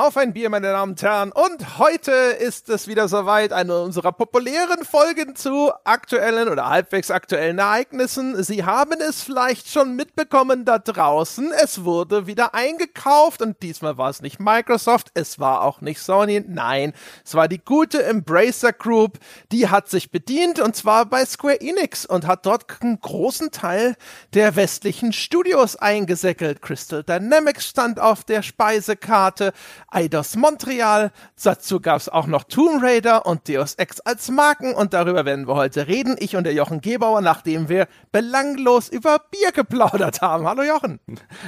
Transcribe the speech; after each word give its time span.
Auf 0.00 0.16
ein 0.16 0.32
Bier, 0.32 0.48
meine 0.48 0.68
Damen 0.68 0.92
und 0.92 1.02
Herren. 1.02 1.30
Und 1.30 1.76
heute 1.76 2.10
ist 2.10 2.70
es 2.70 2.88
wieder 2.88 3.06
soweit, 3.06 3.52
eine 3.52 3.82
unserer 3.82 4.12
populären 4.12 4.82
Folgen 4.82 5.36
zu 5.36 5.72
aktuellen 5.84 6.48
oder 6.48 6.70
halbwegs 6.70 7.10
aktuellen 7.10 7.58
Ereignissen. 7.58 8.42
Sie 8.42 8.64
haben 8.64 8.98
es 9.06 9.22
vielleicht 9.22 9.68
schon 9.68 9.96
mitbekommen 9.96 10.64
da 10.64 10.78
draußen. 10.78 11.52
Es 11.52 11.84
wurde 11.84 12.26
wieder 12.26 12.54
eingekauft 12.54 13.42
und 13.42 13.62
diesmal 13.62 13.98
war 13.98 14.08
es 14.08 14.22
nicht 14.22 14.40
Microsoft, 14.40 15.08
es 15.12 15.38
war 15.38 15.60
auch 15.60 15.82
nicht 15.82 16.00
Sony. 16.00 16.42
Nein, 16.48 16.94
es 17.22 17.34
war 17.34 17.46
die 17.46 17.62
gute 17.62 18.02
Embracer 18.02 18.72
Group. 18.72 19.18
Die 19.52 19.68
hat 19.68 19.90
sich 19.90 20.10
bedient 20.10 20.60
und 20.60 20.74
zwar 20.74 21.04
bei 21.04 21.26
Square 21.26 21.60
Enix 21.60 22.06
und 22.06 22.26
hat 22.26 22.46
dort 22.46 22.64
einen 22.80 22.98
großen 22.98 23.50
Teil 23.50 23.96
der 24.32 24.56
westlichen 24.56 25.12
Studios 25.12 25.76
eingesäckelt. 25.76 26.62
Crystal 26.62 27.04
Dynamics 27.04 27.66
stand 27.66 28.00
auf 28.00 28.24
der 28.24 28.40
Speisekarte. 28.40 29.52
Eidos 29.90 30.36
Montreal. 30.36 31.10
Dazu 31.42 31.80
gab 31.80 31.96
es 31.96 32.08
auch 32.08 32.26
noch 32.26 32.44
Tomb 32.44 32.82
Raider 32.82 33.26
und 33.26 33.48
Deus 33.48 33.74
Ex 33.74 34.00
als 34.00 34.30
Marken 34.30 34.74
und 34.74 34.94
darüber 34.94 35.24
werden 35.24 35.48
wir 35.48 35.54
heute 35.54 35.88
reden. 35.88 36.16
Ich 36.18 36.36
und 36.36 36.44
der 36.44 36.54
Jochen 36.54 36.80
Gebauer, 36.80 37.20
nachdem 37.20 37.68
wir 37.68 37.88
belanglos 38.12 38.88
über 38.88 39.18
Bier 39.30 39.52
geplaudert 39.52 40.22
haben. 40.22 40.46
Hallo 40.46 40.62
Jochen. 40.62 41.00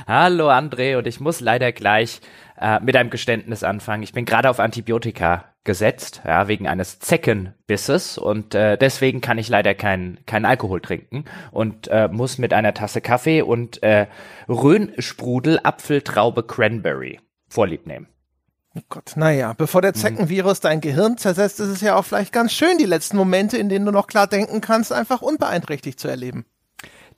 Hallo 0.07 0.51
André 0.51 0.99
und 0.99 1.07
ich 1.07 1.21
muss 1.21 1.41
leider 1.41 1.73
gleich 1.73 2.21
äh, 2.61 2.81
mit 2.81 2.97
einem 2.97 3.11
Geständnis 3.11 3.63
anfangen. 3.63 4.03
Ich 4.03 4.13
bin 4.13 4.25
gerade 4.25 4.51
auf 4.51 4.61
Antibiotika 4.61 5.45
gesetzt, 5.65 6.23
ja, 6.25 6.49
wegen 6.49 6.67
eines 6.67 6.99
Zeckenbisses 6.99 8.19
und 8.19 8.55
äh, 8.55 8.77
deswegen 8.77 9.21
kann 9.21 9.39
ich 9.39 9.49
leider 9.49 9.75
keinen 9.75 10.19
kein 10.27 10.45
Alkohol 10.45 10.81
trinken 10.81 11.25
und 11.53 11.89
äh, 11.89 12.09
muss 12.09 12.39
mit 12.39 12.53
einer 12.53 12.75
Tasse 12.75 13.01
Kaffee 13.01 13.43
und 13.43 13.83
äh, 13.83 14.07
Röhnsprudel 14.49 15.61
Apfeltraube 15.63 16.43
Cranberry 16.43 17.21
Vorlieb 17.49 17.87
nehmen. 17.87 18.09
Oh 18.75 18.81
Gott, 18.89 19.13
naja, 19.17 19.53
bevor 19.53 19.83
der 19.83 19.91
mhm. 19.91 19.97
Zeckenvirus 19.97 20.61
dein 20.61 20.81
Gehirn 20.81 21.19
zersetzt, 21.19 21.61
ist 21.61 21.69
es 21.69 21.81
ja 21.83 21.95
auch 21.97 22.05
vielleicht 22.05 22.33
ganz 22.33 22.53
schön, 22.53 22.79
die 22.79 22.87
letzten 22.87 23.19
Momente, 23.19 23.59
in 23.59 23.69
denen 23.69 23.85
du 23.85 23.93
noch 23.93 24.07
klar 24.07 24.27
denken 24.27 24.63
kannst, 24.63 24.93
einfach 24.93 25.21
unbeeinträchtigt 25.21 26.01
zu 26.01 26.09
erleben. 26.09 26.47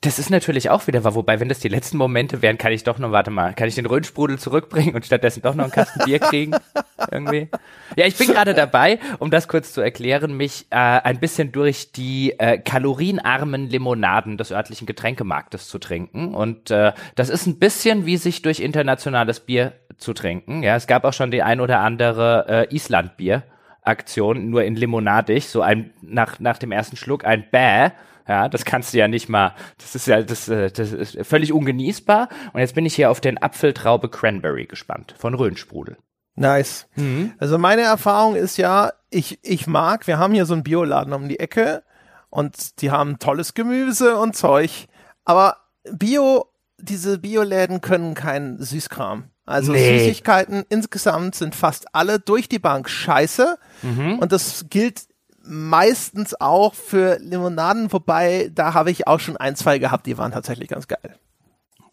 Das 0.00 0.18
ist 0.18 0.28
natürlich 0.28 0.68
auch 0.68 0.86
wieder 0.86 1.02
wahr, 1.02 1.14
wobei, 1.14 1.40
wenn 1.40 1.48
das 1.48 1.60
die 1.60 1.68
letzten 1.68 1.96
Momente 1.96 2.42
wären, 2.42 2.58
kann 2.58 2.72
ich 2.72 2.84
doch 2.84 2.98
noch, 2.98 3.10
warte 3.10 3.30
mal, 3.30 3.54
kann 3.54 3.68
ich 3.68 3.74
den 3.74 3.86
Röhnsprudel 3.86 4.38
zurückbringen 4.38 4.94
und 4.94 5.06
stattdessen 5.06 5.40
doch 5.40 5.54
noch 5.54 5.64
einen 5.64 5.72
Kasten 5.72 6.04
Bier 6.04 6.18
kriegen? 6.18 6.54
Irgendwie. 7.10 7.48
Ja, 7.96 8.04
ich 8.04 8.16
bin 8.16 8.26
gerade 8.26 8.52
dabei, 8.52 8.98
um 9.18 9.30
das 9.30 9.48
kurz 9.48 9.72
zu 9.72 9.80
erklären, 9.80 10.36
mich 10.36 10.66
äh, 10.68 10.76
ein 10.76 11.20
bisschen 11.20 11.52
durch 11.52 11.92
die 11.92 12.38
äh, 12.38 12.58
kalorienarmen 12.58 13.70
Limonaden 13.70 14.36
des 14.36 14.52
örtlichen 14.52 14.86
Getränkemarktes 14.86 15.68
zu 15.68 15.78
trinken. 15.78 16.34
Und 16.34 16.70
äh, 16.70 16.92
das 17.14 17.30
ist 17.30 17.46
ein 17.46 17.58
bisschen 17.58 18.04
wie 18.04 18.18
sich 18.18 18.42
durch 18.42 18.60
internationales 18.60 19.40
Bier 19.40 19.72
zu 19.98 20.12
trinken. 20.12 20.62
Ja, 20.62 20.76
es 20.76 20.86
gab 20.86 21.04
auch 21.04 21.12
schon 21.12 21.30
die 21.30 21.42
ein 21.42 21.60
oder 21.60 21.80
andere 21.80 22.46
äh, 22.70 22.74
Islandbier. 22.74 23.44
Aktion, 23.82 24.48
nur 24.48 24.64
in 24.64 24.76
limonadig, 24.76 25.46
so 25.48 25.60
ein, 25.60 25.90
nach, 26.00 26.40
nach 26.40 26.56
dem 26.56 26.72
ersten 26.72 26.96
Schluck 26.96 27.26
ein 27.26 27.44
Bäh, 27.50 27.90
ja, 28.26 28.48
das 28.48 28.64
kannst 28.64 28.94
du 28.94 28.98
ja 28.98 29.08
nicht 29.08 29.28
mal, 29.28 29.54
das 29.76 29.94
ist 29.94 30.06
ja, 30.06 30.22
das, 30.22 30.48
äh, 30.48 30.70
das 30.70 30.92
ist 30.92 31.18
völlig 31.26 31.52
ungenießbar. 31.52 32.28
Und 32.52 32.60
jetzt 32.60 32.74
bin 32.74 32.86
ich 32.86 32.94
hier 32.94 33.10
auf 33.10 33.20
den 33.20 33.40
Apfeltraube 33.40 34.08
Cranberry 34.08 34.66
gespannt 34.66 35.14
von 35.18 35.34
Röhnsprudel. 35.34 35.98
Nice. 36.34 36.88
Mhm. 36.96 37.34
Also 37.38 37.58
meine 37.58 37.82
Erfahrung 37.82 38.34
ist 38.34 38.56
ja, 38.56 38.92
ich, 39.10 39.38
ich 39.42 39.66
mag, 39.66 40.06
wir 40.06 40.18
haben 40.18 40.34
hier 40.34 40.46
so 40.46 40.54
einen 40.54 40.64
Bioladen 40.64 41.12
um 41.12 41.28
die 41.28 41.38
Ecke 41.38 41.84
und 42.30 42.80
die 42.80 42.90
haben 42.90 43.18
tolles 43.18 43.54
Gemüse 43.54 44.16
und 44.16 44.34
Zeug, 44.34 44.88
aber 45.24 45.58
Bio, 45.92 46.46
diese 46.78 47.18
Bioläden 47.18 47.82
können 47.82 48.14
keinen 48.14 48.60
Süßkram. 48.60 49.30
Also 49.46 49.72
nee. 49.72 49.98
Süßigkeiten 49.98 50.64
insgesamt 50.68 51.34
sind 51.34 51.54
fast 51.54 51.94
alle 51.94 52.18
durch 52.18 52.48
die 52.48 52.58
Bank 52.58 52.88
scheiße. 52.88 53.58
Mhm. 53.82 54.18
Und 54.18 54.32
das 54.32 54.66
gilt 54.70 55.02
meistens 55.42 56.40
auch 56.40 56.74
für 56.74 57.18
Limonaden, 57.18 57.92
wobei 57.92 58.50
da 58.54 58.72
habe 58.72 58.90
ich 58.90 59.06
auch 59.06 59.20
schon 59.20 59.36
ein, 59.36 59.56
zwei 59.56 59.78
gehabt, 59.78 60.06
die 60.06 60.16
waren 60.16 60.32
tatsächlich 60.32 60.68
ganz 60.68 60.88
geil. 60.88 61.18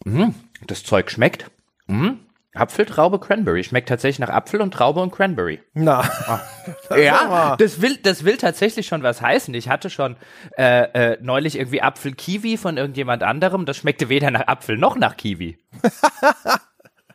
Mhm. 0.04 0.34
Das 0.66 0.82
Zeug 0.82 1.10
schmeckt. 1.10 1.50
Mhm. 1.86 2.20
Apfel, 2.54 2.84
Traube, 2.84 3.18
Cranberry. 3.18 3.64
Schmeckt 3.64 3.88
tatsächlich 3.88 4.18
nach 4.18 4.28
Apfel 4.28 4.60
und 4.60 4.74
Traube 4.74 5.00
und 5.00 5.10
Cranberry. 5.10 5.60
Na. 5.72 6.00
Ah. 6.00 6.40
ja, 6.96 7.56
das 7.56 7.80
will, 7.80 7.96
das 7.96 8.24
will 8.24 8.36
tatsächlich 8.36 8.86
schon 8.86 9.02
was 9.02 9.22
heißen. 9.22 9.54
Ich 9.54 9.70
hatte 9.70 9.88
schon 9.88 10.16
äh, 10.58 11.12
äh, 11.12 11.18
neulich 11.22 11.56
irgendwie 11.56 11.80
Apfel-Kiwi 11.80 12.58
von 12.58 12.76
irgendjemand 12.76 13.22
anderem. 13.22 13.64
Das 13.64 13.78
schmeckte 13.78 14.10
weder 14.10 14.30
nach 14.30 14.48
Apfel 14.48 14.76
noch 14.76 14.96
nach 14.96 15.16
Kiwi. 15.16 15.58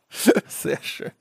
Sehr 0.47 0.81
schön. 0.81 1.11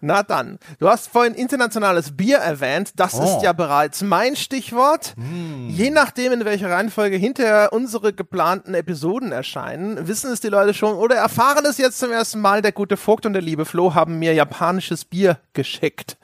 Na 0.00 0.22
dann, 0.22 0.58
du 0.78 0.88
hast 0.88 1.08
vorhin 1.08 1.34
internationales 1.34 2.14
Bier 2.16 2.36
erwähnt. 2.36 2.92
Das 2.96 3.14
oh. 3.14 3.24
ist 3.24 3.42
ja 3.42 3.52
bereits 3.52 4.02
mein 4.02 4.36
Stichwort. 4.36 5.14
Mm. 5.16 5.70
Je 5.70 5.90
nachdem, 5.90 6.32
in 6.32 6.44
welcher 6.44 6.70
Reihenfolge 6.70 7.16
hinterher 7.16 7.72
unsere 7.72 8.12
geplanten 8.12 8.74
Episoden 8.74 9.32
erscheinen, 9.32 10.06
wissen 10.06 10.30
es 10.30 10.40
die 10.40 10.48
Leute 10.48 10.74
schon 10.74 10.96
oder 10.96 11.16
erfahren 11.16 11.64
es 11.64 11.78
jetzt 11.78 11.98
zum 11.98 12.12
ersten 12.12 12.40
Mal. 12.40 12.60
Der 12.60 12.72
gute 12.72 12.96
Vogt 12.96 13.24
und 13.24 13.32
der 13.32 13.42
liebe 13.42 13.64
Flo 13.64 13.94
haben 13.94 14.18
mir 14.18 14.34
japanisches 14.34 15.06
Bier 15.06 15.38
geschickt. 15.54 16.18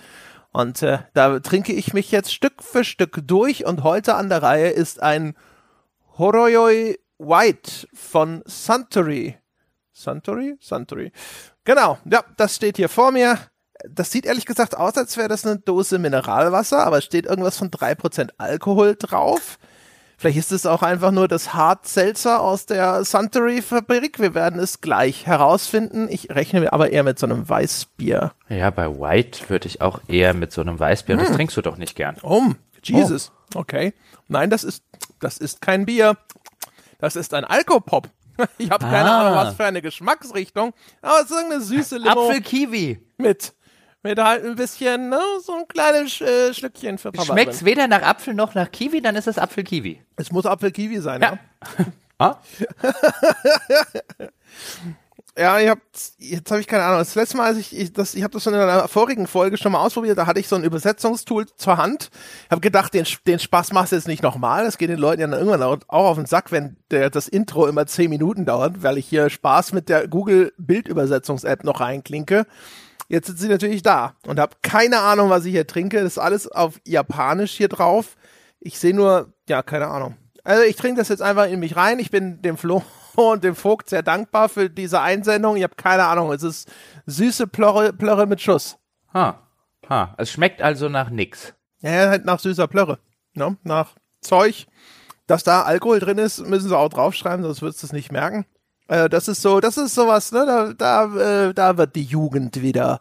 Und 0.53 0.83
äh, 0.83 0.99
da 1.15 1.39
trinke 1.41 1.73
ich 1.73 1.95
mich 1.95 2.11
jetzt 2.11 2.35
Stück 2.35 2.63
für 2.63 2.85
Stück 2.85 3.21
durch. 3.25 3.65
Und 3.65 3.83
heute 3.83 4.15
an 4.15 4.29
der 4.29 4.43
Reihe 4.43 4.69
ist 4.69 5.03
ein 5.03 5.35
Horoyoi 6.19 6.99
White 7.19 7.89
von 7.95 8.43
Suntory. 8.47 9.40
Suntory? 10.01 10.57
Suntory. 10.61 11.13
Genau, 11.65 11.99
ja, 12.05 12.25
das 12.37 12.57
steht 12.57 12.77
hier 12.77 12.89
vor 12.89 13.13
mir. 13.13 13.39
Das 13.89 14.11
sieht 14.11 14.27
ehrlich 14.27 14.47
gesagt 14.47 14.77
aus, 14.77 14.97
als 14.97 15.17
wäre 15.17 15.29
das 15.29 15.47
eine 15.47 15.59
Dose 15.59 15.99
Mineralwasser, 15.99 16.85
aber 16.85 16.99
es 16.99 17.05
steht 17.05 17.27
irgendwas 17.27 17.57
von 17.57 17.71
3% 17.71 18.31
Alkohol 18.39 18.97
drauf. 18.99 19.59
Vielleicht 20.21 20.37
ist 20.37 20.53
es 20.53 20.67
auch 20.67 20.83
einfach 20.83 21.13
nur 21.13 21.29
das 21.29 21.55
Hard 21.55 21.87
Seltzer 21.87 22.43
aus 22.43 22.67
der 22.67 23.05
Suntory 23.07 23.63
Fabrik. 23.63 24.19
Wir 24.19 24.35
werden 24.35 24.61
es 24.61 24.83
gleich 24.83 25.27
herausfinden. 25.27 26.09
Ich 26.11 26.29
rechne 26.29 26.71
aber 26.75 26.91
eher 26.91 27.05
mit 27.05 27.19
so 27.19 27.25
einem 27.25 27.49
Weißbier. 27.49 28.33
Ja, 28.51 28.71
bei 28.71 29.01
White 29.01 29.49
würde 29.49 29.67
ich 29.67 29.81
auch 29.81 30.01
eher 30.09 30.35
mit 30.35 30.53
so 30.53 30.61
einem 30.61 30.79
Weißbier. 30.79 31.17
Hm. 31.17 31.25
Das 31.25 31.35
trinkst 31.35 31.57
du 31.57 31.63
doch 31.63 31.79
nicht 31.79 31.97
gern. 31.97 32.17
Um, 32.21 32.57
Jesus. 32.83 33.33
Oh. 33.55 33.61
Okay. 33.61 33.95
Nein, 34.29 34.51
das 34.51 34.63
ist, 34.63 34.85
das 35.21 35.39
ist 35.39 35.63
kein 35.63 35.87
Bier. 35.87 36.19
Das 36.99 37.17
ist 37.17 37.33
ein 37.33 37.45
Alkopop. 37.45 38.11
Ich 38.59 38.71
habe 38.71 38.85
keine 38.85 39.11
ah. 39.11 39.21
Ahnung, 39.21 39.35
was 39.35 39.55
für 39.55 39.65
eine 39.65 39.83
Geschmacksrichtung. 39.83 40.73
Aber 41.03 41.21
es 41.21 41.25
ist 41.25 41.31
irgendeine 41.33 41.63
süße 41.63 41.97
Limo. 41.99 42.29
Apfel-Kiwi. 42.29 43.01
Mit. 43.19 43.55
Mit 44.03 44.19
halt 44.19 44.45
ein 44.45 44.57
bisschen, 44.57 45.11
ne, 45.11 45.21
so 45.45 45.53
ein 45.53 45.69
kleines 45.69 46.21
äh, 46.23 46.55
Schlückchen 46.55 46.97
für 46.97 47.13
Papa. 47.13 47.33
Schmeckt's 47.33 47.65
weder 47.67 47.87
nach 47.87 48.01
Apfel 48.03 48.33
noch 48.33 48.55
nach 48.55 48.71
Kiwi, 48.71 49.03
dann 49.03 49.15
ist 49.15 49.27
es 49.27 49.37
Apfel-Kiwi. 49.37 50.03
Es 50.17 50.33
muss 50.33 50.47
Apfel-Kiwi 50.47 51.01
sein, 51.01 51.21
ja. 51.21 51.39
ja? 51.79 51.87
ah? 52.19 52.39
Ja, 55.39 55.59
ich 55.61 55.69
hab, 55.69 55.79
jetzt 56.19 56.51
habe 56.51 56.61
ich 56.61 56.67
keine 56.67 56.83
Ahnung. 56.83 56.99
Das 56.99 57.15
letzte 57.15 57.37
Mal, 57.37 57.47
als 57.47 57.59
ich, 57.59 57.77
ich 57.77 57.93
das, 57.93 58.15
ich 58.15 58.23
habe 58.23 58.33
das 58.33 58.43
schon 58.43 58.53
in 58.53 58.61
einer 58.61 58.89
vorigen 58.89 59.27
Folge 59.27 59.57
schon 59.57 59.73
mal 59.73 59.81
ausprobiert, 59.81 60.19
da 60.19 60.27
hatte 60.27 60.41
ich 60.41 60.49
so 60.49 60.57
ein 60.57 60.65
Übersetzungstool 60.65 61.47
zur 61.57 61.77
Hand. 61.77 62.11
Ich 62.47 62.51
habe 62.51 62.61
gedacht, 62.61 62.93
den, 62.93 63.07
den 63.27 63.39
Spaß 63.39 63.73
machst 63.73 63.93
du 63.93 63.97
jetzt 63.97 64.09
nicht 64.09 64.23
nochmal. 64.23 64.65
Das 64.65 64.77
geht 64.77 64.91
den 64.91 64.99
Leuten 64.99 65.21
ja 65.21 65.29
dann 65.29 65.39
irgendwann 65.39 65.63
auch 65.63 65.81
auf 65.89 66.17
den 66.17 66.27
Sack, 66.27 66.51
wenn 66.51 66.77
der, 66.91 67.11
das 67.11 67.29
Intro 67.29 67.67
immer 67.67 67.87
zehn 67.87 68.11
Minuten 68.11 68.45
dauert, 68.45 68.83
weil 68.83 68.99
ich 68.99 69.07
hier 69.07 69.31
Spaß 69.31 69.73
mit 69.73 69.89
der 69.89 70.09
Google 70.09 70.53
Bildübersetzungs-App 70.59 71.63
noch 71.65 71.81
reinklinke. 71.81 72.47
Jetzt 73.09 73.29
sitze 73.29 73.45
ich 73.45 73.51
natürlich 73.51 73.83
da 73.83 74.15
und 74.27 74.39
habe 74.39 74.57
keine 74.63 74.99
Ahnung, 74.99 75.31
was 75.31 75.45
ich 75.45 75.53
hier 75.53 75.67
trinke. 75.67 75.99
Das 75.99 76.13
ist 76.13 76.19
alles 76.19 76.49
auf 76.51 76.81
Japanisch 76.85 77.53
hier 77.53 77.69
drauf. 77.69 78.17
Ich 78.61 78.79
sehe 78.79 78.95
nur, 78.95 79.33
ja, 79.49 79.63
keine 79.63 79.87
Ahnung. 79.87 80.17
Also 80.45 80.63
ich 80.65 80.77
trinke 80.77 81.01
das 81.01 81.09
jetzt 81.09 81.23
einfach 81.23 81.47
in 81.47 81.61
mich 81.61 81.77
rein. 81.77 81.99
Ich 81.99 82.11
bin 82.11 82.43
dem 82.43 82.57
Flo 82.57 82.83
und 83.17 83.45
dem 83.45 83.55
Vogt 83.55 83.89
sehr 83.89 84.03
dankbar 84.03 84.49
für 84.49 84.71
diese 84.71 85.01
Einsendung. 85.01 85.57
Ich 85.57 85.63
habe 85.63 85.75
keine 85.77 86.05
Ahnung. 86.05 86.33
Es 86.33 86.43
ist 86.43 86.71
süße 87.07 87.47
Plörre, 87.47 87.93
Plörre 87.93 88.27
mit 88.27 88.41
Schuss. 88.41 88.79
Ha. 89.13 89.41
Ha. 89.89 90.15
Es 90.19 90.31
schmeckt 90.31 90.63
also 90.63 90.89
nach 90.89 91.11
nix. 91.11 91.55
Ja, 91.81 92.09
halt 92.09 92.25
nach 92.25 92.39
süßer 92.39 92.69
Plörre. 92.69 92.99
Ne? 93.35 93.57
Nach 93.63 93.93
Zeug. 94.21 94.67
Dass 95.27 95.45
da 95.45 95.63
Alkohol 95.63 96.01
drin 96.01 96.19
ist, 96.19 96.45
müssen 96.47 96.69
sie 96.69 96.77
auch 96.77 96.89
draufschreiben, 96.89 97.45
sonst 97.45 97.63
würdest 97.63 97.83
du 97.83 97.87
es 97.87 97.93
nicht 97.93 98.11
merken. 98.11 98.47
Äh, 98.89 99.09
das 99.09 99.29
ist 99.29 99.43
so, 99.43 99.61
das 99.61 99.77
ist 99.77 99.95
sowas, 99.95 100.33
ne? 100.33 100.45
Da, 100.45 100.73
da, 100.73 101.49
äh, 101.49 101.55
da 101.55 101.77
wird 101.77 101.95
die 101.95 102.03
Jugend 102.03 102.61
wieder 102.63 103.01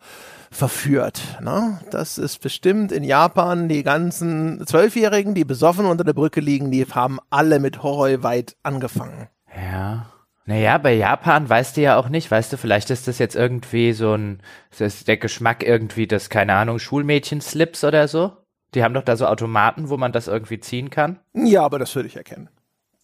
verführt. 0.52 1.22
Ne? 1.42 1.80
Das 1.92 2.18
ist 2.18 2.40
bestimmt 2.42 2.92
in 2.92 3.04
Japan 3.04 3.70
die 3.70 3.84
ganzen 3.84 4.66
Zwölfjährigen, 4.66 5.34
die 5.36 5.46
besoffen 5.46 5.86
unter 5.86 6.04
der 6.04 6.14
Brücke 6.14 6.42
liegen, 6.42 6.72
die 6.72 6.86
haben 6.86 7.20
alle 7.30 7.60
mit 7.60 7.84
Horror 7.84 8.24
weit 8.24 8.56
angefangen. 8.64 9.28
Ja. 9.62 10.12
Naja, 10.46 10.80
bei 10.80 10.94
Japan 10.94 11.48
weißt 11.48 11.78
du 11.78 11.82
ja 11.82 11.98
auch 11.98 12.10
nicht, 12.10 12.32
weißt 12.32 12.52
du, 12.52 12.58
vielleicht 12.58 12.90
ist 12.90 13.08
das 13.08 13.20
jetzt 13.20 13.36
irgendwie 13.36 13.94
so 13.94 14.16
ein, 14.16 14.42
ist 14.78 15.08
der 15.08 15.18
Geschmack 15.18 15.64
irgendwie 15.64 16.08
des, 16.08 16.30
keine 16.30 16.56
Ahnung, 16.56 16.80
Schulmädchen-Slips 16.80 17.84
oder 17.84 18.08
so? 18.08 18.36
Die 18.74 18.84
haben 18.84 18.94
doch 18.94 19.04
da 19.04 19.16
so 19.16 19.28
Automaten, 19.28 19.90
wo 19.90 19.98
man 19.98 20.12
das 20.12 20.28
irgendwie 20.28 20.60
ziehen 20.60 20.90
kann. 20.90 21.20
Ja, 21.34 21.64
aber 21.64 21.78
das 21.78 21.96
würde 21.96 22.08
ich 22.08 22.16
erkennen. 22.16 22.50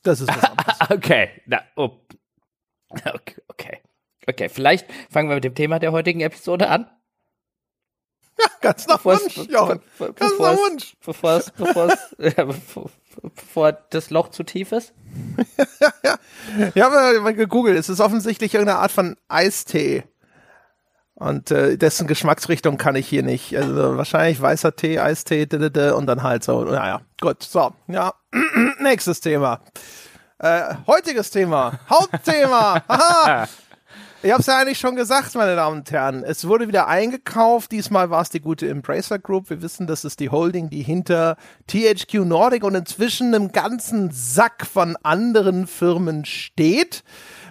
Das 0.01 0.21
ist 0.21 0.29
was 0.29 0.43
anderes. 0.43 0.89
okay, 0.89 1.29
na, 1.45 1.61
oh. 1.75 1.91
okay, 3.13 3.35
okay. 3.47 3.79
Okay, 4.27 4.49
vielleicht 4.49 4.87
fangen 5.11 5.29
wir 5.29 5.35
mit 5.35 5.43
dem 5.43 5.53
Thema 5.55 5.77
der 5.77 5.91
heutigen 5.91 6.21
Episode 6.21 6.69
an. 6.69 6.89
Ja, 8.37 8.45
ganz 8.61 8.87
nach 8.87 9.03
Wunsch, 9.05 9.37
Jochen. 9.49 9.81
Ganz 9.99 10.39
nach 10.39 10.57
Wunsch. 10.57 10.95
Bevor 11.05 11.31
es, 11.33 11.51
bevor 11.51 11.87
es, 11.87 12.15
ja, 12.37 12.45
bevor, 12.45 12.89
bevor 13.35 13.71
das 13.71 14.09
Loch 14.09 14.29
zu 14.29 14.43
tief 14.43 14.71
ist? 14.71 14.93
ja, 15.79 15.89
ja. 16.03 16.17
Ich 16.73 16.81
habe 16.81 17.19
mal 17.21 17.33
gegoogelt. 17.33 17.77
Es 17.77 17.89
ist 17.89 17.99
offensichtlich 17.99 18.53
irgendeine 18.53 18.79
Art 18.79 18.91
von 18.91 19.15
Eistee. 19.27 20.03
Und 21.17 21.49
äh, 21.49 21.77
dessen 21.77 22.07
Geschmacksrichtung 22.07 22.77
kann 22.77 22.97
ich 22.97 23.07
hier 23.07 23.23
nicht. 23.23 23.55
Also 23.55 23.95
wahrscheinlich 23.95 24.41
weißer 24.41 24.75
Tee, 24.75 24.99
Eistee, 24.99 25.47
und 25.93 26.07
dann 26.07 26.23
halt 26.23 26.43
so. 26.43 26.65
Naja, 26.65 27.01
gut. 27.21 27.41
So, 27.41 27.73
ja. 27.87 28.13
Nächstes 28.79 29.21
Thema. 29.21 29.61
Äh, 30.39 30.75
heutiges 30.85 31.31
Thema. 31.31 31.79
Hauptthema. 31.89 32.83
Haha. 32.89 33.47
Ich 34.25 34.31
habe 34.31 34.41
es 34.41 34.47
ja 34.47 34.57
eigentlich 34.57 34.79
schon 34.79 34.95
gesagt, 34.95 35.35
meine 35.35 35.55
Damen 35.55 35.81
und 35.81 35.91
Herren. 35.91 36.23
Es 36.23 36.47
wurde 36.47 36.67
wieder 36.67 36.87
eingekauft. 36.87 37.71
Diesmal 37.71 38.09
war 38.09 38.23
es 38.23 38.31
die 38.31 38.39
gute 38.39 38.67
Embracer 38.67 39.19
Group. 39.19 39.51
Wir 39.51 39.61
wissen, 39.61 39.85
das 39.85 40.03
ist 40.03 40.19
die 40.19 40.31
Holding, 40.31 40.71
die 40.71 40.81
hinter 40.81 41.37
THQ 41.67 42.25
Nordic 42.25 42.63
und 42.63 42.73
inzwischen 42.73 43.35
einem 43.35 43.51
ganzen 43.51 44.09
Sack 44.09 44.65
von 44.65 44.97
anderen 45.03 45.67
Firmen 45.67 46.25
steht. 46.25 47.03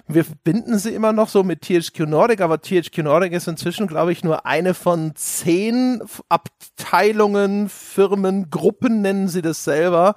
Wir 0.09 0.25
verbinden 0.25 0.77
sie 0.81 0.93
immer 0.93 1.13
noch 1.13 1.29
so 1.29 1.45
mit 1.45 1.63
THQ 1.63 2.09
Nordic, 2.09 2.41
aber 2.41 2.61
THQ 2.61 3.05
Nordic 3.05 3.33
ist 3.35 3.47
inzwischen, 3.47 3.87
glaube 3.87 4.11
ich, 4.11 4.25
nur 4.25 4.45
eine 4.45 4.75
von 4.75 5.15
zehn 5.15 6.03
Abteilungen, 6.29 7.69
Firmen, 7.69 8.51
Gruppen 8.51 9.01
nennen 9.01 9.29
sie 9.29 9.43
das 9.43 9.63
selber, 9.63 10.17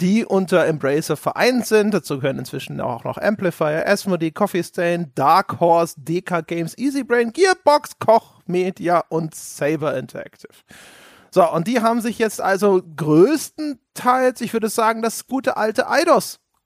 die 0.00 0.24
unter 0.24 0.66
Embracer 0.66 1.16
vereint 1.16 1.66
sind. 1.66 1.92
Dazu 1.92 2.18
gehören 2.18 2.38
inzwischen 2.38 2.80
auch 2.80 3.04
noch 3.04 3.18
Amplifier, 3.18 3.86
Asmodee, 3.86 4.30
Coffee 4.30 4.62
Stain, 4.62 5.12
Dark 5.14 5.60
Horse, 5.60 5.94
DK 5.98 6.46
Games, 6.46 6.76
Easybrain, 6.76 7.32
Gearbox, 7.32 7.98
Koch 7.98 8.40
Media 8.46 9.04
und 9.08 9.34
Saber 9.34 9.96
Interactive. 9.96 10.52
So, 11.30 11.50
und 11.50 11.66
die 11.66 11.80
haben 11.80 12.00
sich 12.00 12.18
jetzt 12.18 12.40
also 12.40 12.82
größtenteils, 12.96 14.40
ich 14.40 14.52
würde 14.52 14.68
sagen, 14.68 15.02
das 15.02 15.26
gute 15.26 15.56
alte 15.56 15.86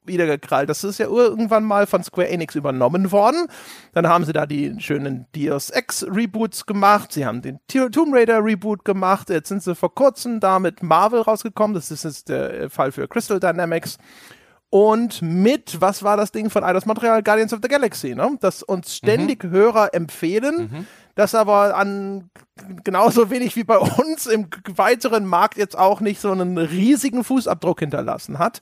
Eidos 0.00 0.06
wiedergekrallt. 0.06 0.68
Das 0.68 0.84
ist 0.84 0.98
ja 0.98 1.06
irgendwann 1.06 1.64
mal 1.64 1.86
von 1.86 2.02
Square 2.02 2.28
Enix 2.28 2.54
übernommen 2.54 3.12
worden. 3.12 3.46
Dann 3.92 4.08
haben 4.08 4.24
sie 4.24 4.32
da 4.32 4.46
die 4.46 4.74
schönen 4.78 5.26
Deus 5.34 5.70
Ex 5.70 6.04
Reboots 6.04 6.66
gemacht. 6.66 7.12
Sie 7.12 7.26
haben 7.26 7.42
den 7.42 7.60
Tomb 7.68 8.14
Raider 8.14 8.44
Reboot 8.44 8.84
gemacht. 8.84 9.30
Jetzt 9.30 9.48
sind 9.48 9.62
sie 9.62 9.74
vor 9.74 9.94
kurzem 9.94 10.40
da 10.40 10.58
mit 10.58 10.82
Marvel 10.82 11.20
rausgekommen. 11.20 11.74
Das 11.74 11.90
ist 11.90 12.04
jetzt 12.04 12.28
der 12.28 12.70
Fall 12.70 12.92
für 12.92 13.08
Crystal 13.08 13.40
Dynamics. 13.40 13.98
Und 14.72 15.20
mit, 15.20 15.80
was 15.80 16.04
war 16.04 16.16
das 16.16 16.30
Ding 16.30 16.48
von 16.48 16.62
Eidos 16.62 16.86
Montreal? 16.86 17.24
Guardians 17.24 17.52
of 17.52 17.58
the 17.60 17.68
Galaxy, 17.68 18.14
ne? 18.14 18.38
Das 18.40 18.62
uns 18.62 18.94
ständig 18.94 19.42
mhm. 19.42 19.50
Hörer 19.50 19.94
empfehlen. 19.94 20.70
Mhm 20.70 20.86
das 21.20 21.34
aber 21.34 21.76
an 21.76 22.30
genauso 22.84 23.30
wenig 23.30 23.56
wie 23.56 23.64
bei 23.64 23.78
uns 23.78 24.26
im 24.26 24.48
weiteren 24.74 25.26
Markt 25.26 25.56
jetzt 25.56 25.78
auch 25.78 26.00
nicht 26.00 26.20
so 26.20 26.30
einen 26.30 26.58
riesigen 26.58 27.24
Fußabdruck 27.24 27.80
hinterlassen 27.80 28.38
hat. 28.38 28.60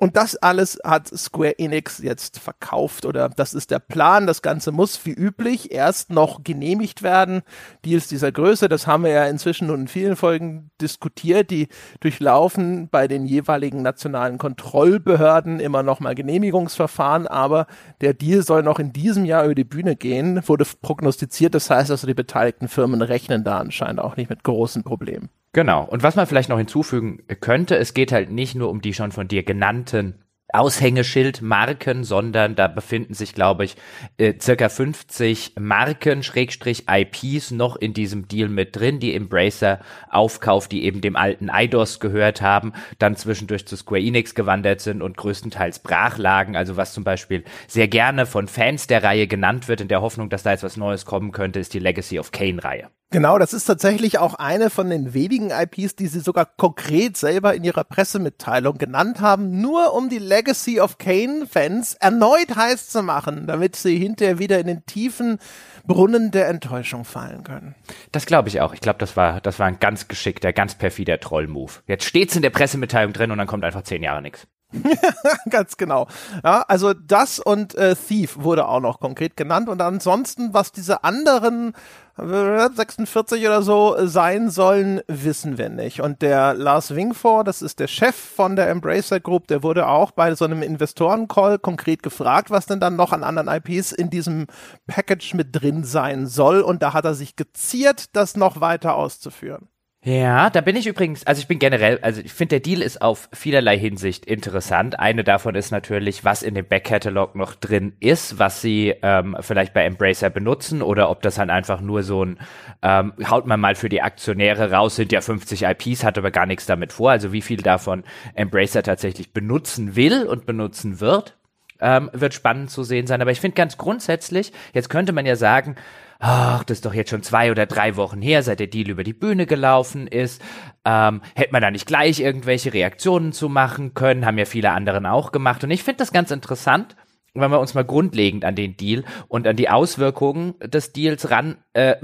Und 0.00 0.16
das 0.16 0.36
alles 0.36 0.78
hat 0.84 1.08
Square 1.08 1.58
Enix 1.58 1.98
jetzt 1.98 2.38
verkauft 2.38 3.04
oder 3.04 3.28
das 3.30 3.52
ist 3.52 3.72
der 3.72 3.80
Plan. 3.80 4.28
Das 4.28 4.42
Ganze 4.42 4.70
muss 4.70 5.04
wie 5.04 5.10
üblich 5.10 5.72
erst 5.72 6.10
noch 6.10 6.44
genehmigt 6.44 7.02
werden. 7.02 7.42
Deals 7.84 8.06
dieser 8.06 8.30
Größe, 8.30 8.68
das 8.68 8.86
haben 8.86 9.02
wir 9.02 9.10
ja 9.10 9.24
inzwischen 9.24 9.66
nun 9.66 9.80
in 9.80 9.88
vielen 9.88 10.14
Folgen 10.14 10.70
diskutiert, 10.80 11.50
die 11.50 11.66
durchlaufen 11.98 12.88
bei 12.88 13.08
den 13.08 13.26
jeweiligen 13.26 13.82
nationalen 13.82 14.38
Kontrollbehörden 14.38 15.58
immer 15.58 15.82
noch 15.82 15.98
mal 15.98 16.14
Genehmigungsverfahren, 16.14 17.26
aber 17.26 17.66
der 18.00 18.14
Deal 18.14 18.44
soll 18.44 18.62
noch 18.62 18.78
in 18.78 18.92
diesem 18.92 19.24
Jahr 19.24 19.46
über 19.46 19.56
die 19.56 19.64
Bühne 19.64 19.96
gehen, 19.96 20.46
wurde 20.46 20.64
prognostiziert. 20.80 21.56
Das 21.56 21.70
heißt 21.70 21.90
also, 21.90 22.06
die 22.06 22.14
beteiligten 22.14 22.68
Firmen 22.68 23.02
rechnen 23.02 23.27
da 23.28 23.58
anscheinend 23.58 24.00
auch 24.00 24.16
nicht 24.16 24.30
mit 24.30 24.44
großen 24.44 24.82
Problemen. 24.84 25.28
Genau. 25.52 25.84
Und 25.84 26.02
was 26.02 26.16
man 26.16 26.26
vielleicht 26.26 26.48
noch 26.48 26.58
hinzufügen 26.58 27.22
könnte, 27.40 27.76
es 27.76 27.94
geht 27.94 28.12
halt 28.12 28.30
nicht 28.30 28.54
nur 28.54 28.70
um 28.70 28.80
die 28.80 28.94
schon 28.94 29.12
von 29.12 29.28
dir 29.28 29.42
genannten 29.42 30.14
Aushängeschildmarken, 30.50 32.04
sondern 32.04 32.54
da 32.54 32.68
befinden 32.68 33.12
sich, 33.12 33.34
glaube 33.34 33.64
ich, 33.64 33.76
äh, 34.16 34.34
circa 34.40 34.70
50 34.70 35.52
Marken, 35.58 36.22
Schrägstrich 36.22 36.86
IPs 36.88 37.50
noch 37.50 37.76
in 37.76 37.92
diesem 37.92 38.28
Deal 38.28 38.48
mit 38.48 38.74
drin, 38.74 38.98
die 38.98 39.14
Embracer 39.14 39.80
aufkauft, 40.08 40.72
die 40.72 40.84
eben 40.84 41.02
dem 41.02 41.16
alten 41.16 41.50
IDOS 41.52 42.00
gehört 42.00 42.40
haben, 42.40 42.72
dann 42.98 43.14
zwischendurch 43.14 43.66
zu 43.66 43.76
Square 43.76 44.00
Enix 44.00 44.34
gewandert 44.34 44.80
sind 44.80 45.02
und 45.02 45.18
größtenteils 45.18 45.80
brachlagen, 45.80 46.56
also 46.56 46.78
was 46.78 46.94
zum 46.94 47.04
Beispiel 47.04 47.44
sehr 47.66 47.88
gerne 47.88 48.24
von 48.24 48.48
Fans 48.48 48.86
der 48.86 49.02
Reihe 49.02 49.26
genannt 49.26 49.68
wird, 49.68 49.82
in 49.82 49.88
der 49.88 50.00
Hoffnung, 50.00 50.30
dass 50.30 50.44
da 50.44 50.52
jetzt 50.52 50.62
was 50.62 50.78
Neues 50.78 51.04
kommen 51.04 51.32
könnte, 51.32 51.60
ist 51.60 51.74
die 51.74 51.78
Legacy 51.78 52.18
of 52.18 52.32
Kane 52.32 52.64
Reihe. 52.64 52.88
Genau, 53.10 53.38
das 53.38 53.54
ist 53.54 53.64
tatsächlich 53.64 54.18
auch 54.18 54.34
eine 54.34 54.68
von 54.68 54.90
den 54.90 55.14
wenigen 55.14 55.50
IPs, 55.50 55.96
die 55.96 56.08
sie 56.08 56.20
sogar 56.20 56.44
konkret 56.44 57.16
selber 57.16 57.54
in 57.54 57.64
ihrer 57.64 57.84
Pressemitteilung 57.84 58.76
genannt 58.76 59.22
haben, 59.22 59.62
nur 59.62 59.94
um 59.94 60.10
die 60.10 60.18
Legacy 60.18 60.78
of 60.78 60.98
Kane-Fans 60.98 61.94
erneut 61.94 62.54
heiß 62.54 62.90
zu 62.90 63.02
machen, 63.02 63.46
damit 63.46 63.76
sie 63.76 63.96
hinterher 63.96 64.38
wieder 64.38 64.58
in 64.58 64.66
den 64.66 64.84
tiefen 64.84 65.38
Brunnen 65.86 66.32
der 66.32 66.48
Enttäuschung 66.48 67.06
fallen 67.06 67.44
können. 67.44 67.74
Das 68.12 68.26
glaube 68.26 68.50
ich 68.50 68.60
auch. 68.60 68.74
Ich 68.74 68.82
glaube, 68.82 68.98
das 68.98 69.16
war, 69.16 69.40
das 69.40 69.58
war 69.58 69.66
ein 69.66 69.80
ganz 69.80 70.08
geschickter, 70.08 70.52
ganz 70.52 70.74
perfider 70.74 71.18
Troll-Move. 71.18 71.72
Jetzt 71.86 72.04
steht's 72.04 72.36
in 72.36 72.42
der 72.42 72.50
Pressemitteilung 72.50 73.14
drin 73.14 73.30
und 73.30 73.38
dann 73.38 73.46
kommt 73.46 73.64
einfach 73.64 73.84
zehn 73.84 74.02
Jahre 74.02 74.20
nichts. 74.20 74.46
Ganz 75.50 75.76
genau. 75.76 76.08
Ja, 76.44 76.64
also 76.68 76.92
das 76.92 77.38
und 77.38 77.74
äh, 77.74 77.96
Thief 77.96 78.36
wurde 78.38 78.68
auch 78.68 78.80
noch 78.80 79.00
konkret 79.00 79.36
genannt 79.36 79.68
und 79.68 79.80
ansonsten, 79.80 80.52
was 80.52 80.72
diese 80.72 81.04
anderen 81.04 81.74
46 82.20 83.46
oder 83.46 83.62
so 83.62 83.94
sein 84.06 84.50
sollen, 84.50 85.00
wissen 85.06 85.56
wir 85.56 85.68
nicht. 85.68 86.00
Und 86.00 86.20
der 86.20 86.52
Lars 86.54 86.94
Wingfor, 86.94 87.44
das 87.44 87.62
ist 87.62 87.78
der 87.78 87.86
Chef 87.86 88.16
von 88.16 88.56
der 88.56 88.68
Embracer 88.68 89.20
Group, 89.20 89.46
der 89.46 89.62
wurde 89.62 89.86
auch 89.86 90.10
bei 90.10 90.34
so 90.34 90.44
einem 90.44 90.62
Investoren-Call 90.62 91.60
konkret 91.60 92.02
gefragt, 92.02 92.50
was 92.50 92.66
denn 92.66 92.80
dann 92.80 92.96
noch 92.96 93.12
an 93.12 93.22
anderen 93.22 93.48
IPs 93.48 93.92
in 93.92 94.10
diesem 94.10 94.46
Package 94.88 95.34
mit 95.34 95.48
drin 95.52 95.84
sein 95.84 96.26
soll. 96.26 96.60
Und 96.60 96.82
da 96.82 96.92
hat 96.92 97.04
er 97.04 97.14
sich 97.14 97.36
geziert, 97.36 98.16
das 98.16 98.36
noch 98.36 98.60
weiter 98.60 98.96
auszuführen. 98.96 99.68
Ja, 100.08 100.48
da 100.48 100.62
bin 100.62 100.74
ich 100.74 100.86
übrigens, 100.86 101.26
also 101.26 101.40
ich 101.40 101.48
bin 101.48 101.58
generell, 101.58 101.98
also 102.00 102.22
ich 102.22 102.32
finde, 102.32 102.58
der 102.58 102.60
Deal 102.60 102.80
ist 102.80 103.02
auf 103.02 103.28
vielerlei 103.30 103.78
Hinsicht 103.78 104.24
interessant. 104.24 104.98
Eine 104.98 105.22
davon 105.22 105.54
ist 105.54 105.70
natürlich, 105.70 106.24
was 106.24 106.42
in 106.42 106.54
dem 106.54 106.66
Backkatalog 106.66 107.34
noch 107.34 107.54
drin 107.54 107.92
ist, 108.00 108.38
was 108.38 108.62
sie 108.62 108.94
ähm, 109.02 109.36
vielleicht 109.40 109.74
bei 109.74 109.84
Embracer 109.84 110.30
benutzen 110.30 110.80
oder 110.80 111.10
ob 111.10 111.20
das 111.20 111.38
halt 111.38 111.50
einfach 111.50 111.82
nur 111.82 112.04
so 112.04 112.24
ein, 112.24 112.38
ähm, 112.80 113.12
haut 113.28 113.46
man 113.46 113.60
mal 113.60 113.74
für 113.74 113.90
die 113.90 114.00
Aktionäre 114.00 114.72
raus, 114.72 114.96
sind 114.96 115.12
ja 115.12 115.20
50 115.20 115.64
IPs, 115.64 116.04
hat 116.04 116.16
aber 116.16 116.30
gar 116.30 116.46
nichts 116.46 116.64
damit 116.64 116.90
vor. 116.94 117.10
Also 117.10 117.34
wie 117.34 117.42
viel 117.42 117.58
davon 117.60 118.02
Embracer 118.32 118.82
tatsächlich 118.82 119.34
benutzen 119.34 119.94
will 119.94 120.24
und 120.24 120.46
benutzen 120.46 121.00
wird, 121.00 121.36
ähm, 121.82 122.08
wird 122.14 122.32
spannend 122.32 122.70
zu 122.70 122.82
sehen 122.82 123.06
sein. 123.06 123.20
Aber 123.20 123.30
ich 123.30 123.42
finde 123.42 123.56
ganz 123.56 123.76
grundsätzlich, 123.76 124.52
jetzt 124.72 124.88
könnte 124.88 125.12
man 125.12 125.26
ja 125.26 125.36
sagen, 125.36 125.76
ach, 126.18 126.64
das 126.64 126.78
ist 126.78 126.84
doch 126.84 126.94
jetzt 126.94 127.10
schon 127.10 127.22
zwei 127.22 127.50
oder 127.50 127.66
drei 127.66 127.96
Wochen 127.96 128.20
her, 128.20 128.42
seit 128.42 128.60
der 128.60 128.66
Deal 128.66 128.90
über 128.90 129.04
die 129.04 129.12
Bühne 129.12 129.46
gelaufen 129.46 130.06
ist. 130.06 130.42
Ähm, 130.84 131.22
hätte 131.34 131.52
man 131.52 131.62
da 131.62 131.70
nicht 131.70 131.86
gleich 131.86 132.20
irgendwelche 132.20 132.72
Reaktionen 132.74 133.32
zu 133.32 133.48
machen 133.48 133.94
können, 133.94 134.26
haben 134.26 134.38
ja 134.38 134.44
viele 134.44 134.72
anderen 134.72 135.06
auch 135.06 135.32
gemacht. 135.32 135.62
Und 135.64 135.70
ich 135.70 135.84
finde 135.84 135.98
das 135.98 136.12
ganz 136.12 136.30
interessant, 136.30 136.96
wenn 137.34 137.50
wir 137.50 137.60
uns 137.60 137.74
mal 137.74 137.84
grundlegend 137.84 138.44
an 138.44 138.56
den 138.56 138.76
Deal 138.76 139.04
und 139.28 139.46
an 139.46 139.56
die 139.56 139.68
Auswirkungen 139.68 140.54
des 140.60 140.92
Deals 140.92 141.30
ran 141.30 141.56
äh, 141.72 141.94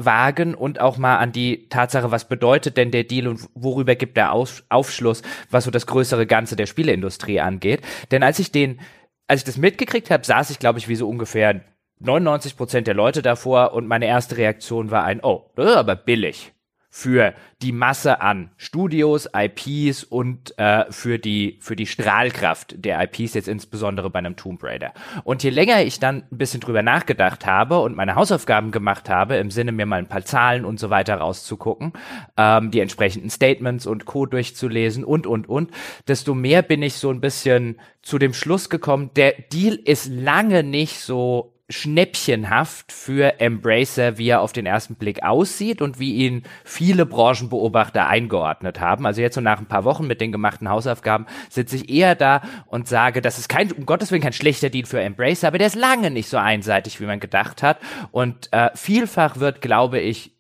und 0.57 0.81
auch 0.81 0.97
mal 0.97 1.17
an 1.17 1.33
die 1.33 1.69
Tatsache, 1.69 2.11
was 2.11 2.29
bedeutet 2.29 2.77
denn 2.77 2.91
der 2.91 3.05
Deal 3.05 3.27
und 3.27 3.49
worüber 3.55 3.97
gibt 3.97 4.17
der 4.17 4.33
Auf 4.33 4.63
Aufschluss, 4.69 5.23
was 5.51 5.65
so 5.65 5.71
das 5.71 5.87
größere 5.87 6.27
Ganze 6.27 6.57
der 6.57 6.67
Spieleindustrie 6.67 7.41
angeht. 7.41 7.83
Denn 8.11 8.23
als 8.23 8.39
ich 8.39 8.53
den, 8.53 8.81
als 9.27 9.41
ich 9.41 9.45
das 9.45 9.57
mitgekriegt 9.57 10.11
habe, 10.11 10.25
saß 10.25 10.51
ich, 10.51 10.59
glaube 10.59 10.79
ich, 10.79 10.89
wie 10.89 10.97
so 10.97 11.09
ungefähr 11.09 11.63
99 12.01 12.57
Prozent 12.57 12.87
der 12.87 12.95
Leute 12.95 13.23
davor 13.23 13.73
und 13.73 13.87
meine 13.87 14.07
erste 14.07 14.37
Reaktion 14.37 14.91
war 14.91 15.05
ein, 15.05 15.21
oh, 15.23 15.51
das 15.57 15.71
ist 15.71 15.77
aber 15.77 15.97
billig 15.97 16.55
für 16.97 17.35
die 17.61 17.73
Masse 17.73 18.21
an 18.21 18.53
Studios, 18.57 19.29
IPs 19.37 20.05
und 20.05 20.57
äh, 20.61 20.85
für 20.91 21.19
die 21.19 21.59
für 21.61 21.75
die 21.75 21.89
Strahlkraft 21.89 22.77
der 22.85 23.03
IPs 23.03 23.35
jetzt 23.35 23.49
insbesondere 23.49 24.11
bei 24.11 24.21
einem 24.21 24.37
Tomb 24.37 24.63
Raider. 24.63 24.93
Und 25.25 25.43
je 25.43 25.51
länger 25.51 25.83
ich 25.83 25.99
dann 25.99 26.23
ein 26.31 26.39
bisschen 26.39 26.61
drüber 26.61 26.85
nachgedacht 26.85 27.47
habe 27.47 27.81
und 27.81 27.97
meine 27.97 28.15
Hausaufgaben 28.15 28.71
gemacht 28.71 29.09
habe, 29.09 29.35
im 29.39 29.51
Sinne 29.51 29.73
mir 29.73 29.87
mal 29.87 29.99
ein 29.99 30.07
paar 30.07 30.25
Zahlen 30.25 30.65
und 30.65 30.79
so 30.79 30.89
weiter 30.89 31.17
rauszugucken, 31.17 31.95
ähm, 32.37 32.71
die 32.71 32.79
entsprechenden 32.79 33.29
Statements 33.29 33.87
und 33.87 34.05
Co 34.05 34.27
durchzulesen 34.27 35.03
und 35.03 35.27
und 35.27 35.49
und, 35.49 35.73
desto 36.07 36.33
mehr 36.33 36.63
bin 36.63 36.81
ich 36.81 36.95
so 36.95 37.11
ein 37.11 37.21
bisschen 37.21 37.81
zu 38.03 38.21
dem 38.21 38.35
Schluss 38.35 38.71
gekommen, 38.71 39.11
der 39.17 39.33
Deal 39.53 39.75
ist 39.75 40.07
lange 40.07 40.63
nicht 40.63 41.01
so 41.01 41.54
schnäppchenhaft 41.71 42.93
für 42.93 43.41
Embracer, 43.41 44.19
wie 44.19 44.29
er 44.29 44.43
auf 44.43 44.53
den 44.53 44.67
ersten 44.67 44.97
Blick 44.97 45.23
aussieht 45.23 45.81
und 45.81 45.99
wie 45.99 46.15
ihn 46.15 46.43
viele 46.63 47.07
Branchenbeobachter 47.07 48.07
eingeordnet 48.07 48.81
haben. 48.81 49.07
Also 49.07 49.23
jetzt 49.23 49.35
so 49.35 49.41
nach 49.41 49.61
ein 49.61 49.67
paar 49.67 49.85
Wochen 49.85 50.07
mit 50.07 50.21
den 50.21 50.31
gemachten 50.31 50.69
Hausaufgaben 50.69 51.27
sitze 51.49 51.77
ich 51.77 51.89
eher 51.89 52.15
da 52.17 52.43
und 52.67 52.87
sage, 52.87 53.23
das 53.23 53.39
ist 53.39 53.49
kein, 53.49 53.73
um 53.73 53.87
Gottes 53.87 54.11
Willen 54.11 54.23
kein 54.23 54.35
schlechter 54.35 54.69
Deal 54.69 54.85
für 54.85 55.01
Embracer, 55.01 55.49
aber 55.49 55.59
der 55.59 55.69
ist 55.69 55.77
lange 55.77 56.11
nicht 56.11 56.29
so 56.29 56.37
einseitig, 56.37 57.01
wie 57.01 57.07
man 57.07 57.21
gedacht 57.21 57.63
hat. 57.63 57.79
Und 58.11 58.53
äh, 58.53 58.71
vielfach 58.75 59.39
wird, 59.39 59.63
glaube 59.63 60.01
ich, 60.01 60.33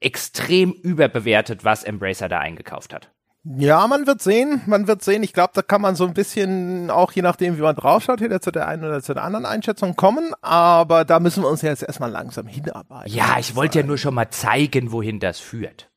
extrem 0.00 0.72
überbewertet, 0.72 1.62
was 1.62 1.84
Embracer 1.84 2.30
da 2.30 2.38
eingekauft 2.38 2.94
hat. 2.94 3.10
Ja, 3.44 3.86
man 3.86 4.06
wird 4.06 4.20
sehen, 4.20 4.60
man 4.66 4.86
wird 4.86 5.02
sehen. 5.02 5.22
Ich 5.22 5.32
glaube, 5.32 5.52
da 5.54 5.62
kann 5.62 5.80
man 5.80 5.96
so 5.96 6.04
ein 6.06 6.12
bisschen, 6.12 6.90
auch 6.90 7.12
je 7.12 7.22
nachdem, 7.22 7.56
wie 7.56 7.62
man 7.62 7.74
draufschaut, 7.74 8.20
wieder 8.20 8.42
zu 8.42 8.50
der 8.50 8.68
einen 8.68 8.84
oder 8.84 9.02
zu 9.02 9.14
der 9.14 9.24
anderen 9.24 9.46
Einschätzung 9.46 9.96
kommen. 9.96 10.34
Aber 10.42 11.06
da 11.06 11.20
müssen 11.20 11.42
wir 11.42 11.48
uns 11.48 11.62
jetzt 11.62 11.82
erstmal 11.82 12.10
langsam 12.10 12.46
hinarbeiten. 12.46 13.10
Ja, 13.10 13.38
ich 13.38 13.56
wollte 13.56 13.80
ja 13.80 13.86
nur 13.86 13.96
schon 13.96 14.14
mal 14.14 14.28
zeigen, 14.28 14.92
wohin 14.92 15.20
das 15.20 15.40
führt. 15.40 15.90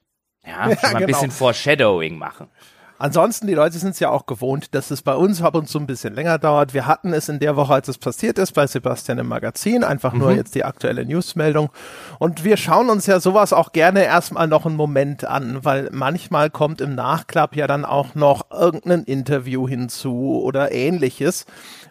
Ja, 0.46 0.64
schon 0.64 0.70
mal 0.70 0.88
ein 0.88 0.94
genau. 0.94 1.08
bisschen 1.08 1.32
Foreshadowing 1.32 2.18
machen. 2.18 2.48
Ansonsten, 2.98 3.48
die 3.48 3.54
Leute 3.54 3.78
sind 3.78 3.92
es 3.92 4.00
ja 4.00 4.10
auch 4.10 4.26
gewohnt, 4.26 4.76
dass 4.76 4.92
es 4.92 5.02
bei 5.02 5.16
uns 5.16 5.42
ab 5.42 5.56
und 5.56 5.68
zu 5.68 5.80
ein 5.80 5.88
bisschen 5.88 6.14
länger 6.14 6.38
dauert. 6.38 6.74
Wir 6.74 6.86
hatten 6.86 7.14
es 7.14 7.28
in 7.28 7.40
der 7.40 7.56
Woche, 7.56 7.74
als 7.74 7.88
es 7.88 7.98
passiert 7.98 8.38
ist, 8.38 8.54
bei 8.54 8.68
Sebastian 8.68 9.18
im 9.18 9.28
Magazin, 9.28 9.84
einfach 9.84 10.14
nur 10.14 10.32
mhm. 10.32 10.38
jetzt 10.38 10.56
die 10.56 10.64
aktuelle 10.64 11.06
Newsmeldung. 11.06 11.70
Und 12.20 12.44
wir 12.44 12.58
schauen 12.58 12.90
uns 12.90 13.06
ja 13.06 13.20
sowas 13.20 13.52
auch 13.52 13.72
gerne 13.72 14.04
erstmal 14.04 14.48
noch 14.48 14.66
einen 14.66 14.76
Moment 14.76 15.26
an, 15.26 15.64
weil 15.64 15.90
manchmal 15.92 16.50
kommt 16.50 16.82
im 16.82 16.96
Nachklapp 16.96 17.56
ja 17.56 17.68
dann 17.68 17.86
auch 17.86 18.16
noch 18.16 18.52
irgendein 18.52 19.04
Interview 19.04 19.68
hinzu 19.68 20.42
oder 20.44 20.72
ähnliches 20.72 21.46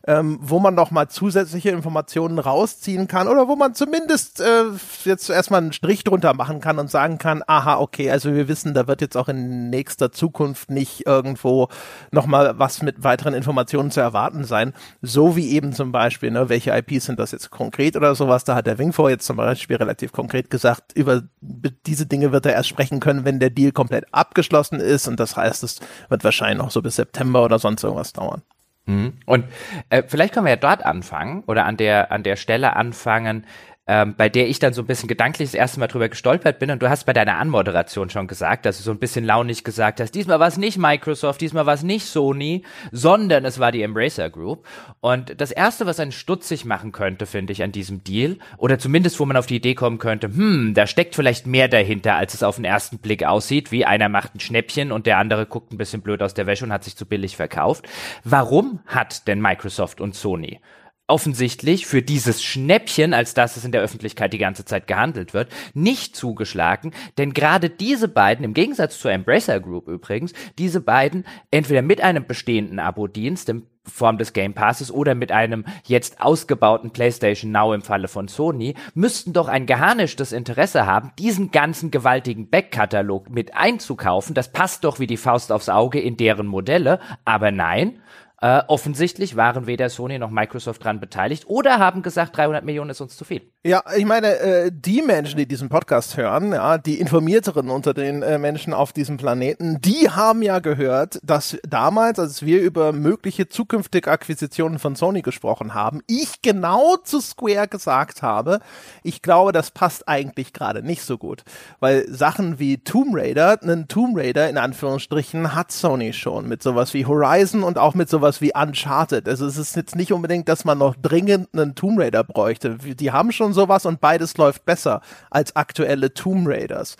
ähm, 0.06 0.38
wo 0.40 0.59
man 0.59 0.75
noch 0.75 0.90
mal 0.90 1.09
zusätzliche 1.09 1.71
Informationen 1.71 2.38
rausziehen 2.38 3.06
kann 3.06 3.28
oder 3.28 3.47
wo 3.47 3.54
man 3.54 3.75
zumindest 3.75 4.40
äh, 4.40 4.64
jetzt 5.04 5.30
erstmal 5.30 5.61
einen 5.61 5.73
Strich 5.73 6.02
drunter 6.02 6.35
machen 6.35 6.61
kann 6.61 6.78
und 6.78 6.90
sagen 6.90 7.18
kann, 7.18 7.42
aha, 7.47 7.78
okay, 7.78 8.11
also 8.11 8.35
wir 8.35 8.49
wissen, 8.49 8.75
da 8.75 8.88
wird 8.88 9.00
jetzt 9.00 9.16
auch 9.16 9.28
in 9.28 9.71
nächster 9.71 10.11
Zukunft 10.11 10.71
nicht 10.71 10.91
irgendwo 11.00 11.68
noch 12.11 12.26
mal 12.26 12.58
was 12.58 12.82
mit 12.82 13.02
weiteren 13.04 13.34
Informationen 13.34 13.90
zu 13.90 14.00
erwarten 14.00 14.44
sein, 14.44 14.72
so 15.00 15.37
wie 15.37 15.50
eben 15.50 15.72
zum 15.72 15.92
Beispiel, 15.92 16.30
ne, 16.30 16.49
welche 16.49 16.70
IPs 16.70 17.06
sind 17.06 17.18
das 17.18 17.32
jetzt 17.32 17.50
konkret 17.50 17.96
oder 17.96 18.14
sowas, 18.14 18.44
da 18.44 18.54
hat 18.54 18.66
der 18.66 18.78
Wingfor 18.78 19.11
jetzt 19.11 19.26
zum 19.26 19.37
Beispiel 19.37 19.76
relativ 19.76 20.12
konkret 20.12 20.50
gesagt, 20.50 20.92
über 20.94 21.22
diese 21.40 22.06
Dinge 22.06 22.32
wird 22.32 22.46
er 22.46 22.54
erst 22.54 22.68
sprechen 22.68 23.00
können, 23.00 23.25
wenn 23.25 23.40
der 23.40 23.50
Deal 23.50 23.72
komplett 23.72 24.06
abgeschlossen 24.12 24.80
ist 24.80 25.08
und 25.08 25.18
das 25.18 25.37
heißt, 25.37 25.62
es 25.62 25.80
wird 26.08 26.25
wahrscheinlich 26.25 26.58
noch 26.58 26.70
so 26.70 26.82
bis 26.82 26.96
September 26.96 27.44
oder 27.44 27.58
sonst 27.58 27.82
irgendwas 27.82 28.12
dauern. 28.12 28.42
Mhm. 28.87 29.12
Und 29.26 29.44
äh, 29.90 30.02
vielleicht 30.06 30.34
können 30.34 30.46
wir 30.46 30.50
ja 30.50 30.56
dort 30.56 30.84
anfangen 30.84 31.44
oder 31.46 31.66
an 31.66 31.76
der 31.76 32.11
an 32.11 32.25
der 32.25 32.37
Stelle 32.37 32.75
anfangen, 32.75 33.46
ähm, 33.87 34.15
bei 34.17 34.29
der 34.29 34.49
ich 34.49 34.61
dann 34.61 34.73
so 34.73 34.83
ein 34.83 34.87
bisschen 34.87 35.09
gedanklich 35.09 35.51
das 35.51 35.55
erste 35.55 35.81
Mal 35.81 35.89
drüber 35.89 36.09
gestolpert 36.09 36.61
bin. 36.61 36.71
Und 36.71 36.83
du 36.83 36.89
hast 36.89 37.05
bei 37.05 37.12
deiner 37.12 37.39
Anmoderation 37.39 38.11
schon 38.11 38.29
gesagt, 38.29 38.65
dass 38.65 38.79
du 38.79 38.85
so 38.85 38.93
ein 38.93 38.99
bisschen 38.99 39.25
launig 39.25 39.65
gesagt 39.65 40.01
hast, 40.01 40.12
diesmal 40.15 40.39
war 40.39 40.47
es 40.47 40.57
nicht 40.57 40.79
Microsoft, 40.79 41.41
diesmal 41.41 41.67
war 41.67 41.75
es 41.75 41.83
nicht 41.83 42.07
Sony, 42.07 42.62
sondern 42.93 43.45
es 43.45 43.59
war 43.59 43.73
die 43.73 43.83
Embracer 43.83 44.31
Group. 44.31 44.67
Und 45.01 45.41
das 45.41 45.51
erste, 45.51 45.85
was 45.87 45.99
einen 45.99 46.12
stutzig 46.12 46.65
machen 46.65 46.93
könnte, 46.93 47.27
finde 47.27 47.53
ich, 47.53 47.62
an 47.62 47.73
diesem 47.73 48.05
Deal, 48.05 48.39
oder 48.57 48.79
zumindest, 48.79 49.19
wo 49.19 49.27
man 49.27 49.37
auf 49.37 49.47
die 49.47 49.57
Idee 49.57 49.75
kommen 49.75 49.99
könnte, 49.99 50.29
hm, 50.29 50.75
da 50.75 50.87
steckt 50.87 51.17
vielleicht 51.17 51.47
mehr 51.47 51.69
dahinter, 51.69 52.15
als 52.15 52.35
es 52.35 52.43
auf 52.45 52.57
den 52.57 52.65
ersten 52.65 52.99
Blick 52.99 53.25
aussieht, 53.25 53.73
wie 53.73 53.85
einer 53.85 54.09
macht 54.09 54.35
ein 54.35 54.41
Schnäppchen 54.41 54.93
und 54.93 55.07
der 55.07 55.19
andere 55.19 55.47
guckt 55.47 55.73
ein 55.73 55.79
bisschen 55.79 56.03
blöd 56.03 56.23
aus 56.23 56.35
der 56.35 56.47
Wäsche 56.47 56.65
und 56.65 56.73
hat 56.73 56.85
sich 56.85 56.97
zu 56.97 57.05
billig 57.05 57.37
verkauft. 57.37 57.89
Warum 58.23 58.81
hat 58.87 59.27
denn 59.27 59.41
Microsoft 59.41 60.01
und 60.01 60.15
Sony 60.15 60.61
offensichtlich 61.06 61.87
für 61.87 62.02
dieses 62.02 62.42
Schnäppchen, 62.42 63.12
als 63.12 63.35
dass 63.35 63.56
es 63.56 63.64
in 63.64 63.73
der 63.73 63.82
Öffentlichkeit 63.82 64.32
die 64.32 64.38
ganze 64.38 64.64
Zeit 64.64 64.87
gehandelt 64.87 65.35
wird, 65.35 65.50
nicht 65.75 66.16
zugeschlagen, 66.16 66.92
denn 67.18 67.35
gerade 67.35 67.71
diese 67.71 68.09
beiden, 68.09 68.44
im 68.44 68.54
Gegensatz 68.54 68.99
zur 68.99 69.12
Embracer 69.12 69.61
Group 69.61 69.88
übrigens, 69.88 70.32
diese 70.59 70.80
beiden 70.80 71.25
entweder 71.50 71.82
mit 71.82 72.00
einem 72.00 72.26
bestehenden 72.26 72.78
Abo-Dienst 72.78 73.49
im 73.49 73.66
Form 73.85 74.16
des 74.16 74.32
Game 74.32 74.54
Passes 74.54 74.92
oder 74.92 75.14
mit 75.14 75.32
einem 75.32 75.64
jetzt 75.85 76.21
ausgebauten 76.21 76.92
PlayStation 76.92 77.50
Now 77.50 77.75
im 77.75 77.82
Falle 77.82 78.06
von 78.06 78.28
Sony, 78.28 78.75
müssten 78.94 79.32
doch 79.32 79.49
ein 79.49 79.66
geharnischtes 79.66 80.32
Interesse 80.32 80.87
haben, 80.87 81.11
diesen 81.18 81.50
ganzen 81.50 81.90
gewaltigen 81.90 82.49
Backkatalog 82.49 83.28
mit 83.28 83.56
einzukaufen. 83.56 84.35
Das 84.35 84.52
passt 84.52 84.85
doch 84.85 85.00
wie 85.00 85.09
die 85.09 85.16
Faust 85.16 85.50
aufs 85.50 85.68
Auge 85.68 86.00
in 86.00 86.16
deren 86.16 86.47
Modelle. 86.47 87.00
Aber 87.25 87.50
nein, 87.50 88.00
äh, 88.42 88.61
offensichtlich 88.66 89.37
waren 89.37 89.68
weder 89.68 89.88
Sony 89.88 90.18
noch 90.18 90.30
Microsoft 90.30 90.82
dran 90.82 90.99
beteiligt 90.99 91.44
oder 91.46 91.78
haben 91.78 92.02
gesagt, 92.02 92.37
300 92.37 92.64
Millionen 92.64 92.90
ist 92.90 93.00
uns 93.00 93.16
zu 93.16 93.25
viel. 93.25 93.42
Ja, 93.64 93.84
ich 93.96 94.04
meine, 94.04 94.37
äh, 94.40 94.72
die 94.75 95.00
Menschen, 95.00 95.37
die 95.37 95.46
diesen 95.46 95.68
Podcast 95.68 96.16
hören, 96.16 96.52
ja, 96.52 96.76
die 96.76 96.99
informierteren 96.99 97.70
unter 97.70 97.94
den 97.94 98.22
äh, 98.22 98.38
Menschen 98.38 98.75
auf 98.75 98.92
diesem 98.92 99.16
Planeten, 99.16 99.80
die 99.80 100.11
haben 100.11 100.42
ja 100.42 100.58
gehört, 100.58 101.20
dass 101.22 101.56
damals, 101.62 102.18
als 102.18 102.44
wir 102.44 102.61
über 102.61 102.92
mögliche 102.92 103.49
zukünftige 103.49 104.11
Akquisitionen 104.11 104.80
von 104.80 104.96
Sony 104.96 105.22
gesprochen 105.22 105.75
haben, 105.75 106.00
ich 106.08 106.42
genau 106.42 106.96
zu 106.96 107.20
Square 107.20 107.68
gesagt 107.68 108.22
habe, 108.22 108.58
ich 109.04 109.22
glaube, 109.22 109.52
das 109.52 109.70
passt 109.70 110.08
eigentlich 110.08 110.52
gerade 110.52 110.82
nicht 110.82 111.02
so 111.02 111.16
gut, 111.16 111.44
weil 111.78 112.12
Sachen 112.12 112.58
wie 112.58 112.78
Tomb 112.78 113.14
Raider, 113.14 113.62
einen 113.62 113.87
Tomb 113.87 114.18
Raider 114.18 114.50
in 114.50 114.58
Anführungsstrichen 114.58 115.54
hat 115.54 115.70
Sony 115.70 116.12
schon 116.12 116.49
mit 116.49 116.64
sowas 116.64 116.92
wie 116.94 117.06
Horizon 117.06 117.62
und 117.62 117.78
auch 117.78 117.94
mit 117.94 118.08
sowas 118.08 118.32
wie 118.41 118.53
Uncharted. 118.55 119.29
Also 119.29 119.47
es 119.47 119.57
ist 119.57 119.77
jetzt 119.77 119.97
nicht 119.97 120.12
unbedingt, 120.12 120.49
dass 120.49 120.65
man 120.65 120.79
noch 120.79 120.95
dringend 120.95 121.49
einen 121.53 121.75
Tomb 121.75 121.99
Raider 121.99 122.25
bräuchte. 122.25 122.79
Die 122.79 123.12
haben 123.12 123.33
schon 123.33 123.53
sowas 123.53 123.87
und 123.87 124.01
beides 124.01 124.37
läuft 124.37 124.65
besser 124.65 125.01
als 125.31 125.55
aktuelle 125.57 126.15
Tomb 126.15 126.49
Raiders. 126.49 126.97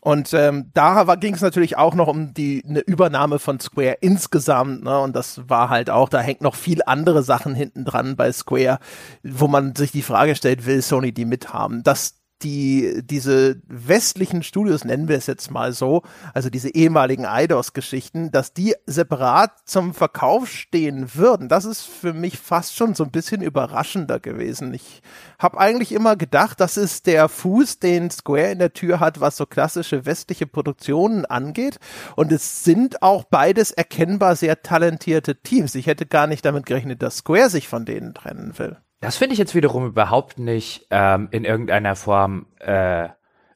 Und 0.00 0.32
ähm, 0.32 0.70
da 0.74 1.16
ging 1.16 1.34
es 1.34 1.40
natürlich 1.40 1.76
auch 1.76 1.94
noch 1.94 2.06
um 2.06 2.32
die 2.32 2.64
eine 2.66 2.80
Übernahme 2.80 3.38
von 3.38 3.58
Square 3.58 3.98
insgesamt, 4.00 4.84
ne? 4.84 5.00
Und 5.00 5.16
das 5.16 5.48
war 5.48 5.70
halt 5.70 5.90
auch, 5.90 6.08
da 6.08 6.20
hängt 6.20 6.40
noch 6.40 6.54
viel 6.54 6.82
andere 6.86 7.22
Sachen 7.22 7.54
hinten 7.54 7.84
dran 7.84 8.14
bei 8.14 8.30
Square, 8.30 8.78
wo 9.24 9.48
man 9.48 9.74
sich 9.74 9.90
die 9.90 10.02
Frage 10.02 10.36
stellt, 10.36 10.66
will 10.66 10.82
Sony 10.82 11.12
die 11.12 11.24
mithaben? 11.24 11.82
Das 11.82 12.14
die 12.42 13.02
diese 13.04 13.60
westlichen 13.66 14.42
Studios, 14.42 14.84
nennen 14.84 15.08
wir 15.08 15.16
es 15.16 15.26
jetzt 15.26 15.50
mal 15.50 15.72
so, 15.72 16.02
also 16.34 16.50
diese 16.50 16.68
ehemaligen 16.74 17.24
IDOS-Geschichten, 17.24 18.30
dass 18.30 18.52
die 18.52 18.74
separat 18.86 19.52
zum 19.64 19.94
Verkauf 19.94 20.48
stehen 20.48 21.14
würden, 21.14 21.48
das 21.48 21.64
ist 21.64 21.82
für 21.82 22.12
mich 22.12 22.38
fast 22.38 22.76
schon 22.76 22.94
so 22.94 23.04
ein 23.04 23.10
bisschen 23.10 23.42
überraschender 23.42 24.20
gewesen. 24.20 24.74
Ich 24.74 25.02
habe 25.38 25.58
eigentlich 25.58 25.92
immer 25.92 26.16
gedacht, 26.16 26.60
das 26.60 26.76
ist 26.76 27.06
der 27.06 27.28
Fuß, 27.28 27.78
den 27.78 28.10
Square 28.10 28.52
in 28.52 28.58
der 28.58 28.72
Tür 28.72 29.00
hat, 29.00 29.20
was 29.20 29.36
so 29.36 29.46
klassische 29.46 30.06
westliche 30.06 30.46
Produktionen 30.46 31.24
angeht. 31.24 31.78
Und 32.16 32.32
es 32.32 32.64
sind 32.64 33.02
auch 33.02 33.24
beides 33.24 33.70
erkennbar 33.70 34.36
sehr 34.36 34.62
talentierte 34.62 35.36
Teams. 35.36 35.74
Ich 35.74 35.86
hätte 35.86 36.06
gar 36.06 36.26
nicht 36.26 36.44
damit 36.44 36.66
gerechnet, 36.66 37.02
dass 37.02 37.18
Square 37.18 37.50
sich 37.50 37.68
von 37.68 37.84
denen 37.84 38.14
trennen 38.14 38.58
will. 38.58 38.78
Das 39.00 39.16
finde 39.16 39.34
ich 39.34 39.38
jetzt 39.38 39.54
wiederum 39.54 39.86
überhaupt 39.86 40.38
nicht 40.38 40.86
ähm, 40.90 41.28
in 41.30 41.44
irgendeiner 41.44 41.94
Form 41.94 42.46
äh, 42.58 43.08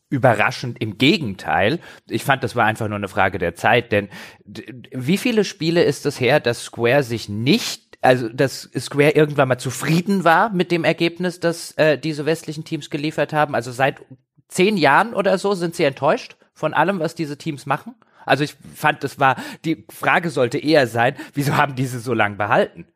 überraschend. 0.08 0.80
Im 0.80 0.98
Gegenteil, 0.98 1.80
ich 2.08 2.22
fand, 2.22 2.44
das 2.44 2.54
war 2.54 2.66
einfach 2.66 2.86
nur 2.86 2.98
eine 2.98 3.08
Frage 3.08 3.38
der 3.38 3.54
Zeit, 3.54 3.90
denn 3.90 4.08
wie 4.44 5.16
viele 5.16 5.44
Spiele 5.44 5.82
ist 5.82 6.06
es 6.06 6.20
her, 6.20 6.38
dass 6.38 6.64
Square 6.64 7.02
sich 7.02 7.28
nicht, 7.28 7.98
also 8.02 8.28
dass 8.28 8.70
Square 8.78 9.12
irgendwann 9.12 9.48
mal 9.48 9.58
zufrieden 9.58 10.22
war 10.22 10.50
mit 10.50 10.70
dem 10.70 10.84
Ergebnis, 10.84 11.40
das 11.40 11.72
äh, 11.72 11.98
diese 11.98 12.26
westlichen 12.26 12.64
Teams 12.64 12.90
geliefert 12.90 13.32
haben? 13.32 13.54
Also 13.54 13.72
seit 13.72 14.02
zehn 14.48 14.76
Jahren 14.76 15.14
oder 15.14 15.38
so 15.38 15.54
sind 15.54 15.74
sie 15.74 15.84
enttäuscht 15.84 16.36
von 16.54 16.74
allem, 16.74 17.00
was 17.00 17.14
diese 17.14 17.38
Teams 17.38 17.66
machen? 17.66 17.94
Also 18.24 18.44
ich 18.44 18.54
fand, 18.74 19.02
das 19.02 19.18
war, 19.18 19.36
die 19.64 19.84
Frage 19.90 20.30
sollte 20.30 20.58
eher 20.58 20.86
sein, 20.86 21.16
wieso 21.34 21.56
haben 21.56 21.74
diese 21.74 21.98
so 21.98 22.14
lange 22.14 22.36
behalten? 22.36 22.86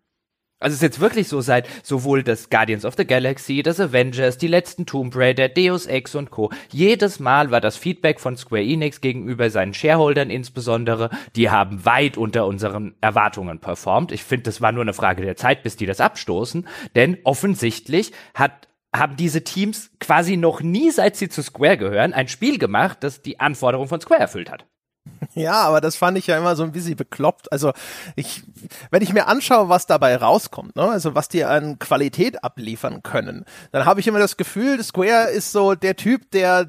Also 0.58 0.72
es 0.72 0.78
ist 0.78 0.82
jetzt 0.82 1.00
wirklich 1.00 1.28
so 1.28 1.42
seit 1.42 1.68
sowohl 1.82 2.22
das 2.22 2.48
Guardians 2.48 2.86
of 2.86 2.94
the 2.96 3.06
Galaxy, 3.06 3.62
das 3.62 3.78
Avengers, 3.78 4.38
die 4.38 4.48
letzten 4.48 4.86
Tomb 4.86 5.14
Raider, 5.14 5.50
Deus 5.50 5.84
Ex 5.84 6.14
und 6.14 6.30
Co. 6.30 6.50
Jedes 6.72 7.20
Mal 7.20 7.50
war 7.50 7.60
das 7.60 7.76
Feedback 7.76 8.20
von 8.20 8.38
Square 8.38 8.62
Enix 8.62 9.02
gegenüber 9.02 9.50
seinen 9.50 9.74
Shareholdern 9.74 10.30
insbesondere, 10.30 11.10
die 11.36 11.50
haben 11.50 11.84
weit 11.84 12.16
unter 12.16 12.46
unseren 12.46 12.94
Erwartungen 13.02 13.58
performt. 13.58 14.12
Ich 14.12 14.24
finde, 14.24 14.44
das 14.44 14.62
war 14.62 14.72
nur 14.72 14.80
eine 14.82 14.94
Frage 14.94 15.22
der 15.22 15.36
Zeit, 15.36 15.62
bis 15.62 15.76
die 15.76 15.84
das 15.84 16.00
abstoßen, 16.00 16.66
denn 16.94 17.18
offensichtlich 17.24 18.12
hat 18.32 18.68
haben 18.94 19.16
diese 19.16 19.44
Teams 19.44 19.90
quasi 20.00 20.38
noch 20.38 20.62
nie, 20.62 20.90
seit 20.90 21.16
sie 21.16 21.28
zu 21.28 21.42
Square 21.42 21.76
gehören, 21.76 22.14
ein 22.14 22.28
Spiel 22.28 22.56
gemacht, 22.56 22.98
das 23.02 23.20
die 23.20 23.40
Anforderungen 23.40 23.90
von 23.90 24.00
Square 24.00 24.20
erfüllt 24.20 24.50
hat. 24.50 24.64
Ja, 25.36 25.64
aber 25.64 25.82
das 25.82 25.96
fand 25.96 26.16
ich 26.16 26.26
ja 26.26 26.38
immer 26.38 26.56
so 26.56 26.62
ein 26.62 26.72
bisschen 26.72 26.96
bekloppt. 26.96 27.52
Also 27.52 27.72
ich, 28.16 28.42
wenn 28.90 29.02
ich 29.02 29.12
mir 29.12 29.28
anschaue, 29.28 29.68
was 29.68 29.86
dabei 29.86 30.16
rauskommt, 30.16 30.76
ne, 30.76 30.84
also 30.84 31.14
was 31.14 31.28
die 31.28 31.44
an 31.44 31.78
Qualität 31.78 32.42
abliefern 32.42 33.02
können, 33.02 33.44
dann 33.70 33.84
habe 33.84 34.00
ich 34.00 34.08
immer 34.08 34.18
das 34.18 34.38
Gefühl, 34.38 34.82
Square 34.82 35.28
ist 35.28 35.52
so 35.52 35.74
der 35.74 35.94
Typ, 35.94 36.30
der 36.30 36.66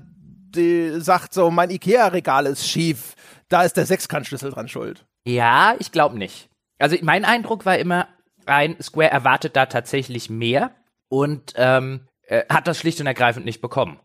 die 0.49 0.99
sagt 0.99 1.33
so, 1.33 1.49
mein 1.49 1.69
Ikea-Regal 1.69 2.45
ist 2.45 2.67
schief, 2.67 3.15
da 3.49 3.63
ist 3.63 3.77
der 3.77 3.85
Sechskantschlüssel 3.85 4.51
dran 4.51 4.67
schuld. 4.67 5.05
Ja, 5.25 5.75
ich 5.79 5.91
glaube 5.91 6.17
nicht. 6.17 6.49
Also 6.79 6.97
mein 7.01 7.25
Eindruck 7.25 7.65
war 7.65 7.77
immer, 7.77 8.07
ein 8.45 8.75
Square 8.81 9.11
erwartet 9.11 9.55
da 9.55 9.65
tatsächlich 9.65 10.29
mehr 10.29 10.71
und 11.09 11.53
ähm, 11.55 12.06
äh, 12.27 12.43
hat 12.49 12.67
das 12.67 12.77
schlicht 12.77 12.99
und 13.01 13.07
ergreifend 13.07 13.45
nicht 13.45 13.61
bekommen. 13.61 13.99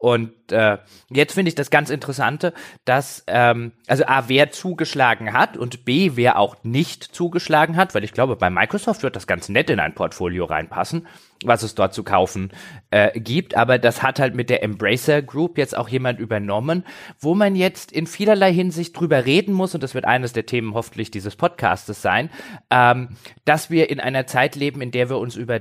Und 0.00 0.52
äh, 0.52 0.78
jetzt 1.10 1.34
finde 1.34 1.48
ich 1.48 1.56
das 1.56 1.70
ganz 1.70 1.90
Interessante, 1.90 2.54
dass 2.84 3.24
ähm, 3.26 3.72
also 3.88 4.04
A, 4.06 4.28
wer 4.28 4.52
zugeschlagen 4.52 5.32
hat 5.32 5.56
und 5.56 5.84
B, 5.84 6.12
wer 6.14 6.38
auch 6.38 6.62
nicht 6.62 7.02
zugeschlagen 7.02 7.76
hat, 7.76 7.96
weil 7.96 8.04
ich 8.04 8.12
glaube, 8.12 8.36
bei 8.36 8.48
Microsoft 8.48 9.02
wird 9.02 9.16
das 9.16 9.26
ganz 9.26 9.48
nett 9.48 9.70
in 9.70 9.80
ein 9.80 9.96
Portfolio 9.96 10.44
reinpassen, 10.44 11.08
was 11.44 11.64
es 11.64 11.74
dort 11.74 11.94
zu 11.94 12.04
kaufen 12.04 12.52
äh, 12.92 13.18
gibt. 13.18 13.56
Aber 13.56 13.78
das 13.78 14.00
hat 14.04 14.20
halt 14.20 14.36
mit 14.36 14.50
der 14.50 14.62
Embracer 14.62 15.20
Group 15.20 15.58
jetzt 15.58 15.76
auch 15.76 15.88
jemand 15.88 16.20
übernommen, 16.20 16.84
wo 17.18 17.34
man 17.34 17.56
jetzt 17.56 17.90
in 17.90 18.06
vielerlei 18.06 18.52
Hinsicht 18.52 18.96
drüber 18.96 19.24
reden 19.24 19.52
muss, 19.52 19.74
und 19.74 19.82
das 19.82 19.94
wird 19.94 20.04
eines 20.04 20.32
der 20.32 20.46
Themen 20.46 20.74
hoffentlich 20.74 21.10
dieses 21.10 21.34
Podcastes 21.34 22.02
sein, 22.02 22.30
ähm, 22.70 23.16
dass 23.44 23.68
wir 23.68 23.90
in 23.90 23.98
einer 23.98 24.28
Zeit 24.28 24.54
leben, 24.54 24.80
in 24.80 24.92
der 24.92 25.10
wir 25.10 25.18
uns 25.18 25.34
über 25.34 25.60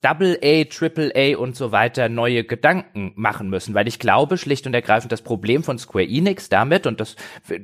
Double 0.00 0.38
A, 0.42 0.64
Triple 0.64 1.12
A 1.16 1.36
und 1.36 1.56
so 1.56 1.72
weiter 1.72 2.08
neue 2.08 2.44
Gedanken 2.44 3.12
machen 3.16 3.50
müssen, 3.50 3.74
weil 3.74 3.88
ich 3.88 3.98
glaube 3.98 4.38
schlicht 4.38 4.66
und 4.66 4.74
ergreifend 4.74 5.10
das 5.10 5.22
Problem 5.22 5.64
von 5.64 5.78
Square 5.78 6.06
Enix 6.06 6.48
damit 6.48 6.86
und 6.86 7.00
das 7.00 7.16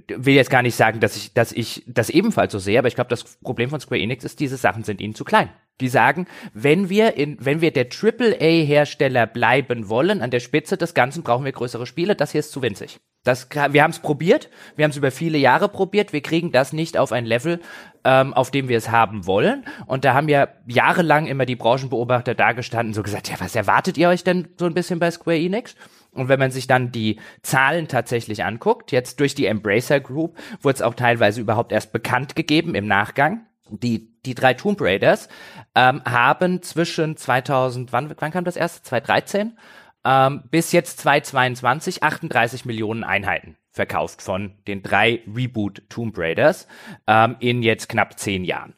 will 0.09 0.35
jetzt 0.35 0.50
gar 0.50 0.62
nicht 0.62 0.75
sagen, 0.75 0.99
dass 0.99 1.17
ich, 1.17 1.33
dass 1.33 1.53
ich 1.53 1.85
das 1.87 2.11
ebenfalls 2.11 2.53
so 2.53 2.59
sehe, 2.59 2.79
aber 2.79 2.88
ich 2.88 2.97
glaube, 2.97 3.11
das 3.11 3.25
Problem 3.38 3.71
von 3.71 3.79
Square 3.81 4.00
Enix 4.00 4.25
ist, 4.25 4.41
diese 4.41 4.57
Sachen 4.57 4.83
sind 4.83 5.00
ihnen 5.00 5.14
zu 5.14 5.25
klein. 5.25 5.50
Die 5.81 5.88
sagen, 5.88 6.26
wenn 6.53 6.88
wir 6.88 7.17
in, 7.17 7.37
wenn 7.41 7.61
wir 7.61 7.73
der 7.73 7.88
Triple 7.88 8.37
A 8.41 8.64
Hersteller 8.64 9.26
bleiben 9.26 9.88
wollen, 9.88 10.21
an 10.21 10.31
der 10.31 10.41
Spitze 10.41 10.76
des 10.76 10.95
Ganzen 10.95 11.23
brauchen 11.23 11.45
wir 11.45 11.53
größere 11.53 11.87
Spiele, 11.87 12.17
das 12.17 12.33
hier 12.33 12.41
ist 12.41 12.53
zu 12.53 12.62
winzig. 12.62 12.99
Das, 13.25 13.49
wir 13.50 13.83
haben 13.83 13.90
es 13.90 13.99
probiert, 13.99 14.50
wir 14.76 14.85
haben 14.85 14.90
es 14.90 14.99
über 14.99 15.11
viele 15.11 15.38
Jahre 15.38 15.69
probiert, 15.69 16.12
wir 16.12 16.21
kriegen 16.21 16.52
das 16.52 16.75
nicht 16.75 16.99
auf 16.99 17.11
ein 17.11 17.25
Level, 17.25 17.61
ähm, 18.04 18.35
auf 18.35 18.50
dem 18.50 18.69
wir 18.69 18.76
es 18.76 18.90
haben 18.90 19.26
wollen. 19.26 19.64
Und 19.87 20.04
da 20.04 20.12
haben 20.12 20.28
ja 20.28 20.49
jahrelang 20.66 21.26
immer 21.26 21.47
die 21.47 21.57
Branchenbeobachter 21.57 22.35
dagestanden, 22.35 22.93
so 22.93 23.02
gesagt, 23.02 23.31
ja, 23.31 23.37
was 23.40 23.57
erwartet 23.57 23.97
ihr 23.97 24.11
euch 24.11 24.25
denn 24.25 24.49
so 24.59 24.66
ein 24.66 24.75
bisschen 24.75 24.99
bei 24.99 25.11
Square 25.11 25.38
Enix? 25.38 25.75
Und 26.12 26.28
wenn 26.28 26.38
man 26.38 26.50
sich 26.50 26.66
dann 26.66 26.93
die 26.93 27.19
Zahlen 27.43 27.88
tatsächlich 27.88 28.45
anguckt, 28.45 28.93
jetzt 28.93 29.21
durch 29.21 29.35
die 29.35 29.47
Embracer 29.47 30.00
Group 30.00 30.37
wurde 30.61 30.76
es 30.76 30.83
auch 30.83 30.95
teilweise 30.95 31.40
überhaupt 31.40 31.73
erst 31.73 31.93
bekannt 31.93 32.37
gegeben 32.37 32.75
im 32.75 32.87
Nachgang. 32.87 33.47
Die, 33.71 34.12
die 34.26 34.35
drei 34.35 34.52
Tomb 34.52 34.81
Raiders 34.81 35.28
ähm, 35.75 36.02
haben 36.04 36.62
zwischen 36.62 37.16
2000, 37.16 37.93
wann, 37.93 38.14
wann 38.19 38.31
kam 38.31 38.45
das 38.45 38.57
erste? 38.57 38.83
2013? 38.83 39.57
Ähm, 40.04 40.42
bis 40.50 40.73
jetzt 40.73 41.00
2022 41.00 42.02
38 42.02 42.64
Millionen 42.64 43.04
Einheiten 43.04 43.56
verkauft 43.70 44.23
von 44.23 44.54
den 44.66 44.82
drei 44.82 45.23
Reboot 45.34 45.82
Tomb 45.88 46.16
Raiders 46.16 46.68
ähm, 47.06 47.37
in 47.40 47.62
jetzt 47.62 47.88
knapp 47.88 48.18
zehn 48.18 48.44
Jahren. 48.44 48.75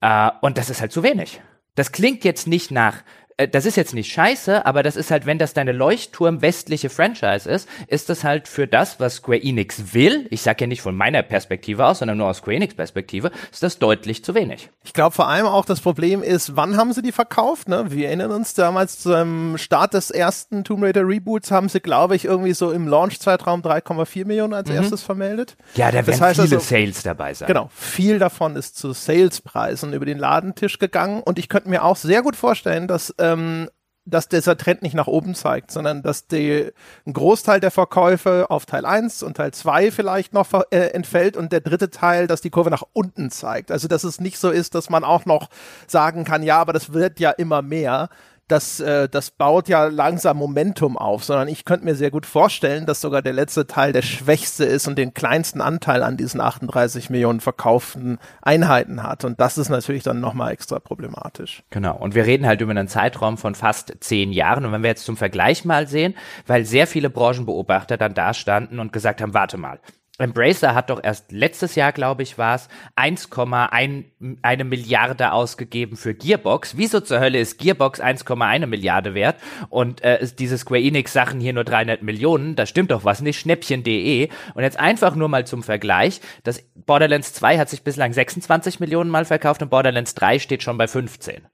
Äh, 0.00 0.30
und 0.40 0.58
das 0.58 0.70
ist 0.70 0.80
halt 0.80 0.92
zu 0.92 1.02
wenig. 1.02 1.40
Das 1.74 1.92
klingt 1.92 2.24
jetzt 2.24 2.46
nicht 2.46 2.70
nach 2.70 3.02
das 3.36 3.66
ist 3.66 3.76
jetzt 3.76 3.94
nicht 3.94 4.12
scheiße, 4.12 4.66
aber 4.66 4.82
das 4.82 4.96
ist 4.96 5.10
halt, 5.10 5.26
wenn 5.26 5.38
das 5.38 5.54
deine 5.54 5.72
Leuchtturm 5.72 6.42
westliche 6.42 6.90
Franchise 6.90 7.48
ist, 7.48 7.68
ist 7.86 8.08
das 8.08 8.24
halt 8.24 8.48
für 8.48 8.66
das, 8.66 9.00
was 9.00 9.16
Square 9.16 9.42
Enix 9.42 9.94
will, 9.94 10.26
ich 10.30 10.42
sage 10.42 10.64
ja 10.64 10.66
nicht 10.66 10.82
von 10.82 10.96
meiner 10.96 11.22
Perspektive 11.22 11.86
aus, 11.86 12.00
sondern 12.00 12.18
nur 12.18 12.28
aus 12.28 12.38
Square 12.38 12.56
Enix 12.56 12.74
Perspektive, 12.74 13.30
ist 13.50 13.62
das 13.62 13.78
deutlich 13.78 14.24
zu 14.24 14.34
wenig. 14.34 14.70
Ich 14.84 14.92
glaube 14.92 15.14
vor 15.14 15.28
allem 15.28 15.46
auch 15.46 15.64
das 15.64 15.80
Problem 15.80 16.22
ist, 16.22 16.56
wann 16.56 16.76
haben 16.76 16.92
sie 16.92 17.02
die 17.02 17.12
verkauft? 17.12 17.68
Ne? 17.68 17.86
Wir 17.90 18.08
erinnern 18.08 18.32
uns 18.32 18.54
damals 18.54 19.00
zum 19.00 19.56
Start 19.58 19.94
des 19.94 20.10
ersten 20.10 20.64
Tomb 20.64 20.82
Raider 20.82 21.06
Reboots 21.06 21.50
haben 21.50 21.68
sie, 21.68 21.80
glaube 21.80 22.16
ich, 22.16 22.24
irgendwie 22.24 22.52
so 22.52 22.72
im 22.72 22.88
Launch-Zeitraum 22.88 23.62
3,4 23.62 24.26
Millionen 24.26 24.54
als 24.54 24.68
mhm. 24.68 24.76
erstes 24.76 25.02
vermeldet. 25.02 25.56
Ja, 25.74 25.90
da 25.90 26.06
werden 26.06 26.20
heißt 26.20 26.40
viele 26.40 26.56
also, 26.56 26.58
Sales 26.58 27.02
dabei 27.02 27.34
sein. 27.34 27.46
Genau, 27.46 27.70
viel 27.74 28.18
davon 28.18 28.56
ist 28.56 28.76
zu 28.76 28.92
Salespreisen 28.92 29.92
über 29.92 30.04
den 30.04 30.18
Ladentisch 30.18 30.78
gegangen 30.78 31.22
und 31.22 31.38
ich 31.38 31.48
könnte 31.48 31.68
mir 31.68 31.84
auch 31.84 31.96
sehr 31.96 32.22
gut 32.22 32.36
vorstellen, 32.36 32.88
dass 32.88 33.10
ähm, 33.22 33.68
dass 34.04 34.28
dieser 34.28 34.56
Trend 34.56 34.82
nicht 34.82 34.94
nach 34.94 35.06
oben 35.06 35.34
zeigt, 35.34 35.70
sondern 35.70 36.02
dass 36.02 36.26
die, 36.26 36.72
ein 37.06 37.12
Großteil 37.12 37.60
der 37.60 37.70
Verkäufe 37.70 38.46
auf 38.50 38.66
Teil 38.66 38.84
1 38.84 39.22
und 39.22 39.36
Teil 39.36 39.52
2 39.52 39.92
vielleicht 39.92 40.32
noch 40.32 40.48
äh, 40.70 40.88
entfällt 40.88 41.36
und 41.36 41.52
der 41.52 41.60
dritte 41.60 41.88
Teil, 41.90 42.26
dass 42.26 42.40
die 42.40 42.50
Kurve 42.50 42.70
nach 42.70 42.82
unten 42.92 43.30
zeigt. 43.30 43.70
Also 43.70 43.86
dass 43.86 44.02
es 44.02 44.20
nicht 44.20 44.38
so 44.38 44.50
ist, 44.50 44.74
dass 44.74 44.90
man 44.90 45.04
auch 45.04 45.24
noch 45.24 45.50
sagen 45.86 46.24
kann, 46.24 46.42
ja, 46.42 46.58
aber 46.58 46.72
das 46.72 46.92
wird 46.92 47.20
ja 47.20 47.30
immer 47.30 47.62
mehr, 47.62 48.08
das, 48.52 48.80
äh, 48.80 49.08
das 49.08 49.30
baut 49.30 49.68
ja 49.68 49.86
langsam 49.86 50.36
Momentum 50.36 50.98
auf, 50.98 51.24
sondern 51.24 51.48
ich 51.48 51.64
könnte 51.64 51.86
mir 51.86 51.94
sehr 51.94 52.10
gut 52.10 52.26
vorstellen, 52.26 52.84
dass 52.84 53.00
sogar 53.00 53.22
der 53.22 53.32
letzte 53.32 53.66
Teil 53.66 53.92
der 53.92 54.02
schwächste 54.02 54.64
ist 54.64 54.86
und 54.86 54.96
den 54.98 55.14
kleinsten 55.14 55.60
Anteil 55.60 56.02
an 56.02 56.16
diesen 56.16 56.40
38 56.40 57.08
Millionen 57.08 57.40
verkauften 57.40 58.18
Einheiten 58.42 59.02
hat. 59.02 59.24
Und 59.24 59.40
das 59.40 59.56
ist 59.56 59.70
natürlich 59.70 60.02
dann 60.02 60.20
nochmal 60.20 60.52
extra 60.52 60.78
problematisch. 60.78 61.62
Genau. 61.70 61.96
Und 61.96 62.14
wir 62.14 62.26
reden 62.26 62.46
halt 62.46 62.60
über 62.60 62.72
einen 62.72 62.88
Zeitraum 62.88 63.38
von 63.38 63.54
fast 63.54 63.94
zehn 64.00 64.32
Jahren. 64.32 64.66
Und 64.66 64.72
wenn 64.72 64.82
wir 64.82 64.90
jetzt 64.90 65.06
zum 65.06 65.16
Vergleich 65.16 65.64
mal 65.64 65.88
sehen, 65.88 66.14
weil 66.46 66.66
sehr 66.66 66.86
viele 66.86 67.08
Branchenbeobachter 67.08 67.96
dann 67.96 68.14
da 68.14 68.34
standen 68.34 68.78
und 68.78 68.92
gesagt 68.92 69.22
haben, 69.22 69.32
warte 69.32 69.56
mal, 69.56 69.80
Embracer 70.22 70.74
hat 70.74 70.90
doch 70.90 71.02
erst 71.02 71.32
letztes 71.32 71.74
Jahr, 71.74 71.92
glaube 71.92 72.22
ich, 72.22 72.38
war 72.38 72.54
es, 72.56 72.68
1,1 72.96 74.64
Milliarde 74.64 75.32
ausgegeben 75.32 75.96
für 75.96 76.14
Gearbox. 76.14 76.76
Wieso 76.76 77.00
zur 77.00 77.20
Hölle 77.20 77.40
ist 77.40 77.58
Gearbox 77.58 78.00
1,1 78.00 78.66
Milliarde 78.66 79.14
wert 79.14 79.36
und 79.68 80.02
äh, 80.04 80.20
ist 80.20 80.38
diese 80.38 80.58
Square 80.58 80.80
Enix 80.80 81.12
Sachen 81.12 81.40
hier 81.40 81.52
nur 81.52 81.64
300 81.64 82.02
Millionen? 82.02 82.56
Da 82.56 82.66
stimmt 82.66 82.90
doch 82.90 83.04
was 83.04 83.20
nicht. 83.20 83.38
Schnäppchen.de. 83.38 84.28
Und 84.54 84.62
jetzt 84.62 84.78
einfach 84.78 85.14
nur 85.14 85.28
mal 85.28 85.46
zum 85.46 85.62
Vergleich. 85.62 86.20
Das 86.44 86.62
Borderlands 86.74 87.32
2 87.34 87.58
hat 87.58 87.68
sich 87.68 87.82
bislang 87.82 88.12
26 88.12 88.80
Millionen 88.80 89.10
Mal 89.10 89.24
verkauft 89.24 89.62
und 89.62 89.70
Borderlands 89.70 90.14
3 90.14 90.38
steht 90.38 90.62
schon 90.62 90.78
bei 90.78 90.88
15. 90.88 91.46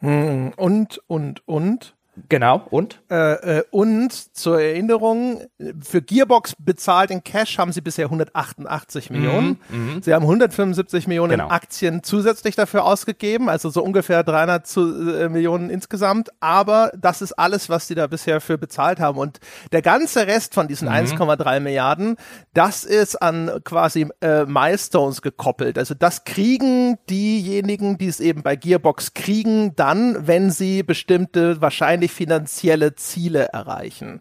Hm, 0.00 0.52
und, 0.56 1.00
und, 1.06 1.46
und? 1.48 1.97
Genau, 2.28 2.66
und? 2.70 3.00
Äh, 3.10 3.58
äh, 3.58 3.64
und 3.70 4.12
zur 4.36 4.60
Erinnerung, 4.60 5.42
für 5.80 6.02
Gearbox 6.02 6.54
bezahlt 6.58 7.10
in 7.10 7.22
Cash 7.22 7.58
haben 7.58 7.72
sie 7.72 7.80
bisher 7.80 8.06
188 8.06 9.10
Millionen. 9.10 9.60
Mhm, 9.68 9.94
mhm, 9.94 10.02
sie 10.02 10.14
haben 10.14 10.22
175 10.22 11.06
Millionen 11.06 11.32
genau. 11.32 11.48
Aktien 11.48 12.02
zusätzlich 12.02 12.56
dafür 12.56 12.84
ausgegeben, 12.84 13.48
also 13.48 13.70
so 13.70 13.82
ungefähr 13.82 14.22
300 14.22 14.66
zu, 14.66 15.14
äh, 15.14 15.28
Millionen 15.28 15.70
insgesamt. 15.70 16.30
Aber 16.40 16.90
das 16.98 17.22
ist 17.22 17.32
alles, 17.32 17.68
was 17.68 17.86
sie 17.86 17.94
da 17.94 18.06
bisher 18.06 18.40
für 18.40 18.58
bezahlt 18.58 19.00
haben. 19.00 19.18
Und 19.18 19.38
der 19.72 19.82
ganze 19.82 20.26
Rest 20.26 20.54
von 20.54 20.68
diesen 20.68 20.88
mhm. 20.88 20.94
1,3 20.94 21.60
Milliarden, 21.60 22.16
das 22.54 22.84
ist 22.84 23.16
an 23.16 23.50
quasi 23.64 24.08
äh, 24.20 24.44
Milestones 24.44 25.22
gekoppelt. 25.22 25.78
Also 25.78 25.94
das 25.94 26.24
kriegen 26.24 26.98
diejenigen, 27.08 27.98
die 27.98 28.08
es 28.08 28.20
eben 28.20 28.42
bei 28.42 28.56
Gearbox 28.56 29.14
kriegen, 29.14 29.74
dann, 29.76 30.26
wenn 30.26 30.50
sie 30.50 30.82
bestimmte 30.82 31.60
wahrscheinlich 31.60 32.07
wirklich 32.08 32.12
finanzielle 32.12 32.94
Ziele 32.94 33.48
erreichen. 33.52 34.20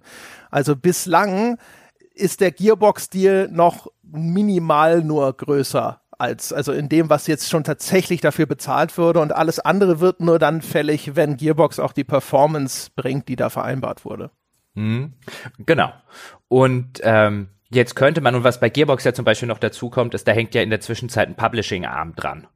Also 0.52 0.76
bislang 0.76 1.58
ist 2.14 2.42
der 2.42 2.52
Gearbox-Deal 2.52 3.50
noch 3.52 3.88
minimal 4.04 5.04
nur 5.04 5.32
größer 5.34 6.02
als, 6.18 6.52
also 6.52 6.72
in 6.72 6.90
dem, 6.90 7.10
was 7.10 7.28
jetzt 7.28 7.48
schon 7.48 7.64
tatsächlich 7.64 8.22
dafür 8.22 8.48
bezahlt 8.48 8.98
würde 8.98 9.20
und 9.20 9.34
alles 9.34 9.60
andere 9.60 10.00
wird 10.00 10.20
nur 10.20 10.40
dann 10.40 10.64
fällig, 10.64 11.16
wenn 11.16 11.38
Gearbox 11.38 11.80
auch 11.80 11.94
die 11.94 12.04
Performance 12.04 12.90
bringt, 12.96 13.28
die 13.28 13.36
da 13.36 13.50
vereinbart 13.50 14.04
wurde. 14.04 14.32
Mhm. 14.74 15.14
Genau. 15.60 15.94
Und 16.48 17.00
ähm, 17.04 17.50
jetzt 17.70 17.96
könnte 17.96 18.22
man, 18.22 18.34
und 18.34 18.44
was 18.44 18.60
bei 18.60 18.70
Gearbox 18.70 19.04
ja 19.04 19.14
zum 19.14 19.26
Beispiel 19.26 19.48
noch 19.48 19.60
dazu 19.60 19.92
kommt, 19.92 20.16
ist, 20.16 20.28
da 20.28 20.32
hängt 20.32 20.56
ja 20.56 20.64
in 20.64 20.72
der 20.72 20.82
Zwischenzeit 20.82 21.28
ein 21.28 21.36
Publishing-Arm 21.36 22.16
dran 22.16 22.48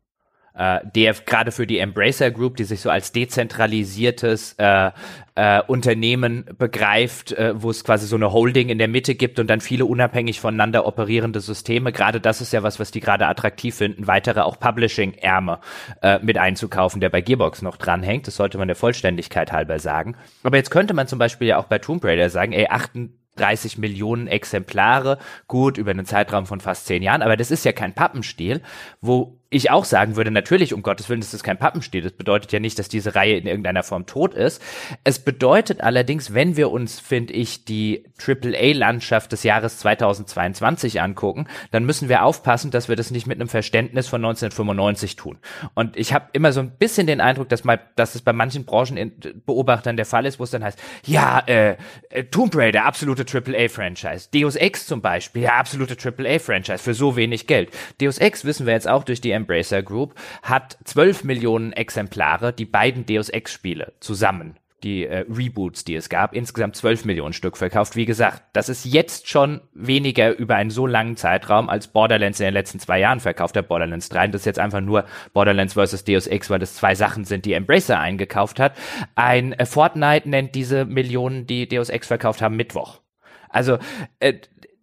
äh, 0.54 0.80
der 0.96 1.14
gerade 1.14 1.52
für 1.52 1.66
die 1.66 1.80
Embracer 1.80 2.32
Group, 2.32 2.58
die 2.58 2.64
sich 2.64 2.82
so 2.82 2.90
als 2.90 3.12
dezentralisiertes 3.12 4.54
äh, 4.58 4.92
äh, 5.36 5.62
Unternehmen 5.62 6.46
begreift, 6.58 7.32
äh, 7.32 7.54
wo 7.56 7.70
es 7.70 7.84
quasi 7.84 8.06
so 8.06 8.16
eine 8.16 8.34
Holding 8.34 8.70
in 8.70 8.78
der 8.78 8.88
Mitte 8.88 9.16
gibt 9.16 9.40
und 9.40 9.48
dann 9.48 9.62
viele 9.62 9.86
unabhängig 9.86 10.42
voneinander 10.42 10.86
operierende 10.86 11.40
Systeme. 11.40 11.92
Gerade 11.92 12.20
das 12.20 12.42
ist 12.42 12.54
ja 12.54 12.64
was, 12.64 12.80
was 12.80 12.92
die 12.92 13.00
gerade 13.00 13.28
attraktiv 13.28 13.76
finden, 13.76 14.08
weitere 14.08 14.42
auch 14.42 14.60
Publishing-Ärme 14.60 15.60
äh, 16.02 16.20
mit 16.20 16.38
einzukaufen, 16.38 17.00
der 17.00 17.10
bei 17.10 17.22
Gearbox 17.22 17.62
noch 17.62 17.78
dranhängt. 17.78 18.28
Das 18.28 18.36
sollte 18.36 18.58
man 18.58 18.68
der 18.68 18.76
Vollständigkeit 18.76 19.52
halber 19.52 19.80
sagen. 19.80 20.16
Aber 20.44 20.58
jetzt 20.58 20.72
könnte 20.72 20.94
man 20.94 21.08
zum 21.08 21.20
Beispiel 21.20 21.48
ja 21.48 21.58
auch 21.58 21.66
bei 21.66 21.80
Tomb 21.80 22.04
Raider 22.04 22.30
sagen, 22.30 22.52
ey, 22.52 22.68
38 22.68 23.78
Millionen 23.78 24.28
Exemplare, 24.28 25.18
gut, 25.48 25.78
über 25.78 25.92
einen 25.92 26.06
Zeitraum 26.06 26.46
von 26.46 26.60
fast 26.60 26.88
zehn 26.88 27.04
Jahren, 27.04 27.22
aber 27.22 27.38
das 27.38 27.52
ist 27.52 27.64
ja 27.64 27.72
kein 27.72 27.96
Pappenstiel, 27.96 28.62
wo 29.00 29.41
ich 29.54 29.70
auch 29.70 29.84
sagen 29.84 30.16
würde, 30.16 30.32
natürlich, 30.32 30.74
um 30.74 30.82
Gottes 30.82 31.10
Willen, 31.10 31.20
das 31.20 31.34
ist 31.34 31.44
kein 31.44 31.58
Pappenstiel. 31.58 32.02
Das 32.02 32.14
bedeutet 32.14 32.54
ja 32.54 32.62
nicht, 32.62 32.80
dass 32.80 32.88
diese 32.88 33.16
Reihe 33.16 33.36
in 33.36 33.48
irgendeiner 33.48 33.84
Form 33.84 34.06
tot 34.06 34.34
ist. 34.34 34.62
Es 35.04 35.20
bedeutet 35.20 35.82
allerdings, 35.82 36.34
wenn 36.34 36.56
wir 36.56 36.72
uns, 36.72 37.02
finde 37.02 37.34
ich, 37.34 37.66
die 37.66 38.06
AAA-Landschaft 38.26 39.30
des 39.34 39.44
Jahres 39.44 39.78
2022 39.80 41.02
angucken, 41.02 41.48
dann 41.72 41.84
müssen 41.84 42.08
wir 42.08 42.24
aufpassen, 42.24 42.72
dass 42.72 42.88
wir 42.88 42.96
das 42.96 43.12
nicht 43.12 43.28
mit 43.28 43.40
einem 43.40 43.50
Verständnis 43.50 44.08
von 44.08 44.24
1995 44.24 45.18
tun. 45.18 45.38
Und 45.74 45.98
ich 45.98 46.14
habe 46.14 46.30
immer 46.32 46.54
so 46.54 46.62
ein 46.62 46.72
bisschen 46.72 47.06
den 47.06 47.20
Eindruck, 47.20 47.50
dass, 47.50 47.66
mal, 47.66 47.82
dass 47.98 48.16
es 48.16 48.22
bei 48.22 48.32
manchen 48.32 48.64
Branchenbeobachtern 48.64 49.98
der 49.98 50.06
Fall 50.06 50.26
ist, 50.26 50.40
wo 50.40 50.46
es 50.46 50.52
dann 50.52 50.64
heißt, 50.64 50.80
ja, 51.06 51.40
äh, 51.46 51.76
äh 52.10 52.24
Tomb 52.24 52.56
Raider, 52.56 52.86
absolute 52.86 53.26
AAA-Franchise. 53.26 54.30
Deus 54.34 54.56
Ex 54.56 54.88
zum 54.88 55.02
Beispiel, 55.02 55.44
ja, 55.44 55.56
absolute 55.56 55.98
AAA-Franchise 55.98 56.82
für 56.82 56.94
so 56.94 57.18
wenig 57.18 57.48
Geld. 57.48 57.72
Deus 58.00 58.18
Ex 58.18 58.46
wissen 58.46 58.66
wir 58.66 58.72
jetzt 58.72 58.88
auch 58.88 59.04
durch 59.04 59.20
die 59.20 59.41
Embracer 59.42 59.84
Group, 59.84 60.16
hat 60.44 60.78
12 60.86 61.24
Millionen 61.24 61.74
Exemplare, 61.74 62.54
die 62.54 62.66
beiden 62.66 63.06
Deus 63.06 63.30
Ex-Spiele 63.30 63.94
zusammen 64.00 64.58
die 64.84 65.06
äh, 65.06 65.26
Reboots, 65.30 65.84
die 65.84 65.96
es 65.96 66.10
gab, 66.10 66.34
insgesamt 66.34 66.76
12 66.76 67.06
Millionen 67.06 67.34
Stück 67.34 67.58
verkauft. 67.58 67.96
Wie 67.96 68.06
gesagt, 68.06 68.44
das 68.54 68.70
ist 68.70 68.86
jetzt 68.86 69.30
schon 69.30 69.62
weniger 69.74 70.36
über 70.36 70.56
einen 70.56 70.70
so 70.70 70.88
langen 70.88 71.18
Zeitraum, 71.18 71.70
als 71.70 71.88
Borderlands 71.88 72.40
in 72.40 72.46
den 72.46 72.54
letzten 72.54 72.80
zwei 72.80 73.00
Jahren 73.00 73.20
verkauft 73.20 73.56
hat, 73.56 73.68
Borderlands 73.68 74.10
3. 74.10 74.26
Und 74.26 74.34
das 74.34 74.42
ist 74.42 74.46
jetzt 74.46 74.60
einfach 74.60 74.82
nur 74.82 75.06
Borderlands 75.34 75.74
vs. 75.74 76.04
Deus 76.04 76.28
Ex, 76.28 76.50
weil 76.50 76.60
das 76.60 76.76
zwei 76.76 76.96
Sachen 76.96 77.26
sind, 77.26 77.46
die 77.46 77.54
Embracer 77.54 78.00
eingekauft 78.00 78.60
hat. 78.60 78.76
Ein 79.16 79.54
äh, 79.54 79.66
Fortnite 79.66 80.28
nennt 80.30 80.56
diese 80.56 80.86
Millionen, 80.86 81.46
die 81.46 81.68
Deus 81.68 81.90
Ex 81.90 82.08
verkauft 82.08 82.42
haben, 82.42 82.56
Mittwoch. 82.56 83.02
Also 83.50 83.78
äh, 84.20 84.34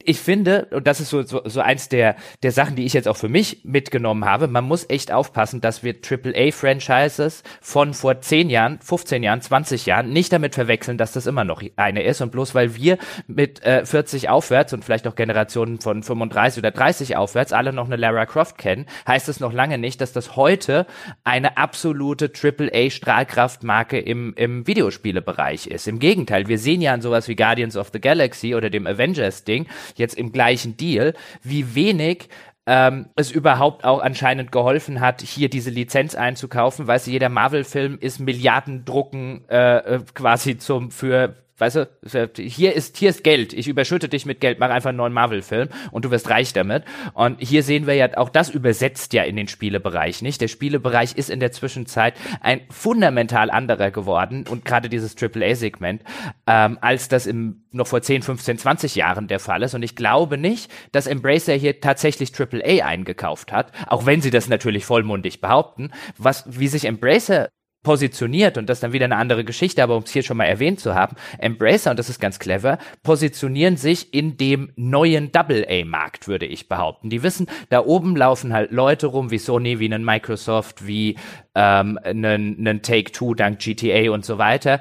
ich 0.09 0.21
finde, 0.21 0.68
und 0.71 0.87
das 0.87 1.01
ist 1.01 1.11
so, 1.11 1.23
so, 1.23 1.42
so 1.44 1.61
eins 1.61 1.90
der, 1.90 2.16
der 2.42 2.51
Sachen, 2.51 2.77
die 2.77 2.87
ich 2.87 2.94
jetzt 2.94 3.07
auch 3.07 3.16
für 3.18 3.29
mich 3.29 3.61
mitgenommen 3.64 4.25
habe, 4.25 4.49
man 4.49 4.64
muss 4.64 4.88
echt 4.88 5.12
aufpassen, 5.12 5.61
dass 5.61 5.83
wir 5.83 5.97
AAA-Franchises 5.97 7.42
von 7.61 7.92
vor 7.92 8.18
10 8.18 8.49
Jahren, 8.49 8.79
15 8.81 9.23
Jahren, 9.23 9.42
20 9.42 9.85
Jahren 9.85 10.11
nicht 10.11 10.33
damit 10.33 10.55
verwechseln, 10.55 10.97
dass 10.97 11.12
das 11.12 11.27
immer 11.27 11.44
noch 11.44 11.62
eine 11.77 12.03
ist. 12.05 12.23
Und 12.23 12.33
bloß 12.33 12.55
weil 12.55 12.75
wir 12.75 12.97
mit 13.27 13.62
äh, 13.62 13.85
40 13.85 14.31
aufwärts 14.31 14.73
und 14.73 14.83
vielleicht 14.83 15.07
auch 15.07 15.14
Generationen 15.14 15.79
von 15.79 16.03
35 16.03 16.61
oder 16.61 16.71
30 16.71 17.16
aufwärts 17.18 17.53
alle 17.53 17.75
noch 17.75 17.85
eine 17.85 17.97
Lara 17.97 18.25
Croft 18.25 18.57
kennen, 18.57 18.87
heißt 19.07 19.29
es 19.29 19.40
noch 19.40 19.53
lange 19.53 19.77
nicht, 19.77 20.01
dass 20.01 20.14
das 20.14 20.37
heute 20.37 20.87
eine 21.25 21.59
absolute 21.59 22.33
AAA-Strahlkraftmarke 22.33 23.99
im, 23.99 24.33
im 24.37 24.66
Videospielebereich 24.66 25.66
ist. 25.66 25.87
Im 25.87 25.99
Gegenteil, 25.99 26.49
wir 26.49 26.59
sehen 26.59 26.81
ja 26.81 26.94
an 26.94 27.03
sowas 27.03 27.29
wie 27.29 27.37
Guardians 27.37 27.77
of 27.77 27.90
the 27.92 28.01
Galaxy 28.01 28.55
oder 28.55 28.71
dem 28.71 28.87
Avengers-Ding, 28.87 29.66
jetzt 29.98 30.16
im 30.16 30.32
gleichen 30.32 30.76
Deal, 30.76 31.14
wie 31.42 31.74
wenig 31.74 32.28
ähm, 32.66 33.06
es 33.16 33.30
überhaupt 33.30 33.84
auch 33.84 34.00
anscheinend 34.00 34.52
geholfen 34.52 35.00
hat, 35.00 35.22
hier 35.22 35.48
diese 35.48 35.70
Lizenz 35.70 36.14
einzukaufen. 36.14 36.87
Weißt 36.87 37.06
du, 37.06 37.11
jeder 37.11 37.30
Marvel-Film 37.30 37.96
ist 37.98 38.20
Milliardendrucken 38.20 39.48
äh, 39.48 39.78
äh 39.78 40.00
quasi 40.14 40.58
zum 40.58 40.90
für 40.90 41.34
weißt 41.59 41.77
du, 41.77 42.31
hier 42.37 42.75
ist, 42.75 42.97
hier 42.97 43.11
ist 43.11 43.25
Geld. 43.25 43.53
Ich 43.53 43.68
überschütte 43.68 44.09
dich 44.09 44.27
mit 44.27 44.40
Geld, 44.40 44.59
mach 44.59 44.71
einfach 44.71 44.90
einen 44.90 44.99
neuen 44.99 45.12
Marvel-Film 45.12 45.68
und 45.90 46.05
du 46.05 46.11
wirst 46.11 46.31
reich 46.31 46.53
damit. 46.53 46.85
Und 47.14 47.40
hier 47.40 47.62
sehen 47.62 47.87
wir 47.87 47.94
ja, 47.94 48.16
auch 48.16 48.29
das 48.29 48.49
übersetzt 48.49 49.12
ja 49.12 49.25
in 49.25 49.37
den 49.37 49.49
Spielebereich 49.49 50.23
nicht. 50.23 50.40
Der 50.40 50.49
Spielebereich 50.49 51.16
ist 51.16 51.31
in 51.31 51.40
der 51.40 51.53
Zwischenzeit 51.53 52.14
ein 52.40 52.61
fundamental 52.71 53.51
anderer 53.51 53.90
geworden 53.90 54.44
und 54.49 54.64
gerade 54.64 54.88
dieses 54.88 55.16
AAA-Segment, 55.21 56.03
ähm, 56.47 56.79
als 56.81 57.09
das 57.09 57.27
im, 57.27 57.64
noch 57.73 57.87
vor 57.87 58.03
10, 58.03 58.23
15, 58.23 58.59
20 58.59 58.94
Jahren 58.94 59.29
der 59.29 59.40
Fall 59.40 59.62
ist. 59.62 59.75
Und 59.75 59.83
ich 59.83 59.97
glaube 59.97 60.38
nicht, 60.38 60.71
dass 60.92 61.07
Embracer 61.07 61.55
hier 61.55 61.81
tatsächlich 61.81 62.33
AAA 62.38 62.85
eingekauft 62.85 63.53
hat, 63.53 63.73
auch 63.87 64.07
wenn 64.07 64.21
sie 64.21 64.31
das 64.31 64.49
natürlich 64.49 64.85
vollmundig 64.85 65.40
behaupten. 65.40 65.90
Was, 66.16 66.44
wie 66.47 66.68
sich 66.68 66.85
Embracer 66.85 67.49
positioniert, 67.88 68.59
und 68.59 68.68
das 68.68 68.77
ist 68.77 68.83
dann 68.83 68.92
wieder 68.92 69.07
eine 69.07 69.16
andere 69.16 69.44
Geschichte, 69.44 69.83
aber 69.83 69.96
um 69.96 70.03
es 70.03 70.12
hier 70.12 70.22
schon 70.22 70.37
mal 70.37 70.44
erwähnt 70.44 70.79
zu 70.79 70.94
haben, 70.94 71.16
Embracer, 71.38 71.90
und 71.90 71.98
das 71.98 72.11
ist 72.11 72.20
ganz 72.20 72.38
clever, 72.38 72.77
positionieren 73.03 73.79
sich 73.79 74.12
in 74.12 74.37
dem 74.37 74.70
neuen 74.77 75.33
Double-A-Markt, 75.33 76.29
würde 76.29 76.44
ich 76.44 76.68
behaupten. 76.68 77.09
Die 77.09 77.22
wissen, 77.22 77.46
da 77.70 77.83
oben 77.83 78.14
laufen 78.14 78.53
halt 78.53 78.72
Leute 78.72 79.07
rum 79.07 79.31
wie 79.31 79.38
Sony, 79.38 79.79
wie 79.79 79.87
einen 79.87 80.05
Microsoft, 80.05 80.87
wie 80.87 81.16
ähm, 81.55 81.98
einen, 82.03 82.59
einen 82.59 82.83
Take-Two 82.83 83.33
dank 83.33 83.59
GTA 83.59 84.11
und 84.11 84.22
so 84.22 84.37
weiter. 84.37 84.81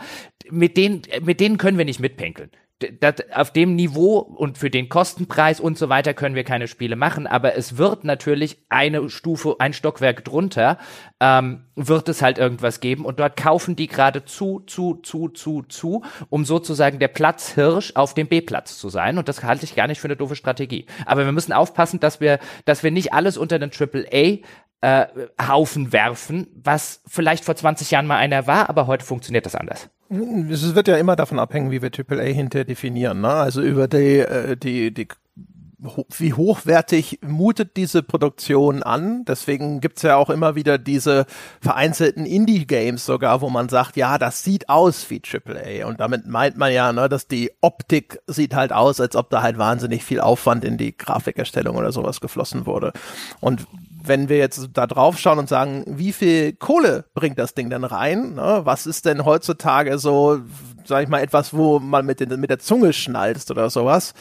Mit 0.51 0.75
denen, 0.75 1.03
mit 1.21 1.39
denen 1.39 1.57
können 1.57 1.77
wir 1.77 1.85
nicht 1.85 2.01
mitpinkeln 2.01 2.51
das, 2.99 3.15
auf 3.33 3.51
dem 3.51 3.75
Niveau 3.75 4.19
und 4.19 4.59
für 4.59 4.69
den 4.69 4.87
Kostenpreis 4.87 5.59
und 5.59 5.77
so 5.77 5.89
weiter 5.89 6.13
können 6.13 6.35
wir 6.35 6.43
keine 6.43 6.67
Spiele 6.67 6.95
machen, 6.95 7.25
aber 7.25 7.55
es 7.55 7.77
wird 7.77 8.03
natürlich 8.03 8.57
eine 8.69 9.09
Stufe, 9.09 9.55
ein 9.59 9.73
Stockwerk 9.73 10.23
drunter, 10.23 10.77
ähm, 11.19 11.65
wird 11.75 12.07
es 12.07 12.21
halt 12.21 12.37
irgendwas 12.37 12.79
geben 12.79 13.03
und 13.05 13.19
dort 13.19 13.35
kaufen 13.35 13.75
die 13.75 13.87
gerade 13.87 14.25
zu, 14.25 14.59
zu, 14.67 14.95
zu, 14.95 15.29
zu, 15.29 15.63
zu, 15.63 16.03
um 16.29 16.45
sozusagen 16.45 16.99
der 16.99 17.07
Platzhirsch 17.07 17.93
auf 17.95 18.13
dem 18.13 18.27
B-Platz 18.27 18.77
zu 18.77 18.89
sein 18.89 19.17
und 19.17 19.27
das 19.27 19.43
halte 19.43 19.65
ich 19.65 19.75
gar 19.75 19.87
nicht 19.87 19.99
für 19.99 20.07
eine 20.07 20.15
doofe 20.15 20.35
Strategie. 20.35 20.85
Aber 21.07 21.25
wir 21.25 21.31
müssen 21.31 21.53
aufpassen, 21.53 21.99
dass 21.99 22.21
wir, 22.21 22.39
dass 22.65 22.83
wir 22.83 22.91
nicht 22.91 23.11
alles 23.11 23.37
unter 23.37 23.57
den 23.57 23.71
AAA 23.71 24.43
äh, 24.81 25.07
Haufen 25.41 25.91
werfen, 25.91 26.47
was 26.53 27.01
vielleicht 27.07 27.43
vor 27.43 27.55
20 27.55 27.89
Jahren 27.89 28.05
mal 28.05 28.17
einer 28.17 28.45
war, 28.45 28.69
aber 28.69 28.85
heute 28.85 29.03
funktioniert 29.03 29.47
das 29.47 29.55
anders. 29.55 29.89
Es 30.09 30.75
wird 30.75 30.87
ja 30.87 30.97
immer 30.97 31.15
davon 31.15 31.39
abhängen, 31.39 31.71
wie 31.71 31.81
wir 31.81 31.91
AAA 31.91 32.23
hinterher 32.23 32.65
definieren. 32.65 33.21
Ne? 33.21 33.29
Also 33.29 33.61
über 33.61 33.87
die, 33.87 34.19
äh, 34.19 34.55
die, 34.55 34.93
die 34.93 35.07
wie 36.17 36.33
hochwertig 36.33 37.19
mutet 37.21 37.77
diese 37.77 38.01
Produktion 38.01 38.81
an? 38.81 39.25
Deswegen 39.25 39.79
gibt's 39.79 40.01
ja 40.01 40.15
auch 40.15 40.31
immer 40.31 40.55
wieder 40.55 40.79
diese 40.79 41.27
vereinzelten 41.61 42.25
Indie-Games 42.25 43.05
sogar, 43.05 43.41
wo 43.41 43.49
man 43.51 43.69
sagt, 43.69 43.95
ja, 43.95 44.17
das 44.17 44.43
sieht 44.43 44.69
aus 44.69 45.07
wie 45.11 45.21
AAA. 45.21 45.85
Und 45.85 45.99
damit 45.99 46.25
meint 46.25 46.57
man 46.57 46.73
ja, 46.73 46.91
ne, 46.93 47.09
dass 47.09 47.27
die 47.27 47.51
Optik 47.61 48.19
sieht 48.25 48.55
halt 48.55 48.73
aus, 48.73 48.99
als 48.99 49.15
ob 49.15 49.29
da 49.29 49.43
halt 49.43 49.59
wahnsinnig 49.59 50.03
viel 50.03 50.19
Aufwand 50.19 50.65
in 50.65 50.77
die 50.77 50.97
Grafikerstellung 50.97 51.75
oder 51.75 51.91
sowas 51.91 52.21
geflossen 52.21 52.65
wurde. 52.65 52.91
Und 53.39 53.67
wenn 54.07 54.29
wir 54.29 54.37
jetzt 54.37 54.69
da 54.73 54.87
drauf 54.87 55.17
schauen 55.17 55.39
und 55.39 55.49
sagen, 55.49 55.83
wie 55.87 56.13
viel 56.13 56.53
Kohle 56.53 57.05
bringt 57.13 57.39
das 57.39 57.53
Ding 57.53 57.69
denn 57.69 57.83
rein? 57.83 58.35
Ne? 58.35 58.61
Was 58.63 58.85
ist 58.85 59.05
denn 59.05 59.25
heutzutage 59.25 59.97
so, 59.97 60.39
sag 60.85 61.03
ich 61.03 61.09
mal, 61.09 61.21
etwas, 61.21 61.53
wo 61.53 61.79
man 61.79 62.05
mit, 62.05 62.19
den, 62.19 62.39
mit 62.39 62.49
der 62.49 62.59
Zunge 62.59 62.93
schnalzt 62.93 63.51
oder 63.51 63.69
sowas? 63.69 64.13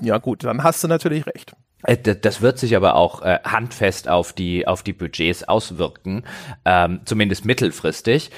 Ja 0.00 0.18
gut, 0.18 0.44
dann 0.44 0.62
hast 0.62 0.82
du 0.82 0.88
natürlich 0.88 1.26
recht. 1.26 1.54
Äh, 1.84 1.96
das 1.96 2.40
wird 2.40 2.58
sich 2.58 2.76
aber 2.76 2.94
auch 2.94 3.22
äh, 3.22 3.38
handfest 3.44 4.08
auf 4.08 4.32
die 4.32 4.66
auf 4.66 4.82
die 4.82 4.92
Budgets 4.92 5.44
auswirken, 5.44 6.24
ähm, 6.64 7.00
zumindest 7.04 7.44
mittelfristig 7.44 8.30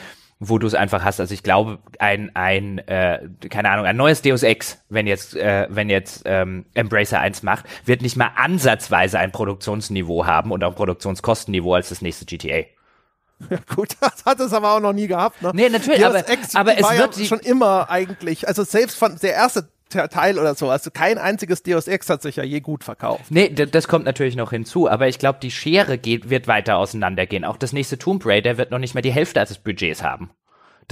wo 0.44 0.58
du 0.58 0.66
es 0.66 0.74
einfach 0.74 1.04
hast. 1.04 1.20
Also 1.20 1.32
ich 1.32 1.44
glaube, 1.44 1.78
ein, 2.00 2.34
ein 2.34 2.78
äh, 2.78 3.28
keine 3.48 3.70
Ahnung, 3.70 3.86
ein 3.86 3.96
neues 3.96 4.22
Deus 4.22 4.42
Ex, 4.42 4.82
wenn 4.88 5.06
jetzt, 5.06 5.36
äh, 5.36 5.68
wenn 5.70 5.88
jetzt 5.88 6.22
ähm, 6.24 6.66
Embracer 6.74 7.20
eins 7.20 7.44
macht, 7.44 7.64
wird 7.84 8.02
nicht 8.02 8.16
mal 8.16 8.30
ansatzweise 8.34 9.20
ein 9.20 9.30
Produktionsniveau 9.30 10.26
haben 10.26 10.50
und 10.50 10.64
auch 10.64 10.70
ein 10.70 10.74
Produktionskostenniveau 10.74 11.74
als 11.74 11.90
das 11.90 12.02
nächste 12.02 12.24
GTA. 12.24 12.64
Ja, 13.50 13.58
gut, 13.74 13.96
das 14.00 14.24
hat 14.24 14.40
es 14.40 14.52
aber 14.52 14.72
auch 14.72 14.80
noch 14.80 14.92
nie 14.92 15.06
gehabt. 15.06 15.42
Ne? 15.42 15.52
Nee, 15.54 15.68
natürlich, 15.68 16.00
Deus 16.00 16.14
aber, 16.14 16.28
Ex 16.28 16.56
aber 16.56 16.76
es 16.76 16.98
wird 16.98 17.16
ja 17.16 17.24
schon 17.24 17.40
immer 17.40 17.88
eigentlich, 17.88 18.48
also 18.48 18.64
selbst 18.64 18.98
von 18.98 19.16
der 19.22 19.34
erste 19.34 19.68
Teil 19.92 20.38
oder 20.38 20.54
so. 20.54 20.70
Also 20.70 20.90
kein 20.90 21.18
einziges 21.18 21.62
Deus 21.62 21.88
Ex 21.88 22.08
hat 22.08 22.22
sich 22.22 22.36
ja 22.36 22.44
je 22.44 22.60
gut 22.60 22.84
verkauft. 22.84 23.30
Nee, 23.30 23.48
das 23.50 23.88
kommt 23.88 24.04
natürlich 24.04 24.36
noch 24.36 24.50
hinzu, 24.50 24.88
aber 24.88 25.08
ich 25.08 25.18
glaube, 25.18 25.38
die 25.42 25.50
Schere 25.50 25.98
geht, 25.98 26.30
wird 26.30 26.48
weiter 26.48 26.76
auseinandergehen. 26.76 27.44
Auch 27.44 27.56
das 27.56 27.72
nächste 27.72 27.98
Tomb 27.98 28.24
Raider 28.26 28.58
wird 28.58 28.70
noch 28.70 28.78
nicht 28.78 28.94
mehr 28.94 29.02
die 29.02 29.12
Hälfte 29.12 29.40
des 29.40 29.58
Budgets 29.58 30.02
haben 30.02 30.30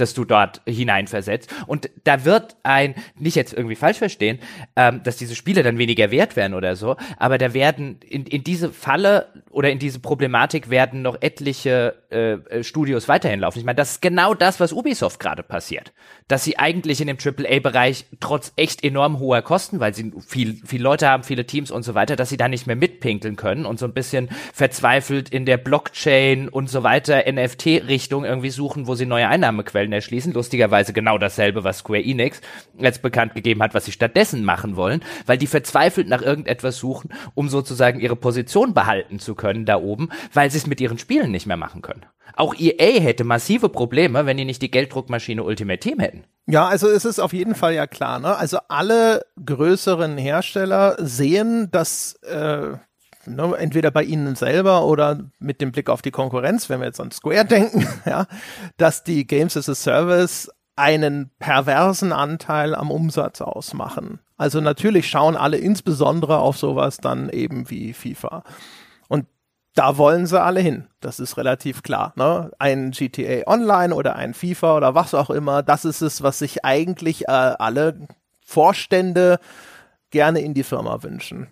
das 0.01 0.13
du 0.13 0.25
dort 0.25 0.61
hineinversetzt. 0.65 1.53
Und 1.67 1.89
da 2.03 2.25
wird 2.25 2.55
ein, 2.63 2.95
nicht 3.17 3.35
jetzt 3.35 3.53
irgendwie 3.53 3.75
falsch 3.75 3.97
verstehen, 3.97 4.39
ähm, 4.75 5.01
dass 5.03 5.17
diese 5.17 5.35
Spiele 5.35 5.63
dann 5.63 5.77
weniger 5.77 6.11
wert 6.11 6.35
werden 6.35 6.53
oder 6.53 6.75
so, 6.75 6.97
aber 7.17 7.37
da 7.37 7.53
werden 7.53 7.99
in, 8.07 8.25
in 8.25 8.43
diese 8.43 8.71
Falle 8.73 9.27
oder 9.51 9.69
in 9.69 9.79
diese 9.79 9.99
Problematik 9.99 10.69
werden 10.69 11.01
noch 11.01 11.21
etliche 11.21 11.95
äh, 12.11 12.33
äh 12.33 12.63
Studios 12.63 13.07
weiterhin 13.07 13.39
laufen. 13.39 13.59
Ich 13.59 13.65
meine, 13.65 13.75
das 13.75 13.91
ist 13.91 14.01
genau 14.01 14.33
das, 14.33 14.59
was 14.59 14.73
Ubisoft 14.73 15.19
gerade 15.19 15.43
passiert. 15.43 15.93
Dass 16.27 16.43
sie 16.43 16.57
eigentlich 16.57 17.01
in 17.01 17.07
dem 17.07 17.17
AAA-Bereich 17.17 18.05
trotz 18.19 18.53
echt 18.55 18.83
enorm 18.83 19.19
hoher 19.19 19.41
Kosten, 19.41 19.79
weil 19.79 19.93
sie 19.93 20.11
viel, 20.25 20.59
viele 20.65 20.83
Leute 20.83 21.07
haben, 21.07 21.23
viele 21.23 21.45
Teams 21.45 21.71
und 21.71 21.83
so 21.83 21.93
weiter, 21.93 22.15
dass 22.15 22.29
sie 22.29 22.37
da 22.37 22.47
nicht 22.47 22.67
mehr 22.67 22.75
mitpinkeln 22.75 23.35
können 23.35 23.65
und 23.65 23.79
so 23.79 23.85
ein 23.85 23.93
bisschen 23.93 24.29
verzweifelt 24.53 25.29
in 25.29 25.45
der 25.45 25.57
Blockchain 25.57 26.47
und 26.49 26.69
so 26.69 26.83
weiter 26.83 27.23
NFT-Richtung 27.31 28.25
irgendwie 28.25 28.49
suchen, 28.49 28.87
wo 28.87 28.95
sie 28.95 29.05
neue 29.05 29.27
Einnahmequellen 29.27 29.90
Quellen 29.91 29.93
erschließen. 29.93 30.33
Lustigerweise 30.33 30.93
genau 30.93 31.17
dasselbe, 31.17 31.63
was 31.63 31.79
Square 31.79 32.03
Enix 32.03 32.41
jetzt 32.77 33.01
bekannt 33.01 33.35
gegeben 33.35 33.61
hat, 33.61 33.73
was 33.73 33.85
sie 33.85 33.91
stattdessen 33.91 34.43
machen 34.43 34.75
wollen, 34.75 35.01
weil 35.25 35.37
die 35.37 35.47
verzweifelt 35.47 36.07
nach 36.07 36.21
irgendetwas 36.21 36.77
suchen, 36.77 37.09
um 37.35 37.49
sozusagen 37.49 37.99
ihre 37.99 38.15
Position 38.15 38.73
behalten 38.73 39.19
zu 39.19 39.35
können 39.35 39.65
da 39.65 39.77
oben, 39.77 40.09
weil 40.33 40.49
sie 40.49 40.57
es 40.57 40.67
mit 40.67 40.81
ihren 40.81 40.97
Spielen 40.97 41.31
nicht 41.31 41.45
mehr 41.45 41.57
machen 41.57 41.81
können. 41.81 42.05
Auch 42.35 42.55
EA 42.57 43.01
hätte 43.01 43.25
massive 43.25 43.67
Probleme, 43.67 44.25
wenn 44.25 44.37
die 44.37 44.45
nicht 44.45 44.61
die 44.61 44.71
Gelddruckmaschine 44.71 45.43
Ultimate 45.43 45.79
Team 45.79 45.99
hätten. 45.99 46.23
Ja, 46.47 46.67
also 46.67 46.87
es 46.87 47.03
ist 47.03 47.19
auf 47.19 47.33
jeden 47.33 47.55
Fall 47.55 47.73
ja 47.73 47.87
klar, 47.87 48.19
ne? 48.19 48.35
Also 48.35 48.57
alle 48.69 49.25
größeren 49.45 50.17
Hersteller 50.17 50.95
sehen, 50.99 51.69
dass 51.71 52.13
äh, 52.23 52.77
ne, 53.25 53.55
entweder 53.57 53.91
bei 53.91 54.03
ihnen 54.03 54.35
selber 54.35 54.85
oder 54.85 55.19
mit 55.39 55.61
dem 55.61 55.71
Blick 55.71 55.89
auf 55.89 56.01
die 56.01 56.11
Konkurrenz, 56.11 56.69
wenn 56.69 56.79
wir 56.79 56.87
jetzt 56.87 56.99
an 56.99 57.11
Square 57.11 57.45
denken, 57.45 57.87
ja, 58.05 58.25
dass 58.77 59.03
die 59.03 59.25
Games 59.25 59.57
as 59.57 59.69
a 59.69 59.75
Service 59.75 60.49
einen 60.75 61.29
perversen 61.39 62.11
Anteil 62.11 62.73
am 62.73 62.91
Umsatz 62.91 63.41
ausmachen. 63.41 64.19
Also 64.37 64.61
natürlich 64.61 65.09
schauen 65.09 65.35
alle 65.35 65.57
insbesondere 65.57 66.39
auf 66.39 66.57
sowas 66.57 66.97
dann 66.97 67.29
eben 67.29 67.69
wie 67.69 67.93
FIFA. 67.93 68.43
Und 69.07 69.27
da 69.75 69.97
wollen 69.97 70.25
sie 70.25 70.41
alle 70.41 70.59
hin. 70.59 70.87
Das 70.99 71.19
ist 71.19 71.37
relativ 71.37 71.83
klar. 71.83 72.13
Ne? 72.15 72.51
Ein 72.57 72.91
GTA 72.91 73.47
Online 73.47 73.93
oder 73.93 74.15
ein 74.15 74.33
FIFA 74.33 74.77
oder 74.77 74.95
was 74.95 75.13
auch 75.13 75.29
immer, 75.29 75.61
das 75.61 75.85
ist 75.85 76.01
es, 76.01 76.23
was 76.23 76.39
sich 76.39 76.65
eigentlich 76.65 77.27
äh, 77.27 77.31
alle 77.31 78.07
Vorstände 78.43 79.39
gerne 80.09 80.41
in 80.41 80.53
die 80.53 80.63
Firma 80.63 81.03
wünschen. 81.03 81.47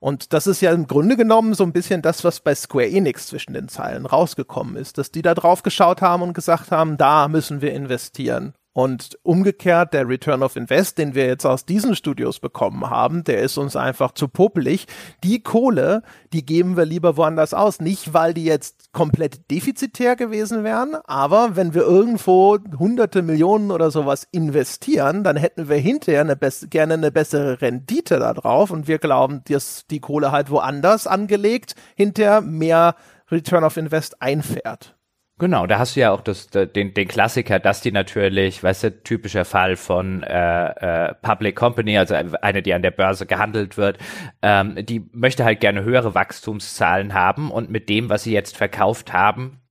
Und 0.00 0.32
das 0.32 0.46
ist 0.46 0.62
ja 0.62 0.72
im 0.72 0.86
Grunde 0.86 1.16
genommen 1.16 1.52
so 1.52 1.62
ein 1.62 1.72
bisschen 1.72 2.00
das, 2.00 2.24
was 2.24 2.40
bei 2.40 2.54
Square 2.54 2.88
Enix 2.88 3.26
zwischen 3.26 3.52
den 3.52 3.68
Zeilen 3.68 4.06
rausgekommen 4.06 4.76
ist, 4.76 4.96
dass 4.96 5.12
die 5.12 5.20
da 5.20 5.34
drauf 5.34 5.62
geschaut 5.62 6.00
haben 6.00 6.22
und 6.22 6.32
gesagt 6.32 6.70
haben, 6.70 6.96
da 6.96 7.28
müssen 7.28 7.60
wir 7.60 7.72
investieren. 7.72 8.54
Und 8.72 9.18
umgekehrt, 9.24 9.92
der 9.94 10.08
Return 10.08 10.44
of 10.44 10.54
Invest, 10.54 10.98
den 10.98 11.16
wir 11.16 11.26
jetzt 11.26 11.44
aus 11.44 11.66
diesen 11.66 11.96
Studios 11.96 12.38
bekommen 12.38 12.88
haben, 12.88 13.24
der 13.24 13.42
ist 13.42 13.58
uns 13.58 13.74
einfach 13.74 14.12
zu 14.12 14.28
popelig. 14.28 14.86
Die 15.24 15.42
Kohle, 15.42 16.02
die 16.32 16.46
geben 16.46 16.76
wir 16.76 16.84
lieber 16.84 17.16
woanders 17.16 17.52
aus. 17.52 17.80
Nicht, 17.80 18.14
weil 18.14 18.32
die 18.32 18.44
jetzt 18.44 18.92
komplett 18.92 19.50
defizitär 19.50 20.14
gewesen 20.14 20.62
wären, 20.62 20.94
aber 21.04 21.56
wenn 21.56 21.74
wir 21.74 21.82
irgendwo 21.82 22.58
hunderte 22.78 23.22
Millionen 23.22 23.72
oder 23.72 23.90
sowas 23.90 24.28
investieren, 24.30 25.24
dann 25.24 25.36
hätten 25.36 25.68
wir 25.68 25.76
hinterher 25.76 26.20
eine 26.20 26.38
gerne 26.68 26.94
eine 26.94 27.10
bessere 27.10 27.60
Rendite 27.60 28.20
da 28.20 28.34
drauf. 28.34 28.70
Und 28.70 28.86
wir 28.86 28.98
glauben, 28.98 29.42
dass 29.48 29.86
die 29.90 30.00
Kohle 30.00 30.30
halt 30.30 30.48
woanders 30.48 31.08
angelegt 31.08 31.74
hinterher 31.96 32.40
mehr 32.40 32.94
Return 33.32 33.64
of 33.64 33.76
Invest 33.76 34.22
einfährt. 34.22 34.94
Genau, 35.40 35.66
da 35.66 35.78
hast 35.78 35.96
du 35.96 36.00
ja 36.00 36.10
auch 36.12 36.20
das, 36.20 36.48
den, 36.48 36.92
den 36.92 37.08
Klassiker, 37.08 37.58
dass 37.58 37.80
die 37.80 37.92
natürlich, 37.92 38.62
weißt 38.62 38.84
du, 38.84 39.02
typischer 39.02 39.46
Fall 39.46 39.76
von 39.76 40.22
äh, 40.22 41.08
äh, 41.08 41.14
Public 41.22 41.56
Company, 41.56 41.96
also 41.96 42.14
eine, 42.14 42.60
die 42.60 42.74
an 42.74 42.82
der 42.82 42.90
Börse 42.90 43.24
gehandelt 43.24 43.78
wird, 43.78 43.96
ähm, 44.42 44.84
die 44.84 45.08
möchte 45.12 45.42
halt 45.42 45.60
gerne 45.60 45.82
höhere 45.82 46.14
Wachstumszahlen 46.14 47.14
haben 47.14 47.50
und 47.50 47.70
mit 47.70 47.88
dem, 47.88 48.10
was 48.10 48.24
sie 48.24 48.34
jetzt 48.34 48.54
verkauft 48.54 49.14
haben, 49.14 49.62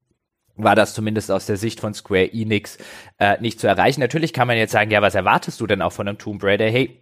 war 0.55 0.73
das 0.73 0.95
zumindest 0.95 1.29
aus 1.29 1.45
der 1.45 1.57
Sicht 1.57 1.79
von 1.79 1.93
Square 1.93 2.33
Enix 2.33 2.79
äh, 3.19 3.39
nicht 3.39 3.59
zu 3.59 3.67
erreichen. 3.67 3.99
Natürlich 3.99 4.33
kann 4.33 4.47
man 4.47 4.57
jetzt 4.57 4.71
sagen, 4.71 4.89
ja, 4.89 5.03
was 5.03 5.13
erwartest 5.13 5.61
du 5.61 5.67
denn 5.67 5.83
auch 5.83 5.93
von 5.93 6.07
einem 6.07 6.17
Tomb 6.17 6.43
Raider? 6.43 6.65
Hey, 6.65 6.97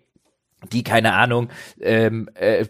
die, 0.71 0.83
keine 0.83 1.13
Ahnung, 1.13 1.49
ähm, 1.81 2.29
äh, 2.33 2.65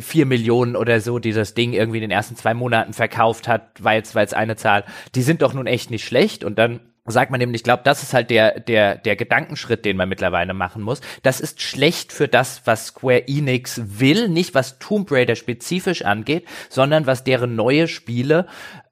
vier 0.00 0.26
Millionen 0.26 0.76
oder 0.76 1.00
so 1.00 1.18
dieses 1.18 1.54
Ding 1.54 1.72
irgendwie 1.72 1.98
in 1.98 2.02
den 2.02 2.10
ersten 2.10 2.36
zwei 2.36 2.54
Monaten 2.54 2.92
verkauft 2.92 3.48
hat, 3.48 3.82
war 3.82 3.94
jetzt, 3.94 4.14
war 4.14 4.22
jetzt 4.22 4.34
eine 4.34 4.56
Zahl, 4.56 4.84
die 5.14 5.22
sind 5.22 5.42
doch 5.42 5.52
nun 5.52 5.66
echt 5.66 5.90
nicht 5.90 6.04
schlecht 6.04 6.44
und 6.44 6.58
dann 6.58 6.80
sagt 7.04 7.32
man 7.32 7.40
nämlich, 7.40 7.60
ich 7.60 7.64
glaube, 7.64 7.82
das 7.84 8.02
ist 8.04 8.14
halt 8.14 8.30
der, 8.30 8.60
der, 8.60 8.96
der 8.96 9.16
Gedankenschritt, 9.16 9.84
den 9.84 9.96
man 9.96 10.08
mittlerweile 10.08 10.54
machen 10.54 10.82
muss. 10.82 11.00
Das 11.24 11.40
ist 11.40 11.60
schlecht 11.60 12.12
für 12.12 12.28
das, 12.28 12.62
was 12.64 12.86
Square 12.86 13.26
Enix 13.26 13.80
will, 13.98 14.28
nicht 14.28 14.54
was 14.54 14.78
Tomb 14.78 15.10
Raider 15.10 15.34
spezifisch 15.34 16.04
angeht, 16.04 16.46
sondern 16.68 17.06
was 17.06 17.24
deren 17.24 17.56
neue 17.56 17.88
Spiele 17.88 18.46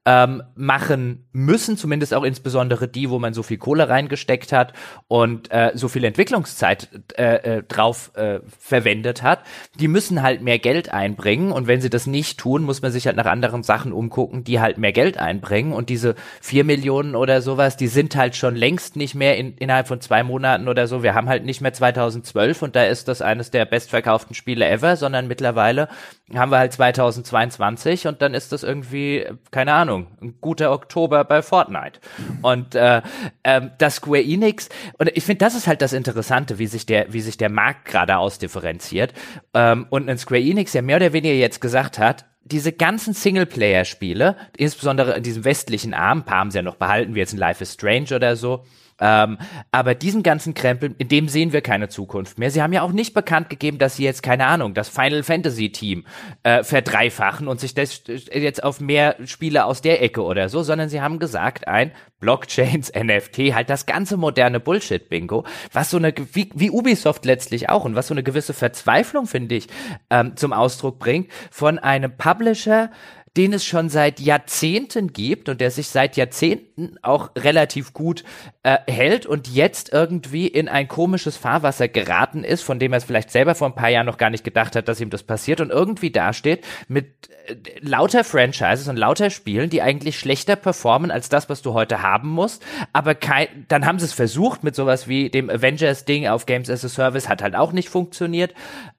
ähm, 0.05 0.41
machen 0.55 1.27
müssen, 1.31 1.77
zumindest 1.77 2.13
auch 2.13 2.23
insbesondere 2.23 2.87
die, 2.87 3.09
wo 3.09 3.19
man 3.19 3.33
so 3.33 3.43
viel 3.43 3.57
Kohle 3.57 3.87
reingesteckt 3.87 4.51
hat 4.51 4.73
und 5.07 5.51
äh, 5.51 5.71
so 5.75 5.87
viel 5.87 6.03
Entwicklungszeit 6.03 6.89
äh, 7.17 7.57
äh, 7.57 7.63
drauf 7.63 8.11
äh, 8.15 8.39
verwendet 8.59 9.21
hat, 9.21 9.41
die 9.79 9.87
müssen 9.87 10.23
halt 10.23 10.41
mehr 10.41 10.59
Geld 10.59 10.91
einbringen 10.91 11.51
und 11.51 11.67
wenn 11.67 11.81
sie 11.81 11.89
das 11.89 12.07
nicht 12.07 12.39
tun, 12.39 12.63
muss 12.63 12.81
man 12.81 12.91
sich 12.91 13.05
halt 13.05 13.15
nach 13.15 13.25
anderen 13.25 13.63
Sachen 13.63 13.93
umgucken, 13.93 14.43
die 14.43 14.59
halt 14.59 14.77
mehr 14.77 14.91
Geld 14.91 15.17
einbringen. 15.17 15.73
Und 15.73 15.89
diese 15.89 16.15
vier 16.41 16.63
Millionen 16.63 17.15
oder 17.15 17.41
sowas, 17.41 17.77
die 17.77 17.87
sind 17.87 18.15
halt 18.15 18.35
schon 18.35 18.55
längst 18.55 18.95
nicht 18.95 19.15
mehr 19.15 19.37
in, 19.37 19.55
innerhalb 19.57 19.87
von 19.87 20.01
zwei 20.01 20.23
Monaten 20.23 20.67
oder 20.67 20.87
so. 20.87 21.03
Wir 21.03 21.13
haben 21.13 21.29
halt 21.29 21.45
nicht 21.45 21.61
mehr 21.61 21.73
2012 21.73 22.61
und 22.61 22.75
da 22.75 22.85
ist 22.85 23.07
das 23.07 23.21
eines 23.21 23.51
der 23.51 23.65
bestverkauften 23.65 24.35
Spiele 24.35 24.67
ever, 24.67 24.95
sondern 24.97 25.27
mittlerweile 25.27 25.87
haben 26.33 26.51
wir 26.51 26.59
halt 26.59 26.73
2022 26.73 28.07
und 28.07 28.21
dann 28.21 28.33
ist 28.33 28.51
das 28.51 28.63
irgendwie, 28.63 29.25
keine 29.51 29.73
Ahnung, 29.73 29.90
ein 29.97 30.35
guter 30.41 30.71
Oktober 30.71 31.23
bei 31.23 31.41
Fortnite. 31.41 31.99
Und 32.41 32.75
äh, 32.75 33.01
äh, 33.43 33.61
das 33.77 33.95
Square 33.95 34.23
Enix, 34.23 34.69
und 34.97 35.09
ich 35.13 35.23
finde, 35.23 35.39
das 35.45 35.55
ist 35.55 35.67
halt 35.67 35.81
das 35.81 35.93
Interessante, 35.93 36.59
wie 36.59 36.67
sich 36.67 36.85
der, 36.85 37.11
wie 37.13 37.21
sich 37.21 37.37
der 37.37 37.49
Markt 37.49 37.85
gerade 37.85 38.17
ausdifferenziert. 38.17 39.13
Ähm, 39.53 39.87
und 39.89 40.09
ein 40.09 40.17
Square 40.17 40.41
Enix 40.41 40.73
ja 40.73 40.81
mehr 40.81 40.97
oder 40.97 41.13
weniger 41.13 41.35
jetzt 41.35 41.61
gesagt 41.61 41.99
hat, 41.99 42.25
diese 42.43 42.71
ganzen 42.71 43.13
Singleplayer-Spiele, 43.13 44.35
insbesondere 44.57 45.15
in 45.15 45.23
diesem 45.23 45.45
westlichen 45.45 45.93
Arm, 45.93 46.19
ein 46.19 46.25
paar 46.25 46.39
haben 46.39 46.51
sie 46.51 46.57
ja 46.57 46.63
noch 46.63 46.75
behalten, 46.75 47.15
wie 47.15 47.19
jetzt 47.19 47.33
ein 47.33 47.37
Life 47.37 47.63
is 47.63 47.73
Strange 47.73 48.15
oder 48.15 48.35
so, 48.35 48.65
ähm, 49.01 49.39
aber 49.71 49.95
diesen 49.95 50.21
ganzen 50.21 50.53
Krempel, 50.53 50.95
in 50.99 51.07
dem 51.07 51.27
sehen 51.27 51.51
wir 51.51 51.61
keine 51.61 51.89
Zukunft 51.89 52.37
mehr. 52.37 52.51
Sie 52.51 52.61
haben 52.61 52.71
ja 52.71 52.83
auch 52.83 52.91
nicht 52.91 53.13
bekannt 53.15 53.49
gegeben, 53.49 53.79
dass 53.79 53.95
sie 53.95 54.03
jetzt, 54.03 54.21
keine 54.21 54.45
Ahnung, 54.45 54.75
das 54.75 54.89
Final 54.89 55.23
Fantasy 55.23 55.71
Team 55.71 56.05
äh, 56.43 56.63
verdreifachen 56.63 57.47
und 57.47 57.59
sich 57.59 57.73
das 57.73 58.03
jetzt 58.05 58.63
auf 58.63 58.79
mehr 58.79 59.15
Spiele 59.25 59.65
aus 59.65 59.81
der 59.81 60.03
Ecke 60.03 60.21
oder 60.21 60.49
so, 60.49 60.61
sondern 60.61 60.87
sie 60.87 61.01
haben 61.01 61.17
gesagt, 61.17 61.67
ein 61.67 61.91
Blockchains, 62.19 62.91
NFT, 62.95 63.55
halt 63.55 63.69
das 63.69 63.87
ganze 63.87 64.15
moderne 64.15 64.59
Bullshit-Bingo, 64.59 65.45
was 65.73 65.89
so 65.89 65.97
eine, 65.97 66.13
wie, 66.33 66.51
wie 66.53 66.69
Ubisoft 66.69 67.25
letztlich 67.25 67.69
auch 67.69 67.83
und 67.83 67.95
was 67.95 68.07
so 68.07 68.13
eine 68.13 68.23
gewisse 68.23 68.53
Verzweiflung, 68.53 69.25
finde 69.25 69.55
ich, 69.55 69.67
ähm, 70.11 70.37
zum 70.37 70.53
Ausdruck 70.53 70.99
bringt, 70.99 71.31
von 71.49 71.79
einem 71.79 72.15
Publisher, 72.15 72.91
den 73.37 73.53
es 73.53 73.63
schon 73.63 73.87
seit 73.87 74.19
Jahrzehnten 74.19 75.13
gibt 75.13 75.47
und 75.47 75.61
der 75.61 75.71
sich 75.71 75.87
seit 75.87 76.17
Jahrzehnten 76.17 76.97
auch 77.01 77.31
relativ 77.37 77.93
gut 77.93 78.25
äh, 78.63 78.77
hält 78.87 79.25
und 79.25 79.47
jetzt 79.47 79.93
irgendwie 79.93 80.47
in 80.47 80.67
ein 80.67 80.89
komisches 80.89 81.37
Fahrwasser 81.37 81.87
geraten 81.87 82.43
ist, 82.43 82.61
von 82.61 82.77
dem 82.77 82.91
er 82.91 82.97
es 82.97 83.05
vielleicht 83.05 83.31
selber 83.31 83.55
vor 83.55 83.67
ein 83.69 83.75
paar 83.75 83.89
Jahren 83.89 84.05
noch 84.05 84.17
gar 84.17 84.29
nicht 84.29 84.43
gedacht 84.43 84.75
hat, 84.75 84.89
dass 84.89 84.99
ihm 84.99 85.09
das 85.09 85.23
passiert 85.23 85.61
und 85.61 85.69
irgendwie 85.69 86.11
dasteht 86.11 86.65
mit 86.89 87.29
äh, 87.47 87.55
lauter 87.79 88.25
Franchises 88.25 88.89
und 88.89 88.97
lauter 88.97 89.29
Spielen, 89.29 89.69
die 89.69 89.81
eigentlich 89.81 90.19
schlechter 90.19 90.57
performen 90.57 91.09
als 91.09 91.29
das, 91.29 91.47
was 91.47 91.61
du 91.61 91.73
heute 91.73 92.01
haben 92.01 92.29
musst, 92.29 92.65
aber 92.91 93.15
kein, 93.15 93.47
dann 93.69 93.85
haben 93.85 93.99
sie 93.99 94.05
es 94.05 94.13
versucht 94.13 94.65
mit 94.65 94.75
sowas 94.75 95.07
wie 95.07 95.29
dem 95.29 95.49
Avengers-Ding 95.49 96.27
auf 96.27 96.45
Games 96.45 96.69
as 96.69 96.83
a 96.83 96.89
Service, 96.89 97.29
hat 97.29 97.41
halt 97.41 97.55
auch 97.55 97.71
nicht 97.71 97.87
funktioniert. 97.87 98.53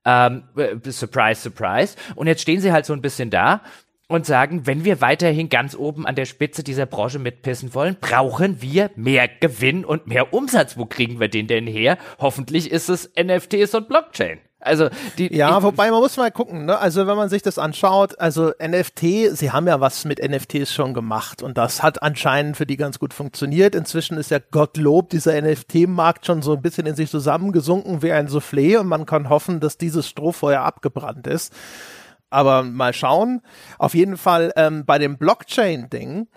Ähm, 0.07 0.45
äh, 0.57 0.91
surprise, 0.91 1.43
surprise. 1.43 1.97
Und 2.15 2.27
jetzt 2.29 2.41
stehen 2.41 2.61
sie 2.61 2.73
halt 2.73 2.87
so 2.87 2.95
ein 2.95 3.03
bisschen 3.03 3.29
da 3.29 3.61
und 4.15 4.27
sagen, 4.27 4.67
wenn 4.67 4.85
wir 4.85 5.01
weiterhin 5.01 5.49
ganz 5.49 5.75
oben 5.75 6.07
an 6.07 6.15
der 6.15 6.25
Spitze 6.25 6.63
dieser 6.63 6.87
Branche 6.87 7.19
mitpissen 7.19 7.75
wollen, 7.75 7.97
brauchen 8.01 8.63
wir 8.63 8.91
mehr 8.97 9.29
Gewinn 9.29 9.85
und 9.85 10.07
mehr 10.07 10.33
Umsatz. 10.33 10.77
Wo 10.77 10.87
kriegen 10.87 11.21
wir 11.21 11.29
den 11.29 11.47
denn 11.47 11.67
her? 11.67 11.99
Hoffentlich 12.19 12.71
ist 12.71 12.89
es 12.89 13.11
NFTs 13.17 13.75
und 13.75 13.89
Blockchain. 13.89 14.41
Also 14.63 14.89
die 15.19 15.35
Ja, 15.35 15.59
ich, 15.59 15.65
wobei 15.65 15.91
man 15.91 16.01
muss 16.01 16.17
mal 16.17 16.31
gucken, 16.31 16.67
ne? 16.67 16.79
Also 16.79 17.07
wenn 17.07 17.17
man 17.17 17.29
sich 17.29 17.43
das 17.43 17.59
anschaut, 17.59 18.19
also 18.21 18.53
NFT, 18.65 19.37
sie 19.37 19.51
haben 19.51 19.67
ja 19.67 19.81
was 19.81 20.05
mit 20.05 20.23
NFTs 20.23 20.73
schon 20.73 20.95
gemacht 20.95 21.43
und 21.43 21.59
das 21.59 21.83
hat 21.83 22.03
anscheinend 22.03 22.57
für 22.57 22.67
die 22.67 22.77
ganz 22.77 22.99
gut 22.99 23.13
funktioniert. 23.13 23.75
Inzwischen 23.75 24.17
ist 24.19 24.31
ja 24.31 24.39
Gottlob 24.39 25.11
dieser 25.11 25.41
NFT-Markt 25.41 26.27
schon 26.27 26.43
so 26.43 26.53
ein 26.53 26.63
bisschen 26.63 26.87
in 26.87 26.95
sich 26.95 27.11
zusammengesunken 27.11 28.03
wie 28.03 28.13
ein 28.13 28.29
Soufflé 28.29 28.79
und 28.79 28.87
man 28.87 29.05
kann 29.05 29.29
hoffen, 29.29 29.59
dass 29.59 29.79
dieses 29.79 30.09
Strohfeuer 30.09 30.63
abgebrannt 30.63 31.27
ist. 31.27 31.53
Aber 32.33 32.63
mal 32.63 32.93
schauen. 32.93 33.43
Auf 33.79 33.95
jeden 33.95 34.17
Fall 34.17 34.53
ähm, 34.57 34.85
bei 34.85 34.99
dem 34.99 35.19
Blockchain-Ding 35.19 36.29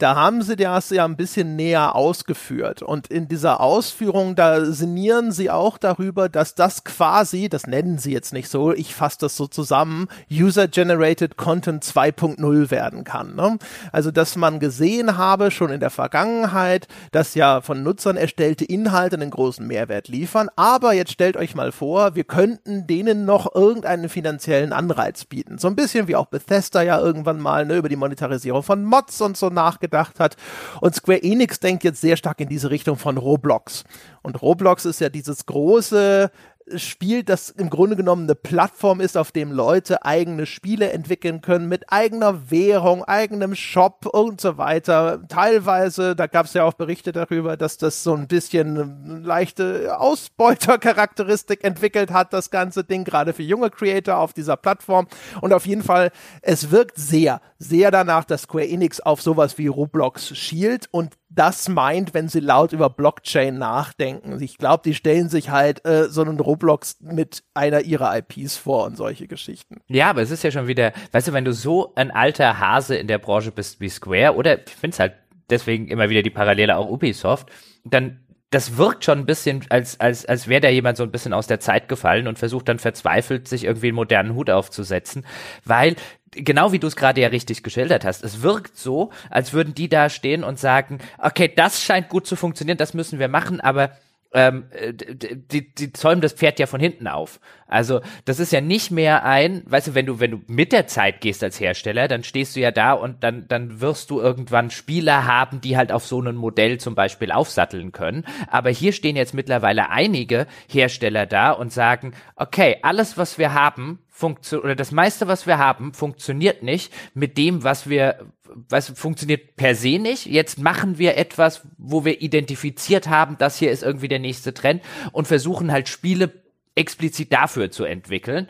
da 0.00 0.16
haben 0.16 0.40
sie 0.42 0.56
das 0.56 0.88
ja 0.90 1.04
ein 1.04 1.16
bisschen 1.16 1.56
näher 1.56 1.94
ausgeführt. 1.94 2.80
Und 2.82 3.08
in 3.08 3.28
dieser 3.28 3.60
Ausführung, 3.60 4.34
da 4.34 4.64
sinnieren 4.64 5.30
sie 5.30 5.50
auch 5.50 5.76
darüber, 5.76 6.30
dass 6.30 6.54
das 6.54 6.84
quasi, 6.84 7.50
das 7.50 7.66
nennen 7.66 7.98
sie 7.98 8.12
jetzt 8.12 8.32
nicht 8.32 8.48
so, 8.48 8.72
ich 8.72 8.94
fasse 8.94 9.18
das 9.20 9.36
so 9.36 9.46
zusammen, 9.46 10.08
User-Generated 10.32 11.36
Content 11.36 11.84
2.0 11.84 12.70
werden 12.70 13.04
kann. 13.04 13.34
Ne? 13.34 13.58
Also, 13.92 14.10
dass 14.10 14.36
man 14.36 14.58
gesehen 14.58 15.18
habe, 15.18 15.50
schon 15.50 15.70
in 15.70 15.80
der 15.80 15.90
Vergangenheit, 15.90 16.88
dass 17.12 17.34
ja 17.34 17.60
von 17.60 17.82
Nutzern 17.82 18.16
erstellte 18.16 18.64
Inhalte 18.64 19.16
einen 19.16 19.30
großen 19.30 19.66
Mehrwert 19.66 20.08
liefern. 20.08 20.48
Aber 20.56 20.94
jetzt 20.94 21.12
stellt 21.12 21.36
euch 21.36 21.54
mal 21.54 21.72
vor, 21.72 22.14
wir 22.14 22.24
könnten 22.24 22.86
denen 22.86 23.26
noch 23.26 23.54
irgendeinen 23.54 24.08
finanziellen 24.08 24.72
Anreiz 24.72 25.26
bieten. 25.26 25.58
So 25.58 25.68
ein 25.68 25.76
bisschen 25.76 26.08
wie 26.08 26.16
auch 26.16 26.26
Bethesda 26.26 26.80
ja 26.80 26.98
irgendwann 26.98 27.38
mal 27.38 27.66
ne, 27.66 27.76
über 27.76 27.90
die 27.90 27.96
Monetarisierung 27.96 28.62
von 28.62 28.82
Mods 28.82 29.20
und 29.20 29.36
so 29.36 29.50
nachgedacht 29.50 29.89
gedacht 29.90 30.20
hat. 30.20 30.36
Und 30.80 30.94
Square 30.94 31.22
Enix 31.22 31.60
denkt 31.60 31.84
jetzt 31.84 32.00
sehr 32.00 32.16
stark 32.16 32.40
in 32.40 32.48
diese 32.48 32.70
Richtung 32.70 32.96
von 32.96 33.16
Roblox. 33.16 33.84
Und 34.22 34.40
Roblox 34.40 34.84
ist 34.84 35.00
ja 35.00 35.08
dieses 35.08 35.46
große 35.46 36.30
Spiel, 36.76 37.22
das 37.22 37.50
im 37.50 37.70
Grunde 37.70 37.96
genommen 37.96 38.24
eine 38.24 38.34
Plattform 38.34 39.00
ist, 39.00 39.16
auf 39.16 39.32
dem 39.32 39.52
Leute 39.52 40.04
eigene 40.04 40.46
Spiele 40.46 40.90
entwickeln 40.90 41.40
können 41.40 41.68
mit 41.68 41.92
eigener 41.92 42.50
Währung, 42.50 43.04
eigenem 43.04 43.54
Shop 43.54 44.06
und 44.06 44.40
so 44.40 44.58
weiter. 44.58 45.22
Teilweise, 45.28 46.16
da 46.16 46.26
gab 46.26 46.46
es 46.46 46.54
ja 46.54 46.64
auch 46.64 46.74
Berichte 46.74 47.12
darüber, 47.12 47.56
dass 47.56 47.78
das 47.78 48.02
so 48.02 48.14
ein 48.14 48.28
bisschen 48.28 49.22
leichte 49.24 49.98
Ausbeutercharakteristik 49.98 51.64
entwickelt 51.64 52.10
hat, 52.10 52.32
das 52.32 52.50
ganze 52.50 52.84
Ding, 52.84 53.04
gerade 53.04 53.32
für 53.32 53.42
junge 53.42 53.70
Creator 53.70 54.18
auf 54.18 54.32
dieser 54.32 54.56
Plattform. 54.56 55.06
Und 55.40 55.52
auf 55.52 55.66
jeden 55.66 55.82
Fall, 55.82 56.10
es 56.42 56.70
wirkt 56.70 56.98
sehr, 56.98 57.40
sehr 57.58 57.90
danach, 57.90 58.24
dass 58.24 58.42
Square 58.42 58.68
Enix 58.68 59.00
auf 59.00 59.22
sowas 59.22 59.58
wie 59.58 59.66
Roblox 59.66 60.36
schielt 60.36 60.88
und 60.90 61.19
das 61.30 61.68
meint, 61.68 62.12
wenn 62.12 62.28
sie 62.28 62.40
laut 62.40 62.72
über 62.72 62.90
Blockchain 62.90 63.56
nachdenken. 63.56 64.42
Ich 64.42 64.58
glaube, 64.58 64.82
die 64.84 64.94
stellen 64.94 65.28
sich 65.28 65.50
halt 65.50 65.84
äh, 65.86 66.08
so 66.08 66.22
einen 66.22 66.40
Roblox 66.40 66.98
mit 67.00 67.44
einer 67.54 67.82
ihrer 67.82 68.16
IPs 68.18 68.56
vor 68.56 68.84
und 68.84 68.96
solche 68.96 69.28
Geschichten. 69.28 69.80
Ja, 69.86 70.10
aber 70.10 70.22
es 70.22 70.32
ist 70.32 70.42
ja 70.42 70.50
schon 70.50 70.66
wieder, 70.66 70.92
weißt 71.12 71.28
du, 71.28 71.32
wenn 71.32 71.44
du 71.44 71.52
so 71.52 71.92
ein 71.94 72.10
alter 72.10 72.58
Hase 72.58 72.96
in 72.96 73.06
der 73.06 73.18
Branche 73.18 73.52
bist 73.52 73.80
wie 73.80 73.88
Square, 73.88 74.34
oder 74.34 74.58
ich 74.58 74.74
finde 74.74 74.94
es 74.94 75.00
halt 75.00 75.14
deswegen 75.48 75.88
immer 75.88 76.10
wieder 76.10 76.22
die 76.22 76.30
Parallele 76.30 76.76
auch 76.76 76.90
Ubisoft, 76.90 77.48
dann 77.84 78.20
das 78.50 78.76
wirkt 78.76 79.04
schon 79.04 79.20
ein 79.20 79.26
bisschen, 79.26 79.64
als, 79.68 79.98
als, 80.00 80.26
als 80.26 80.48
wäre 80.48 80.60
da 80.60 80.68
jemand 80.68 80.96
so 80.96 81.04
ein 81.04 81.12
bisschen 81.12 81.32
aus 81.32 81.46
der 81.46 81.60
Zeit 81.60 81.88
gefallen 81.88 82.26
und 82.26 82.38
versucht 82.38 82.68
dann 82.68 82.80
verzweifelt, 82.80 83.46
sich 83.46 83.64
irgendwie 83.64 83.88
einen 83.88 83.96
modernen 83.96 84.34
Hut 84.34 84.50
aufzusetzen, 84.50 85.24
weil 85.64 85.94
genau 86.32 86.72
wie 86.72 86.78
du 86.78 86.86
es 86.86 86.96
gerade 86.96 87.20
ja 87.20 87.28
richtig 87.28 87.62
geschildert 87.62 88.04
hast, 88.04 88.24
es 88.24 88.42
wirkt 88.42 88.76
so, 88.76 89.10
als 89.30 89.52
würden 89.52 89.74
die 89.74 89.88
da 89.88 90.08
stehen 90.08 90.44
und 90.44 90.58
sagen, 90.58 90.98
okay, 91.18 91.52
das 91.54 91.82
scheint 91.82 92.08
gut 92.08 92.26
zu 92.26 92.36
funktionieren, 92.36 92.78
das 92.78 92.94
müssen 92.94 93.18
wir 93.18 93.28
machen, 93.28 93.60
aber 93.60 93.92
ähm, 94.32 94.64
die, 94.92 95.74
die 95.74 95.92
zäumen 95.92 96.20
das 96.20 96.32
Pferd 96.32 96.58
ja 96.58 96.66
von 96.66 96.80
hinten 96.80 97.08
auf. 97.08 97.40
Also 97.66 98.00
das 98.24 98.40
ist 98.40 98.52
ja 98.52 98.60
nicht 98.60 98.90
mehr 98.90 99.24
ein, 99.24 99.62
weißt 99.66 99.88
du, 99.88 99.94
wenn 99.94 100.06
du 100.06 100.20
wenn 100.20 100.30
du 100.32 100.40
mit 100.46 100.72
der 100.72 100.86
Zeit 100.86 101.20
gehst 101.20 101.42
als 101.42 101.60
Hersteller, 101.60 102.08
dann 102.08 102.24
stehst 102.24 102.56
du 102.56 102.60
ja 102.60 102.70
da 102.70 102.92
und 102.92 103.22
dann 103.22 103.46
dann 103.48 103.80
wirst 103.80 104.10
du 104.10 104.20
irgendwann 104.20 104.70
Spieler 104.70 105.26
haben, 105.26 105.60
die 105.60 105.76
halt 105.76 105.92
auf 105.92 106.06
so 106.06 106.20
ein 106.20 106.36
Modell 106.36 106.78
zum 106.78 106.94
Beispiel 106.94 107.32
aufsatteln 107.32 107.92
können. 107.92 108.24
Aber 108.48 108.70
hier 108.70 108.92
stehen 108.92 109.16
jetzt 109.16 109.34
mittlerweile 109.34 109.90
einige 109.90 110.46
Hersteller 110.68 111.26
da 111.26 111.52
und 111.52 111.72
sagen, 111.72 112.12
okay, 112.36 112.78
alles 112.82 113.18
was 113.18 113.38
wir 113.38 113.54
haben 113.54 114.00
funktioniert 114.20 114.64
oder 114.64 114.74
das 114.76 114.92
meiste 114.92 115.26
was 115.26 115.46
wir 115.46 115.58
haben 115.58 115.92
funktioniert 115.94 116.62
nicht 116.62 116.92
mit 117.14 117.38
dem 117.38 117.64
was 117.64 117.88
wir 117.88 118.30
was 118.68 118.90
funktioniert 118.90 119.56
per 119.56 119.74
se 119.74 119.98
nicht. 119.98 120.26
Jetzt 120.26 120.58
machen 120.58 120.98
wir 120.98 121.16
etwas, 121.16 121.62
wo 121.78 122.04
wir 122.04 122.20
identifiziert 122.20 123.08
haben, 123.08 123.36
das 123.38 123.58
hier 123.58 123.70
ist 123.70 123.82
irgendwie 123.82 124.08
der 124.08 124.18
nächste 124.18 124.54
Trend 124.54 124.82
und 125.12 125.28
versuchen 125.28 125.72
halt 125.72 125.88
Spiele 125.88 126.32
explizit 126.74 127.32
dafür 127.32 127.70
zu 127.70 127.84
entwickeln. 127.84 128.48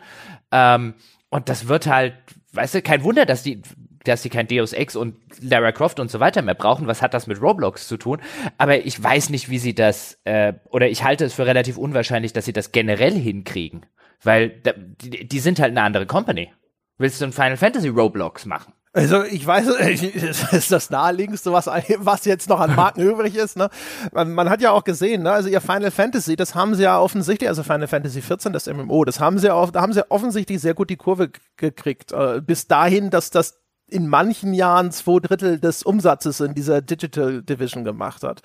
Ähm, 0.52 0.94
und 1.28 1.48
das 1.48 1.68
wird 1.68 1.86
halt, 1.86 2.14
weißt 2.52 2.74
du, 2.76 2.82
kein 2.82 3.04
Wunder, 3.04 3.26
dass 3.26 3.42
die, 3.42 3.62
dass 4.04 4.22
sie 4.22 4.30
kein 4.30 4.48
Deus 4.48 4.72
Ex 4.72 4.96
und 4.96 5.16
Lara 5.40 5.72
Croft 5.72 6.00
und 6.00 6.10
so 6.10 6.20
weiter 6.20 6.42
mehr 6.42 6.54
brauchen. 6.54 6.86
Was 6.86 7.02
hat 7.02 7.14
das 7.14 7.26
mit 7.26 7.40
Roblox 7.40 7.86
zu 7.86 7.96
tun? 7.96 8.20
Aber 8.58 8.84
ich 8.84 9.02
weiß 9.02 9.30
nicht, 9.30 9.48
wie 9.48 9.58
sie 9.58 9.74
das, 9.74 10.18
äh, 10.24 10.54
oder 10.70 10.88
ich 10.88 11.04
halte 11.04 11.24
es 11.24 11.34
für 11.34 11.46
relativ 11.46 11.76
unwahrscheinlich, 11.76 12.32
dass 12.32 12.44
sie 12.44 12.52
das 12.52 12.72
generell 12.72 13.14
hinkriegen. 13.14 13.86
Weil 14.22 14.60
da, 14.62 14.72
die, 14.76 15.26
die 15.26 15.40
sind 15.40 15.58
halt 15.58 15.70
eine 15.70 15.82
andere 15.82 16.06
Company. 16.06 16.52
Willst 16.98 17.20
du 17.20 17.24
ein 17.24 17.32
Final 17.32 17.56
Fantasy 17.56 17.88
Roblox 17.88 18.44
machen? 18.44 18.74
Also 18.92 19.22
ich 19.22 19.46
weiß, 19.46 19.66
das 20.20 20.52
ist 20.52 20.72
das 20.72 20.90
naheliegendste, 20.90 21.52
was, 21.52 21.66
was 21.66 22.24
jetzt 22.24 22.48
noch 22.48 22.58
an 22.60 22.74
Marken 22.74 23.00
übrig 23.08 23.36
ist. 23.36 23.56
Ne? 23.56 23.70
Man, 24.12 24.32
man, 24.32 24.50
hat 24.50 24.60
ja 24.60 24.72
auch 24.72 24.82
gesehen, 24.82 25.22
ne? 25.22 25.30
also 25.30 25.48
ihr 25.48 25.60
Final 25.60 25.92
Fantasy, 25.92 26.34
das 26.34 26.54
haben 26.54 26.74
sie 26.74 26.82
ja 26.82 26.98
offensichtlich, 26.98 27.48
also 27.48 27.62
Final 27.62 27.86
Fantasy 27.86 28.20
14, 28.20 28.52
das 28.52 28.66
MMO, 28.66 29.04
das 29.04 29.20
haben 29.20 29.38
sie 29.38 29.46
ja, 29.46 29.66
da 29.66 29.80
haben 29.80 29.92
sie 29.92 30.10
offensichtlich 30.10 30.60
sehr 30.60 30.74
gut 30.74 30.90
die 30.90 30.96
Kurve 30.96 31.30
gekriegt. 31.56 32.12
Äh, 32.12 32.40
bis 32.44 32.66
dahin, 32.66 33.10
dass 33.10 33.30
das 33.30 33.60
in 33.88 34.08
manchen 34.08 34.54
Jahren 34.54 34.90
zwei 34.90 35.20
Drittel 35.20 35.60
des 35.60 35.82
Umsatzes 35.82 36.40
in 36.40 36.54
dieser 36.54 36.80
Digital 36.80 37.42
Division 37.42 37.84
gemacht 37.84 38.22
hat. 38.22 38.42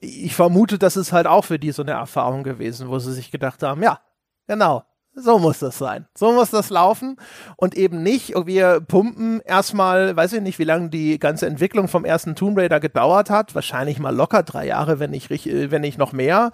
Ich 0.00 0.34
vermute, 0.34 0.78
das 0.78 0.96
ist 0.96 1.12
halt 1.12 1.26
auch 1.26 1.44
für 1.44 1.58
die 1.58 1.72
so 1.72 1.82
eine 1.82 1.92
Erfahrung 1.92 2.42
gewesen, 2.42 2.88
wo 2.88 2.98
sie 2.98 3.12
sich 3.12 3.30
gedacht 3.30 3.62
haben, 3.62 3.82
ja, 3.82 4.00
genau, 4.46 4.84
so 5.14 5.38
muss 5.38 5.60
das 5.60 5.78
sein. 5.78 6.06
So 6.14 6.32
muss 6.32 6.50
das 6.50 6.70
laufen 6.70 7.16
und 7.56 7.76
eben 7.76 8.02
nicht, 8.02 8.34
wir 8.46 8.80
pumpen 8.80 9.40
erstmal, 9.44 10.16
weiß 10.16 10.32
ich 10.34 10.40
nicht, 10.40 10.58
wie 10.58 10.64
lange 10.64 10.88
die 10.88 11.18
ganze 11.18 11.46
Entwicklung 11.46 11.88
vom 11.88 12.04
ersten 12.04 12.34
Tomb 12.34 12.58
Raider 12.58 12.80
gedauert 12.80 13.30
hat, 13.30 13.54
wahrscheinlich 13.54 13.98
mal 13.98 14.14
locker 14.14 14.42
drei 14.42 14.66
Jahre, 14.66 14.98
wenn 14.98 15.10
nicht, 15.10 15.30
wenn 15.30 15.82
nicht 15.82 15.98
noch 15.98 16.12
mehr. 16.12 16.50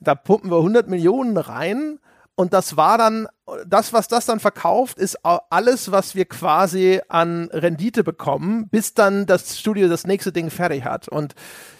Da 0.00 0.14
pumpen 0.14 0.50
wir 0.50 0.58
100 0.58 0.88
Millionen 0.88 1.36
rein 1.36 1.98
und 2.34 2.52
das 2.52 2.76
war 2.76 2.98
dann, 2.98 3.28
das, 3.66 3.92
was 3.92 4.06
das 4.08 4.26
dann 4.26 4.40
verkauft, 4.40 4.98
ist 4.98 5.18
alles, 5.24 5.90
was 5.90 6.14
wir 6.14 6.26
quasi 6.26 7.00
an 7.08 7.48
Rendite 7.52 8.04
bekommen, 8.04 8.68
bis 8.68 8.94
dann 8.94 9.26
das 9.26 9.58
Studio 9.58 9.88
das 9.88 10.06
nächste 10.06 10.32
Ding 10.32 10.50
fertig 10.50 10.84
hat. 10.84 11.08
Und 11.08 11.34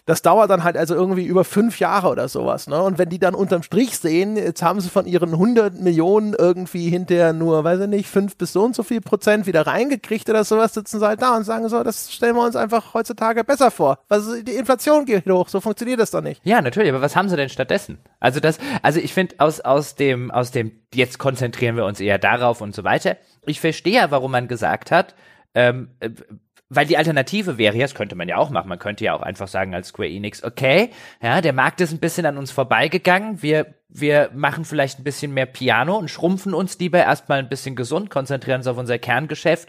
das 0.04 0.22
dauert 0.22 0.50
dann 0.50 0.64
halt 0.64 0.76
also 0.76 0.96
irgendwie 0.96 1.24
über 1.24 1.44
fünf 1.44 1.78
Jahre 1.78 2.08
oder 2.08 2.28
sowas. 2.28 2.66
Ne? 2.66 2.82
Und 2.82 2.98
wenn 2.98 3.08
die 3.08 3.20
dann 3.20 3.36
unterm 3.36 3.62
Strich 3.62 3.96
sehen, 3.98 4.36
jetzt 4.36 4.60
haben 4.60 4.80
sie 4.80 4.88
von 4.88 5.06
ihren 5.06 5.32
100 5.32 5.80
Millionen 5.80 6.34
irgendwie 6.34 6.88
hinterher 6.88 7.32
nur, 7.32 7.62
weiß 7.62 7.80
ich 7.80 7.86
nicht, 7.88 8.08
fünf 8.08 8.36
bis 8.36 8.52
so 8.52 8.64
und 8.64 8.74
so 8.74 8.82
viel 8.82 9.00
Prozent 9.00 9.46
wieder 9.46 9.64
reingekriegt 9.64 10.28
oder 10.28 10.42
sowas, 10.42 10.74
sitzen 10.74 10.98
sie 10.98 11.06
halt 11.06 11.22
da 11.22 11.36
und 11.36 11.44
sagen 11.44 11.68
so, 11.68 11.84
das 11.84 12.12
stellen 12.12 12.34
wir 12.34 12.44
uns 12.44 12.56
einfach 12.56 12.94
heutzutage 12.94 13.44
besser 13.44 13.70
vor. 13.70 14.00
Was, 14.08 14.26
die 14.42 14.56
Inflation 14.56 15.04
geht 15.04 15.30
hoch, 15.30 15.48
so 15.48 15.60
funktioniert 15.60 16.00
das 16.00 16.10
doch 16.10 16.22
nicht. 16.22 16.40
Ja, 16.44 16.60
natürlich, 16.60 16.90
aber 16.90 17.00
was 17.00 17.14
haben 17.14 17.28
sie 17.28 17.36
denn 17.36 17.48
stattdessen? 17.48 17.98
Also 18.18 18.40
das, 18.40 18.58
also 18.82 18.98
ich 18.98 19.14
finde 19.14 19.36
aus, 19.38 19.60
aus 19.60 19.94
dem, 19.94 20.32
aus 20.32 20.50
dem, 20.50 20.81
jetzt 20.94 21.18
konzentrieren 21.18 21.76
wir 21.76 21.84
uns 21.84 22.00
eher 22.00 22.18
darauf 22.18 22.60
und 22.60 22.74
so 22.74 22.84
weiter. 22.84 23.16
Ich 23.46 23.60
verstehe 23.60 23.94
ja, 23.94 24.10
warum 24.10 24.32
man 24.32 24.48
gesagt 24.48 24.90
hat, 24.90 25.14
ähm, 25.54 25.90
äh, 26.00 26.10
weil 26.74 26.86
die 26.86 26.96
Alternative 26.96 27.58
wäre, 27.58 27.78
das 27.78 27.94
könnte 27.94 28.14
man 28.14 28.28
ja 28.28 28.36
auch 28.36 28.48
machen, 28.48 28.68
man 28.68 28.78
könnte 28.78 29.04
ja 29.04 29.14
auch 29.14 29.20
einfach 29.20 29.48
sagen 29.48 29.74
als 29.74 29.88
Square 29.88 30.08
Enix, 30.08 30.42
okay, 30.42 30.90
ja, 31.22 31.42
der 31.42 31.52
Markt 31.52 31.82
ist 31.82 31.92
ein 31.92 32.00
bisschen 32.00 32.24
an 32.24 32.38
uns 32.38 32.50
vorbeigegangen, 32.50 33.42
wir, 33.42 33.74
wir 33.94 34.30
machen 34.34 34.64
vielleicht 34.64 34.98
ein 34.98 35.04
bisschen 35.04 35.34
mehr 35.34 35.46
Piano 35.46 35.96
und 35.96 36.08
schrumpfen 36.08 36.54
uns 36.54 36.78
lieber 36.78 36.98
erstmal 36.98 37.38
ein 37.38 37.48
bisschen 37.48 37.76
gesund, 37.76 38.08
konzentrieren 38.08 38.58
uns 38.58 38.66
auf 38.66 38.78
unser 38.78 38.98
Kerngeschäft 38.98 39.68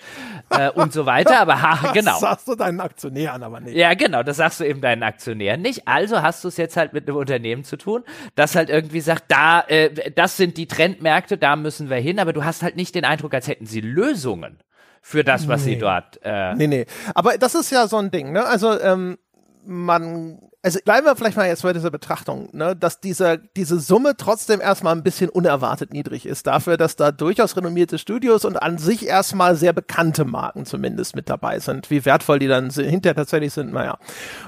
äh, 0.49 0.69
und 0.75 0.93
so 0.93 1.05
weiter, 1.05 1.39
aber 1.39 1.61
ha, 1.61 1.91
genau. 1.91 2.11
Das 2.11 2.19
sagst 2.21 2.47
du 2.47 2.55
deinen 2.55 2.79
Aktionären 2.79 3.43
aber 3.43 3.59
nicht. 3.59 3.75
Ja, 3.75 3.93
genau, 3.93 4.23
das 4.23 4.37
sagst 4.37 4.61
du 4.61 4.63
eben 4.63 4.81
deinen 4.81 5.03
Aktionären 5.03 5.61
nicht, 5.61 5.87
also 5.87 6.21
hast 6.21 6.43
du 6.43 6.47
es 6.47 6.57
jetzt 6.57 6.77
halt 6.77 6.93
mit 6.93 7.07
einem 7.07 7.17
Unternehmen 7.17 7.63
zu 7.63 7.77
tun, 7.77 8.03
das 8.35 8.55
halt 8.55 8.69
irgendwie 8.69 9.01
sagt, 9.01 9.25
da, 9.27 9.61
äh, 9.67 10.11
das 10.11 10.37
sind 10.37 10.57
die 10.57 10.67
Trendmärkte, 10.67 11.37
da 11.37 11.55
müssen 11.55 11.89
wir 11.89 11.97
hin, 11.97 12.19
aber 12.19 12.31
du 12.31 12.45
hast 12.45 12.63
halt 12.63 12.77
nicht 12.77 12.95
den 12.95 13.05
Eindruck, 13.05 13.33
als 13.33 13.47
hätten 13.47 13.65
sie 13.65 13.81
Lösungen 13.81 14.59
für 15.01 15.25
das, 15.25 15.49
was 15.49 15.65
nee. 15.65 15.73
sie 15.73 15.79
dort. 15.79 16.19
Äh 16.23 16.55
nee, 16.55 16.67
nee. 16.67 16.85
Aber 17.13 17.37
das 17.37 17.55
ist 17.55 17.71
ja 17.71 17.87
so 17.87 17.97
ein 17.97 18.09
Ding, 18.09 18.31
ne? 18.31 18.45
Also, 18.45 18.79
ähm, 18.79 19.17
man, 19.65 20.39
also 20.61 20.79
bleiben 20.83 21.05
wir 21.05 21.15
vielleicht 21.15 21.37
mal 21.37 21.47
jetzt 21.47 21.63
bei 21.63 21.73
dieser 21.73 21.91
Betrachtung, 21.91 22.49
ne, 22.53 22.75
dass 22.75 22.99
dieser, 22.99 23.37
diese 23.37 23.79
Summe 23.79 24.15
trotzdem 24.17 24.61
erstmal 24.61 24.95
ein 24.95 25.03
bisschen 25.03 25.29
unerwartet 25.29 25.93
niedrig 25.93 26.25
ist, 26.25 26.47
dafür, 26.47 26.77
dass 26.77 26.95
da 26.95 27.11
durchaus 27.11 27.55
renommierte 27.55 27.97
Studios 27.97 28.45
und 28.45 28.61
an 28.61 28.77
sich 28.77 29.05
erstmal 29.05 29.55
sehr 29.55 29.73
bekannte 29.73 30.25
Marken 30.25 30.65
zumindest 30.65 31.15
mit 31.15 31.29
dabei 31.29 31.59
sind. 31.59 31.89
Wie 31.89 32.05
wertvoll 32.05 32.39
die 32.39 32.47
dann 32.47 32.69
hinterher 32.69 33.15
tatsächlich 33.15 33.53
sind, 33.53 33.73
naja. 33.73 33.97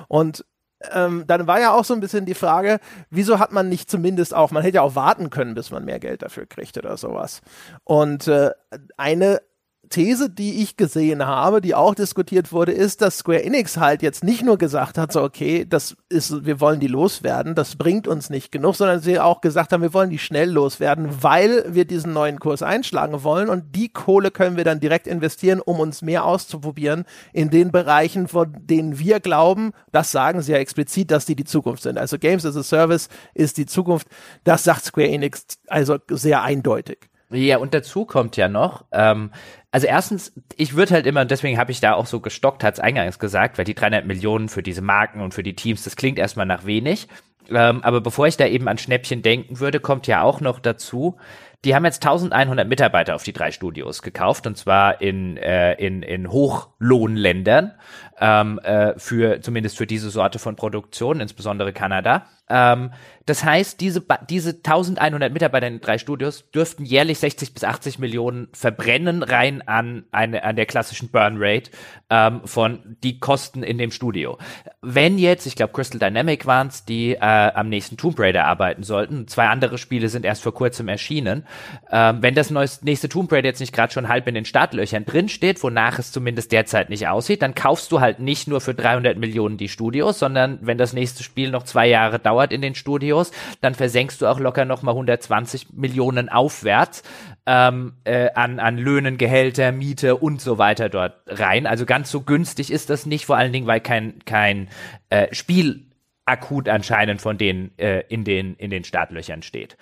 Und 0.08 0.45
ähm, 0.91 1.23
dann 1.28 1.47
war 1.47 1.60
ja 1.60 1.71
auch 1.71 1.86
so 1.86 1.93
ein 1.93 1.99
bisschen 1.99 2.25
die 2.25 2.34
Frage, 2.34 2.80
wieso 3.10 3.39
hat 3.39 3.51
man 3.51 3.69
nicht 3.69 3.89
zumindest 3.89 4.34
auch, 4.34 4.51
man 4.51 4.63
hätte 4.63 4.75
ja 4.75 4.82
auch 4.82 4.95
warten 4.95 5.30
können, 5.30 5.56
bis 5.56 5.71
man 5.71 5.86
mehr 5.86 5.99
Geld 5.99 6.21
dafür 6.21 6.45
kriegt 6.45 6.78
oder 6.78 6.97
sowas. 6.97 7.41
Und 7.84 8.28
äh, 8.28 8.51
eine 8.97 9.41
These, 9.89 10.30
die 10.30 10.62
ich 10.62 10.78
gesehen 10.78 11.26
habe, 11.26 11.62
die 11.62 11.76
auch 11.76 11.95
diskutiert 11.95 12.52
wurde, 12.52 12.71
ist, 12.71 13.02
dass 13.02 13.19
Square 13.19 13.43
Enix 13.43 13.78
halt 13.78 14.02
jetzt 14.02 14.24
nicht 14.24 14.43
nur 14.43 14.58
gesagt 14.58 14.98
hat, 14.98 15.12
so 15.12 15.21
okay, 15.21 15.65
das 15.67 15.95
ist, 16.10 16.45
wir 16.45 16.60
wollen 16.60 16.80
die 16.80 16.88
loswerden, 16.88 17.56
das 17.56 17.76
bringt 17.76 18.08
uns 18.08 18.30
nicht 18.30 18.52
genug, 18.52 18.76
sondern 18.76 19.00
sie 19.00 19.19
auch 19.19 19.41
gesagt 19.41 19.71
haben, 19.71 19.82
wir 19.82 19.93
wollen 19.93 20.10
die 20.10 20.19
schnell 20.19 20.50
loswerden, 20.50 21.10
weil 21.21 21.65
wir 21.74 21.86
diesen 21.86 22.13
neuen 22.13 22.39
Kurs 22.39 22.62
einschlagen 22.62 23.24
wollen 23.24 23.50
und 23.50 23.76
die 23.76 23.89
Kohle 23.89 24.32
können 24.32 24.58
wir 24.58 24.63
dann 24.63 24.80
direkt 24.80 25.08
investieren, 25.08 25.62
um 25.62 25.80
uns 25.80 26.02
mehr 26.02 26.26
auszuprobieren 26.26 27.06
in 27.34 27.50
den 27.50 27.71
Bereichen, 27.71 28.28
von 28.28 28.56
denen 28.60 29.00
wir 29.00 29.19
glauben, 29.19 29.71
das 29.91 30.12
sagen 30.12 30.41
sie 30.41 30.52
ja 30.52 30.58
explizit, 30.58 31.12
dass 31.12 31.26
die 31.26 31.36
die 31.36 31.43
Zukunft 31.43 31.84
sind. 31.84 31.98
Also 31.98 32.17
Games 32.17 32.45
as 32.45 32.58
a 32.58 32.63
Service 32.63 33.10
ist 33.34 33.58
die 33.58 33.65
Zukunft, 33.65 34.08
das 34.43 34.63
sagt 34.63 34.86
Square 34.86 35.10
Enix 35.10 35.45
also 35.67 35.98
sehr 36.10 36.41
eindeutig. 36.43 37.10
Ja, 37.36 37.58
und 37.58 37.74
dazu 37.74 38.06
kommt 38.06 38.38
ja 38.38 38.48
noch, 38.48 38.86
ähm, 38.91 39.32
also 39.71 39.88
erstens, 39.88 40.34
ich 40.56 40.76
würde 40.76 40.93
halt 40.93 41.06
immer, 41.06 41.26
deswegen 41.26 41.58
habe 41.58 41.71
ich 41.71 41.82
da 41.82 41.93
auch 41.93 42.06
so 42.06 42.21
gestockt, 42.21 42.63
hat's 42.63 42.80
eingangs 42.80 43.19
gesagt, 43.19 43.58
weil 43.58 43.65
die 43.65 43.76
300 43.76 44.06
Millionen 44.06 44.48
für 44.48 44.63
diese 44.63 44.82
Marken 44.82 45.21
und 45.21 45.34
für 45.34 45.43
die 45.43 45.56
Teams, 45.56 45.84
das 45.84 45.98
klingt 45.98 46.17
erstmal 46.17 46.45
nach 46.45 46.65
wenig. 46.65 47.08
Ähm, 47.50 47.84
aber 47.84 48.02
bevor 48.02 48.28
ich 48.28 48.38
da 48.38 48.48
eben 48.48 48.67
an 48.67 48.78
Schnäppchen 48.78 49.21
denken 49.21 49.60
würde, 49.60 49.80
kommt 49.80 50.08
ja 50.08 50.21
auch 50.21 50.39
noch 50.39 50.60
dazu, 50.60 51.17
die 51.65 51.76
haben 51.76 51.84
jetzt 51.84 52.06
1100 52.06 52.67
Mitarbeiter 52.67 53.15
auf 53.15 53.24
die 53.24 53.34
drei 53.34 53.52
Studios 53.52 54.02
gekauft 54.02 54.48
und 54.48 54.56
zwar 54.56 55.02
in, 55.02 55.36
äh, 55.38 55.74
in, 55.74 56.04
in 56.04 56.32
Hochlohnländern 56.32 57.74
ähm, 58.19 58.60
äh, 58.60 58.93
für 58.98 59.41
zumindest 59.41 59.78
für 59.78 59.88
diese 59.88 60.10
Sorte 60.10 60.39
von 60.39 60.56
Produktion, 60.56 61.19
insbesondere 61.19 61.74
Kanada. 61.74 62.28
Ähm, 62.49 62.91
das 63.25 63.43
heißt, 63.43 63.81
diese, 63.81 64.05
diese 64.29 64.51
1100 64.51 65.34
Mitarbeiter 65.34 65.65
in 65.65 65.81
drei 65.81 65.97
Studios 65.97 66.49
dürften 66.51 66.86
jährlich 66.86 67.17
60 67.17 67.55
bis 67.55 67.63
80 67.63 67.97
Millionen 67.97 68.49
verbrennen 68.53 69.23
rein 69.23 69.67
an, 69.67 70.05
eine, 70.12 70.43
an 70.43 70.55
der 70.55 70.67
klassischen 70.67 71.10
Burn 71.10 71.38
Rate 71.39 71.71
ähm, 72.12 72.41
von 72.45 72.97
die 73.03 73.19
Kosten 73.19 73.63
in 73.63 73.79
dem 73.79 73.89
Studio. 73.89 74.38
Wenn 74.81 75.17
jetzt, 75.17 75.47
ich 75.47 75.55
glaube 75.55 75.73
Crystal 75.73 75.99
Dynamic 75.99 76.45
waren 76.45 76.67
es, 76.67 76.86
die 76.86 77.13
äh, 77.13 77.19
am 77.19 77.67
nächsten 77.67 77.97
Tomb 77.97 78.19
Raider 78.19 78.45
arbeiten 78.45 78.84
sollten, 78.84 79.27
zwei 79.27 79.47
andere 79.47 79.79
Spiele 79.79 80.08
sind 80.10 80.23
erst 80.23 80.43
vor 80.43 80.53
kurzem 80.53 80.88
erschienen, 80.88 81.47
ähm, 81.91 82.17
wenn 82.21 82.36
das 82.36 82.51
neues, 82.51 82.84
nächste 82.84 83.10
Tomb 83.10 83.31
Raider 83.31 83.48
jetzt 83.48 83.60
nicht 83.60 83.73
gerade 83.73 83.91
schon 83.91 84.08
halb 84.08 84.27
in 84.27 84.35
den 84.35 84.46
Startlöchern 84.46 85.04
drin 85.04 85.29
steht, 85.29 85.63
wonach 85.63 85.98
es 85.98 86.12
zumindest 86.12 86.52
derzeit 86.52 86.91
nicht 86.91 87.08
aussieht, 87.08 87.41
dann 87.41 87.56
kaufst 87.56 87.91
du 87.91 88.02
halt 88.02 88.19
nicht 88.19 88.48
nur 88.48 88.62
für 88.62 88.75
300 88.75 89.17
Millionen 89.17 89.58
die 89.58 89.69
Studios, 89.69 90.19
sondern 90.19 90.60
wenn 90.62 90.77
das 90.77 90.93
nächste 90.93 91.23
Spiel 91.23 91.50
noch 91.50 91.63
zwei 91.63 91.87
Jahre 91.87 92.19
dauert 92.19 92.35
in 92.52 92.62
den 92.62 92.75
Studios, 92.75 93.31
dann 93.62 93.75
versenkst 93.75 94.21
du 94.21 94.27
auch 94.27 94.40
locker 94.40 94.65
nochmal 94.65 94.94
120 94.94 95.73
Millionen 95.73 96.29
aufwärts 96.29 97.04
ähm, 97.46 97.94
äh, 98.04 98.29
an, 98.33 98.60
an 98.60 98.77
Löhnen, 98.77 99.17
Gehälter, 99.17 99.71
Miete 99.71 100.15
und 100.15 100.42
so 100.42 100.58
weiter 100.58 100.90
dort 100.90 101.21
rein. 101.27 101.67
Also 101.67 101.86
ganz 101.86 102.12
so 102.12 102.21
günstig 102.21 102.71
ist 102.71 102.90
das 102.90 103.06
nicht, 103.06 103.25
vor 103.25 103.38
allen 103.38 103.54
Dingen, 103.54 103.67
weil 103.67 103.81
kein, 103.81 104.19
kein 104.25 104.69
äh, 105.10 105.33
Spiel 105.33 105.86
akut 106.25 106.67
anscheinend 106.67 107.21
von 107.21 107.38
denen 107.38 107.77
äh, 107.77 108.02
in, 108.10 108.23
den, 108.23 108.56
in 108.56 108.71
den 108.71 108.83
Startlöchern 108.83 109.44
steht. 109.44 109.77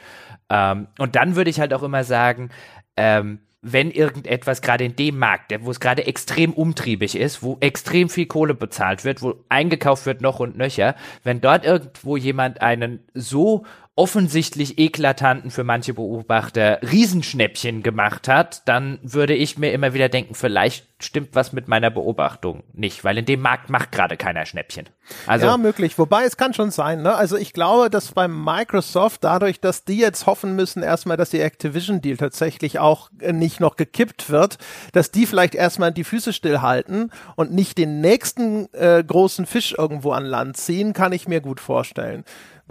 Ähm, 0.50 0.88
und 1.00 1.16
dann 1.16 1.36
würde 1.36 1.50
ich 1.50 1.60
halt 1.60 1.74
auch 1.74 1.84
immer 1.84 2.04
sagen, 2.04 2.50
ähm, 2.98 3.40
wenn 3.66 3.92
irgendetwas 3.92 4.62
gerade 4.62 4.84
in 4.84 4.98
dem 4.98 5.18
Markt, 5.18 5.54
wo 5.62 5.72
es 5.72 5.80
gerade 5.80 6.06
extrem 6.06 6.52
umtriebig 6.52 7.16
ist, 7.16 7.42
wo 7.42 7.58
extrem 7.62 8.10
viel 8.10 8.26
Kohle 8.26 8.54
bezahlt 8.54 9.06
wird, 9.06 9.22
wo 9.22 9.36
eingekauft 9.48 10.06
wird 10.06 10.22
noch 10.22 10.42
und 10.42 10.58
nöcher, 10.58 10.96
wenn 11.24 11.40
dort 11.40 11.64
irgendwo 11.66 12.18
jemand 12.18 12.62
einen 12.62 13.00
so 13.14 13.66
offensichtlich 13.96 14.80
eklatanten 14.80 15.52
für 15.52 15.64
manche 15.64 15.94
Beobachter 15.94 16.80
Riesenschnäppchen 16.82 17.84
gemacht 17.84 18.28
hat, 18.28 18.68
dann 18.68 18.98
würde 19.04 19.36
ich 19.36 19.60
mir 19.60 19.72
immer 19.72 19.94
wieder 19.94 20.10
denken, 20.10 20.34
vielleicht 20.34 20.88
stimmt 21.00 21.30
was 21.34 21.54
mit 21.54 21.68
meiner 21.68 21.92
Beobachtung 21.92 22.64
nicht, 22.74 23.04
weil 23.04 23.18
in 23.18 23.26
dem 23.26 23.42
Markt 23.42 23.70
macht 23.70 23.92
gerade 23.92 24.18
keiner 24.18 24.46
Schnäppchen. 24.46 24.90
Also 25.28 25.46
ja, 25.46 25.58
möglich. 25.58 26.00
Wobei 26.00 26.24
es 26.24 26.38
kann 26.38 26.54
schon 26.54 26.72
sein. 26.72 27.04
Ne? 27.04 27.14
Also 27.14 27.38
ich 27.38 27.54
glaube, 27.54 27.90
dass 27.90 28.14
bei 28.14 28.28
Microsoft 28.28 29.24
dadurch, 29.24 29.60
dass 29.60 29.84
die 29.84 29.98
jetzt 29.98 30.26
hoffen 30.26 30.56
müssen, 30.56 30.82
erstmal, 30.82 31.18
dass 31.18 31.30
die 31.30 31.42
Activision-Deal 31.42 32.18
tatsächlich 32.18 32.80
auch 32.80 33.12
äh, 33.20 33.34
nicht 33.34 33.60
noch 33.60 33.76
gekippt 33.76 34.30
wird, 34.30 34.58
dass 34.94 35.12
die 35.12 35.26
vielleicht 35.26 35.56
erstmal 35.56 35.92
die 35.92 36.06
Füße 36.06 36.34
stillhalten 36.34 37.12
und 37.36 37.54
nicht 37.54 37.78
den 37.78 38.02
nächsten 38.02 38.74
äh, 38.74 39.04
großen 39.06 39.46
Fisch 39.46 39.76
irgendwo 39.78 40.14
an 40.14 40.26
Land 40.26 40.58
ziehen, 40.58 40.94
kann 40.94 41.12
ich 41.12 41.28
mir 41.28 41.42
gut 41.42 41.60
vorstellen. 41.60 42.24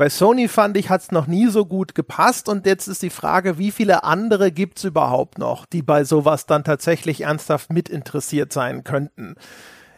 Bei 0.02 0.08
Sony 0.08 0.48
fand 0.48 0.76
ich, 0.76 0.90
hat 0.90 1.02
es 1.02 1.12
noch 1.12 1.28
nie 1.28 1.46
so 1.46 1.64
gut 1.64 1.94
gepasst 1.94 2.48
und 2.48 2.66
jetzt 2.66 2.88
ist 2.88 3.04
die 3.04 3.08
Frage, 3.08 3.56
wie 3.56 3.70
viele 3.70 4.02
andere 4.02 4.50
gibt 4.50 4.78
es 4.78 4.84
überhaupt 4.84 5.38
noch, 5.38 5.64
die 5.64 5.80
bei 5.80 6.02
sowas 6.02 6.44
dann 6.44 6.64
tatsächlich 6.64 7.20
ernsthaft 7.20 7.72
mit 7.72 7.88
interessiert 7.88 8.52
sein 8.52 8.82
könnten. 8.82 9.36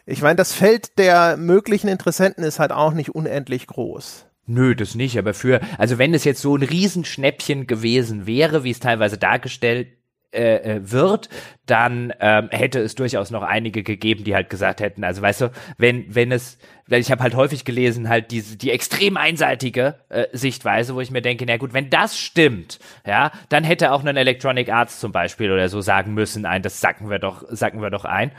Ich 0.05 0.20
meine, 0.20 0.36
das 0.36 0.52
Feld 0.52 0.98
der 0.98 1.38
möglichen 1.38 1.88
Interessenten 1.88 2.44
ist 2.44 2.59
halt 2.59 2.70
auch 2.70 2.92
nicht 2.92 3.14
unendlich 3.14 3.66
groß. 3.66 4.26
Nö, 4.44 4.76
das 4.76 4.94
nicht, 4.94 5.18
aber 5.18 5.32
für, 5.32 5.62
also 5.78 5.96
wenn 5.96 6.12
es 6.12 6.24
jetzt 6.24 6.42
so 6.42 6.55
ein 6.55 6.62
Riesenschnäppchen 6.62 7.66
gewesen 7.66 8.26
wäre, 8.26 8.62
wie 8.62 8.72
es 8.72 8.80
teilweise 8.80 9.16
dargestellt 9.16 9.88
äh, 10.35 10.57
äh, 10.57 10.91
wird, 10.91 11.28
dann 11.66 12.12
ähm, 12.20 12.49
hätte 12.51 12.80
es 12.80 12.95
durchaus 12.95 13.30
noch 13.30 13.43
einige 13.43 13.82
gegeben, 13.82 14.24
die 14.24 14.35
halt 14.35 14.51
gesagt 14.51 14.80
hätten, 14.80 15.05
also 15.05 15.22
weißt 15.22 15.43
du, 15.43 15.51
wenn 15.78 16.14
wenn 16.14 16.32
es, 16.32 16.59
weil 16.87 17.01
ich 17.01 17.11
habe 17.11 17.22
halt 17.22 17.35
häufig 17.35 17.64
gelesen, 17.64 18.09
halt 18.09 18.30
diese 18.30 18.57
die 18.57 18.70
extrem 18.70 19.16
einseitige 19.16 19.97
äh, 20.09 20.26
Sichtweise, 20.32 20.95
wo 20.95 21.01
ich 21.01 21.11
mir 21.11 21.22
denke, 21.22 21.45
na 21.47 21.57
gut, 21.57 21.72
wenn 21.72 21.89
das 21.89 22.18
stimmt, 22.18 22.78
ja, 23.07 23.30
dann 23.49 23.64
hätte 23.64 23.93
auch 23.93 24.05
ein 24.05 24.16
Electronic 24.16 24.68
Arts 24.70 25.01
zum 25.01 25.12
Beispiel 25.12 25.51
oder 25.53 25.68
so 25.68 25.80
sagen 25.80 26.14
müssen, 26.14 26.45
ein, 26.47 26.62
das 26.62 26.80
sacken 26.80 27.09
wir 27.09 27.18
doch, 27.18 27.45
sacken 27.49 27.80
wir 27.80 27.91
doch 27.91 28.05
ein. 28.05 28.32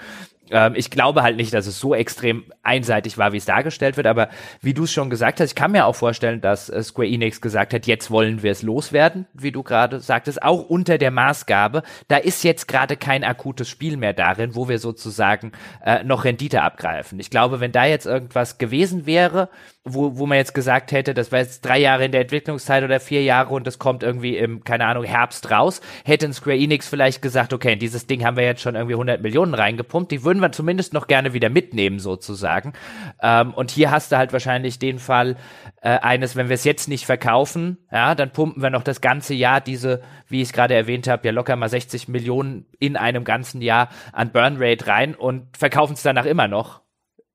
Ähm, 0.52 0.74
ich 0.76 0.90
glaube 0.90 1.24
halt 1.24 1.38
nicht, 1.38 1.54
dass 1.54 1.68
es 1.68 1.80
so 1.80 1.96
extrem 1.96 2.44
einseitig 2.64 3.18
war, 3.18 3.34
wie 3.34 3.38
es 3.38 3.46
dargestellt 3.46 3.98
wird, 3.98 4.08
aber 4.08 4.30
wie 4.62 4.74
du 4.74 4.84
es 4.84 4.92
schon 4.92 5.10
gesagt 5.10 5.40
hast, 5.40 5.50
ich 5.50 5.56
kann 5.56 5.72
mir 5.72 5.86
auch 5.86 5.96
vorstellen, 5.96 6.42
dass 6.42 6.70
äh, 6.70 6.84
Square 6.84 7.08
Enix 7.08 7.42
gesagt 7.42 7.74
hat, 7.74 7.88
jetzt 7.88 8.12
wollen 8.12 8.44
wir 8.44 8.52
es 8.52 8.62
loswerden, 8.62 9.26
wie 9.34 9.52
du 9.52 9.64
gerade 9.64 10.00
sagtest, 10.00 10.44
auch 10.44 10.70
unter 10.70 10.98
der 10.98 11.12
Maßgabe, 11.12 11.84
da 12.08 12.18
ist 12.18 12.44
jetzt 12.44 12.68
gerade 12.68 12.98
kein 12.98 13.24
akutes 13.24 13.70
Spiel 13.70 13.98
mehr 13.98 14.14
darin, 14.14 14.56
wo 14.56 14.70
wir 14.70 14.80
sozusagen 14.80 15.52
äh, 15.84 16.04
noch 16.04 16.24
Rendite 16.26 16.62
abgreifen. 16.62 17.20
Ich 17.20 17.30
glaube, 17.30 17.60
wenn 17.60 17.72
da 17.72 17.86
jetzt 17.86 18.06
irgendwas 18.06 18.58
gewesen 18.58 19.06
wäre, 19.06 19.50
wo, 19.88 20.18
wo 20.18 20.26
man 20.26 20.40
jetzt 20.40 20.56
gesagt 20.56 20.92
hätte, 20.92 21.14
das 21.14 21.32
war 21.32 21.40
jetzt 21.40 21.64
drei 21.64 21.78
Jahre 21.78 22.06
in 22.06 22.12
der 22.12 22.22
Entwicklungszeit 22.22 22.84
oder 22.84 23.00
vier 23.00 23.22
Jahre 23.22 23.54
und 23.54 23.68
das 23.68 23.78
kommt 23.78 24.02
irgendwie 24.02 24.36
im, 24.36 24.64
keine 24.64 24.88
Ahnung, 24.88 25.04
Herbst 25.04 25.52
raus, 25.52 25.80
hätte 26.04 26.26
ein 26.26 26.34
Square 26.34 26.58
Enix 26.58 26.90
vielleicht 26.90 27.22
gesagt, 27.22 27.54
okay, 27.54 27.76
dieses 27.76 28.08
Ding 28.08 28.26
haben 28.26 28.36
wir 28.36 28.44
jetzt 28.44 28.62
schon 28.62 28.74
irgendwie 28.74 28.96
100 28.96 29.22
Millionen 29.22 29.54
reingepumpt, 29.54 30.12
die 30.12 30.24
würden 30.24 30.40
wir 30.40 30.52
zumindest 30.52 30.94
noch 30.94 31.06
gerne 31.06 31.34
wieder 31.34 31.50
mitnehmen 31.50 32.00
sozusagen. 32.00 32.74
Ähm, 33.22 33.54
und 33.54 33.70
hier 33.70 33.92
hast 33.92 34.12
du 34.12 34.18
halt 34.18 34.34
wahrscheinlich 34.34 34.80
den 34.80 34.98
Fall 34.98 35.36
äh, 35.82 35.90
eines, 36.00 36.36
wenn 36.36 36.50
wir 36.50 36.56
es 36.56 36.64
jetzt 36.64 36.90
nicht 36.90 37.06
verkaufen, 37.06 37.78
ja, 37.92 38.16
dann 38.16 38.32
pumpen 38.32 38.64
wir 38.64 38.72
noch 38.72 38.84
das 38.84 39.02
ganze 39.02 39.36
Jahr 39.36 39.62
diese, 39.62 40.02
wie 40.28 40.42
ich 40.42 40.48
es 40.48 40.54
gerade 40.54 40.74
erwähnt 40.74 41.08
habe, 41.08 41.28
ja 41.28 41.32
locker 41.32 41.56
mal 41.56 41.70
60 41.70 42.08
Millionen 42.08 42.66
in 42.80 42.98
einem 42.98 43.24
ganzen 43.24 43.62
Jahr 43.62 43.90
an 44.14 44.32
Burnrate 44.32 44.88
rein 44.88 45.14
und 45.14 45.56
verkaufen 45.56 45.94
es 45.94 46.02
danach 46.02 46.26
immer 46.26 46.48
noch 46.48 46.85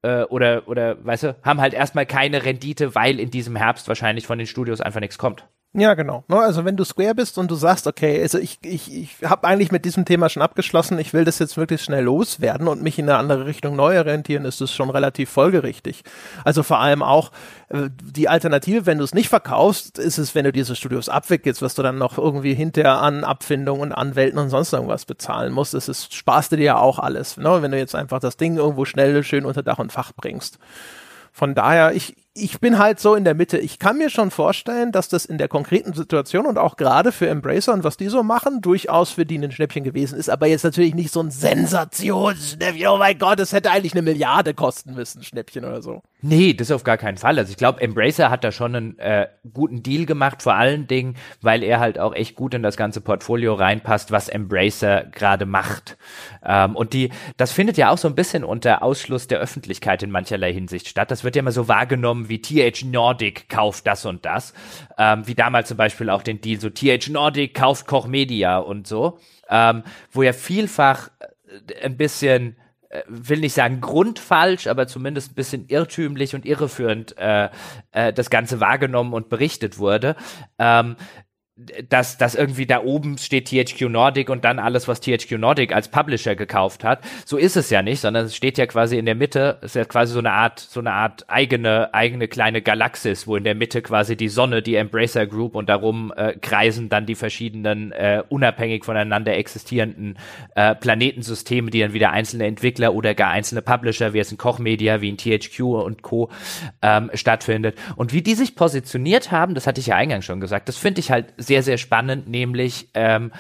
äh, 0.03 0.23
oder, 0.25 0.67
oder, 0.69 1.05
weißt 1.05 1.23
du, 1.25 1.37
haben 1.43 1.61
halt 1.61 1.75
erstmal 1.75 2.07
keine 2.07 2.45
Rendite, 2.45 2.95
weil 2.95 3.21
in 3.21 3.31
diesem 3.31 3.57
Herbst 3.57 3.89
wahrscheinlich 3.89 4.27
von 4.27 4.39
den 4.39 4.47
Studios 4.47 4.81
einfach 4.81 5.01
nichts 5.01 5.19
kommt. 5.19 5.47
Ja, 5.73 5.95
genau. 5.95 6.25
Ne, 6.27 6.37
also 6.37 6.65
wenn 6.65 6.77
du 6.77 6.83
Square 6.83 7.15
bist 7.15 7.39
und 7.39 7.49
du 7.49 7.55
sagst, 7.55 7.87
okay, 7.87 8.21
also 8.21 8.39
ich, 8.39 8.59
ich, 8.65 8.93
ich 8.93 9.17
habe 9.23 9.47
eigentlich 9.47 9.71
mit 9.71 9.85
diesem 9.85 10.05
Thema 10.05 10.29
schon 10.29 10.43
abgeschlossen, 10.43 10.99
ich 10.99 11.13
will 11.13 11.25
das 11.25 11.39
jetzt 11.39 11.57
wirklich 11.57 11.81
schnell 11.81 12.03
loswerden 12.03 12.67
und 12.67 12.83
mich 12.83 12.99
in 12.99 13.09
eine 13.09 13.19
andere 13.19 13.47
Richtung 13.47 13.77
neu 13.77 13.97
orientieren, 13.97 14.45
ist 14.47 14.61
das 14.61 14.73
schon 14.73 14.91
relativ 14.91 15.31
folgerichtig. 15.31 16.03
Also 16.45 16.65
vor 16.65 16.81
allem 16.81 17.05
auch 17.05 17.31
äh, 17.69 17.89
die 18.03 18.29
Alternative, 18.29 18.85
wenn 18.85 18.99
du 18.99 19.05
es 19.05 19.15
nicht 19.15 19.29
verkaufst, 19.29 20.01
ist 20.01 20.19
es, 20.19 20.35
wenn 20.35 20.45
du 20.45 20.51
diese 20.51 20.75
Studios 20.75 21.09
abwickelst, 21.09 21.63
was 21.63 21.77
du 21.77 21.85
dann 21.85 21.99
noch 21.99 22.19
irgendwie 22.19 22.55
hinterher 22.55 23.01
an 23.01 23.23
Abfindungen 23.23 23.83
und 23.83 23.93
Anwälten 23.93 24.41
und 24.41 24.51
sonst 24.51 24.73
irgendwas 24.73 25.05
bezahlen 25.05 25.53
musst. 25.53 25.75
Das 25.75 25.89
ist, 25.89 26.13
sparst 26.13 26.51
du 26.51 26.57
dir 26.57 26.65
ja 26.65 26.79
auch 26.79 26.99
alles, 26.99 27.37
ne? 27.37 27.63
wenn 27.63 27.71
du 27.71 27.79
jetzt 27.79 27.95
einfach 27.95 28.19
das 28.19 28.37
Ding 28.37 28.57
irgendwo 28.57 28.87
schnell 28.87 29.23
schön 29.23 29.45
unter 29.45 29.63
Dach 29.63 29.79
und 29.79 29.93
Fach 29.93 30.11
bringst. 30.17 30.59
Von 31.33 31.55
daher, 31.55 31.93
ich, 31.93 32.17
ich 32.35 32.61
bin 32.61 32.79
halt 32.79 33.01
so 33.01 33.17
in 33.17 33.25
der 33.25 33.35
Mitte. 33.35 33.59
Ich 33.59 33.81
kann 33.81 33.99
mir 33.99 34.09
schon 34.09 34.31
vorstellen, 34.31 34.93
dass 34.93 35.09
das 35.09 35.25
in 35.25 35.37
der 35.37 35.49
konkreten 35.49 35.95
Situation 35.95 36.47
und 36.47 36.59
auch 36.59 36.77
gerade 36.77 37.11
für 37.11 37.29
Embracer 37.29 37.73
und 37.73 37.83
was 37.83 37.97
die 37.97 38.09
so 38.09 38.23
machen, 38.23 38.61
durchaus 38.61 39.11
für 39.11 39.27
die 39.27 39.37
ein 39.37 39.51
Schnäppchen 39.51 39.83
gewesen 39.83 40.17
ist. 40.17 40.31
Aber 40.31 40.47
jetzt 40.47 40.63
natürlich 40.63 40.95
nicht 40.95 41.13
so 41.13 41.21
ein 41.21 41.33
Sensationsschnäppchen. 41.33 42.87
Oh 42.87 42.99
mein 42.99 43.19
Gott, 43.19 43.41
das 43.41 43.53
hätte 43.53 43.73
eigentlich 43.73 43.95
eine 43.95 44.03
Milliarde 44.03 44.55
kosten 44.55 44.95
müssen, 44.95 45.25
Schnäppchen 45.25 45.65
oder 45.65 45.83
so. 45.83 46.03
Nee, 46.23 46.55
das 46.55 46.71
auf 46.71 46.85
gar 46.85 46.99
keinen 46.99 47.17
Fall. 47.17 47.37
Also 47.39 47.51
ich 47.51 47.57
glaube, 47.57 47.81
Embracer 47.81 48.31
hat 48.31 48.45
da 48.45 48.53
schon 48.53 48.77
einen 48.77 48.99
äh, 48.99 49.27
guten 49.53 49.83
Deal 49.83 50.07
gemacht, 50.07 50.43
vor 50.43 50.55
allen 50.55 50.87
Dingen, 50.87 51.17
weil 51.41 51.65
er 51.65 51.81
halt 51.81 51.99
auch 51.99 52.15
echt 52.15 52.37
gut 52.37 52.55
in 52.55 52.63
das 52.63 52.77
ganze 52.77 53.01
Portfolio 53.01 53.55
reinpasst, 53.55 54.13
was 54.13 54.29
Embracer 54.29 55.05
gerade 55.05 55.47
macht. 55.47 55.97
Ähm, 56.45 56.77
und 56.77 56.93
die, 56.93 57.11
das 57.39 57.51
findet 57.53 57.77
ja 57.77 57.91
auch 57.91 57.99
so 57.99 58.07
ein 58.07 58.15
bisschen 58.15 58.45
unter 58.45 58.83
Ausschluss 58.83 59.27
der 59.27 59.41
Öffentlichkeit 59.41 60.03
in 60.03 60.11
mancherlei 60.11 60.53
Hinsicht 60.53 60.89
statt. 60.89 61.11
Das 61.11 61.25
wird 61.25 61.37
ja 61.37 61.41
immer 61.41 61.53
so 61.53 61.67
wahrgenommen 61.69 62.20
wie 62.29 62.41
TH 62.41 62.85
Nordic 62.85 63.49
kauft 63.49 63.87
das 63.87 64.05
und 64.05 64.25
das. 64.25 64.55
Ähm, 64.99 65.27
wie 65.27 65.35
damals 65.35 65.69
zum 65.69 65.77
Beispiel 65.77 66.11
auch 66.11 66.23
den 66.23 66.41
Deal 66.41 66.61
so 66.61 66.71
TH 66.71 67.09
Nordic 67.09 67.55
kauft 67.55 67.87
Koch 67.87 68.07
Media 68.07 68.59
und 68.59 68.87
so. 68.87 69.19
Ähm, 69.49 69.83
wo 70.13 70.23
ja 70.23 70.33
vielfach 70.33 71.11
äh, 71.19 71.85
ein 71.85 71.97
bisschen 71.97 72.57
äh, 72.91 73.03
will 73.07 73.39
nicht 73.39 73.55
sagen 73.55 73.81
grundfalsch, 73.81 74.67
aber 74.67 74.87
zumindest 74.87 75.33
ein 75.33 75.35
bisschen 75.37 75.69
irrtümlich 75.69 76.35
und 76.35 76.45
irreführend 76.45 77.17
äh, 77.19 77.49
äh, 77.93 78.13
das 78.13 78.31
Ganze 78.31 78.61
wahrgenommen 78.61 79.13
und 79.13 79.29
berichtet 79.29 79.79
wurde. 79.79 80.17
Ähm, 80.59 80.97
dass, 81.89 82.19
dass 82.19 82.35
irgendwie 82.35 82.67
da 82.67 82.83
oben 82.83 83.19
steht 83.19 83.49
THQ 83.49 83.89
Nordic 83.89 84.31
und 84.31 84.45
dann 84.45 84.59
alles, 84.59 84.89
was 84.89 85.01
THQ 85.01 85.33
Nordic 85.39 85.75
als 85.75 85.89
Publisher 85.89 86.35
gekauft 86.37 86.85
hat. 86.85 87.01
So 87.25 87.37
ist 87.37 87.57
es 87.57 87.71
ja 87.71 87.83
nicht, 87.83 88.01
sondern 88.01 88.27
es 88.27 88.37
steht 88.37 88.59
ja 88.59 88.67
quasi 88.67 88.99
in 88.99 89.07
der 89.07 89.15
Mitte, 89.15 89.59
ist 89.63 89.75
ja 89.75 89.85
quasi 89.85 90.13
so 90.13 90.19
eine 90.19 90.33
Art, 90.33 90.61
so 90.61 90.81
eine 90.81 90.93
Art 90.93 91.25
eigene, 91.29 91.93
eigene 91.93 92.29
kleine 92.29 92.63
Galaxis, 92.63 93.27
wo 93.27 93.37
in 93.37 93.45
der 93.45 93.55
Mitte 93.55 93.83
quasi 93.83 94.17
die 94.17 94.29
Sonne, 94.29 94.63
die 94.63 94.75
Embracer 94.75 95.27
Group 95.27 95.55
und 95.55 95.69
darum 95.69 96.13
äh, 96.17 96.35
kreisen 96.41 96.89
dann 96.89 97.07
die 97.07 97.15
verschiedenen 97.15 97.93
äh, 97.93 98.23
unabhängig 98.29 98.85
voneinander 98.85 99.37
existierenden 99.37 100.19
äh, 100.55 100.75
Planetensysteme, 100.75 101.71
die 101.71 101.81
dann 101.81 101.93
wieder 101.93 102.11
einzelne 102.11 102.47
Entwickler 102.47 102.95
oder 102.95 103.15
gar 103.15 103.31
einzelne 103.31 103.63
Publisher, 103.63 104.13
wie 104.13 104.19
jetzt 104.19 104.33
ein 104.33 104.39
Kochmedia, 104.39 105.01
wie 105.01 105.13
ein 105.13 105.19
THQ 105.19 105.61
und 105.61 106.03
Co. 106.03 106.31
Ähm, 106.83 107.11
stattfindet. 107.15 107.77
Und 107.97 108.13
wie 108.13 108.23
die 108.23 108.35
sich 108.35 108.55
positioniert 108.55 109.31
haben, 109.31 109.55
das 109.55 109.67
hatte 109.67 109.81
ich 109.81 109.89
ja 109.89 109.97
eingangs 109.97 110.25
schon 110.25 110.41
gesagt, 110.41 110.69
das 110.69 110.77
finde 110.77 111.01
ich 111.01 111.11
halt 111.11 111.33
sehr, 111.37 111.50
sehr 111.63 111.79
spannend, 111.79 112.29
nämlich 112.29 112.89
ähm, 112.95 113.33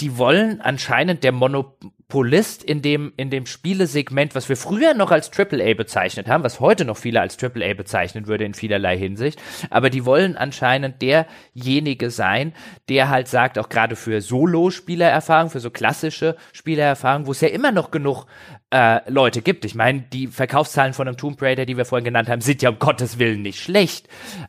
die 0.00 0.18
wollen 0.18 0.60
anscheinend 0.60 1.22
der 1.22 1.32
Monopolist 1.32 2.64
in 2.64 2.82
dem, 2.82 3.12
in 3.16 3.30
dem 3.30 3.46
Spielesegment, 3.46 4.34
was 4.34 4.48
wir 4.48 4.56
früher 4.56 4.94
noch 4.94 5.10
als 5.10 5.30
AAA 5.30 5.74
bezeichnet 5.74 6.28
haben, 6.28 6.42
was 6.42 6.60
heute 6.60 6.84
noch 6.84 6.96
viele 6.96 7.20
als 7.20 7.36
AAA 7.42 7.74
bezeichnen 7.74 8.26
würde 8.26 8.44
in 8.44 8.54
vielerlei 8.54 8.96
Hinsicht, 8.98 9.40
aber 9.70 9.90
die 9.90 10.04
wollen 10.04 10.36
anscheinend 10.36 11.02
derjenige 11.02 12.10
sein, 12.10 12.54
der 12.88 13.10
halt 13.10 13.28
sagt, 13.28 13.58
auch 13.58 13.68
gerade 13.68 13.96
für 13.96 14.20
Solo-Spielererfahrung, 14.20 15.50
für 15.50 15.60
so 15.60 15.70
klassische 15.70 16.36
Spielererfahrung, 16.52 17.26
wo 17.26 17.32
es 17.32 17.40
ja 17.40 17.48
immer 17.48 17.72
noch 17.72 17.90
genug 17.90 18.26
äh, 18.72 19.08
Leute 19.10 19.42
gibt. 19.42 19.64
Ich 19.64 19.74
meine, 19.74 20.00
die 20.00 20.26
Verkaufszahlen 20.26 20.94
von 20.94 21.06
einem 21.06 21.16
Tomb 21.16 21.40
Raider, 21.40 21.66
die 21.66 21.76
wir 21.76 21.84
vorhin 21.84 22.04
genannt 22.04 22.28
haben, 22.28 22.40
sind 22.40 22.62
ja 22.62 22.70
um 22.70 22.78
Gottes 22.78 23.18
Willen 23.18 23.42
nicht 23.42 23.60
schlecht. 23.60 24.08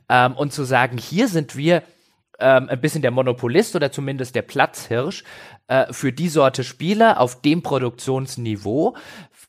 Ähm, 0.10 0.34
und 0.34 0.54
zu 0.54 0.64
sagen, 0.64 0.98
hier 0.98 1.28
sind 1.28 1.58
wir 1.58 1.84
ähm, 2.44 2.70
ein 2.70 2.82
bisschen 2.82 3.02
der 3.02 3.12
Monopolist 3.12 3.76
oder 3.76 3.92
zumindest 3.92 4.36
der 4.36 4.42
Platzhirsch 4.42 5.24
äh, 5.68 5.92
für 5.92 6.12
die 6.12 6.30
Sorte 6.30 6.64
Spieler 6.64 7.20
auf 7.20 7.42
dem 7.42 7.64
Produktionsniveau 7.64 8.96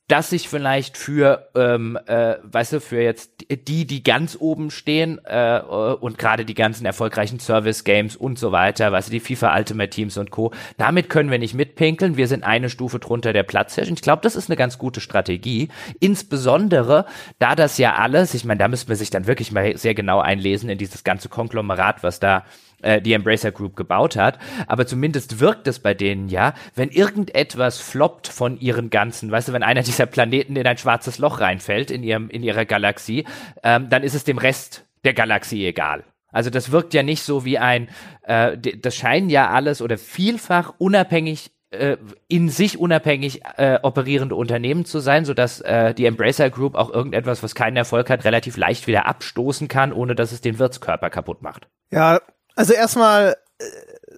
dass 0.08 0.30
sich 0.30 0.50
vielleicht 0.50 0.98
für, 0.98 1.48
ähm, 1.54 1.98
äh, 2.06 2.36
weißt 2.42 2.74
du, 2.74 2.80
für 2.80 3.00
jetzt 3.00 3.46
die, 3.50 3.86
die 3.86 4.02
ganz 4.02 4.36
oben 4.38 4.70
stehen 4.70 5.18
äh, 5.24 5.60
und 5.60 6.18
gerade 6.18 6.44
die 6.44 6.54
ganzen 6.54 6.84
erfolgreichen 6.84 7.40
Service-Games 7.40 8.14
und 8.16 8.38
so 8.38 8.52
weiter, 8.52 8.92
weißt 8.92 9.08
du, 9.08 9.12
die 9.12 9.20
FIFA 9.20 9.56
Ultimate 9.56 9.88
Teams 9.88 10.18
und 10.18 10.30
Co., 10.30 10.52
damit 10.76 11.08
können 11.08 11.30
wir 11.30 11.38
nicht 11.38 11.54
mitpinkeln. 11.54 12.18
Wir 12.18 12.28
sind 12.28 12.44
eine 12.44 12.68
Stufe 12.68 12.98
drunter 12.98 13.32
der 13.32 13.44
Platzhirsch. 13.44 13.90
Ich 13.90 14.02
glaube, 14.02 14.20
das 14.22 14.36
ist 14.36 14.50
eine 14.50 14.56
ganz 14.56 14.76
gute 14.76 15.00
Strategie. 15.00 15.68
Insbesondere, 16.00 17.06
da 17.38 17.54
das 17.54 17.78
ja 17.78 17.94
alles, 17.94 18.34
ich 18.34 18.44
meine, 18.44 18.58
da 18.58 18.68
müssen 18.68 18.88
wir 18.88 18.96
sich 18.96 19.08
dann 19.08 19.26
wirklich 19.26 19.52
mal 19.52 19.76
sehr 19.78 19.94
genau 19.94 20.20
einlesen 20.20 20.68
in 20.68 20.76
dieses 20.76 21.04
ganze 21.04 21.30
Konglomerat, 21.30 22.02
was 22.02 22.20
da 22.20 22.44
äh, 22.84 23.00
die 23.00 23.12
Embracer 23.12 23.50
Group 23.50 23.76
gebaut 23.76 24.16
hat. 24.16 24.38
Aber 24.66 24.86
zumindest 24.86 25.40
wirkt 25.40 25.66
es 25.66 25.78
bei 25.78 25.94
denen 25.94 26.28
ja, 26.28 26.54
wenn 26.74 26.90
irgendetwas 26.90 27.80
floppt 27.80 28.28
von 28.28 28.60
ihren 28.60 28.90
ganzen, 28.90 29.30
weißt 29.30 29.48
du, 29.48 29.52
wenn 29.52 29.62
einer 29.62 29.82
dieser 29.84 30.06
Planeten 30.06 30.56
in 30.56 30.66
ein 30.66 30.78
schwarzes 30.78 31.18
Loch 31.18 31.40
reinfällt 31.40 31.90
in 31.90 32.02
ihrem, 32.02 32.30
in 32.30 32.42
ihrer 32.42 32.64
Galaxie, 32.64 33.24
ähm, 33.62 33.88
dann 33.88 34.02
ist 34.02 34.14
es 34.14 34.24
dem 34.24 34.38
Rest 34.38 34.84
der 35.04 35.14
Galaxie 35.14 35.66
egal. 35.66 36.04
Also 36.28 36.50
das 36.50 36.72
wirkt 36.72 36.94
ja 36.94 37.02
nicht 37.02 37.22
so 37.22 37.44
wie 37.44 37.58
ein, 37.58 37.88
äh, 38.22 38.58
das 38.58 38.96
scheinen 38.96 39.30
ja 39.30 39.50
alles 39.50 39.80
oder 39.80 39.98
vielfach 39.98 40.74
unabhängig 40.78 41.52
äh, 41.70 41.96
in 42.28 42.48
sich 42.48 42.78
unabhängig 42.78 43.42
äh, 43.56 43.78
operierende 43.82 44.34
Unternehmen 44.34 44.84
zu 44.84 44.98
sein, 45.00 45.24
sodass 45.24 45.60
äh, 45.60 45.94
die 45.94 46.06
Embracer 46.06 46.50
Group 46.50 46.74
auch 46.74 46.92
irgendetwas, 46.92 47.42
was 47.42 47.54
keinen 47.54 47.76
Erfolg 47.76 48.10
hat, 48.10 48.24
relativ 48.24 48.56
leicht 48.56 48.86
wieder 48.86 49.06
abstoßen 49.06 49.68
kann, 49.68 49.92
ohne 49.92 50.14
dass 50.14 50.32
es 50.32 50.40
den 50.40 50.58
Wirtskörper 50.58 51.10
kaputt 51.10 51.42
macht. 51.42 51.68
Ja, 51.90 52.20
also 52.54 52.72
erstmal, 52.72 53.36
äh, 53.58 53.64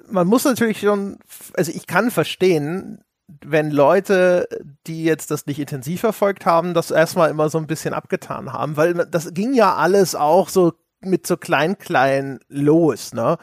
man 0.09 0.27
muss 0.27 0.45
natürlich 0.45 0.81
schon, 0.81 1.19
also 1.55 1.73
ich 1.75 1.87
kann 1.87 2.11
verstehen, 2.11 3.03
wenn 3.45 3.71
Leute, 3.71 4.49
die 4.87 5.05
jetzt 5.05 5.31
das 5.31 5.47
nicht 5.47 5.59
intensiv 5.59 6.01
verfolgt 6.01 6.47
haben, 6.47 6.75
das 6.75 6.91
erstmal 6.91 7.31
immer 7.31 7.49
so 7.49 7.59
ein 7.59 7.67
bisschen 7.67 7.93
abgetan 7.93 8.53
haben, 8.53 8.77
weil 8.77 8.95
das 8.95 9.35
ging 9.35 9.53
ja 9.53 9.75
alles 9.75 10.15
auch 10.15 10.49
so 10.49 10.73
mit 11.01 11.27
so 11.27 11.37
klein 11.37 11.79
klein 11.79 12.39
los, 12.49 13.13
ne? 13.13 13.37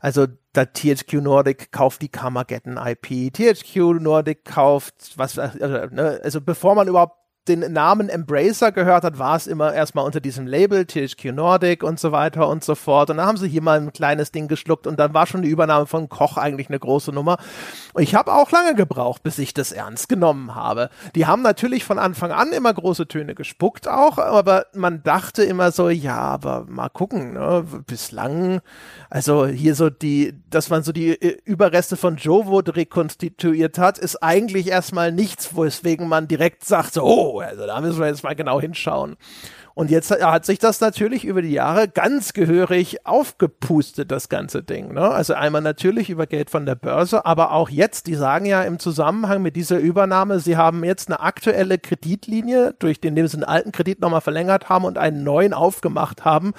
Also 0.00 0.26
da 0.52 0.64
THQ 0.64 1.14
Nordic 1.14 1.72
kauft 1.72 2.02
die 2.02 2.08
Carmageddon 2.08 2.76
IP, 2.76 3.32
THQ 3.32 4.00
Nordic 4.00 4.44
kauft 4.44 5.12
was 5.16 5.38
also, 5.38 5.66
ne? 5.66 6.20
also 6.22 6.40
bevor 6.40 6.74
man 6.74 6.88
überhaupt 6.88 7.18
den 7.48 7.72
Namen 7.72 8.08
Embracer 8.08 8.72
gehört 8.72 9.04
hat, 9.04 9.18
war 9.18 9.36
es 9.36 9.46
immer 9.46 9.74
erstmal 9.74 10.04
unter 10.04 10.20
diesem 10.20 10.46
Label 10.46 10.86
THQ 10.86 11.32
Nordic 11.32 11.82
und 11.82 12.00
so 12.00 12.10
weiter 12.12 12.48
und 12.48 12.64
so 12.64 12.74
fort. 12.74 13.10
Und 13.10 13.18
dann 13.18 13.26
haben 13.26 13.36
sie 13.36 13.48
hier 13.48 13.62
mal 13.62 13.78
ein 13.78 13.92
kleines 13.92 14.32
Ding 14.32 14.48
geschluckt 14.48 14.86
und 14.86 14.98
dann 14.98 15.12
war 15.12 15.26
schon 15.26 15.42
die 15.42 15.48
Übernahme 15.48 15.86
von 15.86 16.08
Koch 16.08 16.36
eigentlich 16.36 16.68
eine 16.68 16.78
große 16.78 17.12
Nummer. 17.12 17.36
Und 17.92 18.02
ich 18.02 18.14
habe 18.14 18.32
auch 18.32 18.50
lange 18.50 18.74
gebraucht, 18.74 19.22
bis 19.22 19.38
ich 19.38 19.52
das 19.52 19.72
ernst 19.72 20.08
genommen 20.08 20.54
habe. 20.54 20.88
Die 21.14 21.26
haben 21.26 21.42
natürlich 21.42 21.84
von 21.84 21.98
Anfang 21.98 22.32
an 22.32 22.52
immer 22.52 22.72
große 22.72 23.08
Töne 23.08 23.34
gespuckt 23.34 23.88
auch, 23.88 24.18
aber 24.18 24.66
man 24.74 25.02
dachte 25.02 25.44
immer 25.44 25.70
so, 25.70 25.90
ja, 25.90 26.18
aber 26.18 26.64
mal 26.68 26.88
gucken, 26.88 27.34
ne? 27.34 27.64
bislang, 27.86 28.60
also 29.10 29.46
hier 29.46 29.74
so 29.74 29.90
die, 29.90 30.34
dass 30.48 30.70
man 30.70 30.82
so 30.82 30.92
die 30.92 31.10
äh, 31.10 31.38
Überreste 31.44 31.96
von 31.96 32.16
Jowood 32.16 32.74
rekonstituiert 32.76 33.78
hat, 33.78 33.98
ist 33.98 34.22
eigentlich 34.22 34.68
erstmal 34.68 35.12
nichts, 35.12 35.56
weswegen 35.56 36.08
man 36.08 36.26
direkt 36.28 36.64
sagt, 36.64 36.94
so, 36.94 37.02
oh, 37.02 37.33
also 37.40 37.66
da 37.66 37.80
müssen 37.80 38.00
wir 38.00 38.06
jetzt 38.06 38.24
mal 38.24 38.34
genau 38.34 38.60
hinschauen. 38.60 39.16
Und 39.74 39.90
jetzt 39.90 40.12
hat 40.12 40.46
sich 40.46 40.60
das 40.60 40.80
natürlich 40.80 41.24
über 41.24 41.42
die 41.42 41.50
Jahre 41.50 41.88
ganz 41.88 42.32
gehörig 42.32 43.04
aufgepustet, 43.06 44.12
das 44.12 44.28
ganze 44.28 44.62
Ding. 44.62 44.92
Ne? 44.94 45.00
Also 45.00 45.34
einmal 45.34 45.62
natürlich 45.62 46.10
über 46.10 46.26
Geld 46.26 46.48
von 46.48 46.64
der 46.64 46.76
Börse, 46.76 47.26
aber 47.26 47.50
auch 47.50 47.68
jetzt, 47.70 48.06
die 48.06 48.14
sagen 48.14 48.46
ja 48.46 48.62
im 48.62 48.78
Zusammenhang 48.78 49.42
mit 49.42 49.56
dieser 49.56 49.78
Übernahme, 49.78 50.38
sie 50.38 50.56
haben 50.56 50.84
jetzt 50.84 51.08
eine 51.08 51.20
aktuelle 51.20 51.78
Kreditlinie, 51.78 52.74
durch 52.78 53.00
den, 53.00 53.10
indem 53.10 53.26
sie 53.26 53.36
einen 53.38 53.44
alten 53.44 53.72
Kredit 53.72 54.00
nochmal 54.00 54.20
verlängert 54.20 54.68
haben 54.68 54.84
und 54.84 54.96
einen 54.96 55.24
neuen 55.24 55.52
aufgemacht 55.54 56.24
haben 56.24 56.54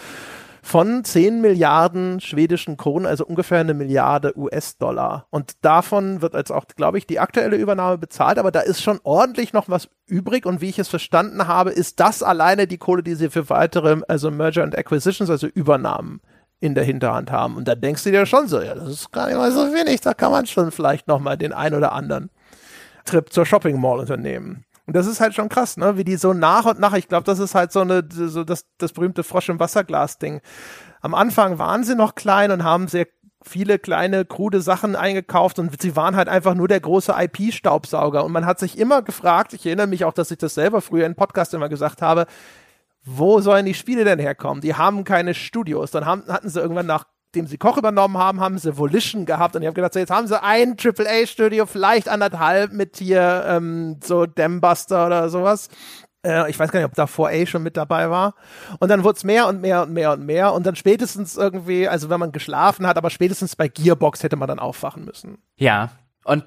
von 0.65 1.03
10 1.03 1.41
Milliarden 1.41 2.19
schwedischen 2.19 2.75
Kronen, 2.75 3.05
also 3.05 3.23
ungefähr 3.23 3.59
eine 3.59 3.75
Milliarde 3.75 4.35
US-Dollar. 4.35 5.27
Und 5.29 5.63
davon 5.63 6.23
wird 6.23 6.33
jetzt 6.33 6.51
auch, 6.51 6.65
glaube 6.75 6.97
ich, 6.97 7.05
die 7.05 7.19
aktuelle 7.19 7.55
Übernahme 7.55 7.99
bezahlt, 7.99 8.39
aber 8.39 8.49
da 8.49 8.61
ist 8.61 8.81
schon 8.81 8.99
ordentlich 9.03 9.53
noch 9.53 9.69
was 9.69 9.89
übrig. 10.07 10.47
Und 10.47 10.61
wie 10.61 10.69
ich 10.69 10.79
es 10.79 10.87
verstanden 10.87 11.47
habe, 11.47 11.69
ist 11.69 11.99
das 11.99 12.23
alleine 12.23 12.65
die 12.65 12.79
Kohle, 12.79 13.03
die 13.03 13.13
sie 13.13 13.29
für 13.29 13.47
weitere, 13.51 14.01
also 14.07 14.31
Merger 14.31 14.63
and 14.63 14.75
Acquisitions, 14.75 15.29
also 15.29 15.45
Übernahmen 15.45 16.19
in 16.59 16.73
der 16.73 16.83
Hinterhand 16.83 17.31
haben. 17.31 17.57
Und 17.57 17.67
da 17.67 17.75
denkst 17.75 18.03
du 18.03 18.09
dir 18.09 18.25
schon 18.25 18.47
so, 18.47 18.59
ja, 18.59 18.73
das 18.73 18.89
ist 18.89 19.11
gar 19.11 19.27
nicht 19.27 19.37
mal 19.37 19.51
so 19.51 19.71
wenig, 19.71 20.01
da 20.01 20.15
kann 20.15 20.31
man 20.31 20.47
schon 20.47 20.71
vielleicht 20.71 21.07
noch 21.07 21.19
mal 21.19 21.37
den 21.37 21.53
ein 21.53 21.75
oder 21.75 21.91
anderen 21.91 22.31
Trip 23.05 23.31
zur 23.31 23.45
Shopping 23.45 23.79
Mall 23.79 23.99
unternehmen. 23.99 24.64
Und 24.87 24.95
das 24.95 25.07
ist 25.07 25.19
halt 25.19 25.33
schon 25.33 25.49
krass, 25.49 25.77
ne? 25.77 25.97
Wie 25.97 26.03
die 26.03 26.15
so 26.15 26.33
nach 26.33 26.65
und 26.65 26.79
nach, 26.79 26.93
ich 26.93 27.07
glaube, 27.07 27.23
das 27.23 27.39
ist 27.39 27.55
halt 27.55 27.71
so 27.71 27.81
eine, 27.81 28.07
so 28.11 28.43
das, 28.43 28.65
das 28.77 28.93
berühmte 28.93 29.23
Frosch 29.23 29.49
im 29.49 29.59
Wasserglas-Ding. 29.59 30.41
Am 31.01 31.15
Anfang 31.15 31.57
waren 31.57 31.83
sie 31.83 31.95
noch 31.95 32.15
klein 32.15 32.51
und 32.51 32.63
haben 32.63 32.87
sehr 32.87 33.07
viele 33.43 33.79
kleine, 33.79 34.25
krude 34.25 34.61
Sachen 34.61 34.95
eingekauft 34.95 35.59
und 35.59 35.81
sie 35.81 35.95
waren 35.95 36.15
halt 36.15 36.29
einfach 36.29 36.55
nur 36.55 36.67
der 36.67 36.79
große 36.79 37.13
IP-Staubsauger. 37.15 38.23
Und 38.23 38.31
man 38.31 38.45
hat 38.45 38.59
sich 38.59 38.77
immer 38.77 39.01
gefragt, 39.01 39.53
ich 39.53 39.65
erinnere 39.65 39.87
mich 39.87 40.05
auch, 40.05 40.13
dass 40.13 40.31
ich 40.31 40.37
das 40.37 40.55
selber 40.55 40.81
früher 40.81 41.05
in 41.05 41.15
Podcast 41.15 41.53
immer 41.53 41.69
gesagt 41.69 42.01
habe, 42.01 42.25
wo 43.03 43.39
sollen 43.39 43.65
die 43.65 43.75
Spiele 43.75 44.03
denn 44.03 44.19
herkommen? 44.19 44.61
Die 44.61 44.75
haben 44.75 45.03
keine 45.03 45.35
Studios. 45.35 45.91
Dann 45.91 46.05
haben, 46.05 46.23
hatten 46.27 46.49
sie 46.49 46.59
irgendwann 46.59 46.87
nach 46.87 47.05
nachdem 47.35 47.47
sie 47.47 47.57
Koch 47.57 47.77
übernommen 47.77 48.17
haben, 48.17 48.39
haben 48.39 48.57
sie 48.57 48.77
Volition 48.77 49.25
gehabt 49.25 49.55
und 49.55 49.61
ich 49.61 49.67
habe 49.67 49.75
gedacht, 49.75 49.93
so, 49.93 49.99
jetzt 49.99 50.09
haben 50.09 50.27
sie 50.27 50.41
ein 50.41 50.77
AAA-Studio, 50.81 51.65
vielleicht 51.65 52.07
anderthalb 52.07 52.71
mit 52.71 52.97
hier 52.97 53.43
ähm, 53.45 53.99
so 54.01 54.25
Dambuster 54.25 55.05
oder 55.05 55.27
sowas. 55.27 55.67
Äh, 56.25 56.49
ich 56.49 56.57
weiß 56.57 56.71
gar 56.71 56.79
nicht, 56.79 56.87
ob 56.87 56.95
da 56.95 57.03
4A 57.03 57.45
schon 57.45 57.61
mit 57.61 57.75
dabei 57.75 58.09
war. 58.09 58.35
Und 58.79 58.87
dann 58.87 59.03
wurde 59.03 59.17
es 59.17 59.25
mehr 59.25 59.47
und 59.47 59.59
mehr 59.59 59.83
und 59.83 59.91
mehr 59.91 60.13
und 60.13 60.25
mehr 60.25 60.53
und 60.53 60.65
dann 60.65 60.77
spätestens 60.77 61.35
irgendwie, 61.35 61.89
also 61.89 62.09
wenn 62.09 62.21
man 62.21 62.31
geschlafen 62.31 62.87
hat, 62.87 62.97
aber 62.97 63.09
spätestens 63.09 63.57
bei 63.57 63.67
Gearbox 63.67 64.23
hätte 64.23 64.37
man 64.37 64.47
dann 64.47 64.59
aufwachen 64.59 65.03
müssen. 65.03 65.39
Ja, 65.57 65.89
und 66.23 66.45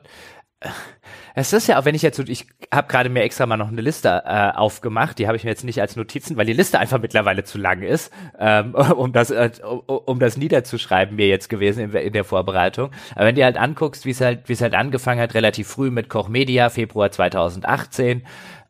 es 1.35 1.53
ist 1.53 1.69
ja 1.69 1.79
auch, 1.79 1.85
wenn 1.85 1.95
ich 1.95 2.03
jetzt, 2.03 2.19
ich 2.19 2.47
habe 2.73 2.89
gerade 2.89 3.09
mir 3.09 3.23
extra 3.23 3.47
mal 3.47 3.57
noch 3.57 3.69
eine 3.69 3.81
Liste 3.81 4.23
äh, 4.27 4.51
aufgemacht, 4.57 5.19
die 5.19 5.29
habe 5.29 5.37
ich 5.37 5.45
mir 5.45 5.51
jetzt 5.51 5.65
nicht 5.65 5.81
als 5.81 5.95
Notizen, 5.95 6.37
weil 6.37 6.47
die 6.47 6.53
Liste 6.53 6.81
einfach 6.81 7.01
mittlerweile 7.01 7.45
zu 7.45 7.59
lang 7.59 7.83
ist, 7.83 8.13
ähm, 8.39 8.75
um 8.97 9.13
das 9.13 9.31
äh, 9.31 9.51
um, 9.63 10.19
das 10.19 10.37
niederzuschreiben 10.37 11.15
mir 11.15 11.29
jetzt 11.29 11.49
gewesen 11.49 11.85
in, 11.85 11.93
in 11.93 12.13
der 12.13 12.25
Vorbereitung. 12.25 12.91
Aber 13.15 13.27
wenn 13.27 13.37
du 13.37 13.45
halt 13.45 13.57
anguckst, 13.57 14.05
wie 14.05 14.11
es 14.11 14.21
halt 14.21 14.49
wie 14.49 14.55
es 14.55 14.61
halt 14.61 14.75
angefangen 14.75 15.21
hat, 15.21 15.35
relativ 15.35 15.69
früh 15.69 15.91
mit 15.91 16.09
Koch 16.09 16.29
Media, 16.29 16.71
Februar 16.71 17.13
2018, 17.13 18.23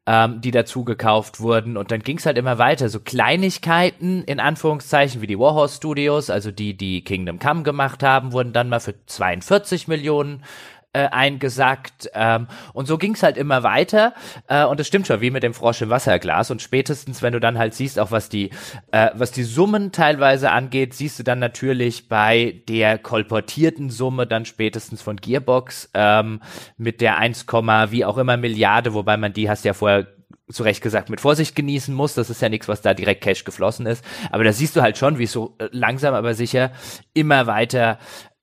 ähm, 0.07 0.41
die 0.41 0.51
dazu 0.51 0.85
gekauft 0.85 1.41
wurden 1.41 1.77
und 1.77 1.91
dann 1.91 2.01
ging 2.01 2.19
es 2.19 2.27
halt 2.27 2.39
immer 2.39 2.59
weiter, 2.59 2.89
so 2.89 3.01
Kleinigkeiten 3.01 4.25
in 4.25 4.41
Anführungszeichen 4.41 5.21
wie 5.23 5.27
die 5.27 5.39
Warhorse 5.39 5.77
Studios, 5.77 6.31
also 6.31 6.51
die 6.51 6.77
die 6.77 7.03
Kingdom 7.03 7.39
Come 7.39 7.63
gemacht 7.63 8.03
haben, 8.03 8.33
wurden 8.33 8.53
dann 8.53 8.69
mal 8.69 8.81
für 8.81 8.95
42 9.07 9.89
Millionen 9.89 10.45
äh, 10.93 11.09
eingesackt. 11.09 12.11
Ähm, 12.15 12.47
und 12.73 12.87
so 12.87 12.99
ging's 12.99 13.23
halt 13.23 13.37
immer 13.37 13.63
weiter. 13.63 14.15
Äh, 14.47 14.65
und 14.65 14.81
es 14.81 14.87
stimmt 14.87 15.07
schon, 15.07 15.21
wie 15.21 15.31
mit 15.31 15.43
dem 15.43 15.55
Frosch 15.55 15.83
im 15.83 15.91
Wasserglas. 15.91 16.51
Und 16.51 16.63
spätestens, 16.63 17.23
wenn 17.23 17.33
du 17.33 17.41
dann 17.41 17.59
halt 17.59 17.75
siehst, 17.75 17.99
auch 17.99 18.11
was 18.11 18.29
die, 18.29 18.51
äh, 18.91 19.11
was 19.15 19.31
die 19.31 19.43
Summen 19.43 19.93
teilweise 19.93 20.51
angeht, 20.51 20.95
siehst 20.95 21.19
du 21.19 21.23
dann 21.23 21.39
natürlich 21.39 22.09
bei 22.09 22.63
der 22.69 22.99
kolportierten 22.99 23.91
Summe 23.91 24.27
dann 24.27 24.45
spätestens 24.45 25.03
von 25.03 25.17
Gearbox 25.17 25.91
ähm, 25.95 26.41
mit 26.77 27.01
der 27.01 27.19
1, 27.19 27.47
wie 27.91 28.05
auch 28.05 28.19
immer 28.19 28.37
Milliarde, 28.37 28.95
wobei 28.95 29.17
man 29.17 29.33
die 29.33 29.51
hast 29.51 29.65
ja 29.65 29.75
vorher 29.75 30.07
zu 30.51 30.63
Recht 30.63 30.83
gesagt, 30.83 31.11
mit 31.11 31.21
Vorsicht 31.21 31.55
genießen 31.55 31.95
muss. 31.95 32.15
Das 32.15 32.31
ist 32.31 32.41
ja 32.41 32.49
nichts, 32.49 32.69
was 32.69 32.81
da 32.81 32.95
direkt 32.95 33.23
Cash 33.23 33.45
geflossen 33.45 33.87
ist. 33.87 34.05
Aber 34.31 34.45
da 34.45 34.53
siehst 34.53 34.77
du 34.77 34.83
halt 34.83 34.97
schon, 34.97 35.19
wie 35.19 35.25
es 35.25 35.33
so 35.33 35.55
äh, 35.59 35.69
langsam 35.73 36.15
aber 36.15 36.35
sicher 36.35 36.73
immer 37.13 37.47
weiter 37.47 37.99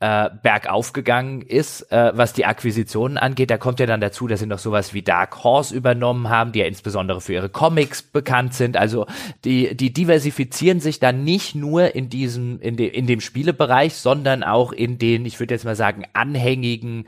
äh, 0.06 0.30
bergauf 0.44 0.94
gegangen 0.94 1.42
ist, 1.42 1.92
äh, 1.92 2.12
was 2.14 2.34
die 2.34 2.46
Akquisitionen 2.46 3.18
angeht. 3.18 3.50
Da 3.50 3.58
kommt 3.58 3.80
ja 3.80 3.88
dann 3.88 4.02
dazu, 4.02 4.28
dass 4.28 4.40
sie 4.40 4.46
noch 4.46 4.60
sowas 4.60 4.94
wie 4.94 5.02
Dark 5.02 5.44
Horse 5.44 5.74
übernommen 5.74 6.30
haben, 6.30 6.52
die 6.52 6.60
ja 6.60 6.68
insbesondere 6.68 7.22
für 7.22 7.34
ihre 7.34 7.50
Comics 7.50 8.04
bekannt 8.04 8.54
sind. 8.54 8.78
Also 8.78 9.08
die, 9.46 9.76
die 9.76 9.92
diversifizieren 9.92 10.80
sich 10.80 11.00
dann 11.00 11.24
nicht 11.24 11.56
nur 11.56 11.96
in 11.96 12.10
diesem, 12.10 12.60
in, 12.60 12.78
de, 12.78 12.88
in 12.88 13.08
dem 13.08 13.20
Spielebereich, 13.20 13.96
sondern 13.96 14.44
auch 14.44 14.72
in 14.74 15.00
den, 15.00 15.26
ich 15.26 15.40
würde 15.40 15.56
jetzt 15.56 15.66
mal 15.66 15.76
sagen, 15.76 16.04
anhängigen 16.14 17.08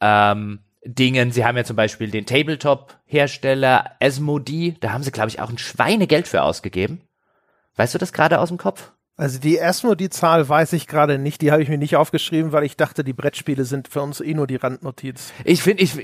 ähm, 0.00 0.60
Dingen. 0.86 1.32
Sie 1.32 1.44
haben 1.44 1.58
ja 1.58 1.64
zum 1.64 1.76
Beispiel 1.76 2.10
den 2.10 2.24
Tabletop-Hersteller 2.24 3.96
Asmodee, 4.00 4.76
da 4.80 4.92
haben 4.92 5.02
sie, 5.02 5.12
glaube 5.12 5.28
ich, 5.28 5.40
auch 5.40 5.50
ein 5.50 5.58
Schweinegeld 5.58 6.26
für 6.26 6.42
ausgegeben. 6.42 7.02
Weißt 7.76 7.94
du 7.94 7.98
das 7.98 8.14
gerade 8.14 8.40
aus 8.40 8.48
dem 8.48 8.56
Kopf? 8.56 8.92
Also 9.18 9.40
die 9.40 9.56
erstmal 9.56 9.96
die 9.96 10.10
Zahl 10.10 10.48
weiß 10.48 10.74
ich 10.74 10.86
gerade 10.86 11.18
nicht, 11.18 11.42
die 11.42 11.50
habe 11.50 11.60
ich 11.60 11.68
mir 11.68 11.76
nicht 11.76 11.96
aufgeschrieben, 11.96 12.52
weil 12.52 12.62
ich 12.62 12.76
dachte, 12.76 13.02
die 13.02 13.12
Brettspiele 13.12 13.64
sind 13.64 13.88
für 13.88 14.00
uns 14.00 14.20
eh 14.20 14.32
nur 14.32 14.46
die 14.46 14.54
Randnotiz. 14.54 15.32
Ich 15.44 15.60
finde, 15.60 15.82
ich 15.82 15.94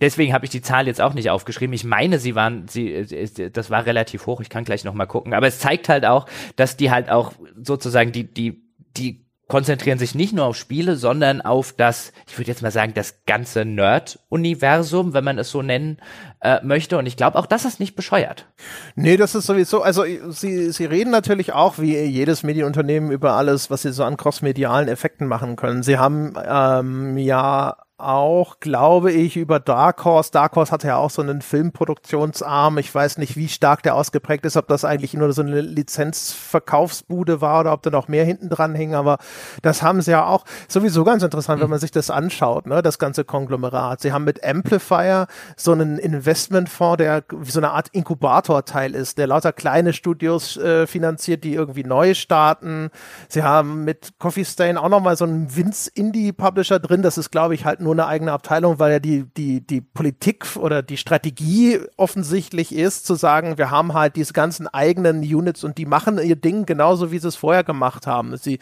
deswegen 0.00 0.34
habe 0.34 0.44
ich 0.44 0.50
die 0.50 0.60
Zahl 0.60 0.86
jetzt 0.86 1.00
auch 1.00 1.14
nicht 1.14 1.30
aufgeschrieben. 1.30 1.72
Ich 1.72 1.84
meine, 1.84 2.18
sie 2.18 2.34
waren, 2.34 2.68
sie, 2.68 3.06
das 3.50 3.70
war 3.70 3.86
relativ 3.86 4.26
hoch. 4.26 4.42
Ich 4.42 4.50
kann 4.50 4.64
gleich 4.64 4.84
noch 4.84 4.92
mal 4.92 5.06
gucken. 5.06 5.32
Aber 5.32 5.46
es 5.46 5.60
zeigt 5.60 5.88
halt 5.88 6.04
auch, 6.04 6.26
dass 6.56 6.76
die 6.76 6.90
halt 6.90 7.08
auch 7.10 7.32
sozusagen 7.56 8.12
die 8.12 8.24
die 8.24 8.62
die 8.98 9.21
konzentrieren 9.52 9.98
sich 9.98 10.14
nicht 10.14 10.32
nur 10.32 10.46
auf 10.46 10.56
Spiele, 10.56 10.96
sondern 10.96 11.42
auf 11.42 11.74
das, 11.74 12.14
ich 12.26 12.38
würde 12.38 12.50
jetzt 12.50 12.62
mal 12.62 12.70
sagen, 12.70 12.94
das 12.94 13.26
ganze 13.26 13.66
Nerd-Universum, 13.66 15.12
wenn 15.12 15.24
man 15.24 15.38
es 15.38 15.50
so 15.50 15.60
nennen 15.60 15.98
äh, 16.40 16.64
möchte. 16.64 16.96
Und 16.96 17.04
ich 17.04 17.18
glaube, 17.18 17.38
auch 17.38 17.44
das 17.44 17.66
ist 17.66 17.78
nicht 17.78 17.94
bescheuert. 17.94 18.46
Nee, 18.94 19.18
das 19.18 19.34
ist 19.34 19.44
sowieso, 19.44 19.82
also 19.82 20.04
sie, 20.30 20.72
sie 20.72 20.86
reden 20.86 21.10
natürlich 21.10 21.52
auch, 21.52 21.78
wie 21.78 21.98
jedes 21.98 22.44
Medienunternehmen, 22.44 23.10
über 23.10 23.34
alles, 23.34 23.70
was 23.70 23.82
sie 23.82 23.92
so 23.92 24.04
an 24.04 24.16
crossmedialen 24.16 24.88
Effekten 24.88 25.26
machen 25.26 25.56
können. 25.56 25.82
Sie 25.82 25.98
haben 25.98 26.32
ähm, 26.48 27.18
ja 27.18 27.76
auch, 28.02 28.60
glaube 28.60 29.12
ich, 29.12 29.36
über 29.36 29.60
Dark 29.60 30.04
Horse. 30.04 30.30
Dark 30.30 30.56
Horse 30.56 30.72
hatte 30.72 30.88
ja 30.88 30.96
auch 30.96 31.10
so 31.10 31.22
einen 31.22 31.42
Filmproduktionsarm. 31.42 32.78
Ich 32.78 32.94
weiß 32.94 33.18
nicht, 33.18 33.36
wie 33.36 33.48
stark 33.48 33.82
der 33.82 33.94
ausgeprägt 33.94 34.44
ist, 34.44 34.56
ob 34.56 34.68
das 34.68 34.84
eigentlich 34.84 35.14
nur 35.14 35.32
so 35.32 35.42
eine 35.42 35.60
Lizenzverkaufsbude 35.60 37.40
war 37.40 37.60
oder 37.60 37.72
ob 37.72 37.82
da 37.82 37.90
noch 37.90 38.08
mehr 38.08 38.24
hinten 38.24 38.48
dran 38.48 38.74
hing. 38.74 38.94
Aber 38.94 39.18
das 39.62 39.82
haben 39.82 40.02
sie 40.02 40.10
ja 40.10 40.26
auch 40.26 40.44
sowieso 40.68 41.04
ganz 41.04 41.22
interessant, 41.22 41.58
mhm. 41.58 41.64
wenn 41.64 41.70
man 41.70 41.78
sich 41.78 41.90
das 41.90 42.10
anschaut, 42.10 42.66
ne, 42.66 42.82
das 42.82 42.98
ganze 42.98 43.24
Konglomerat. 43.24 44.00
Sie 44.00 44.12
haben 44.12 44.24
mit 44.24 44.44
Amplifier 44.44 45.26
so 45.56 45.72
einen 45.72 45.98
Investmentfonds, 45.98 46.98
der 46.98 47.24
so 47.44 47.60
eine 47.60 47.70
Art 47.70 47.88
Inkubatorteil 47.92 48.94
ist, 48.94 49.18
der 49.18 49.28
lauter 49.28 49.52
kleine 49.52 49.92
Studios 49.92 50.56
äh, 50.56 50.86
finanziert, 50.86 51.44
die 51.44 51.54
irgendwie 51.54 51.84
neu 51.84 52.14
starten. 52.14 52.90
Sie 53.28 53.42
haben 53.42 53.84
mit 53.84 54.18
Coffee 54.18 54.44
Stain 54.44 54.76
auch 54.76 54.88
nochmal 54.88 55.16
so 55.16 55.24
einen 55.24 55.54
Vince 55.54 55.90
Indie 55.94 56.32
Publisher 56.32 56.78
drin. 56.78 57.02
Das 57.02 57.18
ist, 57.18 57.30
glaube 57.30 57.54
ich, 57.54 57.64
halt 57.64 57.80
nur 57.80 57.91
nur 57.94 58.04
eine 58.04 58.06
eigene 58.12 58.32
Abteilung, 58.32 58.78
weil 58.78 58.92
ja 58.92 58.98
die, 58.98 59.24
die, 59.36 59.60
die 59.60 59.80
Politik 59.80 60.56
oder 60.56 60.82
die 60.82 60.96
Strategie 60.96 61.80
offensichtlich 61.96 62.74
ist, 62.74 63.06
zu 63.06 63.14
sagen, 63.14 63.58
wir 63.58 63.70
haben 63.70 63.94
halt 63.94 64.16
diese 64.16 64.32
ganzen 64.32 64.66
eigenen 64.66 65.20
Units 65.20 65.64
und 65.64 65.78
die 65.78 65.86
machen 65.86 66.18
ihr 66.18 66.36
Ding 66.36 66.66
genauso, 66.66 67.12
wie 67.12 67.18
sie 67.18 67.28
es 67.28 67.36
vorher 67.36 67.64
gemacht 67.64 68.06
haben. 68.06 68.36
Sie 68.36 68.58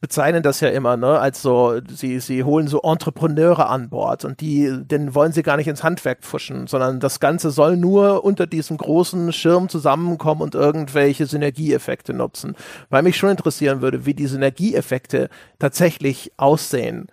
bezeichnen 0.00 0.42
das 0.42 0.60
ja 0.60 0.68
immer, 0.68 0.96
ne, 0.96 1.18
als 1.18 1.42
so, 1.42 1.80
sie, 1.88 2.20
sie 2.20 2.44
holen 2.44 2.68
so 2.68 2.80
Entrepreneure 2.82 3.68
an 3.68 3.88
Bord 3.88 4.24
und 4.24 4.40
die, 4.40 4.70
den 4.84 5.14
wollen 5.14 5.32
sie 5.32 5.42
gar 5.42 5.56
nicht 5.56 5.68
ins 5.68 5.84
Handwerk 5.84 6.20
pfuschen, 6.22 6.66
sondern 6.66 7.00
das 7.00 7.20
Ganze 7.20 7.50
soll 7.50 7.76
nur 7.76 8.24
unter 8.24 8.46
diesem 8.46 8.76
großen 8.76 9.32
Schirm 9.32 9.68
zusammenkommen 9.68 10.42
und 10.42 10.54
irgendwelche 10.54 11.26
Synergieeffekte 11.26 12.12
nutzen. 12.12 12.56
Weil 12.88 13.02
mich 13.02 13.16
schon 13.16 13.30
interessieren 13.30 13.80
würde, 13.80 14.06
wie 14.06 14.14
die 14.14 14.26
Synergieeffekte 14.26 15.28
tatsächlich 15.58 16.32
aussehen. 16.36 17.08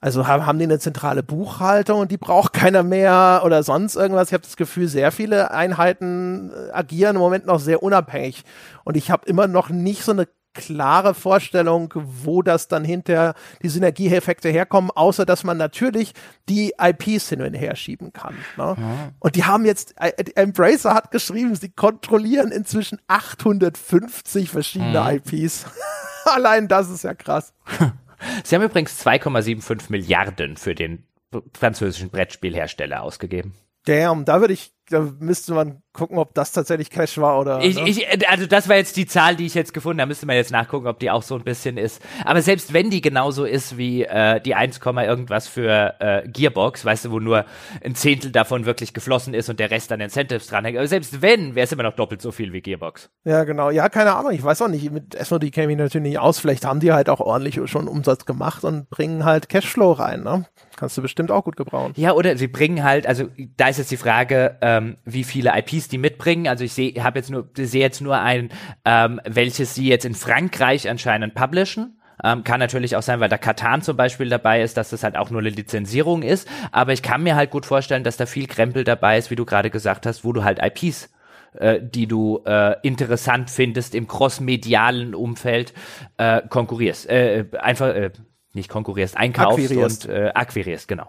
Also 0.00 0.28
haben, 0.28 0.46
haben 0.46 0.58
die 0.58 0.64
eine 0.64 0.78
zentrale 0.78 1.24
Buchhaltung 1.24 2.00
und 2.00 2.12
die 2.12 2.18
braucht 2.18 2.52
keiner 2.52 2.84
mehr 2.84 3.42
oder 3.44 3.64
sonst 3.64 3.96
irgendwas. 3.96 4.28
Ich 4.28 4.34
habe 4.34 4.44
das 4.44 4.56
Gefühl, 4.56 4.86
sehr 4.86 5.10
viele 5.10 5.50
Einheiten 5.50 6.52
äh, 6.52 6.70
agieren 6.72 7.16
im 7.16 7.20
Moment 7.20 7.46
noch 7.46 7.58
sehr 7.58 7.82
unabhängig. 7.82 8.44
Und 8.84 8.96
ich 8.96 9.10
habe 9.10 9.26
immer 9.26 9.48
noch 9.48 9.70
nicht 9.70 10.04
so 10.04 10.12
eine 10.12 10.28
klare 10.54 11.14
Vorstellung, 11.14 11.92
wo 11.94 12.42
das 12.42 12.68
dann 12.68 12.84
hinter 12.84 13.34
die 13.62 13.68
Synergieeffekte 13.68 14.48
herkommen, 14.48 14.90
außer 14.90 15.24
dass 15.24 15.44
man 15.44 15.56
natürlich 15.56 16.12
die 16.48 16.74
IPs 16.80 17.28
hin 17.28 17.42
und 17.42 17.54
her 17.54 17.76
schieben 17.76 18.12
kann. 18.12 18.34
Ne? 18.56 18.76
Ja. 18.78 19.12
Und 19.18 19.36
die 19.36 19.44
haben 19.44 19.64
jetzt, 19.64 19.94
äh, 19.98 20.12
Embracer 20.34 20.94
hat 20.94 21.10
geschrieben, 21.10 21.54
sie 21.54 21.70
kontrollieren 21.70 22.50
inzwischen 22.50 23.00
850 23.08 24.50
verschiedene 24.50 25.00
mhm. 25.00 25.20
IPs. 25.34 25.66
Allein 26.24 26.68
das 26.68 26.90
ist 26.90 27.04
ja 27.04 27.14
krass. 27.14 27.52
Sie 28.44 28.54
haben 28.54 28.62
übrigens 28.62 29.04
2,75 29.04 29.86
Milliarden 29.88 30.56
für 30.56 30.74
den 30.74 31.04
französischen 31.52 32.10
Brettspielhersteller 32.10 33.02
ausgegeben. 33.02 33.54
Damn, 33.84 34.24
da 34.24 34.40
würde 34.40 34.54
ich 34.54 34.72
da 34.88 35.00
müsste 35.18 35.54
man 35.54 35.82
gucken, 35.92 36.18
ob 36.18 36.34
das 36.34 36.52
tatsächlich 36.52 36.90
Cash 36.90 37.18
war 37.18 37.40
oder. 37.40 37.60
Ich, 37.62 37.76
ne? 37.76 37.88
ich, 37.88 38.28
also 38.28 38.46
das 38.46 38.68
war 38.68 38.76
jetzt 38.76 38.96
die 38.96 39.06
Zahl, 39.06 39.36
die 39.36 39.46
ich 39.46 39.54
jetzt 39.54 39.74
gefunden 39.74 40.00
habe. 40.00 40.08
Da 40.08 40.10
müsste 40.10 40.26
man 40.26 40.36
jetzt 40.36 40.52
nachgucken, 40.52 40.86
ob 40.86 41.00
die 41.00 41.10
auch 41.10 41.22
so 41.22 41.34
ein 41.34 41.42
bisschen 41.42 41.76
ist. 41.76 42.00
Aber 42.24 42.40
selbst 42.40 42.72
wenn 42.72 42.88
die 42.88 43.00
genauso 43.00 43.44
ist 43.44 43.76
wie 43.76 44.04
äh, 44.04 44.40
die 44.40 44.54
1, 44.54 44.78
irgendwas 44.78 45.48
für 45.48 45.94
äh, 45.98 46.28
Gearbox, 46.28 46.84
weißt 46.84 47.06
du, 47.06 47.10
wo 47.10 47.18
nur 47.18 47.44
ein 47.84 47.94
Zehntel 47.94 48.30
davon 48.30 48.64
wirklich 48.64 48.94
geflossen 48.94 49.34
ist 49.34 49.48
und 49.48 49.58
der 49.58 49.70
Rest 49.70 49.90
an 49.90 50.00
Incentives 50.00 50.46
dranhängt. 50.46 50.78
Aber 50.78 50.86
selbst 50.86 51.20
wenn, 51.20 51.54
wäre 51.54 51.64
es 51.64 51.72
immer 51.72 51.82
noch 51.82 51.94
doppelt 51.94 52.22
so 52.22 52.30
viel 52.30 52.52
wie 52.52 52.60
Gearbox. 52.60 53.10
Ja, 53.24 53.44
genau. 53.44 53.70
Ja, 53.70 53.88
keine 53.88 54.14
Ahnung. 54.14 54.32
Ich 54.32 54.42
weiß 54.42 54.62
auch 54.62 54.68
nicht. 54.68 54.90
Mit 54.90 55.14
SOD 55.20 55.50
käme 55.52 55.72
ich 55.72 55.78
natürlich 55.78 56.08
nicht 56.08 56.18
aus. 56.18 56.38
Vielleicht 56.38 56.64
haben 56.64 56.80
die 56.80 56.92
halt 56.92 57.08
auch 57.08 57.20
ordentlich 57.20 57.60
schon 57.68 57.88
Umsatz 57.88 58.24
gemacht 58.24 58.64
und 58.64 58.88
bringen 58.88 59.24
halt 59.24 59.48
Cashflow 59.48 59.92
rein. 59.92 60.22
Ne? 60.22 60.46
Kannst 60.76 60.96
du 60.96 61.02
bestimmt 61.02 61.32
auch 61.32 61.44
gut 61.44 61.56
gebrauchen. 61.56 61.92
Ja, 61.96 62.12
oder 62.12 62.36
sie 62.36 62.46
bringen 62.46 62.84
halt, 62.84 63.06
also 63.06 63.28
da 63.56 63.68
ist 63.68 63.78
jetzt 63.78 63.90
die 63.90 63.96
Frage, 63.96 64.56
ähm, 64.60 64.96
wie 65.04 65.24
viele 65.24 65.52
IPs 65.58 65.87
die 65.88 65.98
mitbringen. 65.98 66.48
Also 66.48 66.64
ich 66.64 66.72
sehe, 66.72 66.92
habe 67.02 67.18
jetzt 67.18 67.30
nur, 67.30 67.48
sehe 67.56 67.80
jetzt 67.80 68.00
nur 68.00 68.18
ein, 68.18 68.50
ähm, 68.84 69.20
welches 69.24 69.74
sie 69.74 69.88
jetzt 69.88 70.04
in 70.04 70.14
Frankreich 70.14 70.88
anscheinend 70.88 71.34
publishen. 71.34 72.00
Ähm, 72.22 72.42
kann 72.42 72.58
natürlich 72.58 72.96
auch 72.96 73.02
sein, 73.02 73.20
weil 73.20 73.28
da 73.28 73.38
Katan 73.38 73.80
zum 73.82 73.96
Beispiel 73.96 74.28
dabei 74.28 74.62
ist, 74.62 74.76
dass 74.76 74.90
das 74.90 75.04
halt 75.04 75.16
auch 75.16 75.30
nur 75.30 75.40
eine 75.40 75.50
Lizenzierung 75.50 76.22
ist. 76.22 76.48
Aber 76.72 76.92
ich 76.92 77.02
kann 77.02 77.22
mir 77.22 77.36
halt 77.36 77.50
gut 77.50 77.64
vorstellen, 77.64 78.02
dass 78.02 78.16
da 78.16 78.26
viel 78.26 78.46
Krempel 78.46 78.84
dabei 78.84 79.18
ist, 79.18 79.30
wie 79.30 79.36
du 79.36 79.44
gerade 79.44 79.70
gesagt 79.70 80.04
hast, 80.04 80.24
wo 80.24 80.32
du 80.32 80.42
halt 80.42 80.58
IPs 80.60 81.10
äh, 81.54 81.80
die 81.82 82.06
du 82.06 82.42
äh, 82.44 82.76
interessant 82.82 83.50
findest 83.50 83.94
im 83.94 84.06
crossmedialen 84.06 85.14
Umfeld 85.14 85.72
äh, 86.16 86.42
konkurrierst. 86.48 87.08
Äh, 87.08 87.46
einfach 87.58 87.88
äh, 87.88 88.10
nicht 88.52 88.68
konkurrierst, 88.68 89.16
einkaufst 89.16 89.58
akquirierst. 89.58 90.06
und 90.06 90.14
äh, 90.14 90.30
akquirierst, 90.34 90.88
genau. 90.88 91.06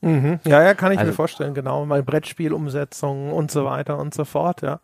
Mhm. 0.00 0.40
Ja, 0.44 0.62
ja, 0.62 0.74
kann 0.74 0.92
ich 0.92 0.98
also, 0.98 1.10
mir 1.10 1.16
vorstellen, 1.16 1.54
genau. 1.54 1.84
Mal 1.84 2.02
Brettspielumsetzungen 2.02 3.32
und 3.32 3.50
so 3.50 3.64
weiter 3.64 3.98
und 3.98 4.14
so 4.14 4.24
fort, 4.24 4.62
ja. 4.62 4.80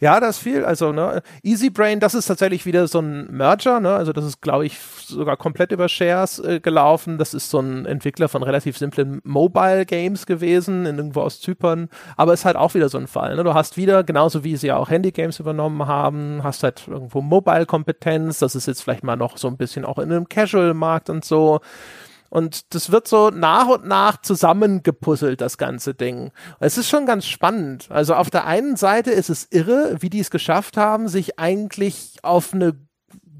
Ja, 0.00 0.18
das 0.18 0.38
viel. 0.38 0.64
Also, 0.64 0.92
ne, 0.92 1.20
Easy 1.42 1.68
Brain, 1.68 2.00
das 2.00 2.14
ist 2.14 2.24
tatsächlich 2.24 2.64
wieder 2.64 2.88
so 2.88 3.00
ein 3.00 3.30
Merger, 3.30 3.80
ne? 3.80 3.92
Also, 3.92 4.14
das 4.14 4.24
ist, 4.24 4.40
glaube 4.40 4.64
ich, 4.64 4.78
sogar 4.78 5.36
komplett 5.36 5.72
über 5.72 5.90
Shares 5.90 6.38
äh, 6.38 6.58
gelaufen. 6.58 7.18
Das 7.18 7.34
ist 7.34 7.50
so 7.50 7.60
ein 7.60 7.84
Entwickler 7.84 8.30
von 8.30 8.42
relativ 8.42 8.78
simplen 8.78 9.20
Mobile 9.24 9.84
Games 9.84 10.24
gewesen, 10.24 10.86
irgendwo 10.86 11.20
aus 11.20 11.42
Zypern. 11.42 11.90
Aber 12.16 12.32
ist 12.32 12.46
halt 12.46 12.56
auch 12.56 12.72
wieder 12.72 12.88
so 12.88 12.96
ein 12.96 13.08
Fall. 13.08 13.36
Ne? 13.36 13.44
Du 13.44 13.52
hast 13.52 13.76
wieder, 13.76 14.02
genauso 14.02 14.42
wie 14.42 14.56
sie 14.56 14.68
ja 14.68 14.78
auch 14.78 14.88
Handy 14.88 15.12
Games 15.12 15.38
übernommen 15.38 15.86
haben, 15.86 16.40
hast 16.42 16.62
halt 16.62 16.88
irgendwo 16.88 17.20
Mobile-Kompetenz. 17.20 18.38
Das 18.38 18.54
ist 18.54 18.66
jetzt 18.66 18.82
vielleicht 18.82 19.04
mal 19.04 19.16
noch 19.16 19.36
so 19.36 19.48
ein 19.48 19.58
bisschen 19.58 19.84
auch 19.84 19.98
in 19.98 20.10
einem 20.10 20.30
Casual-Markt 20.30 21.10
und 21.10 21.26
so. 21.26 21.60
Und 22.30 22.74
das 22.74 22.92
wird 22.92 23.08
so 23.08 23.30
nach 23.30 23.66
und 23.66 23.86
nach 23.86 24.22
zusammengepuzzelt, 24.22 25.40
das 25.40 25.58
ganze 25.58 25.94
Ding. 25.94 26.30
Es 26.60 26.78
ist 26.78 26.88
schon 26.88 27.04
ganz 27.04 27.26
spannend. 27.26 27.88
Also 27.90 28.14
auf 28.14 28.30
der 28.30 28.46
einen 28.46 28.76
Seite 28.76 29.10
ist 29.10 29.30
es 29.30 29.48
irre, 29.50 29.96
wie 29.98 30.10
die 30.10 30.20
es 30.20 30.30
geschafft 30.30 30.76
haben, 30.76 31.08
sich 31.08 31.38
eigentlich 31.38 32.18
auf 32.22 32.54
eine 32.54 32.78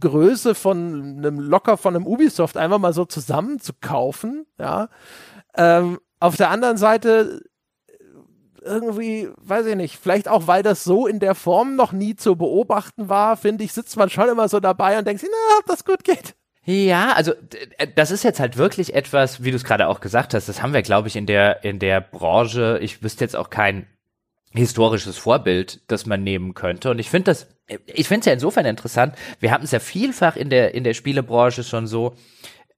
Größe 0.00 0.54
von 0.54 1.18
einem 1.18 1.38
locker 1.38 1.76
von 1.76 1.94
einem 1.94 2.06
Ubisoft 2.06 2.56
einfach 2.56 2.78
mal 2.78 2.92
so 2.92 3.04
zusammenzukaufen, 3.04 4.46
ja. 4.58 4.88
Ähm, 5.54 5.98
auf 6.18 6.36
der 6.36 6.50
anderen 6.50 6.76
Seite 6.76 7.42
irgendwie, 8.62 9.28
weiß 9.36 9.66
ich 9.66 9.76
nicht, 9.76 9.98
vielleicht 9.98 10.28
auch, 10.28 10.46
weil 10.46 10.62
das 10.62 10.84
so 10.84 11.06
in 11.06 11.18
der 11.18 11.34
Form 11.34 11.76
noch 11.76 11.92
nie 11.92 12.16
zu 12.16 12.36
beobachten 12.36 13.08
war, 13.08 13.36
finde 13.36 13.64
ich, 13.64 13.72
sitzt 13.72 13.96
man 13.96 14.10
schon 14.10 14.28
immer 14.28 14.48
so 14.48 14.60
dabei 14.60 14.98
und 14.98 15.06
denkt 15.06 15.20
sich, 15.20 15.30
na, 15.30 15.58
ob 15.58 15.66
das 15.66 15.84
gut 15.84 16.04
geht. 16.04 16.34
Ja, 16.70 17.14
also 17.14 17.32
äh, 17.78 17.88
das 17.96 18.12
ist 18.12 18.22
jetzt 18.22 18.38
halt 18.38 18.56
wirklich 18.56 18.94
etwas, 18.94 19.42
wie 19.42 19.50
du 19.50 19.56
es 19.56 19.64
gerade 19.64 19.88
auch 19.88 20.00
gesagt 20.00 20.34
hast, 20.34 20.48
das 20.48 20.62
haben 20.62 20.72
wir, 20.72 20.82
glaube 20.82 21.08
ich, 21.08 21.16
in 21.16 21.26
der, 21.26 21.64
in 21.64 21.80
der 21.80 22.00
Branche, 22.00 22.78
ich 22.80 23.02
wüsste 23.02 23.24
jetzt 23.24 23.34
auch 23.34 23.50
kein 23.50 23.86
historisches 24.52 25.16
Vorbild, 25.16 25.80
das 25.88 26.06
man 26.06 26.22
nehmen 26.22 26.54
könnte. 26.54 26.90
Und 26.90 27.00
ich 27.00 27.10
finde 27.10 27.32
das, 27.32 27.48
ich 27.86 28.06
finde 28.06 28.20
es 28.20 28.26
ja 28.26 28.32
insofern 28.32 28.66
interessant, 28.66 29.16
wir 29.40 29.50
haben 29.50 29.64
es 29.64 29.72
ja 29.72 29.80
vielfach 29.80 30.36
in 30.36 30.48
der, 30.48 30.74
in 30.74 30.84
der 30.84 30.94
Spielebranche 30.94 31.64
schon 31.64 31.88
so, 31.88 32.14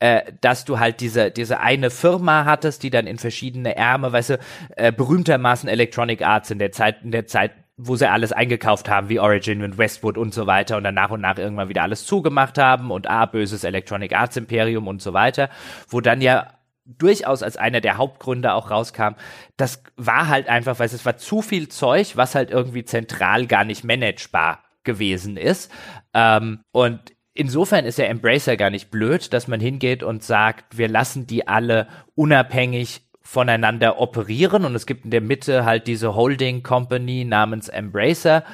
äh, 0.00 0.32
dass 0.40 0.64
du 0.64 0.78
halt 0.78 1.00
diese, 1.00 1.30
diese 1.30 1.60
eine 1.60 1.90
Firma 1.90 2.46
hattest, 2.46 2.82
die 2.82 2.90
dann 2.90 3.06
in 3.06 3.18
verschiedene 3.18 3.76
Ärme, 3.76 4.10
weißt 4.10 4.30
du, 4.30 4.38
äh, 4.76 4.90
berühmtermaßen 4.90 5.68
Electronic 5.68 6.22
Arts 6.22 6.50
in 6.50 6.58
der 6.58 6.72
Zeit, 6.72 7.02
in 7.02 7.10
der 7.10 7.26
Zeit 7.26 7.52
wo 7.84 7.96
sie 7.96 8.08
alles 8.08 8.32
eingekauft 8.32 8.88
haben, 8.88 9.08
wie 9.08 9.18
Origin 9.18 9.62
und 9.62 9.78
Westwood 9.78 10.16
und 10.16 10.32
so 10.32 10.46
weiter 10.46 10.76
und 10.76 10.84
dann 10.84 10.94
nach 10.94 11.10
und 11.10 11.20
nach 11.20 11.38
irgendwann 11.38 11.68
wieder 11.68 11.82
alles 11.82 12.06
zugemacht 12.06 12.58
haben 12.58 12.90
und 12.90 13.08
A, 13.08 13.26
böses 13.26 13.64
Electronic 13.64 14.14
Arts 14.14 14.36
Imperium 14.36 14.86
und 14.86 15.02
so 15.02 15.12
weiter, 15.12 15.48
wo 15.88 16.00
dann 16.00 16.20
ja 16.20 16.48
durchaus 16.84 17.42
als 17.42 17.56
einer 17.56 17.80
der 17.80 17.96
Hauptgründe 17.96 18.52
auch 18.54 18.70
rauskam, 18.70 19.14
das 19.56 19.82
war 19.96 20.28
halt 20.28 20.48
einfach, 20.48 20.78
weil 20.78 20.86
es 20.86 21.04
war 21.04 21.16
zu 21.16 21.42
viel 21.42 21.68
Zeug, 21.68 22.16
was 22.16 22.34
halt 22.34 22.50
irgendwie 22.50 22.84
zentral 22.84 23.46
gar 23.46 23.64
nicht 23.64 23.84
managebar 23.84 24.60
gewesen 24.84 25.36
ist. 25.36 25.70
Ähm, 26.12 26.60
und 26.72 27.00
insofern 27.34 27.84
ist 27.84 27.98
der 27.98 28.10
Embracer 28.10 28.56
gar 28.56 28.70
nicht 28.70 28.90
blöd, 28.90 29.32
dass 29.32 29.48
man 29.48 29.60
hingeht 29.60 30.02
und 30.02 30.22
sagt, 30.22 30.76
wir 30.76 30.88
lassen 30.88 31.26
die 31.26 31.46
alle 31.46 31.88
unabhängig 32.14 33.02
voneinander 33.32 33.98
operieren. 33.98 34.66
Und 34.66 34.74
es 34.74 34.84
gibt 34.84 35.06
in 35.06 35.10
der 35.10 35.22
Mitte 35.22 35.64
halt 35.64 35.86
diese 35.86 36.14
Holding 36.14 36.62
Company 36.62 37.24
namens 37.24 37.68
Embracer, 37.68 38.44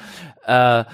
äh, 0.45 0.85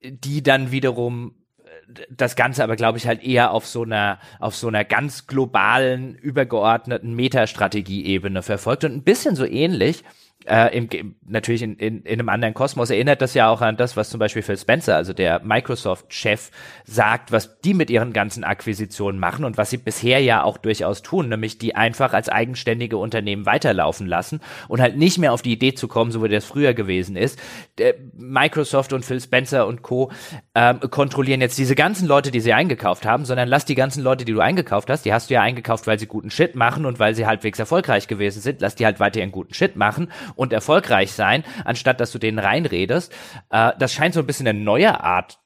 die 0.00 0.44
dann 0.44 0.70
wiederum 0.70 1.34
äh, 1.64 2.00
das 2.08 2.36
Ganze 2.36 2.62
aber, 2.62 2.76
glaube 2.76 2.98
ich, 2.98 3.08
halt 3.08 3.24
eher 3.24 3.50
auf 3.50 3.66
so 3.66 3.82
einer, 3.82 4.20
auf 4.38 4.54
so 4.54 4.68
einer 4.68 4.84
ganz 4.84 5.26
globalen, 5.26 6.14
übergeordneten 6.14 7.14
Metastrategie-Ebene 7.14 8.42
verfolgt. 8.42 8.84
Und 8.84 8.94
ein 8.94 9.02
bisschen 9.02 9.34
so 9.34 9.44
ähnlich 9.44 10.04
äh, 10.46 10.76
im, 10.76 11.14
natürlich 11.26 11.62
in, 11.62 11.76
in, 11.76 12.02
in 12.02 12.20
einem 12.20 12.28
anderen 12.28 12.54
Kosmos 12.54 12.90
erinnert 12.90 13.22
das 13.22 13.34
ja 13.34 13.48
auch 13.48 13.60
an 13.60 13.76
das, 13.76 13.96
was 13.96 14.10
zum 14.10 14.18
Beispiel 14.18 14.42
Phil 14.42 14.56
Spencer, 14.56 14.96
also 14.96 15.12
der 15.12 15.40
Microsoft-Chef, 15.40 16.50
sagt, 16.84 17.32
was 17.32 17.60
die 17.60 17.74
mit 17.74 17.90
ihren 17.90 18.12
ganzen 18.12 18.44
Akquisitionen 18.44 19.20
machen 19.20 19.44
und 19.44 19.56
was 19.56 19.70
sie 19.70 19.76
bisher 19.76 20.20
ja 20.20 20.42
auch 20.42 20.58
durchaus 20.58 21.02
tun, 21.02 21.28
nämlich 21.28 21.58
die 21.58 21.74
einfach 21.74 22.12
als 22.12 22.28
eigenständige 22.28 22.96
Unternehmen 22.96 23.46
weiterlaufen 23.46 24.06
lassen 24.06 24.40
und 24.68 24.80
halt 24.80 24.96
nicht 24.96 25.18
mehr 25.18 25.32
auf 25.32 25.42
die 25.42 25.52
Idee 25.52 25.74
zu 25.74 25.88
kommen, 25.88 26.10
so 26.10 26.22
wie 26.22 26.28
das 26.28 26.44
früher 26.44 26.74
gewesen 26.74 27.16
ist. 27.16 27.38
Der 27.78 27.94
Microsoft 28.14 28.92
und 28.92 29.04
Phil 29.04 29.20
Spencer 29.20 29.66
und 29.66 29.82
Co. 29.82 30.10
Ähm, 30.54 30.80
kontrollieren 30.90 31.40
jetzt 31.40 31.58
diese 31.58 31.74
ganzen 31.74 32.06
Leute, 32.08 32.30
die 32.30 32.40
sie 32.40 32.52
eingekauft 32.52 33.06
haben, 33.06 33.24
sondern 33.24 33.48
lass 33.48 33.64
die 33.64 33.74
ganzen 33.74 34.02
Leute, 34.02 34.24
die 34.24 34.32
du 34.32 34.40
eingekauft 34.40 34.90
hast, 34.90 35.04
die 35.04 35.12
hast 35.12 35.30
du 35.30 35.34
ja 35.34 35.42
eingekauft, 35.42 35.86
weil 35.86 35.98
sie 35.98 36.06
guten 36.06 36.30
Shit 36.30 36.54
machen 36.54 36.84
und 36.84 36.98
weil 36.98 37.14
sie 37.14 37.26
halbwegs 37.26 37.58
erfolgreich 37.58 38.08
gewesen 38.08 38.40
sind, 38.40 38.60
lass 38.60 38.74
die 38.74 38.84
halt 38.84 39.00
weiterhin 39.00 39.32
guten 39.32 39.54
Shit 39.54 39.76
machen 39.76 40.08
und 40.34 40.52
erfolgreich 40.52 41.12
sein, 41.12 41.44
anstatt 41.64 42.00
dass 42.00 42.12
du 42.12 42.18
denen 42.18 42.38
reinredest. 42.38 43.12
Äh, 43.50 43.72
das 43.78 43.92
scheint 43.92 44.14
so 44.14 44.20
ein 44.20 44.26
bisschen 44.26 44.48
eine 44.48 44.58
neue 44.58 45.02
Art 45.02 45.38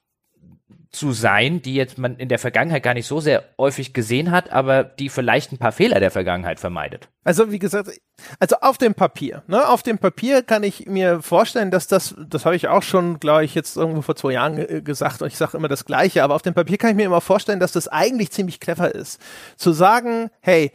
zu 0.91 1.11
sein, 1.11 1.61
die 1.61 1.75
jetzt 1.75 1.97
man 1.97 2.17
in 2.17 2.29
der 2.29 2.39
Vergangenheit 2.39 2.81
gar 2.81 2.93
nicht 2.93 3.07
so 3.07 3.19
sehr 3.19 3.43
häufig 3.57 3.93
gesehen 3.93 4.31
hat, 4.31 4.51
aber 4.51 4.83
die 4.83 5.09
vielleicht 5.09 5.51
ein 5.51 5.57
paar 5.57 5.71
Fehler 5.71 5.99
der 5.99 6.11
Vergangenheit 6.11 6.59
vermeidet. 6.59 7.09
Also 7.23 7.51
wie 7.51 7.59
gesagt, 7.59 7.91
also 8.39 8.55
auf 8.61 8.77
dem 8.77 8.93
Papier, 8.93 9.43
ne, 9.47 9.67
auf 9.67 9.83
dem 9.83 9.97
Papier 9.97 10.41
kann 10.41 10.63
ich 10.63 10.85
mir 10.87 11.21
vorstellen, 11.21 11.71
dass 11.71 11.87
das, 11.87 12.15
das 12.27 12.45
habe 12.45 12.55
ich 12.55 12.67
auch 12.67 12.83
schon, 12.83 13.19
glaube 13.19 13.45
ich, 13.45 13.53
jetzt 13.53 13.75
irgendwo 13.75 14.01
vor 14.01 14.15
zwei 14.15 14.33
Jahren 14.33 14.57
äh, 14.57 14.81
gesagt 14.81 15.21
und 15.21 15.27
ich 15.27 15.37
sage 15.37 15.57
immer 15.57 15.67
das 15.67 15.85
Gleiche, 15.85 16.23
aber 16.23 16.35
auf 16.35 16.41
dem 16.41 16.53
Papier 16.53 16.77
kann 16.77 16.91
ich 16.91 16.95
mir 16.95 17.05
immer 17.05 17.21
vorstellen, 17.21 17.59
dass 17.59 17.73
das 17.73 17.87
eigentlich 17.87 18.31
ziemlich 18.31 18.59
clever 18.59 18.93
ist, 18.93 19.21
zu 19.57 19.73
sagen, 19.73 20.31
hey, 20.39 20.71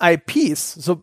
IPs, 0.00 0.74
so 0.74 1.02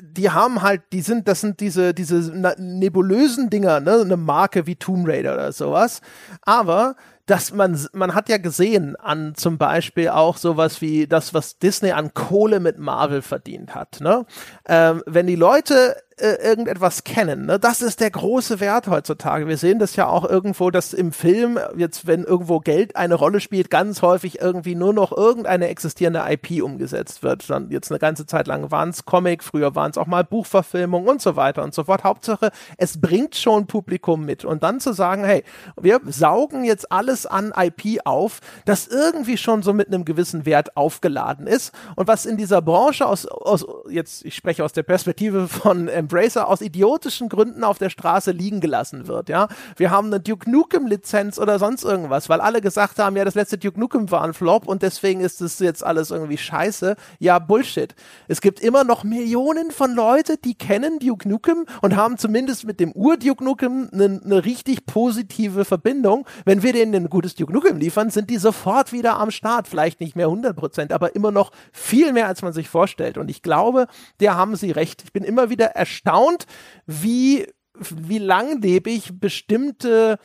die 0.00 0.30
haben 0.30 0.62
halt, 0.62 0.82
die 0.92 1.02
sind, 1.02 1.28
das 1.28 1.40
sind 1.40 1.60
diese, 1.60 1.92
diese 1.92 2.32
nebulösen 2.58 3.50
Dinger, 3.50 3.80
ne, 3.80 4.00
eine 4.00 4.16
Marke 4.16 4.66
wie 4.66 4.76
Tomb 4.76 5.06
Raider 5.06 5.34
oder 5.34 5.52
sowas. 5.52 6.00
Aber 6.42 6.96
dass 7.26 7.52
man, 7.52 7.78
man 7.92 8.14
hat 8.14 8.30
ja 8.30 8.38
gesehen 8.38 8.96
an 8.96 9.34
zum 9.34 9.58
Beispiel 9.58 10.08
auch 10.08 10.38
sowas 10.38 10.80
wie 10.80 11.06
das, 11.06 11.34
was 11.34 11.58
Disney 11.58 11.92
an 11.92 12.14
Kohle 12.14 12.58
mit 12.58 12.78
Marvel 12.78 13.20
verdient 13.20 13.74
hat. 13.74 14.00
Ne? 14.00 14.24
Ähm, 14.66 15.02
wenn 15.04 15.26
die 15.26 15.36
Leute 15.36 15.96
äh, 16.20 16.34
irgendetwas 16.42 17.04
kennen. 17.04 17.46
Ne? 17.46 17.58
Das 17.58 17.82
ist 17.82 18.00
der 18.00 18.10
große 18.10 18.60
Wert 18.60 18.88
heutzutage. 18.88 19.46
Wir 19.46 19.56
sehen 19.56 19.78
das 19.78 19.96
ja 19.96 20.08
auch 20.08 20.24
irgendwo, 20.28 20.70
dass 20.70 20.92
im 20.92 21.12
Film, 21.12 21.58
jetzt 21.76 22.06
wenn 22.06 22.24
irgendwo 22.24 22.60
Geld 22.60 22.96
eine 22.96 23.14
Rolle 23.14 23.40
spielt, 23.40 23.70
ganz 23.70 24.02
häufig 24.02 24.40
irgendwie 24.40 24.74
nur 24.74 24.92
noch 24.92 25.16
irgendeine 25.16 25.68
existierende 25.68 26.24
IP 26.28 26.62
umgesetzt 26.62 27.22
wird. 27.22 27.48
Dann 27.50 27.70
jetzt 27.70 27.90
eine 27.90 27.98
ganze 27.98 28.26
Zeit 28.26 28.46
lang 28.46 28.70
waren 28.70 28.90
es 28.90 29.04
Comic, 29.04 29.42
früher 29.42 29.74
waren 29.74 29.90
es 29.90 29.98
auch 29.98 30.06
mal 30.06 30.24
Buchverfilmung 30.24 31.06
und 31.06 31.22
so 31.22 31.36
weiter 31.36 31.62
und 31.62 31.74
so 31.74 31.84
fort. 31.84 32.04
Hauptsache, 32.04 32.50
es 32.76 33.00
bringt 33.00 33.36
schon 33.36 33.66
Publikum 33.66 34.24
mit. 34.24 34.44
Und 34.44 34.62
dann 34.62 34.80
zu 34.80 34.92
sagen, 34.92 35.24
hey, 35.24 35.44
wir 35.80 36.00
saugen 36.06 36.64
jetzt 36.64 36.90
alles 36.90 37.26
an 37.26 37.52
IP 37.56 38.00
auf, 38.04 38.40
das 38.64 38.86
irgendwie 38.86 39.36
schon 39.36 39.62
so 39.62 39.72
mit 39.72 39.88
einem 39.88 40.04
gewissen 40.04 40.46
Wert 40.46 40.76
aufgeladen 40.76 41.46
ist 41.46 41.72
und 41.96 42.08
was 42.08 42.26
in 42.26 42.36
dieser 42.36 42.62
Branche 42.62 43.06
aus, 43.06 43.26
aus 43.26 43.66
jetzt, 43.88 44.24
ich 44.24 44.34
spreche 44.34 44.64
aus 44.64 44.72
der 44.72 44.82
Perspektive 44.82 45.48
von 45.48 45.88
ähm, 45.88 46.07
Embracer 46.08 46.48
aus 46.48 46.62
idiotischen 46.62 47.28
Gründen 47.28 47.64
auf 47.64 47.78
der 47.78 47.90
Straße 47.90 48.30
liegen 48.30 48.60
gelassen 48.60 49.06
wird, 49.06 49.28
ja. 49.28 49.48
Wir 49.76 49.90
haben 49.90 50.06
eine 50.06 50.20
Duke 50.20 50.50
Nukem 50.50 50.86
Lizenz 50.86 51.38
oder 51.38 51.58
sonst 51.58 51.84
irgendwas, 51.84 52.28
weil 52.28 52.40
alle 52.40 52.60
gesagt 52.60 52.98
haben, 52.98 53.16
ja, 53.16 53.24
das 53.24 53.34
letzte 53.34 53.58
Duke 53.58 53.78
Nukem 53.78 54.10
war 54.10 54.22
ein 54.22 54.32
Flop 54.32 54.66
und 54.66 54.82
deswegen 54.82 55.20
ist 55.20 55.42
es 55.42 55.58
jetzt 55.58 55.84
alles 55.84 56.10
irgendwie 56.10 56.38
scheiße. 56.38 56.96
Ja, 57.18 57.38
Bullshit. 57.38 57.94
Es 58.26 58.40
gibt 58.40 58.60
immer 58.60 58.84
noch 58.84 59.04
Millionen 59.04 59.70
von 59.70 59.94
Leute, 59.94 60.38
die 60.38 60.54
kennen 60.54 60.98
Duke 60.98 61.28
Nukem 61.28 61.66
und 61.82 61.94
haben 61.94 62.16
zumindest 62.16 62.64
mit 62.64 62.80
dem 62.80 62.92
Ur-Duke 62.92 63.44
Nukem 63.44 63.90
eine 63.92 64.08
ne 64.08 64.44
richtig 64.44 64.86
positive 64.86 65.64
Verbindung. 65.64 66.26
Wenn 66.44 66.62
wir 66.62 66.72
denen 66.72 66.94
ein 66.94 67.10
gutes 67.10 67.34
Duke 67.34 67.52
Nukem 67.52 67.76
liefern, 67.76 68.10
sind 68.10 68.30
die 68.30 68.38
sofort 68.38 68.92
wieder 68.92 69.18
am 69.18 69.30
Start. 69.30 69.68
Vielleicht 69.68 70.00
nicht 70.00 70.16
mehr 70.16 70.26
100 70.26 70.56
Prozent, 70.56 70.92
aber 70.92 71.14
immer 71.14 71.30
noch 71.30 71.50
viel 71.72 72.12
mehr, 72.12 72.28
als 72.28 72.42
man 72.42 72.52
sich 72.52 72.68
vorstellt. 72.68 73.18
Und 73.18 73.30
ich 73.30 73.42
glaube, 73.42 73.86
der 74.20 74.36
haben 74.36 74.56
sie 74.56 74.70
recht. 74.70 75.02
Ich 75.04 75.12
bin 75.12 75.24
immer 75.24 75.50
wieder 75.50 75.66
erstaunt, 75.66 75.97
erstaunt, 75.98 76.46
wie, 76.86 77.46
wie 77.74 78.18
langlebig 78.18 79.20
bestimmte 79.20 80.18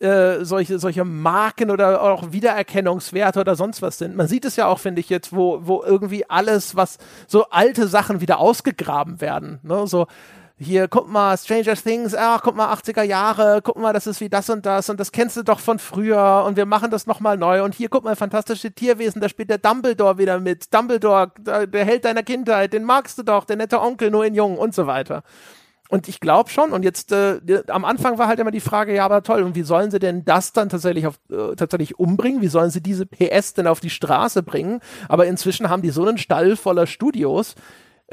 äh, 0.00 0.44
solche, 0.44 0.78
solche 0.78 1.04
Marken 1.04 1.70
oder 1.70 2.02
auch 2.02 2.32
Wiedererkennungswerte 2.32 3.40
oder 3.40 3.54
sonst 3.54 3.80
was 3.80 3.98
sind. 3.98 4.16
Man 4.16 4.28
sieht 4.28 4.44
es 4.44 4.56
ja 4.56 4.66
auch, 4.66 4.78
finde 4.78 5.00
ich, 5.00 5.08
jetzt, 5.08 5.34
wo, 5.34 5.60
wo 5.62 5.82
irgendwie 5.82 6.28
alles, 6.28 6.76
was 6.76 6.98
so 7.26 7.44
alte 7.50 7.86
Sachen 7.88 8.20
wieder 8.20 8.38
ausgegraben 8.38 9.20
werden. 9.20 9.60
Ne? 9.62 9.86
So, 9.86 10.06
hier, 10.56 10.86
guck 10.86 11.08
mal, 11.08 11.36
Stranger 11.36 11.74
Things, 11.74 12.14
ach, 12.14 12.40
guck 12.42 12.54
mal, 12.54 12.72
80er 12.72 13.02
Jahre, 13.02 13.60
guck 13.62 13.76
mal, 13.76 13.92
das 13.92 14.06
ist 14.06 14.20
wie 14.20 14.28
das 14.28 14.48
und 14.50 14.64
das 14.64 14.88
und 14.88 15.00
das 15.00 15.10
kennst 15.10 15.36
du 15.36 15.42
doch 15.42 15.58
von 15.58 15.80
früher 15.80 16.44
und 16.46 16.56
wir 16.56 16.64
machen 16.64 16.90
das 16.90 17.06
nochmal 17.06 17.36
neu 17.36 17.64
und 17.64 17.74
hier, 17.74 17.88
guck 17.88 18.04
mal, 18.04 18.14
fantastische 18.14 18.72
Tierwesen, 18.72 19.20
da 19.20 19.28
spielt 19.28 19.50
der 19.50 19.58
Dumbledore 19.58 20.18
wieder 20.18 20.38
mit. 20.38 20.72
Dumbledore, 20.72 21.32
der 21.38 21.84
Held 21.84 22.04
deiner 22.04 22.22
Kindheit, 22.22 22.72
den 22.72 22.84
magst 22.84 23.18
du 23.18 23.24
doch, 23.24 23.44
der 23.44 23.56
nette 23.56 23.80
Onkel, 23.80 24.10
nur 24.10 24.24
in 24.24 24.34
Jung 24.34 24.56
und 24.56 24.74
so 24.74 24.86
weiter. 24.86 25.24
Und 25.90 26.08
ich 26.08 26.18
glaube 26.18 26.48
schon, 26.50 26.72
und 26.72 26.82
jetzt 26.82 27.12
äh, 27.12 27.40
am 27.68 27.84
Anfang 27.84 28.16
war 28.16 28.26
halt 28.26 28.38
immer 28.38 28.50
die 28.50 28.60
Frage, 28.60 28.94
ja, 28.94 29.04
aber 29.04 29.22
toll, 29.22 29.42
und 29.42 29.54
wie 29.54 29.62
sollen 29.62 29.90
sie 29.90 29.98
denn 29.98 30.24
das 30.24 30.52
dann 30.52 30.68
tatsächlich 30.68 31.06
auf, 31.06 31.18
äh, 31.30 31.56
tatsächlich 31.56 31.98
umbringen? 31.98 32.40
Wie 32.40 32.48
sollen 32.48 32.70
sie 32.70 32.80
diese 32.80 33.06
PS 33.06 33.54
denn 33.54 33.66
auf 33.66 33.80
die 33.80 33.90
Straße 33.90 34.42
bringen? 34.42 34.80
Aber 35.08 35.26
inzwischen 35.26 35.68
haben 35.68 35.82
die 35.82 35.90
so 35.90 36.06
einen 36.06 36.16
Stall 36.16 36.56
voller 36.56 36.86
Studios, 36.86 37.54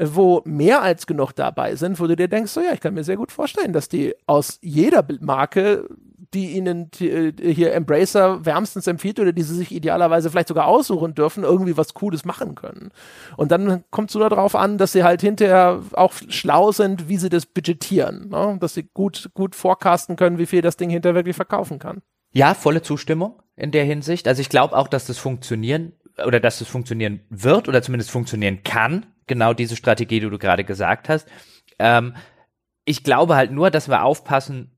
wo 0.04 0.42
mehr 0.44 0.82
als 0.82 1.06
genug 1.06 1.32
dabei 1.32 1.76
sind, 1.76 2.00
wo 2.00 2.06
du 2.06 2.16
dir 2.16 2.28
denkst, 2.28 2.52
so 2.52 2.60
ja, 2.60 2.72
ich 2.72 2.80
kann 2.80 2.94
mir 2.94 3.04
sehr 3.04 3.16
gut 3.16 3.32
vorstellen, 3.32 3.72
dass 3.72 3.88
die 3.88 4.14
aus 4.26 4.58
jeder 4.62 5.04
Marke, 5.20 5.88
die 6.34 6.52
ihnen 6.52 6.90
äh, 7.00 7.32
hier 7.52 7.74
Embracer 7.74 8.44
wärmstens 8.44 8.86
empfiehlt 8.86 9.20
oder 9.20 9.32
die 9.32 9.42
sie 9.42 9.54
sich 9.54 9.70
idealerweise 9.70 10.30
vielleicht 10.30 10.48
sogar 10.48 10.66
aussuchen 10.66 11.14
dürfen, 11.14 11.44
irgendwie 11.44 11.76
was 11.76 11.94
Cooles 11.94 12.24
machen 12.24 12.54
können. 12.54 12.90
Und 13.36 13.52
dann 13.52 13.84
kommt 13.90 14.10
es 14.10 14.16
nur 14.16 14.28
darauf 14.28 14.54
an, 14.54 14.78
dass 14.78 14.92
sie 14.92 15.04
halt 15.04 15.20
hinterher 15.20 15.82
auch 15.92 16.14
schlau 16.28 16.72
sind, 16.72 17.08
wie 17.08 17.18
sie 17.18 17.28
das 17.28 17.46
budgetieren, 17.46 18.30
ne? 18.30 18.56
dass 18.60 18.74
sie 18.74 18.88
gut, 18.94 19.30
gut 19.34 19.54
forecasten 19.54 20.16
können, 20.16 20.38
wie 20.38 20.46
viel 20.46 20.62
das 20.62 20.76
Ding 20.76 20.90
hinterher 20.90 21.14
wirklich 21.14 21.36
verkaufen 21.36 21.78
kann. 21.78 22.02
Ja, 22.32 22.54
volle 22.54 22.80
Zustimmung 22.80 23.42
in 23.56 23.70
der 23.70 23.84
Hinsicht. 23.84 24.26
Also 24.26 24.40
ich 24.40 24.48
glaube 24.48 24.76
auch, 24.76 24.88
dass 24.88 25.06
das 25.06 25.18
funktionieren 25.18 25.92
oder 26.26 26.40
dass 26.40 26.58
das 26.58 26.68
funktionieren 26.68 27.20
wird 27.28 27.68
oder 27.68 27.82
zumindest 27.82 28.10
funktionieren 28.10 28.62
kann 28.62 29.06
genau 29.26 29.54
diese 29.54 29.76
Strategie, 29.76 30.20
die 30.20 30.30
du 30.30 30.38
gerade 30.38 30.64
gesagt 30.64 31.08
hast. 31.08 31.28
Ähm, 31.78 32.14
ich 32.84 33.04
glaube 33.04 33.36
halt 33.36 33.52
nur, 33.52 33.70
dass 33.70 33.88
wir 33.88 34.02
aufpassen 34.02 34.72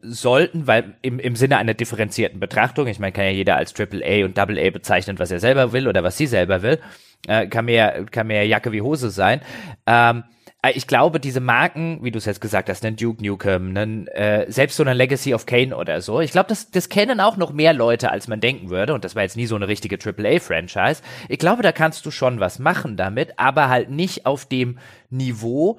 sollten, 0.00 0.66
weil 0.66 0.96
im, 1.02 1.18
im 1.18 1.36
Sinne 1.36 1.56
einer 1.56 1.74
differenzierten 1.74 2.38
Betrachtung, 2.38 2.86
ich 2.86 2.98
meine, 2.98 3.12
kann 3.12 3.24
ja 3.24 3.30
jeder 3.30 3.56
als 3.56 3.72
Triple 3.72 4.04
A 4.04 4.24
und 4.24 4.36
Double 4.36 4.58
A 4.58 4.70
bezeichnen, 4.70 5.18
was 5.18 5.30
er 5.30 5.40
selber 5.40 5.72
will 5.72 5.88
oder 5.88 6.04
was 6.04 6.16
sie 6.16 6.26
selber 6.26 6.62
will, 6.62 6.78
äh, 7.26 7.46
kann 7.46 7.64
mehr, 7.64 8.04
kann 8.10 8.26
mehr 8.26 8.46
Jacke 8.46 8.72
wie 8.72 8.82
Hose 8.82 9.10
sein. 9.10 9.40
Ähm, 9.86 10.24
äh, 10.24 10.35
ich 10.74 10.86
glaube, 10.86 11.20
diese 11.20 11.40
Marken, 11.40 11.98
wie 12.02 12.10
du 12.10 12.18
es 12.18 12.24
jetzt 12.24 12.40
gesagt 12.40 12.68
hast, 12.68 12.84
einen 12.84 12.96
Duke 12.96 13.24
Nukem, 13.24 13.76
einen, 13.76 14.06
äh, 14.08 14.50
selbst 14.50 14.76
so 14.76 14.82
eine 14.82 14.94
Legacy 14.94 15.34
of 15.34 15.46
Kane 15.46 15.76
oder 15.76 16.00
so, 16.00 16.20
ich 16.20 16.32
glaube, 16.32 16.48
das, 16.48 16.70
das 16.70 16.88
kennen 16.88 17.20
auch 17.20 17.36
noch 17.36 17.52
mehr 17.52 17.72
Leute, 17.72 18.10
als 18.10 18.28
man 18.28 18.40
denken 18.40 18.70
würde. 18.70 18.94
Und 18.94 19.04
das 19.04 19.14
war 19.14 19.22
jetzt 19.22 19.36
nie 19.36 19.46
so 19.46 19.56
eine 19.56 19.68
richtige 19.68 19.98
AAA-Franchise. 19.98 21.02
Ich 21.28 21.38
glaube, 21.38 21.62
da 21.62 21.72
kannst 21.72 22.06
du 22.06 22.10
schon 22.10 22.40
was 22.40 22.58
machen 22.58 22.96
damit, 22.96 23.38
aber 23.38 23.68
halt 23.68 23.90
nicht 23.90 24.24
auf 24.24 24.46
dem 24.46 24.78
Niveau, 25.10 25.78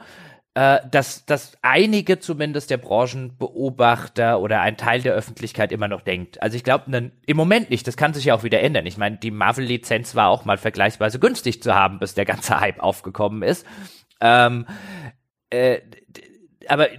äh, 0.57 0.79
dass, 0.89 1.23
dass 1.25 1.55
einige 1.61 2.17
zumindest 2.17 2.71
der 2.71 2.77
Branchenbeobachter 2.77 4.39
oder 4.39 4.61
ein 4.61 4.75
Teil 4.75 5.03
der 5.03 5.13
Öffentlichkeit 5.13 5.71
immer 5.71 5.87
noch 5.87 6.01
denkt. 6.01 6.41
Also 6.41 6.57
ich 6.57 6.63
glaube, 6.63 7.11
im 7.27 7.37
Moment 7.37 7.69
nicht, 7.69 7.85
das 7.87 7.95
kann 7.95 8.15
sich 8.15 8.25
ja 8.25 8.33
auch 8.33 8.41
wieder 8.41 8.59
ändern. 8.61 8.87
Ich 8.87 8.97
meine, 8.97 9.17
die 9.17 9.29
Marvel-Lizenz 9.29 10.15
war 10.15 10.29
auch 10.29 10.45
mal 10.45 10.57
vergleichsweise 10.57 11.19
günstig 11.19 11.61
zu 11.61 11.75
haben, 11.75 11.99
bis 11.99 12.15
der 12.15 12.25
ganze 12.25 12.59
Hype 12.59 12.79
aufgekommen 12.79 13.43
ist. 13.43 13.67
Ähm, 14.21 14.65
äh, 15.49 15.81
aber 16.67 16.89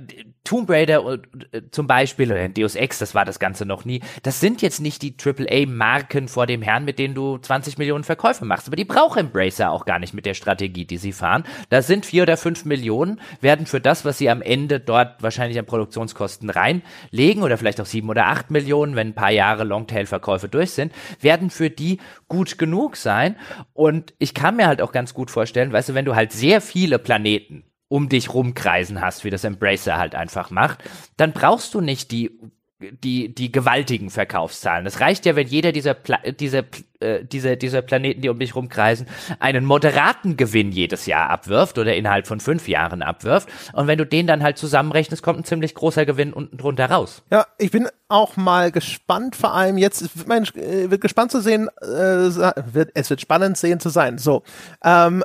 Tomb 0.49 0.70
Raider 0.70 1.18
äh, 1.53 1.61
zum 1.72 1.86
Beispiel 1.86 2.32
oder 2.32 2.49
Deus 2.49 2.74
Ex, 2.74 2.99
das 2.99 3.14
war 3.14 3.26
das 3.26 3.38
Ganze 3.38 3.66
noch 3.66 3.84
nie. 3.84 4.01
Das 4.22 4.40
sind 4.40 4.62
jetzt 4.62 4.80
nicht 4.80 5.03
die 5.03 5.14
AAA-Marken 5.22 6.26
vor 6.26 6.46
dem 6.46 6.62
Herrn, 6.62 6.86
mit 6.86 6.99
denen 6.99 7.14
du 7.14 7.36
20 7.36 7.76
Millionen 7.76 8.03
Verkäufe 8.03 8.46
machst. 8.46 8.66
Aber 8.66 8.76
die 8.76 8.86
braucht 8.86 9.18
Embracer 9.18 9.70
auch 9.70 9.84
gar 9.84 9.99
nicht 9.99 10.14
mit 10.14 10.24
der 10.24 10.32
Strategie, 10.32 10.86
die 10.86 10.96
sie 10.96 11.12
fahren. 11.12 11.44
Da 11.68 11.82
sind 11.82 12.07
vier 12.07 12.22
oder 12.22 12.38
fünf 12.38 12.64
Millionen, 12.64 13.20
werden 13.42 13.66
für 13.66 13.78
das, 13.78 14.07
was 14.07 14.16
sie 14.16 14.30
am 14.30 14.40
Ende 14.40 14.80
dort 14.80 15.22
wahrscheinlich 15.22 15.59
an 15.59 15.66
Produktionskosten 15.66 16.49
reinlegen 16.49 17.42
oder 17.42 17.59
vielleicht 17.59 17.82
auch 17.82 17.86
sieben 17.86 18.09
oder 18.09 18.28
acht 18.28 18.51
Millionen, 18.51 18.96
wenn 18.96 19.09
ein 19.09 19.14
paar 19.14 19.30
Jahre 19.30 19.64
Longtail-Verkäufe 19.64 20.49
durch 20.49 20.70
sind, 20.70 20.94
werden 21.20 21.51
für 21.51 21.68
die 21.68 21.99
gut 22.26 22.57
genug 22.57 22.96
sein. 22.96 23.36
Und 23.74 24.14
ich 24.18 24.32
kann 24.32 24.57
mir 24.57 24.66
halt 24.66 24.80
auch 24.80 24.92
ganz 24.92 25.12
gut 25.12 25.30
vorstellen, 25.30 25.74
weißt 25.74 25.90
du, 25.90 25.94
wenn 25.94 26.07
du 26.07 26.16
halt 26.16 26.32
sehr 26.32 26.62
viele 26.62 26.99
Planeten 26.99 27.64
um 27.89 28.09
dich 28.09 28.32
rumkreisen 28.32 29.01
hast, 29.01 29.24
wie 29.24 29.30
das 29.30 29.45
Embracer 29.45 29.97
halt 29.97 30.14
einfach 30.14 30.51
macht, 30.51 30.84
dann 31.16 31.32
brauchst 31.32 31.74
du 31.74 31.80
nicht 31.80 32.11
die 32.11 32.39
die, 32.80 33.34
die 33.34 33.51
gewaltigen 33.51 34.09
Verkaufszahlen. 34.09 34.86
Es 34.86 35.01
reicht 35.01 35.26
ja, 35.26 35.34
wenn 35.34 35.49
jeder 35.49 35.72
dieser, 35.72 35.95
Pla 35.95 36.18
dieser 36.30 36.62
äh, 37.01 37.24
diese, 37.24 37.57
diese 37.57 37.82
Planeten, 37.82 38.20
die 38.20 38.28
um 38.28 38.38
dich 38.38 38.55
rumkreisen, 38.55 39.07
einen 39.38 39.64
moderaten 39.64 40.36
Gewinn 40.36 40.72
jedes 40.72 41.07
Jahr 41.07 41.30
abwirft 41.30 41.78
oder 41.78 41.94
innerhalb 41.94 42.26
von 42.26 42.40
fünf 42.40 42.68
Jahren 42.68 43.03
abwirft. 43.03 43.49
Und 43.72 43.86
wenn 43.86 43.99
du 43.99 44.07
den 44.07 44.26
dann 44.26 44.42
halt 44.42 44.59
zusammenrechnest, 44.59 45.22
kommt 45.22 45.40
ein 45.40 45.44
ziemlich 45.44 45.74
großer 45.74 46.07
Gewinn 46.07 46.32
unten 46.32 46.57
drunter 46.57 46.90
raus. 46.90 47.22
Ja, 47.30 47.46
ich 47.59 47.70
bin 47.70 47.88
auch 48.09 48.36
mal 48.36 48.72
gespannt, 48.72 49.36
vor 49.36 49.55
allem 49.55 49.76
jetzt, 49.76 50.26
mein, 50.26 50.44
äh, 50.55 50.90
wird 50.90 51.03
gespannt 51.03 51.30
zu 51.30 51.40
sehen, 51.40 51.68
äh, 51.80 51.86
wird, 51.86 52.90
es 52.94 53.11
wird 53.11 53.20
spannend 53.20 53.59
sehen 53.59 53.80
zu 53.80 53.90
sein. 53.90 54.16
So, 54.16 54.42
ähm, 54.82 55.22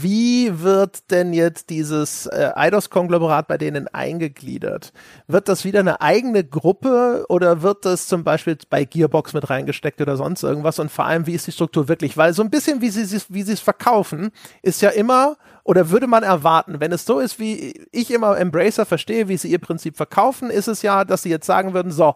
wie 0.00 0.62
wird 0.62 1.10
denn 1.10 1.34
jetzt 1.34 1.68
dieses 1.68 2.26
äh, 2.26 2.52
Eidos-Konglomerat 2.54 3.48
bei 3.48 3.58
denen 3.58 3.86
eingegliedert? 3.88 4.92
Wird 5.26 5.48
das 5.48 5.64
wieder 5.64 5.80
eine 5.80 6.00
eigene 6.00 6.42
Gruppe 6.42 7.26
oder 7.28 7.62
wird 7.62 7.84
das 7.84 8.08
zum 8.08 8.24
Beispiel 8.24 8.56
bei 8.70 8.84
Gearbox 8.84 9.34
mit 9.34 9.50
reingesteckt 9.50 10.00
oder 10.00 10.16
sonst 10.16 10.42
irgendwas? 10.42 10.78
Und 10.78 10.90
vor 10.96 11.06
allem, 11.06 11.26
wie 11.26 11.34
ist 11.34 11.46
die 11.46 11.52
Struktur 11.52 11.88
wirklich? 11.88 12.16
Weil 12.16 12.32
so 12.32 12.42
ein 12.42 12.50
bisschen, 12.50 12.80
wie 12.80 12.90
sie 12.90 13.20
wie 13.28 13.42
es 13.42 13.60
verkaufen, 13.60 14.30
ist 14.62 14.82
ja 14.82 14.90
immer 14.90 15.36
oder 15.62 15.90
würde 15.90 16.06
man 16.06 16.22
erwarten, 16.22 16.80
wenn 16.80 16.92
es 16.92 17.04
so 17.04 17.18
ist, 17.18 17.38
wie 17.38 17.86
ich 17.92 18.10
immer 18.10 18.38
Embracer 18.38 18.86
verstehe, 18.86 19.28
wie 19.28 19.36
sie 19.36 19.50
ihr 19.50 19.58
Prinzip 19.58 19.96
verkaufen, 19.96 20.50
ist 20.50 20.68
es 20.68 20.82
ja, 20.82 21.04
dass 21.04 21.22
sie 21.22 21.30
jetzt 21.30 21.46
sagen 21.46 21.74
würden, 21.74 21.92
so, 21.92 22.14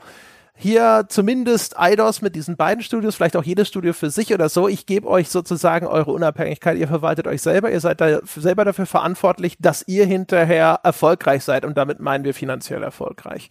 hier 0.61 1.07
zumindest 1.09 1.81
Eidos 1.81 2.20
mit 2.20 2.37
diesen 2.37 2.57
beiden 2.57 2.85
Studios, 2.85 3.16
vielleicht 3.16 3.35
auch 3.35 3.43
jedes 3.43 3.68
Studio 3.68 3.95
für 3.95 4.11
sich 4.11 4.35
oder 4.35 4.51
so. 4.51 4.68
Ich 4.68 4.85
gebe 4.85 5.09
euch 5.09 5.31
sozusagen 5.31 5.87
eure 5.87 6.12
Unabhängigkeit. 6.12 6.76
Ihr 6.76 6.87
verwaltet 6.87 7.26
euch 7.26 7.41
selber. 7.41 7.70
Ihr 7.72 7.81
seid 7.81 8.03
da 8.03 8.20
selber 8.26 8.66
dafür 8.66 8.85
verantwortlich, 8.85 9.57
dass 9.59 9.89
ihr 9.89 10.05
hinterher 10.05 10.81
erfolgreich 10.83 11.45
seid. 11.45 11.64
Und 11.64 11.78
damit 11.78 12.01
meinen 12.01 12.24
wir 12.24 12.35
finanziell 12.35 12.83
erfolgreich. 12.83 13.49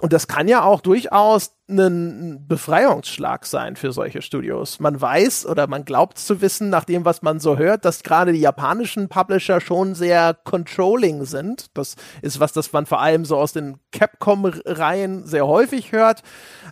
Und 0.00 0.14
das 0.14 0.28
kann 0.28 0.48
ja 0.48 0.62
auch 0.62 0.80
durchaus 0.80 1.52
ein 1.68 2.46
Befreiungsschlag 2.46 3.44
sein 3.44 3.74
für 3.74 3.92
solche 3.92 4.22
Studios. 4.22 4.78
Man 4.78 5.00
weiß 5.00 5.46
oder 5.46 5.66
man 5.66 5.84
glaubt 5.84 6.18
zu 6.18 6.40
wissen, 6.40 6.70
nach 6.70 6.84
dem, 6.84 7.04
was 7.04 7.22
man 7.22 7.40
so 7.40 7.58
hört, 7.58 7.84
dass 7.84 8.04
gerade 8.04 8.32
die 8.32 8.40
japanischen 8.40 9.08
Publisher 9.08 9.60
schon 9.60 9.94
sehr 9.94 10.34
controlling 10.34 11.24
sind. 11.24 11.76
Das 11.76 11.96
ist 12.22 12.38
was, 12.38 12.52
das 12.52 12.72
man 12.72 12.86
vor 12.86 13.00
allem 13.00 13.24
so 13.24 13.36
aus 13.36 13.52
den 13.52 13.78
Capcom-Reihen 13.90 15.26
sehr 15.26 15.46
häufig 15.46 15.90
hört. 15.90 16.22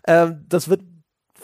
Ähm, 0.06 0.44
das 0.48 0.68
wird 0.68 0.82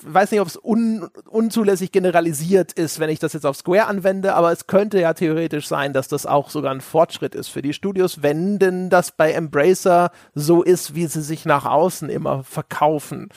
weiß 0.03 0.31
nicht, 0.31 0.41
ob 0.41 0.49
es 0.49 0.57
un, 0.57 1.09
unzulässig 1.29 1.93
generalisiert 1.93 2.73
ist, 2.73 2.99
wenn 2.99 3.11
ich 3.11 3.19
das 3.19 3.33
jetzt 3.33 3.47
auf 3.47 3.57
Square 3.57 3.87
anwende, 3.87 4.35
aber 4.35 4.53
es 4.53 4.67
könnte 4.67 5.01
ja 5.01 5.15
theoretisch 5.15 5.67
sein, 5.67 5.93
dass 5.93 6.09
das 6.09 6.27
auch 6.27 6.51
sogar 6.51 6.73
ein 6.73 6.81
Fortschritt 6.81 7.35
ist 7.35 7.49
für 7.49 7.63
die 7.63 7.73
Studios, 7.73 8.23
wenn 8.23 8.59
denn 8.59 8.91
das 8.91 9.13
bei 9.13 9.33
Embracer 9.33 10.11
so 10.35 10.63
ist, 10.63 10.95
wie 10.95 11.07
sie 11.07 11.23
sich 11.23 11.45
nach 11.45 11.65
außen 11.65 12.09
immer 12.09 12.45
verkaufen. 12.45 13.29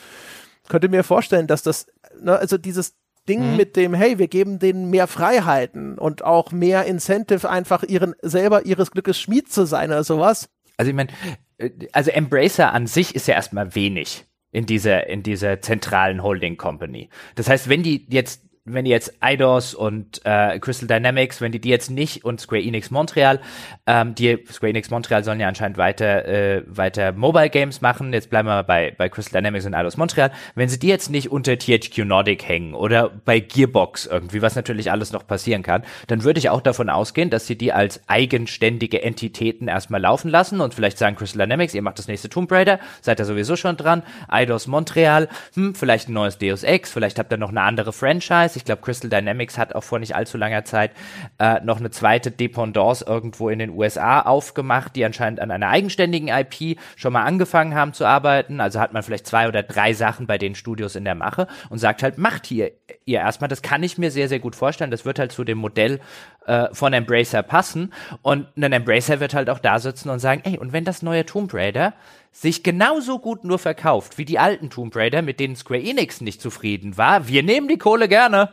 Könnte 0.68 0.88
mir 0.88 1.04
vorstellen, 1.04 1.46
dass 1.46 1.62
das, 1.62 1.86
ne, 2.20 2.36
also 2.36 2.58
dieses 2.58 2.94
Ding 3.28 3.52
mhm. 3.52 3.56
mit 3.56 3.76
dem, 3.76 3.94
hey, 3.94 4.18
wir 4.18 4.28
geben 4.28 4.58
denen 4.58 4.90
mehr 4.90 5.06
Freiheiten 5.06 5.98
und 5.98 6.24
auch 6.24 6.52
mehr 6.52 6.84
Incentive, 6.84 7.48
einfach 7.48 7.82
ihren 7.82 8.14
selber 8.22 8.66
ihres 8.66 8.90
Glückes 8.90 9.18
Schmied 9.18 9.50
zu 9.50 9.66
sein 9.66 9.90
oder 9.90 10.04
sowas. 10.04 10.48
Also 10.76 10.90
ich 10.90 10.96
meine, 10.96 11.10
äh, 11.58 11.70
also 11.92 12.10
Embracer 12.10 12.72
an 12.72 12.86
sich 12.86 13.14
ist 13.14 13.28
ja 13.28 13.34
erstmal 13.34 13.74
wenig 13.74 14.26
in 14.54 14.66
dieser, 14.66 15.08
in 15.08 15.24
dieser 15.24 15.60
zentralen 15.60 16.22
Holding 16.22 16.56
Company. 16.56 17.08
Das 17.34 17.48
heißt, 17.48 17.68
wenn 17.68 17.82
die 17.82 18.06
jetzt 18.08 18.43
wenn 18.66 18.86
die 18.86 18.90
jetzt 18.90 19.12
Eidos 19.20 19.74
und 19.74 20.22
äh, 20.24 20.58
Crystal 20.58 20.88
Dynamics, 20.88 21.42
wenn 21.42 21.52
die 21.52 21.60
die 21.60 21.68
jetzt 21.68 21.90
nicht 21.90 22.24
und 22.24 22.40
Square 22.40 22.62
Enix 22.62 22.90
Montreal, 22.90 23.40
ähm, 23.86 24.14
die 24.14 24.42
Square 24.50 24.70
Enix 24.70 24.88
Montreal 24.88 25.22
sollen 25.22 25.38
ja 25.38 25.48
anscheinend 25.48 25.76
weiter 25.76 26.24
äh, 26.24 26.62
weiter 26.66 27.12
Mobile 27.12 27.50
Games 27.50 27.82
machen. 27.82 28.14
Jetzt 28.14 28.30
bleiben 28.30 28.48
wir 28.48 28.62
bei 28.62 28.94
bei 28.96 29.10
Crystal 29.10 29.42
Dynamics 29.42 29.66
und 29.66 29.74
Eidos 29.74 29.98
Montreal. 29.98 30.32
Wenn 30.54 30.70
sie 30.70 30.78
die 30.78 30.88
jetzt 30.88 31.10
nicht 31.10 31.30
unter 31.30 31.58
THQ 31.58 32.06
Nordic 32.06 32.48
hängen 32.48 32.72
oder 32.72 33.10
bei 33.10 33.38
Gearbox 33.38 34.06
irgendwie, 34.06 34.40
was 34.40 34.56
natürlich 34.56 34.90
alles 34.90 35.12
noch 35.12 35.26
passieren 35.26 35.62
kann, 35.62 35.82
dann 36.06 36.24
würde 36.24 36.38
ich 36.38 36.48
auch 36.48 36.62
davon 36.62 36.88
ausgehen, 36.88 37.28
dass 37.28 37.46
sie 37.46 37.58
die 37.58 37.74
als 37.74 38.00
eigenständige 38.06 39.02
Entitäten 39.02 39.68
erstmal 39.68 40.00
laufen 40.00 40.30
lassen 40.30 40.62
und 40.62 40.72
vielleicht 40.72 40.96
sagen 40.96 41.16
Crystal 41.16 41.46
Dynamics, 41.46 41.74
ihr 41.74 41.82
macht 41.82 41.98
das 41.98 42.08
nächste 42.08 42.30
Tomb 42.30 42.50
Raider, 42.50 42.80
seid 43.02 43.20
ihr 43.20 43.26
sowieso 43.26 43.56
schon 43.56 43.76
dran. 43.76 44.04
Eidos 44.28 44.66
Montreal, 44.66 45.28
hm, 45.52 45.74
vielleicht 45.74 46.08
ein 46.08 46.14
neues 46.14 46.38
Deus 46.38 46.62
Ex, 46.62 46.90
vielleicht 46.90 47.18
habt 47.18 47.30
ihr 47.30 47.36
noch 47.36 47.50
eine 47.50 47.60
andere 47.60 47.92
Franchise 47.92 48.53
ich 48.56 48.64
glaube, 48.64 48.82
Crystal 48.82 49.10
Dynamics 49.10 49.58
hat 49.58 49.74
auch 49.74 49.84
vor 49.84 49.98
nicht 49.98 50.14
allzu 50.14 50.38
langer 50.38 50.64
Zeit 50.64 50.92
äh, 51.38 51.60
noch 51.60 51.78
eine 51.78 51.90
zweite 51.90 52.30
Dependance 52.30 53.04
irgendwo 53.06 53.48
in 53.48 53.58
den 53.58 53.70
USA 53.70 54.20
aufgemacht, 54.20 54.96
die 54.96 55.04
anscheinend 55.04 55.40
an 55.40 55.50
einer 55.50 55.68
eigenständigen 55.68 56.28
IP 56.28 56.78
schon 56.96 57.12
mal 57.12 57.24
angefangen 57.24 57.74
haben 57.74 57.92
zu 57.92 58.04
arbeiten. 58.04 58.60
Also 58.60 58.80
hat 58.80 58.92
man 58.92 59.02
vielleicht 59.02 59.26
zwei 59.26 59.48
oder 59.48 59.62
drei 59.62 59.92
Sachen 59.92 60.26
bei 60.26 60.38
den 60.38 60.54
Studios 60.54 60.96
in 60.96 61.04
der 61.04 61.14
Mache 61.14 61.46
und 61.70 61.78
sagt 61.78 62.02
halt, 62.02 62.18
macht 62.18 62.46
hier 62.46 62.72
ihr 63.04 63.20
erstmal. 63.20 63.48
Das 63.48 63.62
kann 63.62 63.82
ich 63.82 63.98
mir 63.98 64.10
sehr, 64.10 64.28
sehr 64.28 64.40
gut 64.40 64.56
vorstellen. 64.56 64.90
Das 64.90 65.04
wird 65.04 65.18
halt 65.18 65.32
zu 65.32 65.44
dem 65.44 65.58
Modell 65.58 66.00
äh, 66.46 66.68
von 66.72 66.92
Embracer 66.92 67.42
passen. 67.42 67.92
Und 68.22 68.46
ein 68.56 68.72
Embracer 68.72 69.20
wird 69.20 69.34
halt 69.34 69.50
auch 69.50 69.58
da 69.58 69.78
sitzen 69.78 70.10
und 70.10 70.18
sagen, 70.18 70.42
ey, 70.44 70.58
und 70.58 70.72
wenn 70.72 70.84
das 70.84 71.02
neue 71.02 71.26
Tomb 71.26 71.52
Raider 71.54 71.94
sich 72.34 72.62
genauso 72.62 73.20
gut 73.20 73.44
nur 73.44 73.58
verkauft 73.58 74.18
wie 74.18 74.24
die 74.24 74.38
alten 74.38 74.68
Tomb 74.68 74.94
Raider, 74.94 75.22
mit 75.22 75.40
denen 75.40 75.56
Square 75.56 75.82
Enix 75.82 76.20
nicht 76.20 76.40
zufrieden 76.40 76.98
war, 76.98 77.28
wir 77.28 77.42
nehmen 77.42 77.68
die 77.68 77.78
Kohle 77.78 78.08
gerne. 78.08 78.52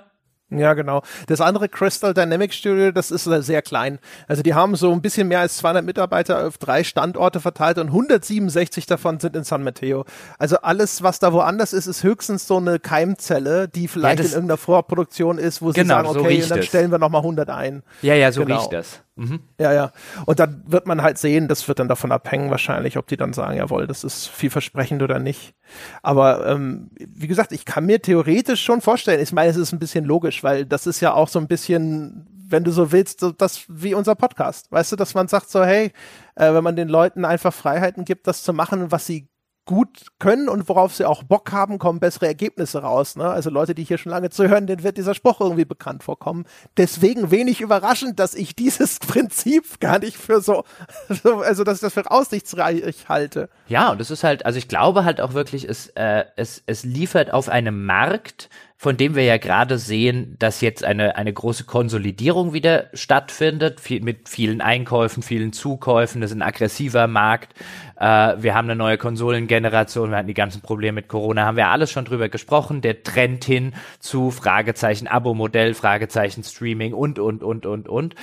Ja, 0.51 0.73
genau. 0.73 1.01
Das 1.27 1.39
andere 1.39 1.69
Crystal 1.69 2.13
Dynamics 2.13 2.57
Studio, 2.57 2.91
das 2.91 3.09
ist 3.09 3.23
sehr 3.23 3.61
klein. 3.61 3.99
Also 4.27 4.43
die 4.43 4.53
haben 4.53 4.75
so 4.75 4.91
ein 4.91 5.01
bisschen 5.01 5.29
mehr 5.29 5.39
als 5.39 5.57
200 5.57 5.85
Mitarbeiter 5.85 6.45
auf 6.45 6.57
drei 6.57 6.83
Standorte 6.83 7.39
verteilt 7.39 7.77
und 7.77 7.87
167 7.87 8.85
davon 8.85 9.19
sind 9.21 9.35
in 9.37 9.45
San 9.45 9.63
Mateo. 9.63 10.03
Also 10.37 10.57
alles, 10.57 11.03
was 11.03 11.19
da 11.19 11.31
woanders 11.31 11.71
ist, 11.71 11.87
ist 11.87 12.03
höchstens 12.03 12.47
so 12.47 12.57
eine 12.57 12.79
Keimzelle, 12.79 13.69
die 13.69 13.87
vielleicht 13.87 14.19
ja, 14.19 14.25
in 14.25 14.31
irgendeiner 14.31 14.57
Vorproduktion 14.57 15.37
ist, 15.37 15.61
wo 15.61 15.71
genau, 15.71 16.01
sie 16.01 16.07
sagen, 16.07 16.19
okay, 16.19 16.41
so 16.41 16.55
dann 16.55 16.63
stellen 16.63 16.91
wir 16.91 16.99
nochmal 16.99 17.21
100 17.21 17.49
ein. 17.49 17.83
Ja, 18.01 18.15
ja, 18.15 18.33
so 18.33 18.43
genau. 18.43 18.59
riecht 18.59 18.73
das. 18.73 19.01
Mhm. 19.15 19.41
Ja, 19.59 19.73
ja. 19.73 19.91
Und 20.25 20.39
dann 20.39 20.63
wird 20.65 20.87
man 20.87 21.01
halt 21.01 21.17
sehen, 21.17 21.47
das 21.47 21.67
wird 21.67 21.79
dann 21.79 21.87
davon 21.87 22.11
abhängen 22.11 22.49
wahrscheinlich, 22.49 22.97
ob 22.97 23.07
die 23.07 23.17
dann 23.17 23.33
sagen, 23.33 23.57
jawohl, 23.57 23.85
das 23.87 24.03
ist 24.03 24.27
vielversprechend 24.27 25.01
oder 25.01 25.19
nicht. 25.19 25.53
Aber 26.01 26.47
ähm, 26.47 26.91
wie 26.97 27.27
gesagt, 27.27 27.51
ich 27.51 27.65
kann 27.65 27.85
mir 27.85 28.01
theoretisch 28.01 28.63
schon 28.63 28.81
vorstellen, 28.81 29.21
ich 29.21 29.33
meine, 29.33 29.51
es 29.51 29.57
ist 29.57 29.73
ein 29.73 29.79
bisschen 29.79 30.05
logisch, 30.05 30.43
weil 30.43 30.65
das 30.65 30.87
ist 30.87 31.01
ja 31.01 31.13
auch 31.13 31.27
so 31.27 31.39
ein 31.39 31.47
bisschen, 31.47 32.25
wenn 32.47 32.63
du 32.63 32.71
so 32.71 32.91
willst, 32.91 33.19
so 33.19 33.31
das 33.31 33.65
wie 33.67 33.93
unser 33.93 34.15
Podcast. 34.15 34.71
Weißt 34.71 34.93
du, 34.93 34.95
dass 34.95 35.13
man 35.13 35.27
sagt 35.27 35.49
so, 35.49 35.63
hey, 35.63 35.91
äh, 36.35 36.53
wenn 36.53 36.63
man 36.63 36.75
den 36.75 36.87
Leuten 36.87 37.25
einfach 37.25 37.53
Freiheiten 37.53 38.05
gibt, 38.05 38.27
das 38.27 38.43
zu 38.43 38.53
machen, 38.53 38.91
was 38.91 39.05
sie 39.05 39.30
gut 39.71 40.07
können 40.19 40.49
und 40.49 40.67
worauf 40.67 40.93
sie 40.93 41.05
auch 41.05 41.23
Bock 41.23 41.53
haben, 41.53 41.79
kommen 41.79 42.01
bessere 42.01 42.27
Ergebnisse 42.27 42.81
raus. 42.81 43.15
Ne? 43.15 43.23
Also 43.23 43.49
Leute, 43.49 43.73
die 43.73 43.85
hier 43.85 43.97
schon 43.97 44.11
lange 44.11 44.29
zuhören, 44.29 44.67
denen 44.67 44.83
wird 44.83 44.97
dieser 44.97 45.13
Spruch 45.13 45.39
irgendwie 45.39 45.63
bekannt 45.63 46.03
vorkommen. 46.03 46.43
Deswegen 46.75 47.31
wenig 47.31 47.61
überraschend, 47.61 48.19
dass 48.19 48.33
ich 48.33 48.53
dieses 48.53 48.99
Prinzip 48.99 49.79
gar 49.79 49.99
nicht 49.99 50.17
für 50.17 50.41
so, 50.41 50.65
so 51.23 51.37
also 51.37 51.63
dass 51.63 51.77
ich 51.77 51.81
das 51.81 51.93
für 51.93 52.11
aussichtsreich 52.11 53.07
halte. 53.07 53.47
Ja, 53.69 53.91
und 53.91 54.01
es 54.01 54.11
ist 54.11 54.25
halt, 54.25 54.45
also 54.45 54.57
ich 54.59 54.67
glaube 54.67 55.05
halt 55.05 55.21
auch 55.21 55.33
wirklich, 55.33 55.63
es, 55.63 55.87
äh, 55.95 56.25
es, 56.35 56.61
es 56.65 56.83
liefert 56.83 57.31
auf 57.31 57.47
einem 57.47 57.85
Markt, 57.85 58.49
von 58.81 58.97
dem 58.97 59.13
wir 59.13 59.23
ja 59.23 59.37
gerade 59.37 59.77
sehen, 59.77 60.35
dass 60.39 60.59
jetzt 60.59 60.83
eine, 60.83 61.15
eine 61.15 61.31
große 61.31 61.65
Konsolidierung 61.65 62.51
wieder 62.51 62.87
stattfindet, 62.95 63.79
viel, 63.79 64.01
mit 64.01 64.27
vielen 64.27 64.59
Einkäufen, 64.59 65.21
vielen 65.21 65.53
Zukäufen, 65.53 66.19
das 66.19 66.31
ist 66.31 66.37
ein 66.37 66.41
aggressiver 66.41 67.05
Markt. 67.05 67.53
Äh, 67.97 68.37
wir 68.39 68.55
haben 68.55 68.65
eine 68.65 68.75
neue 68.75 68.97
Konsolengeneration, 68.97 70.09
wir 70.09 70.17
hatten 70.17 70.27
die 70.27 70.33
ganzen 70.33 70.63
Probleme 70.63 70.95
mit 70.95 71.09
Corona, 71.09 71.45
haben 71.45 71.57
wir 71.57 71.67
alles 71.67 71.91
schon 71.91 72.05
drüber 72.05 72.27
gesprochen. 72.27 72.81
Der 72.81 73.03
Trend 73.03 73.45
hin 73.45 73.75
zu 73.99 74.31
Fragezeichen 74.31 75.07
Abo-Modell, 75.07 75.75
Fragezeichen 75.75 76.43
Streaming 76.43 76.95
und, 76.95 77.19
und, 77.19 77.43
und, 77.43 77.67
und, 77.67 77.87
und. 77.87 78.15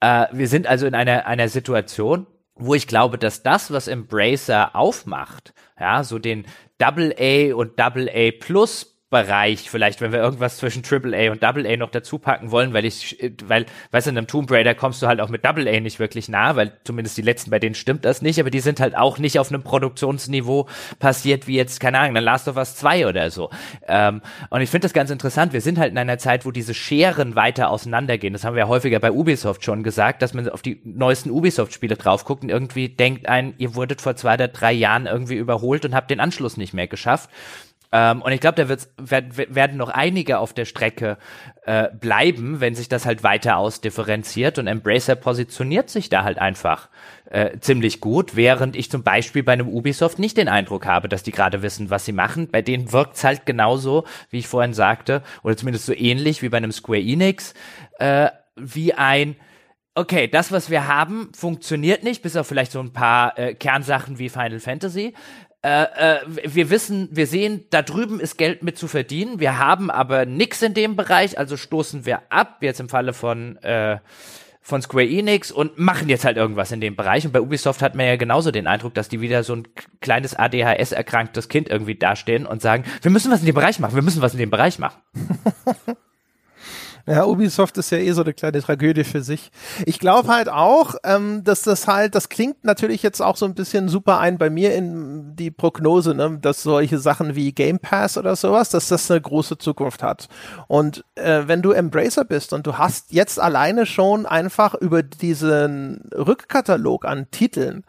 Äh, 0.00 0.26
wir 0.32 0.48
sind 0.48 0.66
also 0.66 0.88
in 0.88 0.96
einer, 0.96 1.26
einer 1.26 1.48
Situation, 1.48 2.26
wo 2.56 2.74
ich 2.74 2.88
glaube, 2.88 3.16
dass 3.16 3.44
das, 3.44 3.70
was 3.70 3.86
Embracer 3.86 4.74
aufmacht, 4.74 5.54
ja, 5.78 6.02
so 6.02 6.18
den 6.18 6.46
Double 6.78 7.14
A 7.16 7.54
und 7.54 7.78
Double 7.78 8.10
A 8.12 8.32
Plus 8.40 8.90
Bereich, 9.10 9.68
vielleicht, 9.68 10.00
wenn 10.00 10.12
wir 10.12 10.20
irgendwas 10.20 10.58
zwischen 10.58 10.84
Triple 10.84 11.16
A 11.16 11.32
und 11.32 11.42
Double 11.42 11.66
A 11.66 11.76
noch 11.76 11.90
dazu 11.90 12.20
packen 12.20 12.52
wollen, 12.52 12.72
weil 12.72 12.84
ich, 12.84 13.18
weil, 13.44 13.66
weißt 13.90 14.06
du, 14.06 14.10
in 14.12 14.18
einem 14.18 14.28
Tomb 14.28 14.48
Raider 14.52 14.76
kommst 14.76 15.02
du 15.02 15.08
halt 15.08 15.20
auch 15.20 15.28
mit 15.28 15.44
Double 15.44 15.66
A 15.66 15.80
nicht 15.80 15.98
wirklich 15.98 16.28
nah, 16.28 16.54
weil 16.54 16.78
zumindest 16.84 17.16
die 17.16 17.22
letzten, 17.22 17.50
bei 17.50 17.58
denen 17.58 17.74
stimmt 17.74 18.04
das 18.04 18.22
nicht, 18.22 18.38
aber 18.38 18.50
die 18.50 18.60
sind 18.60 18.78
halt 18.78 18.96
auch 18.96 19.18
nicht 19.18 19.40
auf 19.40 19.50
einem 19.50 19.64
Produktionsniveau 19.64 20.68
passiert 21.00 21.48
wie 21.48 21.56
jetzt, 21.56 21.80
keine 21.80 21.98
Ahnung, 21.98 22.14
dann 22.14 22.22
Last 22.22 22.46
of 22.46 22.56
Us 22.56 22.76
2 22.76 23.08
oder 23.08 23.32
so. 23.32 23.50
Ähm, 23.88 24.22
und 24.48 24.60
ich 24.60 24.70
finde 24.70 24.84
das 24.84 24.92
ganz 24.92 25.10
interessant. 25.10 25.52
Wir 25.52 25.60
sind 25.60 25.78
halt 25.78 25.90
in 25.90 25.98
einer 25.98 26.18
Zeit, 26.18 26.46
wo 26.46 26.52
diese 26.52 26.72
Scheren 26.72 27.34
weiter 27.34 27.70
auseinandergehen. 27.70 28.32
Das 28.32 28.44
haben 28.44 28.54
wir 28.54 28.60
ja 28.60 28.68
häufiger 28.68 29.00
bei 29.00 29.10
Ubisoft 29.10 29.64
schon 29.64 29.82
gesagt, 29.82 30.22
dass 30.22 30.34
man 30.34 30.48
auf 30.48 30.62
die 30.62 30.80
neuesten 30.84 31.30
Ubisoft-Spiele 31.30 31.96
drauf 31.96 32.24
guckt 32.24 32.44
und 32.44 32.48
irgendwie 32.48 32.88
denkt 32.88 33.28
ein, 33.28 33.54
ihr 33.58 33.74
wurdet 33.74 34.00
vor 34.00 34.14
zwei 34.14 34.34
oder 34.34 34.46
drei 34.46 34.72
Jahren 34.72 35.06
irgendwie 35.06 35.34
überholt 35.34 35.84
und 35.84 35.96
habt 35.96 36.12
den 36.12 36.20
Anschluss 36.20 36.56
nicht 36.56 36.74
mehr 36.74 36.86
geschafft. 36.86 37.28
Ähm, 37.92 38.22
und 38.22 38.32
ich 38.32 38.40
glaube, 38.40 38.56
da 38.56 38.68
wird, 38.68 38.88
werden 38.96 39.76
noch 39.76 39.88
einige 39.88 40.38
auf 40.38 40.52
der 40.52 40.64
Strecke 40.64 41.18
äh, 41.64 41.88
bleiben, 41.92 42.60
wenn 42.60 42.74
sich 42.74 42.88
das 42.88 43.04
halt 43.04 43.22
weiter 43.22 43.56
ausdifferenziert 43.56 44.58
und 44.58 44.66
Embracer 44.66 45.16
positioniert 45.16 45.90
sich 45.90 46.08
da 46.08 46.22
halt 46.22 46.38
einfach 46.38 46.88
äh, 47.30 47.58
ziemlich 47.58 48.00
gut, 48.00 48.36
während 48.36 48.76
ich 48.76 48.90
zum 48.90 49.02
Beispiel 49.02 49.42
bei 49.42 49.52
einem 49.52 49.68
Ubisoft 49.68 50.18
nicht 50.18 50.36
den 50.36 50.48
Eindruck 50.48 50.86
habe, 50.86 51.08
dass 51.08 51.22
die 51.22 51.32
gerade 51.32 51.62
wissen, 51.62 51.90
was 51.90 52.04
sie 52.04 52.12
machen. 52.12 52.48
Bei 52.50 52.62
denen 52.62 52.92
wirkt's 52.92 53.24
halt 53.24 53.44
genauso, 53.44 54.04
wie 54.30 54.38
ich 54.38 54.48
vorhin 54.48 54.74
sagte, 54.74 55.22
oder 55.42 55.56
zumindest 55.56 55.86
so 55.86 55.92
ähnlich 55.92 56.42
wie 56.42 56.48
bei 56.48 56.58
einem 56.58 56.72
Square 56.72 57.00
Enix, 57.00 57.54
äh, 57.98 58.28
wie 58.56 58.94
ein 58.94 59.36
okay, 59.94 60.28
das, 60.28 60.52
was 60.52 60.70
wir 60.70 60.86
haben, 60.86 61.30
funktioniert 61.34 62.04
nicht, 62.04 62.22
bis 62.22 62.36
auf 62.36 62.46
vielleicht 62.46 62.72
so 62.72 62.80
ein 62.80 62.92
paar 62.92 63.38
äh, 63.38 63.54
Kernsachen 63.54 64.18
wie 64.18 64.28
Final 64.28 64.60
Fantasy. 64.60 65.14
Äh, 65.62 65.82
äh, 65.82 66.18
wir 66.26 66.70
wissen, 66.70 67.08
wir 67.12 67.26
sehen, 67.26 67.64
da 67.68 67.82
drüben 67.82 68.18
ist 68.18 68.38
Geld 68.38 68.62
mit 68.62 68.78
zu 68.78 68.88
verdienen. 68.88 69.40
Wir 69.40 69.58
haben 69.58 69.90
aber 69.90 70.24
nix 70.24 70.62
in 70.62 70.72
dem 70.72 70.96
Bereich, 70.96 71.38
also 71.38 71.56
stoßen 71.58 72.06
wir 72.06 72.22
ab, 72.30 72.58
jetzt 72.62 72.80
im 72.80 72.88
Falle 72.88 73.12
von, 73.12 73.58
äh, 73.58 73.98
von 74.62 74.80
Square 74.80 75.06
Enix 75.06 75.52
und 75.52 75.78
machen 75.78 76.08
jetzt 76.08 76.24
halt 76.24 76.38
irgendwas 76.38 76.72
in 76.72 76.80
dem 76.80 76.96
Bereich. 76.96 77.26
Und 77.26 77.32
bei 77.32 77.42
Ubisoft 77.42 77.82
hat 77.82 77.94
man 77.94 78.06
ja 78.06 78.16
genauso 78.16 78.50
den 78.50 78.66
Eindruck, 78.66 78.94
dass 78.94 79.10
die 79.10 79.20
wieder 79.20 79.42
so 79.42 79.54
ein 79.54 79.68
kleines 80.00 80.34
ADHS-erkranktes 80.34 81.50
Kind 81.50 81.68
irgendwie 81.68 81.94
dastehen 81.94 82.46
und 82.46 82.62
sagen, 82.62 82.84
wir 83.02 83.10
müssen 83.10 83.30
was 83.30 83.40
in 83.40 83.46
dem 83.46 83.54
Bereich 83.54 83.78
machen, 83.80 83.94
wir 83.94 84.02
müssen 84.02 84.22
was 84.22 84.32
in 84.32 84.38
dem 84.38 84.50
Bereich 84.50 84.78
machen. 84.78 85.00
Ja, 87.06 87.24
Ubisoft 87.24 87.78
ist 87.78 87.90
ja 87.90 87.98
eh 87.98 88.12
so 88.12 88.22
eine 88.22 88.34
kleine 88.34 88.60
Tragödie 88.60 89.04
für 89.04 89.22
sich. 89.22 89.50
Ich 89.86 89.98
glaube 89.98 90.28
halt 90.28 90.48
auch, 90.48 90.94
ähm, 91.04 91.42
dass 91.44 91.62
das 91.62 91.86
halt, 91.86 92.14
das 92.14 92.28
klingt 92.28 92.64
natürlich 92.64 93.02
jetzt 93.02 93.20
auch 93.20 93.36
so 93.36 93.46
ein 93.46 93.54
bisschen 93.54 93.88
super 93.88 94.18
ein 94.18 94.38
bei 94.38 94.50
mir 94.50 94.74
in 94.74 95.34
die 95.36 95.50
Prognose, 95.50 96.14
ne, 96.14 96.38
dass 96.40 96.62
solche 96.62 96.98
Sachen 96.98 97.34
wie 97.34 97.52
Game 97.52 97.78
Pass 97.78 98.18
oder 98.18 98.36
sowas, 98.36 98.70
dass 98.70 98.88
das 98.88 99.10
eine 99.10 99.20
große 99.20 99.58
Zukunft 99.58 100.02
hat. 100.02 100.28
Und 100.68 101.04
äh, 101.14 101.42
wenn 101.46 101.62
du 101.62 101.72
Embracer 101.72 102.24
bist 102.24 102.52
und 102.52 102.66
du 102.66 102.78
hast 102.78 103.12
jetzt 103.12 103.40
alleine 103.40 103.86
schon 103.86 104.26
einfach 104.26 104.74
über 104.74 105.02
diesen 105.02 106.10
Rückkatalog 106.14 107.04
an 107.04 107.30
Titeln, 107.30 107.84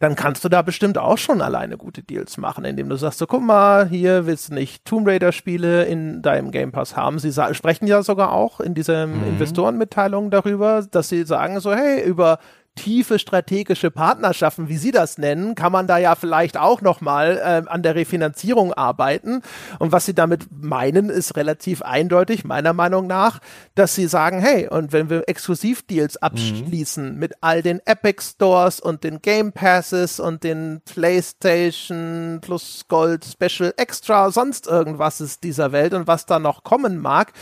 dann 0.00 0.14
kannst 0.16 0.44
du 0.44 0.48
da 0.48 0.62
bestimmt 0.62 0.98
auch 0.98 1.18
schon 1.18 1.40
alleine 1.40 1.76
gute 1.76 2.02
Deals 2.02 2.36
machen, 2.36 2.64
indem 2.64 2.88
du 2.88 2.96
sagst, 2.96 3.18
so 3.18 3.26
guck 3.26 3.42
mal, 3.42 3.88
hier 3.88 4.26
willst 4.26 4.50
du 4.50 4.54
nicht 4.54 4.84
Tomb 4.84 5.06
Raider 5.06 5.32
Spiele 5.32 5.84
in 5.84 6.22
deinem 6.22 6.50
Game 6.50 6.72
Pass 6.72 6.96
haben. 6.96 7.18
Sie 7.18 7.32
sprechen 7.32 7.86
ja 7.86 8.02
sogar 8.02 8.32
auch 8.32 8.53
in 8.60 8.74
dieser 8.74 9.06
mhm. 9.06 9.24
Investorenmitteilung 9.28 10.30
darüber, 10.30 10.86
dass 10.90 11.08
sie 11.08 11.24
sagen 11.24 11.60
so, 11.60 11.74
hey, 11.74 12.02
über 12.02 12.38
tiefe 12.74 13.18
strategische 13.18 13.90
Partnerschaften, 13.90 14.68
wie 14.68 14.76
Sie 14.76 14.90
das 14.90 15.18
nennen, 15.18 15.54
kann 15.54 15.72
man 15.72 15.86
da 15.86 15.98
ja 15.98 16.14
vielleicht 16.14 16.56
auch 16.56 16.80
nochmal 16.80 17.38
äh, 17.38 17.68
an 17.68 17.82
der 17.82 17.94
Refinanzierung 17.94 18.72
arbeiten. 18.72 19.42
Und 19.78 19.92
was 19.92 20.06
Sie 20.06 20.14
damit 20.14 20.46
meinen, 20.50 21.08
ist 21.08 21.36
relativ 21.36 21.82
eindeutig, 21.82 22.44
meiner 22.44 22.72
Meinung 22.72 23.06
nach, 23.06 23.40
dass 23.74 23.94
Sie 23.94 24.06
sagen, 24.06 24.40
hey, 24.40 24.68
und 24.68 24.92
wenn 24.92 25.08
wir 25.08 25.28
Exklusivdeals 25.28 26.16
abschließen 26.16 27.14
mhm. 27.14 27.18
mit 27.18 27.34
all 27.40 27.62
den 27.62 27.80
Epic 27.84 28.22
Stores 28.22 28.80
und 28.80 29.04
den 29.04 29.22
Game 29.22 29.52
Passes 29.52 30.18
und 30.18 30.42
den 30.42 30.80
PlayStation 30.84 32.40
Plus 32.42 32.84
Gold 32.88 33.24
Special 33.24 33.72
Extra, 33.76 34.30
sonst 34.30 34.66
irgendwas 34.66 35.20
ist 35.20 35.44
dieser 35.44 35.72
Welt 35.72 35.94
und 35.94 36.06
was 36.06 36.26
da 36.26 36.38
noch 36.38 36.64
kommen 36.64 36.98
mag, 36.98 37.32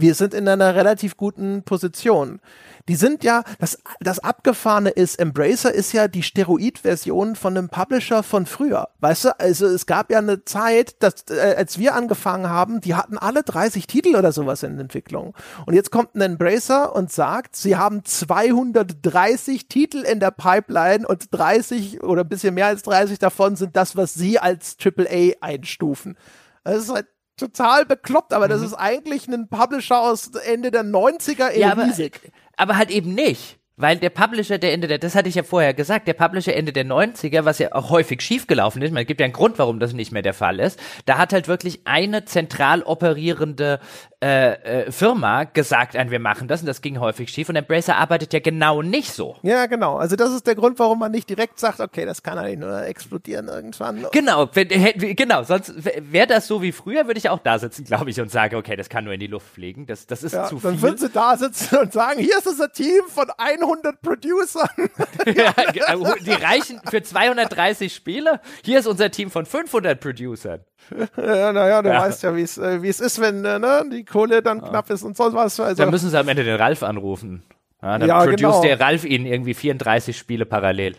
wir 0.00 0.14
sind 0.14 0.34
in 0.34 0.48
einer 0.48 0.74
relativ 0.74 1.16
guten 1.16 1.62
Position. 1.62 2.40
Die 2.88 2.96
sind 2.96 3.22
ja, 3.22 3.44
das, 3.58 3.78
das 4.00 4.18
Abgefahrene 4.18 4.90
ist, 4.90 5.18
Embracer 5.18 5.72
ist 5.72 5.92
ja 5.92 6.08
die 6.08 6.22
Steroid-Version 6.22 7.36
von 7.36 7.56
einem 7.56 7.68
Publisher 7.68 8.22
von 8.22 8.46
früher. 8.46 8.88
Weißt 9.00 9.26
du, 9.26 9.38
also 9.38 9.66
es 9.66 9.86
gab 9.86 10.10
ja 10.10 10.18
eine 10.18 10.44
Zeit, 10.44 11.02
dass, 11.02 11.24
äh, 11.30 11.54
als 11.56 11.78
wir 11.78 11.94
angefangen 11.94 12.48
haben, 12.48 12.80
die 12.80 12.94
hatten 12.94 13.18
alle 13.18 13.42
30 13.42 13.86
Titel 13.86 14.16
oder 14.16 14.32
sowas 14.32 14.62
in 14.62 14.78
Entwicklung. 14.78 15.34
Und 15.66 15.74
jetzt 15.74 15.90
kommt 15.90 16.14
ein 16.14 16.20
Embracer 16.22 16.94
und 16.94 17.12
sagt, 17.12 17.54
sie 17.54 17.76
haben 17.76 18.04
230 18.04 19.68
Titel 19.68 19.98
in 19.98 20.18
der 20.18 20.30
Pipeline 20.30 21.06
und 21.06 21.28
30 21.30 22.02
oder 22.02 22.22
ein 22.22 22.28
bisschen 22.28 22.54
mehr 22.54 22.66
als 22.66 22.82
30 22.82 23.18
davon 23.18 23.56
sind 23.56 23.76
das, 23.76 23.96
was 23.96 24.14
sie 24.14 24.38
als 24.38 24.76
AAA 24.82 25.34
einstufen. 25.40 26.16
Das 26.64 26.84
ist 26.84 26.90
halt 26.92 27.06
total 27.40 27.84
bekloppt, 27.84 28.32
aber 28.32 28.46
mhm. 28.46 28.50
das 28.50 28.62
ist 28.62 28.74
eigentlich 28.74 29.26
ein 29.28 29.48
Publisher 29.48 30.00
aus 30.00 30.28
Ende 30.28 30.70
der 30.70 30.84
90er 30.84 31.48
in 31.48 31.60
ja. 31.60 31.72
Aber, 31.72 31.88
aber 32.56 32.76
halt 32.76 32.90
eben 32.90 33.14
nicht. 33.14 33.56
Weil 33.80 33.96
der 33.96 34.10
Publisher 34.10 34.58
der 34.58 34.74
Ende 34.74 34.88
der, 34.88 34.98
das 34.98 35.14
hatte 35.14 35.30
ich 35.30 35.36
ja 35.36 35.42
vorher 35.42 35.72
gesagt, 35.72 36.06
der 36.06 36.12
Publisher 36.12 36.54
Ende 36.54 36.70
der 36.70 36.84
90er, 36.84 37.46
was 37.46 37.58
ja 37.58 37.72
auch 37.72 37.88
häufig 37.88 38.20
schiefgelaufen 38.20 38.82
ist, 38.82 38.92
man 38.92 39.06
gibt 39.06 39.20
ja 39.20 39.24
einen 39.24 39.32
Grund, 39.32 39.58
warum 39.58 39.80
das 39.80 39.94
nicht 39.94 40.12
mehr 40.12 40.20
der 40.20 40.34
Fall 40.34 40.60
ist, 40.60 40.78
da 41.06 41.16
hat 41.16 41.32
halt 41.32 41.48
wirklich 41.48 41.80
eine 41.86 42.26
zentral 42.26 42.82
operierende 42.82 43.80
äh, 44.22 44.82
äh, 44.82 44.92
Firma 44.92 45.44
gesagt, 45.44 45.94
wir 45.94 46.18
machen 46.18 46.46
das 46.46 46.60
und 46.60 46.66
das 46.66 46.82
ging 46.82 47.00
häufig 47.00 47.30
schief 47.30 47.48
und 47.48 47.56
Embracer 47.56 47.96
arbeitet 47.96 48.34
ja 48.34 48.40
genau 48.40 48.82
nicht 48.82 49.12
so. 49.12 49.36
Ja, 49.42 49.64
genau. 49.64 49.96
Also 49.96 50.14
das 50.14 50.30
ist 50.32 50.46
der 50.46 50.54
Grund, 50.54 50.78
warum 50.78 50.98
man 50.98 51.10
nicht 51.10 51.30
direkt 51.30 51.58
sagt, 51.58 51.80
okay, 51.80 52.04
das 52.04 52.22
kann 52.22 52.36
eigentlich 52.36 52.58
nur 52.58 52.82
explodieren 52.82 53.48
irgendwann. 53.48 54.04
Genau, 54.12 54.46
genau. 54.46 55.42
Sonst 55.42 55.72
wäre 56.12 56.26
das 56.26 56.46
so 56.46 56.60
wie 56.60 56.72
früher, 56.72 57.06
würde 57.06 57.16
ich 57.16 57.30
auch 57.30 57.38
da 57.38 57.58
sitzen, 57.58 57.84
glaube 57.84 58.10
ich, 58.10 58.20
und 58.20 58.30
sagen, 58.30 58.56
okay, 58.56 58.76
das 58.76 58.90
kann 58.90 59.04
nur 59.04 59.14
in 59.14 59.20
die 59.20 59.26
Luft 59.26 59.54
fliegen. 59.54 59.86
Das, 59.86 60.06
das 60.06 60.22
ist 60.22 60.34
ja, 60.34 60.44
zu 60.44 60.58
viel. 60.58 60.70
Dann 60.70 60.82
würden 60.82 60.98
sie 60.98 61.08
da 61.08 61.38
sitzen 61.38 61.78
und 61.78 61.92
sagen, 61.94 62.20
hier 62.20 62.36
ist 62.36 62.46
unser 62.46 62.70
Team 62.70 63.04
von 63.08 63.26
100 63.38 64.02
Producern. 64.02 64.68
ja, 65.34 65.54
die 66.20 66.30
reichen 66.30 66.78
für 66.90 67.02
230 67.02 67.94
Spiele. 67.94 68.40
Hier 68.64 68.80
ist 68.80 68.86
unser 68.86 69.10
Team 69.10 69.30
von 69.30 69.46
500 69.46 69.98
Producern. 69.98 70.60
ja, 71.16 71.52
naja, 71.52 71.82
du 71.82 71.88
ja. 71.88 72.00
weißt 72.00 72.22
ja, 72.22 72.34
wie 72.34 72.42
es 72.42 72.58
äh, 72.58 72.76
es 72.86 73.00
ist, 73.00 73.20
wenn 73.20 73.44
äh, 73.44 73.58
ne, 73.58 73.84
die 73.90 74.04
Kohle 74.10 74.42
dann 74.42 74.60
knapp 74.60 74.90
ist 74.90 75.02
und 75.02 75.16
so 75.16 75.32
was. 75.32 75.58
Also. 75.58 75.82
Dann 75.82 75.90
müssen 75.90 76.10
sie 76.10 76.18
am 76.18 76.28
Ende 76.28 76.44
den 76.44 76.56
Ralf 76.56 76.82
anrufen. 76.82 77.42
Ja, 77.82 77.98
dann 77.98 78.08
ja, 78.08 78.18
produce 78.18 78.38
genau. 78.38 78.62
der 78.62 78.80
Ralf 78.80 79.04
ihnen 79.04 79.26
irgendwie 79.26 79.54
34 79.54 80.16
Spiele 80.16 80.44
parallel. 80.44 80.96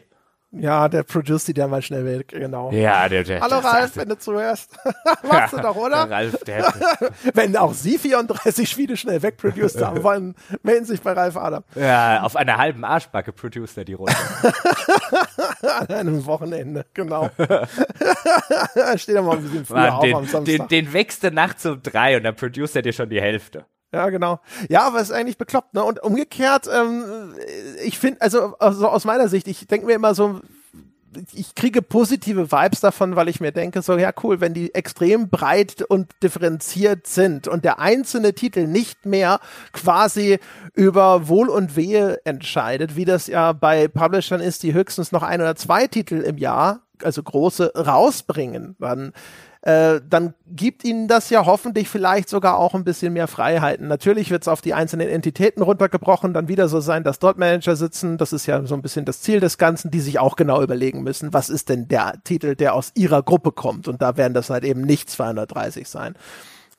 Ja, 0.53 0.89
der 0.89 1.03
produce 1.03 1.45
die 1.45 1.53
dann 1.53 1.69
mal 1.69 1.81
schnell 1.81 2.05
weg, 2.05 2.27
genau. 2.27 2.71
Ja, 2.73 3.07
der, 3.07 3.23
der 3.23 3.39
Hallo 3.39 3.59
Ralf, 3.59 3.95
wenn 3.95 4.09
du 4.09 4.17
zuhörst. 4.17 4.77
Machst 5.23 5.53
du 5.53 5.61
doch, 5.61 5.77
oder? 5.77 6.05
Der 6.07 6.17
Ralf, 6.17 6.43
der, 6.43 6.73
wenn 7.33 7.55
auch 7.55 7.73
Sie 7.73 7.97
34 7.97 8.69
Spiele 8.69 8.97
schnell 8.97 9.21
wegproduced 9.21 9.81
haben 9.81 10.03
wollen, 10.03 10.35
melden 10.61 10.85
sich 10.85 11.01
bei 11.01 11.13
Ralf 11.13 11.37
Adam. 11.37 11.63
Ja, 11.75 12.23
auf 12.23 12.35
einer 12.35 12.57
halben 12.57 12.83
Arschbacke 12.83 13.31
producer 13.31 13.81
er 13.81 13.85
die 13.85 13.93
Runde. 13.93 14.13
An 15.61 15.87
einem 15.87 16.25
Wochenende, 16.25 16.85
genau. 16.93 17.29
Steht 18.97 19.15
doch 19.15 19.23
mal 19.23 19.37
ein 19.37 19.43
bisschen 19.43 19.65
früher 19.65 19.77
Mann, 19.77 19.91
auf 19.91 20.15
am 20.15 20.25
Samstag. 20.25 20.67
Den, 20.67 20.85
den 20.85 20.93
wächst 20.93 21.23
du 21.23 21.31
nachts 21.31 21.65
um 21.65 21.81
drei 21.81 22.17
und 22.17 22.23
dann 22.23 22.35
producer 22.35 22.79
er 22.79 22.81
dir 22.81 22.93
schon 22.93 23.09
die 23.09 23.21
Hälfte. 23.21 23.65
Ja, 23.93 24.09
genau. 24.09 24.39
Ja, 24.69 24.87
aber 24.87 25.01
es 25.01 25.09
ist 25.09 25.15
eigentlich 25.15 25.37
bekloppt, 25.37 25.73
ne? 25.73 25.83
Und 25.83 26.01
umgekehrt, 26.01 26.69
ähm, 26.73 27.35
ich 27.83 27.99
finde, 27.99 28.21
also, 28.21 28.55
also 28.57 28.87
aus 28.87 29.03
meiner 29.03 29.27
Sicht, 29.27 29.47
ich 29.47 29.67
denke 29.67 29.85
mir 29.85 29.95
immer 29.95 30.15
so, 30.15 30.39
ich 31.33 31.55
kriege 31.55 31.81
positive 31.81 32.51
Vibes 32.51 32.79
davon, 32.79 33.15
weil 33.15 33.27
ich 33.27 33.41
mir 33.41 33.51
denke, 33.51 33.81
so, 33.81 33.97
ja, 33.97 34.11
cool, 34.23 34.39
wenn 34.39 34.53
die 34.53 34.73
extrem 34.73 35.29
breit 35.29 35.81
und 35.81 36.09
differenziert 36.23 37.07
sind 37.07 37.49
und 37.49 37.65
der 37.65 37.79
einzelne 37.79 38.33
Titel 38.33 38.67
nicht 38.67 39.05
mehr 39.05 39.39
quasi 39.73 40.39
über 40.73 41.27
Wohl 41.27 41.49
und 41.49 41.75
Wehe 41.75 42.21
entscheidet, 42.25 42.95
wie 42.95 43.05
das 43.05 43.27
ja 43.27 43.51
bei 43.51 43.87
Publishern 43.89 44.39
ist, 44.39 44.63
die 44.63 44.73
höchstens 44.73 45.11
noch 45.11 45.23
ein 45.23 45.41
oder 45.41 45.55
zwei 45.55 45.87
Titel 45.87 46.21
im 46.21 46.37
Jahr, 46.37 46.81
also 47.05 47.23
große, 47.23 47.73
rausbringen, 47.75 48.75
dann 48.79 49.13
äh, 49.61 50.01
dann 50.09 50.33
gibt 50.47 50.83
ihnen 50.83 51.07
das 51.07 51.29
ja 51.29 51.45
hoffentlich 51.45 51.87
vielleicht 51.87 52.29
sogar 52.29 52.57
auch 52.57 52.73
ein 52.73 52.83
bisschen 52.83 53.13
mehr 53.13 53.27
Freiheiten. 53.27 53.87
Natürlich 53.87 54.31
wird 54.31 54.41
es 54.41 54.47
auf 54.47 54.61
die 54.61 54.73
einzelnen 54.73 55.07
Entitäten 55.07 55.61
runtergebrochen, 55.61 56.33
dann 56.33 56.47
wieder 56.47 56.67
so 56.67 56.79
sein, 56.79 57.03
dass 57.03 57.19
dort 57.19 57.37
Manager 57.37 57.75
sitzen. 57.75 58.17
Das 58.17 58.33
ist 58.33 58.47
ja 58.47 58.65
so 58.65 58.73
ein 58.73 58.81
bisschen 58.81 59.05
das 59.05 59.21
Ziel 59.21 59.39
des 59.39 59.59
Ganzen, 59.59 59.91
die 59.91 59.99
sich 59.99 60.17
auch 60.17 60.35
genau 60.35 60.63
überlegen 60.63 61.03
müssen, 61.03 61.31
was 61.31 61.51
ist 61.51 61.69
denn 61.69 61.87
der 61.87 62.13
Titel, 62.23 62.55
der 62.55 62.73
aus 62.73 62.91
ihrer 62.95 63.21
Gruppe 63.21 63.51
kommt. 63.51 63.87
Und 63.87 64.01
da 64.01 64.17
werden 64.17 64.33
das 64.33 64.49
halt 64.49 64.63
eben 64.63 64.81
nicht 64.81 65.11
230 65.11 65.87
sein. 65.87 66.15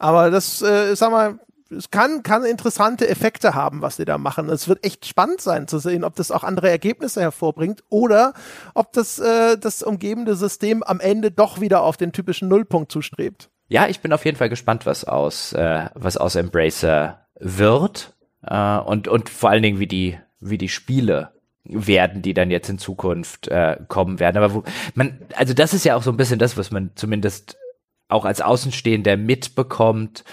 Aber 0.01 0.33
das, 0.33 0.61
äh, 0.63 0.97
sag 0.97 1.13
mal, 1.13 1.39
es 1.73 1.91
kann, 1.91 2.23
kann 2.23 2.45
interessante 2.45 3.09
Effekte 3.09 3.55
haben, 3.55 3.83
was 3.83 3.97
die 3.97 4.05
da 4.05 4.19
machen. 4.19 4.49
Es 4.49 4.69
wird 4.69 4.85
echt 4.85 5.07
spannend 5.07 5.41
sein 5.41 5.69
zu 5.69 5.79
sehen, 5.79 6.05
ob 6.05 6.15
das 6.17 6.31
auch 6.31 6.45
andere 6.45 6.71
Ergebnisse 6.71 7.21
hervorbringt 7.21 7.83
oder 7.89 8.35
ob 8.75 8.93
das, 8.93 9.19
äh, 9.19 9.57
das 9.59 9.83
umgebende 9.83 10.37
System 10.37 10.83
am 10.83 11.01
Ende 11.01 11.31
doch 11.31 11.61
wieder 11.61 11.83
auf 11.83 11.97
den 11.97 12.13
typischen 12.13 12.49
Nullpunkt 12.49 12.93
zustrebt. 12.93 13.51
Ja, 13.69 13.89
ich 13.89 14.01
bin 14.01 14.13
auf 14.13 14.25
jeden 14.25 14.37
Fall 14.37 14.51
gespannt, 14.51 14.87
was 14.87 15.05
aus, 15.05 15.53
äh, 15.55 15.87
was 15.95 16.17
aus 16.17 16.35
Embracer 16.35 17.27
wird 17.39 18.15
äh, 18.43 18.79
und, 18.79 19.09
und 19.09 19.31
vor 19.31 19.51
allen 19.51 19.63
Dingen, 19.63 19.79
wie 19.79 19.87
die, 19.87 20.19
wie 20.41 20.59
die 20.59 20.69
Spiele 20.69 21.33
werden, 21.65 22.23
die 22.23 22.35
dann 22.35 22.51
jetzt 22.51 22.69
in 22.69 22.79
Zukunft 22.79 23.49
äh, 23.49 23.79
kommen 23.89 24.21
werden. 24.21 24.37
Aber 24.37 24.55
wo, 24.55 24.65
man, 24.95 25.21
also 25.37 25.55
das 25.55 25.75
ist 25.75 25.85
ja 25.85 25.97
auch 25.97 26.03
so 26.03 26.11
ein 26.11 26.17
bisschen 26.17 26.39
das, 26.39 26.57
was 26.57 26.71
man 26.71 26.91
zumindest 26.97 27.57
auch 28.09 28.25
als 28.25 28.41
Außenstehender 28.41 29.17
mitbekommt. 29.17 30.25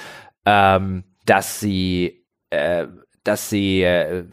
Ähm, 0.46 1.04
dass 1.30 1.60
sie 1.60 2.26
äh, 2.50 2.88
dass 3.24 3.50
sie, 3.50 3.84
äh, 3.84 4.24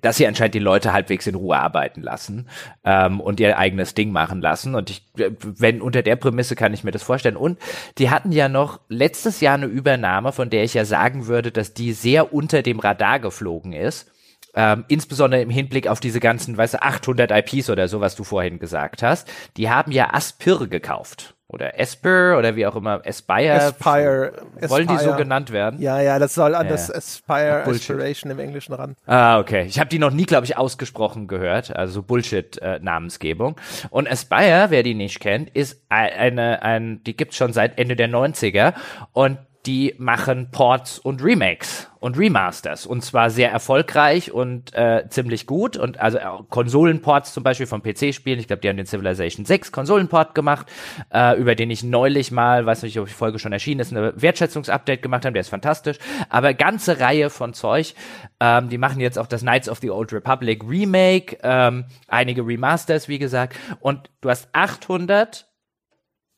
dass 0.00 0.16
sie 0.16 0.26
anscheinend 0.26 0.54
die 0.54 0.60
Leute 0.60 0.92
halbwegs 0.92 1.26
in 1.26 1.34
Ruhe 1.34 1.58
arbeiten 1.58 2.02
lassen 2.02 2.48
ähm, 2.84 3.20
und 3.20 3.40
ihr 3.40 3.58
eigenes 3.58 3.94
Ding 3.94 4.12
machen 4.12 4.40
lassen. 4.40 4.74
Und 4.74 4.90
ich, 4.90 5.02
wenn 5.14 5.82
unter 5.82 6.02
der 6.02 6.16
Prämisse 6.16 6.54
kann 6.54 6.74
ich 6.74 6.84
mir 6.84 6.92
das 6.92 7.02
vorstellen. 7.02 7.36
Und 7.36 7.58
die 7.98 8.10
hatten 8.10 8.32
ja 8.32 8.48
noch 8.48 8.80
letztes 8.88 9.40
Jahr 9.40 9.54
eine 9.54 9.66
Übernahme, 9.66 10.32
von 10.32 10.50
der 10.50 10.62
ich 10.62 10.74
ja 10.74 10.84
sagen 10.84 11.26
würde, 11.26 11.50
dass 11.50 11.74
die 11.74 11.92
sehr 11.92 12.32
unter 12.32 12.62
dem 12.62 12.78
Radar 12.78 13.18
geflogen 13.18 13.72
ist. 13.72 14.10
Ähm, 14.54 14.84
insbesondere 14.86 15.42
im 15.42 15.50
Hinblick 15.50 15.88
auf 15.88 15.98
diese 15.98 16.20
ganzen, 16.20 16.56
weißt 16.56 16.74
du, 16.74 16.82
800 16.82 17.32
IPs 17.32 17.70
oder 17.70 17.88
so, 17.88 18.00
was 18.00 18.14
du 18.14 18.22
vorhin 18.22 18.60
gesagt 18.60 19.02
hast. 19.02 19.28
Die 19.56 19.68
haben 19.68 19.90
ja 19.90 20.14
Aspir 20.14 20.68
gekauft 20.68 21.34
oder 21.46 21.78
Esper 21.78 22.38
oder 22.38 22.56
wie 22.56 22.66
auch 22.66 22.74
immer, 22.74 23.02
Aspire. 23.06 23.52
Aspire. 23.54 24.32
Wollen 24.62 24.88
Aspire. 24.88 24.98
die 24.98 25.04
so 25.04 25.14
genannt 25.14 25.52
werden? 25.52 25.80
Ja, 25.80 26.00
ja, 26.00 26.18
das 26.18 26.34
soll 26.34 26.54
an 26.54 26.66
Ja. 26.66 26.72
das 26.72 26.90
Aspire. 26.90 27.64
Aspiration 27.66 28.30
im 28.32 28.38
Englischen 28.38 28.72
ran. 28.72 28.96
Ah, 29.06 29.38
okay. 29.38 29.64
Ich 29.66 29.78
habe 29.78 29.88
die 29.90 29.98
noch 29.98 30.10
nie, 30.10 30.24
glaube 30.24 30.46
ich, 30.46 30.56
ausgesprochen 30.56 31.28
gehört. 31.28 31.74
Also 31.76 32.02
Bullshit-Namensgebung. 32.02 33.56
Und 33.90 34.10
Aspire, 34.10 34.66
wer 34.70 34.82
die 34.82 34.94
nicht 34.94 35.20
kennt, 35.20 35.50
ist 35.50 35.80
ei- 35.88 36.12
eine, 36.16 36.62
ein, 36.62 37.02
die 37.04 37.16
gibt's 37.16 37.36
schon 37.36 37.52
seit 37.52 37.78
Ende 37.78 37.96
der 37.96 38.08
90er 38.08 38.74
und 39.12 39.38
die 39.66 39.94
machen 39.98 40.50
Ports 40.50 40.98
und 40.98 41.22
Remakes 41.22 41.88
und 42.00 42.18
Remasters 42.18 42.84
und 42.84 43.02
zwar 43.02 43.30
sehr 43.30 43.50
erfolgreich 43.50 44.30
und 44.30 44.74
äh, 44.74 45.08
ziemlich 45.08 45.46
gut 45.46 45.78
und 45.78 45.98
also 46.00 46.18
auch 46.20 46.48
Konsolenports 46.50 47.32
zum 47.32 47.42
Beispiel 47.42 47.66
von 47.66 47.82
PC-Spielen. 47.82 48.38
Ich 48.38 48.46
glaube, 48.46 48.60
die 48.60 48.68
haben 48.68 48.76
den 48.76 48.84
Civilization 48.84 49.46
6 49.46 49.72
Konsolenport 49.72 50.34
gemacht, 50.34 50.70
äh, 51.12 51.38
über 51.38 51.54
den 51.54 51.70
ich 51.70 51.82
neulich 51.82 52.30
mal, 52.30 52.66
weiß 52.66 52.82
nicht, 52.82 52.98
ob 53.00 53.06
die 53.06 53.14
Folge 53.14 53.38
schon 53.38 53.54
erschienen 53.54 53.80
ist, 53.80 53.90
eine 53.90 54.12
Wertschätzungsupdate 54.20 55.00
gemacht 55.00 55.24
haben. 55.24 55.32
Der 55.32 55.40
ist 55.40 55.48
fantastisch. 55.48 55.96
Aber 56.28 56.52
ganze 56.52 57.00
Reihe 57.00 57.30
von 57.30 57.54
Zeug. 57.54 57.94
Ähm, 58.40 58.68
die 58.68 58.78
machen 58.78 59.00
jetzt 59.00 59.18
auch 59.18 59.26
das 59.26 59.40
Knights 59.40 59.70
of 59.70 59.78
the 59.78 59.90
Old 59.90 60.12
Republic 60.12 60.62
Remake, 60.68 61.38
ähm, 61.42 61.86
einige 62.08 62.46
Remasters, 62.46 63.08
wie 63.08 63.18
gesagt. 63.18 63.56
Und 63.80 64.10
du 64.20 64.28
hast 64.28 64.48
800 64.52 65.46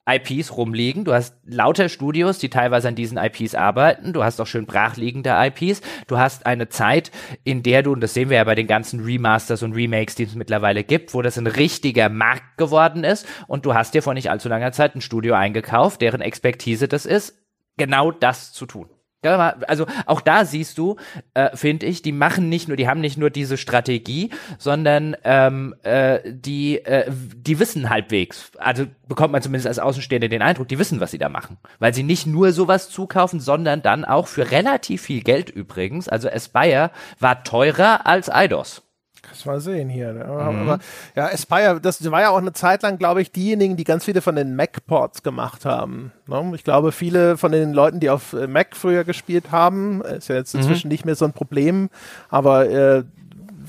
IPs 0.08 0.56
rumliegen. 0.56 1.04
Du 1.04 1.12
hast 1.12 1.34
lauter 1.44 1.88
Studios, 1.88 2.38
die 2.38 2.48
teilweise 2.48 2.88
an 2.88 2.94
diesen 2.94 3.18
IPs 3.18 3.54
arbeiten. 3.54 4.12
Du 4.12 4.22
hast 4.22 4.40
auch 4.40 4.46
schön 4.46 4.66
brachliegende 4.66 5.30
IPs. 5.30 5.80
Du 6.06 6.18
hast 6.18 6.46
eine 6.46 6.68
Zeit, 6.68 7.10
in 7.44 7.62
der 7.62 7.82
du, 7.82 7.92
und 7.92 8.00
das 8.00 8.14
sehen 8.14 8.30
wir 8.30 8.36
ja 8.36 8.44
bei 8.44 8.54
den 8.54 8.66
ganzen 8.66 9.00
Remasters 9.00 9.62
und 9.62 9.72
Remakes, 9.72 10.14
die 10.14 10.24
es 10.24 10.34
mittlerweile 10.34 10.84
gibt, 10.84 11.12
wo 11.12 11.22
das 11.22 11.38
ein 11.38 11.46
richtiger 11.46 12.08
Markt 12.08 12.56
geworden 12.56 13.04
ist. 13.04 13.26
Und 13.48 13.66
du 13.66 13.74
hast 13.74 13.94
dir 13.94 14.02
vor 14.02 14.14
nicht 14.14 14.30
allzu 14.30 14.48
langer 14.48 14.72
Zeit 14.72 14.94
ein 14.94 15.00
Studio 15.00 15.34
eingekauft, 15.34 16.00
deren 16.00 16.20
Expertise 16.20 16.86
das 16.86 17.04
ist, 17.04 17.34
genau 17.76 18.12
das 18.12 18.52
zu 18.52 18.66
tun. 18.66 18.88
Also 19.22 19.86
auch 20.06 20.20
da 20.20 20.44
siehst 20.44 20.78
du, 20.78 20.96
äh, 21.34 21.56
finde 21.56 21.86
ich, 21.86 22.02
die 22.02 22.12
machen 22.12 22.48
nicht 22.48 22.68
nur, 22.68 22.76
die 22.76 22.88
haben 22.88 23.00
nicht 23.00 23.16
nur 23.16 23.30
diese 23.30 23.56
Strategie, 23.56 24.30
sondern 24.58 25.16
ähm, 25.24 25.74
äh, 25.82 26.20
die, 26.24 26.84
äh, 26.84 27.10
die 27.10 27.58
wissen 27.58 27.90
halbwegs, 27.90 28.52
also 28.58 28.86
bekommt 29.08 29.32
man 29.32 29.42
zumindest 29.42 29.66
als 29.66 29.78
Außenstehender 29.78 30.28
den 30.28 30.42
Eindruck, 30.42 30.68
die 30.68 30.78
wissen, 30.78 31.00
was 31.00 31.10
sie 31.10 31.18
da 31.18 31.28
machen. 31.28 31.56
Weil 31.78 31.94
sie 31.94 32.02
nicht 32.02 32.26
nur 32.26 32.52
sowas 32.52 32.88
zukaufen, 32.88 33.40
sondern 33.40 33.82
dann 33.82 34.04
auch 34.04 34.28
für 34.28 34.50
relativ 34.50 35.02
viel 35.02 35.22
Geld 35.22 35.50
übrigens. 35.50 36.08
Also 36.08 36.30
Aspire 36.30 36.90
war 37.18 37.42
teurer 37.42 38.06
als 38.06 38.30
Eidos. 38.30 38.85
Kannst 39.26 39.44
mal 39.46 39.60
sehen 39.60 39.88
hier. 39.88 40.12
Ne? 40.12 40.24
Aber, 40.24 40.52
Mhm. 40.52 40.62
aber 40.62 40.78
ja, 41.14 41.26
Aspire, 41.26 41.80
das 41.80 42.08
war 42.10 42.20
ja 42.20 42.30
auch 42.30 42.38
eine 42.38 42.52
Zeit 42.52 42.82
lang, 42.82 42.96
glaube 42.98 43.20
ich, 43.22 43.32
diejenigen, 43.32 43.76
die 43.76 43.84
ganz 43.84 44.04
viele 44.04 44.22
von 44.22 44.36
den 44.36 44.54
Mac-Ports 44.56 45.22
gemacht 45.22 45.64
haben. 45.64 46.12
Ne? 46.26 46.52
Ich 46.54 46.62
glaube, 46.64 46.92
viele 46.92 47.36
von 47.36 47.50
den 47.52 47.72
Leuten, 47.72 47.98
die 48.00 48.10
auf 48.10 48.32
äh, 48.32 48.46
Mac 48.46 48.76
früher 48.76 49.04
gespielt 49.04 49.50
haben, 49.50 50.00
ist 50.02 50.28
ja 50.28 50.36
jetzt 50.36 50.54
Mhm. 50.54 50.60
inzwischen 50.60 50.88
nicht 50.88 51.04
mehr 51.04 51.16
so 51.16 51.24
ein 51.24 51.32
Problem, 51.32 51.90
aber 52.28 52.68
äh, 52.70 53.04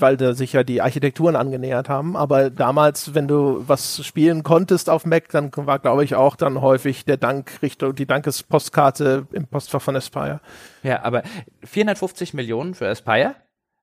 weil 0.00 0.16
da 0.16 0.32
sich 0.32 0.52
ja 0.52 0.62
die 0.62 0.80
Architekturen 0.80 1.34
angenähert 1.34 1.88
haben. 1.88 2.16
Aber 2.16 2.50
damals, 2.50 3.16
wenn 3.16 3.26
du 3.26 3.64
was 3.66 4.06
spielen 4.06 4.44
konntest 4.44 4.88
auf 4.88 5.04
Mac, 5.04 5.28
dann 5.30 5.50
war, 5.56 5.80
glaube 5.80 6.04
ich, 6.04 6.14
auch 6.14 6.36
dann 6.36 6.60
häufig 6.60 7.04
der 7.04 7.16
Dank 7.16 7.50
Richtung, 7.62 7.96
die 7.96 8.06
Dankespostkarte 8.06 9.26
im 9.32 9.48
Postfach 9.48 9.82
von 9.82 9.96
Aspire. 9.96 10.38
Ja, 10.84 11.02
aber 11.02 11.24
450 11.64 12.32
Millionen 12.32 12.74
für 12.74 12.88
Aspire 12.88 13.34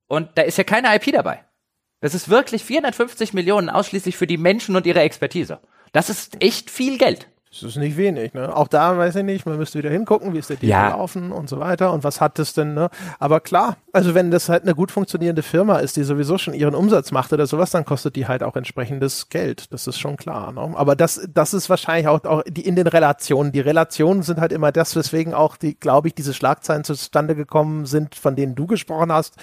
und 0.08 0.30
da 0.36 0.44
ist 0.44 0.58
ja 0.58 0.64
keine 0.64 0.96
IP 0.96 1.12
dabei. 1.12 1.40
Das 2.06 2.14
ist 2.14 2.30
wirklich 2.30 2.64
450 2.64 3.34
Millionen 3.34 3.68
ausschließlich 3.68 4.16
für 4.16 4.28
die 4.28 4.38
Menschen 4.38 4.76
und 4.76 4.86
ihre 4.86 5.00
Expertise. 5.00 5.60
Das 5.92 6.12
ist 6.12 6.40
echt 6.40 6.70
viel 6.70 7.00
Geld. 7.00 7.28
Das 7.62 7.64
ist 7.72 7.78
nicht 7.78 7.96
wenig, 7.96 8.34
ne? 8.34 8.54
Auch 8.56 8.68
da 8.68 8.98
weiß 8.98 9.16
ich 9.16 9.24
nicht, 9.24 9.46
man 9.46 9.58
müsste 9.58 9.78
wieder 9.80 9.90
hingucken, 9.90 10.34
wie 10.34 10.40
ist 10.40 10.50
der 10.50 10.58
Deal 10.58 10.70
Ja. 10.70 10.90
gelaufen 10.90 11.32
und 11.32 11.48
so 11.50 11.60
weiter 11.60 11.94
und 11.94 12.04
was 12.04 12.20
hat 12.20 12.38
das 12.38 12.54
denn, 12.54 12.74
ne? 12.74 12.90
Aber 13.18 13.40
klar, 13.40 13.78
also 13.94 14.14
wenn 14.14 14.30
das 14.30 14.50
halt 14.50 14.64
eine 14.64 14.76
gut 14.76 14.92
funktionierende 14.92 15.42
Firma 15.42 15.78
ist, 15.80 15.96
die 15.96 16.04
sowieso 16.04 16.38
schon 16.38 16.54
ihren 16.54 16.76
Umsatz 16.76 17.12
macht 17.12 17.32
oder 17.32 17.48
sowas, 17.48 17.72
dann 17.72 17.86
kostet 17.86 18.16
die 18.18 18.28
halt 18.28 18.44
auch 18.44 18.56
entsprechendes 18.56 19.30
Geld. 19.30 19.72
Das 19.72 19.88
ist 19.88 20.00
schon 20.00 20.18
klar, 20.18 20.52
ne? 20.52 20.74
Aber 20.76 20.96
das, 20.98 21.28
das 21.34 21.54
ist 21.54 21.70
wahrscheinlich 21.70 22.08
auch, 22.08 22.24
auch 22.26 22.44
die 22.48 22.66
in 22.68 22.76
den 22.76 22.88
Relationen. 22.88 23.52
Die 23.54 23.62
Relationen 23.62 24.22
sind 24.24 24.42
halt 24.42 24.52
immer 24.52 24.72
das, 24.72 24.96
weswegen 24.96 25.34
auch 25.34 25.56
die, 25.56 25.80
glaube 25.80 26.10
ich, 26.10 26.16
diese 26.16 26.34
Schlagzeilen 26.34 26.84
zustande 26.84 27.36
gekommen 27.36 27.86
sind, 27.86 28.16
von 28.16 28.36
denen 28.36 28.56
du 28.56 28.68
gesprochen 28.68 29.12
hast, 29.12 29.36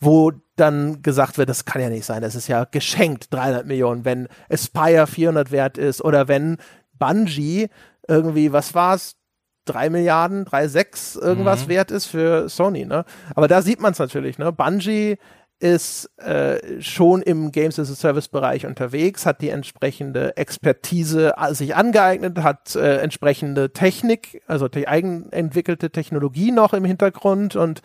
wo 0.00 0.32
dann 0.56 1.00
gesagt 1.02 1.38
wird, 1.38 1.48
das 1.48 1.64
kann 1.64 1.80
ja 1.80 1.88
nicht 1.88 2.04
sein, 2.04 2.22
das 2.22 2.34
ist 2.34 2.46
ja 2.48 2.64
geschenkt, 2.64 3.32
300 3.32 3.66
Millionen, 3.66 4.04
wenn 4.04 4.28
Aspire 4.50 5.06
400 5.06 5.50
wert 5.50 5.78
ist 5.78 6.02
oder 6.04 6.28
wenn 6.28 6.58
Bungie 7.02 7.68
irgendwie, 8.08 8.52
was 8.52 8.74
war's, 8.74 9.16
drei 9.64 9.90
Milliarden, 9.90 10.44
drei, 10.44 10.68
sechs 10.68 11.16
irgendwas 11.16 11.68
wert 11.68 11.90
ist 11.90 12.06
für 12.06 12.48
Sony, 12.48 12.84
ne? 12.84 13.04
Aber 13.34 13.48
da 13.48 13.62
sieht 13.62 13.80
man 13.80 13.92
es 13.92 13.98
natürlich, 13.98 14.38
ne? 14.38 14.52
Bungie 14.52 15.18
ist 15.60 16.10
äh, 16.18 16.80
schon 16.80 17.22
im 17.22 17.52
Games 17.52 17.78
as 17.78 17.88
a 17.88 17.94
Service 17.94 18.26
Bereich 18.26 18.66
unterwegs, 18.66 19.24
hat 19.26 19.40
die 19.40 19.50
entsprechende 19.50 20.36
Expertise 20.36 21.38
a- 21.38 21.54
sich 21.54 21.76
angeeignet, 21.76 22.38
hat 22.42 22.74
äh, 22.74 22.96
entsprechende 22.96 23.72
Technik, 23.72 24.42
also 24.48 24.66
die 24.66 24.88
eigenentwickelte 24.88 25.90
Technologie 25.90 26.50
noch 26.50 26.72
im 26.72 26.84
Hintergrund 26.84 27.54
und 27.54 27.80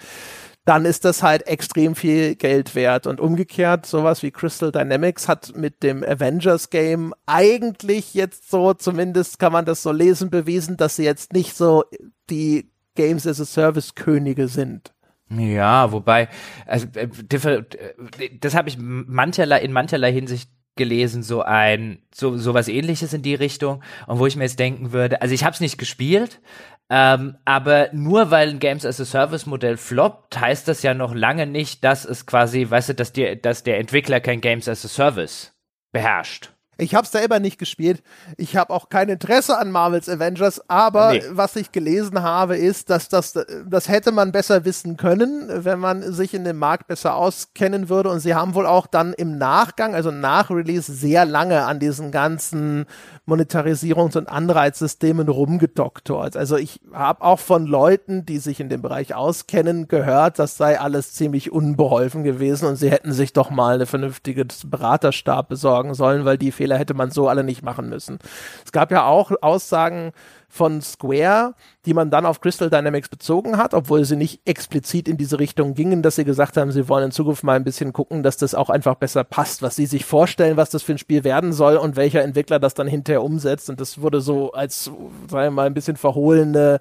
dann 0.67 0.83
ist 0.83 1.05
das 1.05 1.23
halt 1.23 1.47
extrem 1.47 1.95
viel 1.95 2.35
Geld 2.35 2.75
wert. 2.75 3.07
Und 3.07 3.21
umgekehrt, 3.21 3.85
sowas 3.85 4.21
wie 4.21 4.31
Crystal 4.31 4.69
Dynamics 4.69 5.29
hat 5.29 5.55
mit 5.55 5.81
dem 5.81 6.03
Avengers 6.03 6.69
Game 6.69 7.13
eigentlich 7.25 8.13
jetzt 8.13 8.51
so, 8.51 8.73
zumindest 8.73 9.39
kann 9.39 9.53
man 9.53 9.63
das 9.63 9.81
so 9.81 9.93
lesen, 9.93 10.29
bewiesen, 10.29 10.75
dass 10.75 10.97
sie 10.97 11.05
jetzt 11.05 11.31
nicht 11.31 11.55
so 11.55 11.85
die 12.29 12.69
Games 12.95 13.25
as 13.25 13.39
a 13.39 13.45
Service 13.45 13.95
Könige 13.95 14.49
sind. 14.49 14.93
Ja, 15.29 15.93
wobei, 15.93 16.27
also, 16.65 16.87
äh, 16.95 17.07
äh, 17.07 18.37
das 18.41 18.53
habe 18.53 18.67
ich 18.67 18.77
mancherlei, 18.77 19.61
in 19.61 19.71
mancherlei 19.71 20.11
Hinsicht 20.11 20.49
gelesen, 20.75 21.23
so 21.23 21.43
ein, 21.43 21.99
so, 22.13 22.37
so 22.37 22.53
was 22.53 22.67
ähnliches 22.67 23.13
in 23.13 23.21
die 23.21 23.35
Richtung. 23.35 23.81
Und 24.05 24.19
wo 24.19 24.25
ich 24.25 24.35
mir 24.35 24.43
jetzt 24.43 24.59
denken 24.59 24.91
würde, 24.91 25.21
also 25.21 25.33
ich 25.33 25.45
habe 25.45 25.53
es 25.53 25.61
nicht 25.61 25.77
gespielt, 25.77 26.41
ähm, 26.89 27.37
aber 27.43 27.89
nur 27.91 28.31
weil 28.31 28.49
ein 28.49 28.59
Games 28.59 28.85
as 28.85 29.01
a 29.01 29.05
Service 29.05 29.45
Modell 29.45 29.77
floppt, 29.77 30.39
heißt 30.39 30.67
das 30.67 30.83
ja 30.83 30.93
noch 30.93 31.13
lange 31.13 31.45
nicht, 31.45 31.83
dass 31.83 32.05
es 32.05 32.25
quasi, 32.25 32.69
weißt 32.69 32.89
du, 32.89 32.95
dass, 32.95 33.11
die, 33.11 33.41
dass 33.41 33.63
der 33.63 33.79
Entwickler 33.79 34.19
kein 34.21 34.41
Games 34.41 34.69
as 34.69 34.85
a 34.85 34.87
Service 34.87 35.53
beherrscht. 35.91 36.51
Ich 36.77 36.95
habe 36.95 37.07
selber 37.07 37.39
nicht 37.39 37.57
gespielt. 37.57 38.03
Ich 38.37 38.55
habe 38.55 38.73
auch 38.73 38.89
kein 38.89 39.09
Interesse 39.09 39.57
an 39.57 39.71
Marvels 39.71 40.07
Avengers, 40.09 40.61
aber 40.69 41.13
Nee. 41.13 41.23
was 41.31 41.55
ich 41.55 41.71
gelesen 41.71 42.21
habe, 42.21 42.57
ist, 42.57 42.89
dass 42.89 43.09
das, 43.09 43.33
das 43.67 43.87
hätte 43.89 44.11
man 44.11 44.31
besser 44.31 44.65
wissen 44.65 44.97
können, 44.97 45.47
wenn 45.65 45.79
man 45.79 46.01
sich 46.13 46.33
in 46.33 46.43
dem 46.43 46.57
Markt 46.57 46.87
besser 46.87 47.15
auskennen 47.15 47.89
würde. 47.89 48.09
Und 48.09 48.19
sie 48.19 48.35
haben 48.35 48.53
wohl 48.53 48.65
auch 48.65 48.87
dann 48.87 49.13
im 49.13 49.37
Nachgang, 49.37 49.95
also 49.95 50.11
nach 50.11 50.49
Release, 50.49 50.91
sehr 50.93 51.25
lange 51.25 51.65
an 51.65 51.79
diesen 51.79 52.11
ganzen 52.11 52.85
Monetarisierungs- 53.27 54.17
und 54.17 54.29
Anreizsystemen 54.29 55.27
rumgedoktort. 55.27 56.37
Also 56.37 56.55
ich 56.57 56.79
habe 56.93 57.23
auch 57.23 57.39
von 57.39 57.65
Leuten, 57.65 58.25
die 58.25 58.37
sich 58.39 58.59
in 58.59 58.69
dem 58.69 58.81
Bereich 58.81 59.15
auskennen, 59.15 59.87
gehört, 59.87 60.39
das 60.39 60.57
sei 60.57 60.79
alles 60.79 61.13
ziemlich 61.13 61.51
unbeholfen 61.51 62.23
gewesen 62.23 62.67
und 62.67 62.75
sie 62.77 62.89
hätten 62.91 63.11
sich 63.11 63.33
doch 63.33 63.49
mal 63.49 63.75
eine 63.75 63.85
vernünftige 63.85 64.45
Beraterstab 64.65 65.49
besorgen 65.49 65.93
sollen, 65.93 66.23
weil 66.25 66.37
die 66.37 66.51
Fehler 66.51 66.66
hätte 66.75 66.93
man 66.93 67.11
so 67.11 67.29
alle 67.29 67.43
nicht 67.43 67.63
machen 67.63 67.89
müssen. 67.89 68.19
Es 68.65 68.71
gab 68.71 68.91
ja 68.91 69.05
auch 69.05 69.31
Aussagen 69.41 70.11
von 70.49 70.81
Square, 70.81 71.55
die 71.85 71.93
man 71.93 72.09
dann 72.09 72.25
auf 72.25 72.41
Crystal 72.41 72.69
Dynamics 72.69 73.09
bezogen 73.09 73.57
hat, 73.57 73.73
obwohl 73.73 74.05
sie 74.05 74.15
nicht 74.15 74.41
explizit 74.45 75.07
in 75.07 75.17
diese 75.17 75.39
Richtung 75.39 75.73
gingen, 75.73 76.01
dass 76.01 76.15
sie 76.15 76.25
gesagt 76.25 76.57
haben, 76.57 76.71
sie 76.71 76.87
wollen 76.89 77.05
in 77.05 77.11
Zukunft 77.11 77.43
mal 77.43 77.55
ein 77.55 77.63
bisschen 77.63 77.93
gucken, 77.93 78.23
dass 78.23 78.37
das 78.37 78.55
auch 78.55 78.69
einfach 78.69 78.95
besser 78.95 79.23
passt, 79.23 79.61
was 79.61 79.75
sie 79.75 79.85
sich 79.85 80.05
vorstellen, 80.05 80.57
was 80.57 80.69
das 80.69 80.83
für 80.83 80.93
ein 80.93 80.97
Spiel 80.97 81.23
werden 81.23 81.53
soll 81.53 81.77
und 81.77 81.95
welcher 81.95 82.23
Entwickler 82.23 82.59
das 82.59 82.73
dann 82.73 82.87
hinterher 82.87 83.23
umsetzt. 83.23 83.69
Und 83.69 83.79
das 83.81 84.01
wurde 84.01 84.21
so 84.21 84.51
als, 84.51 84.85
sagen 84.85 85.29
wir 85.29 85.51
mal, 85.51 85.67
ein 85.67 85.73
bisschen 85.73 85.97
verhohlene 85.97 86.79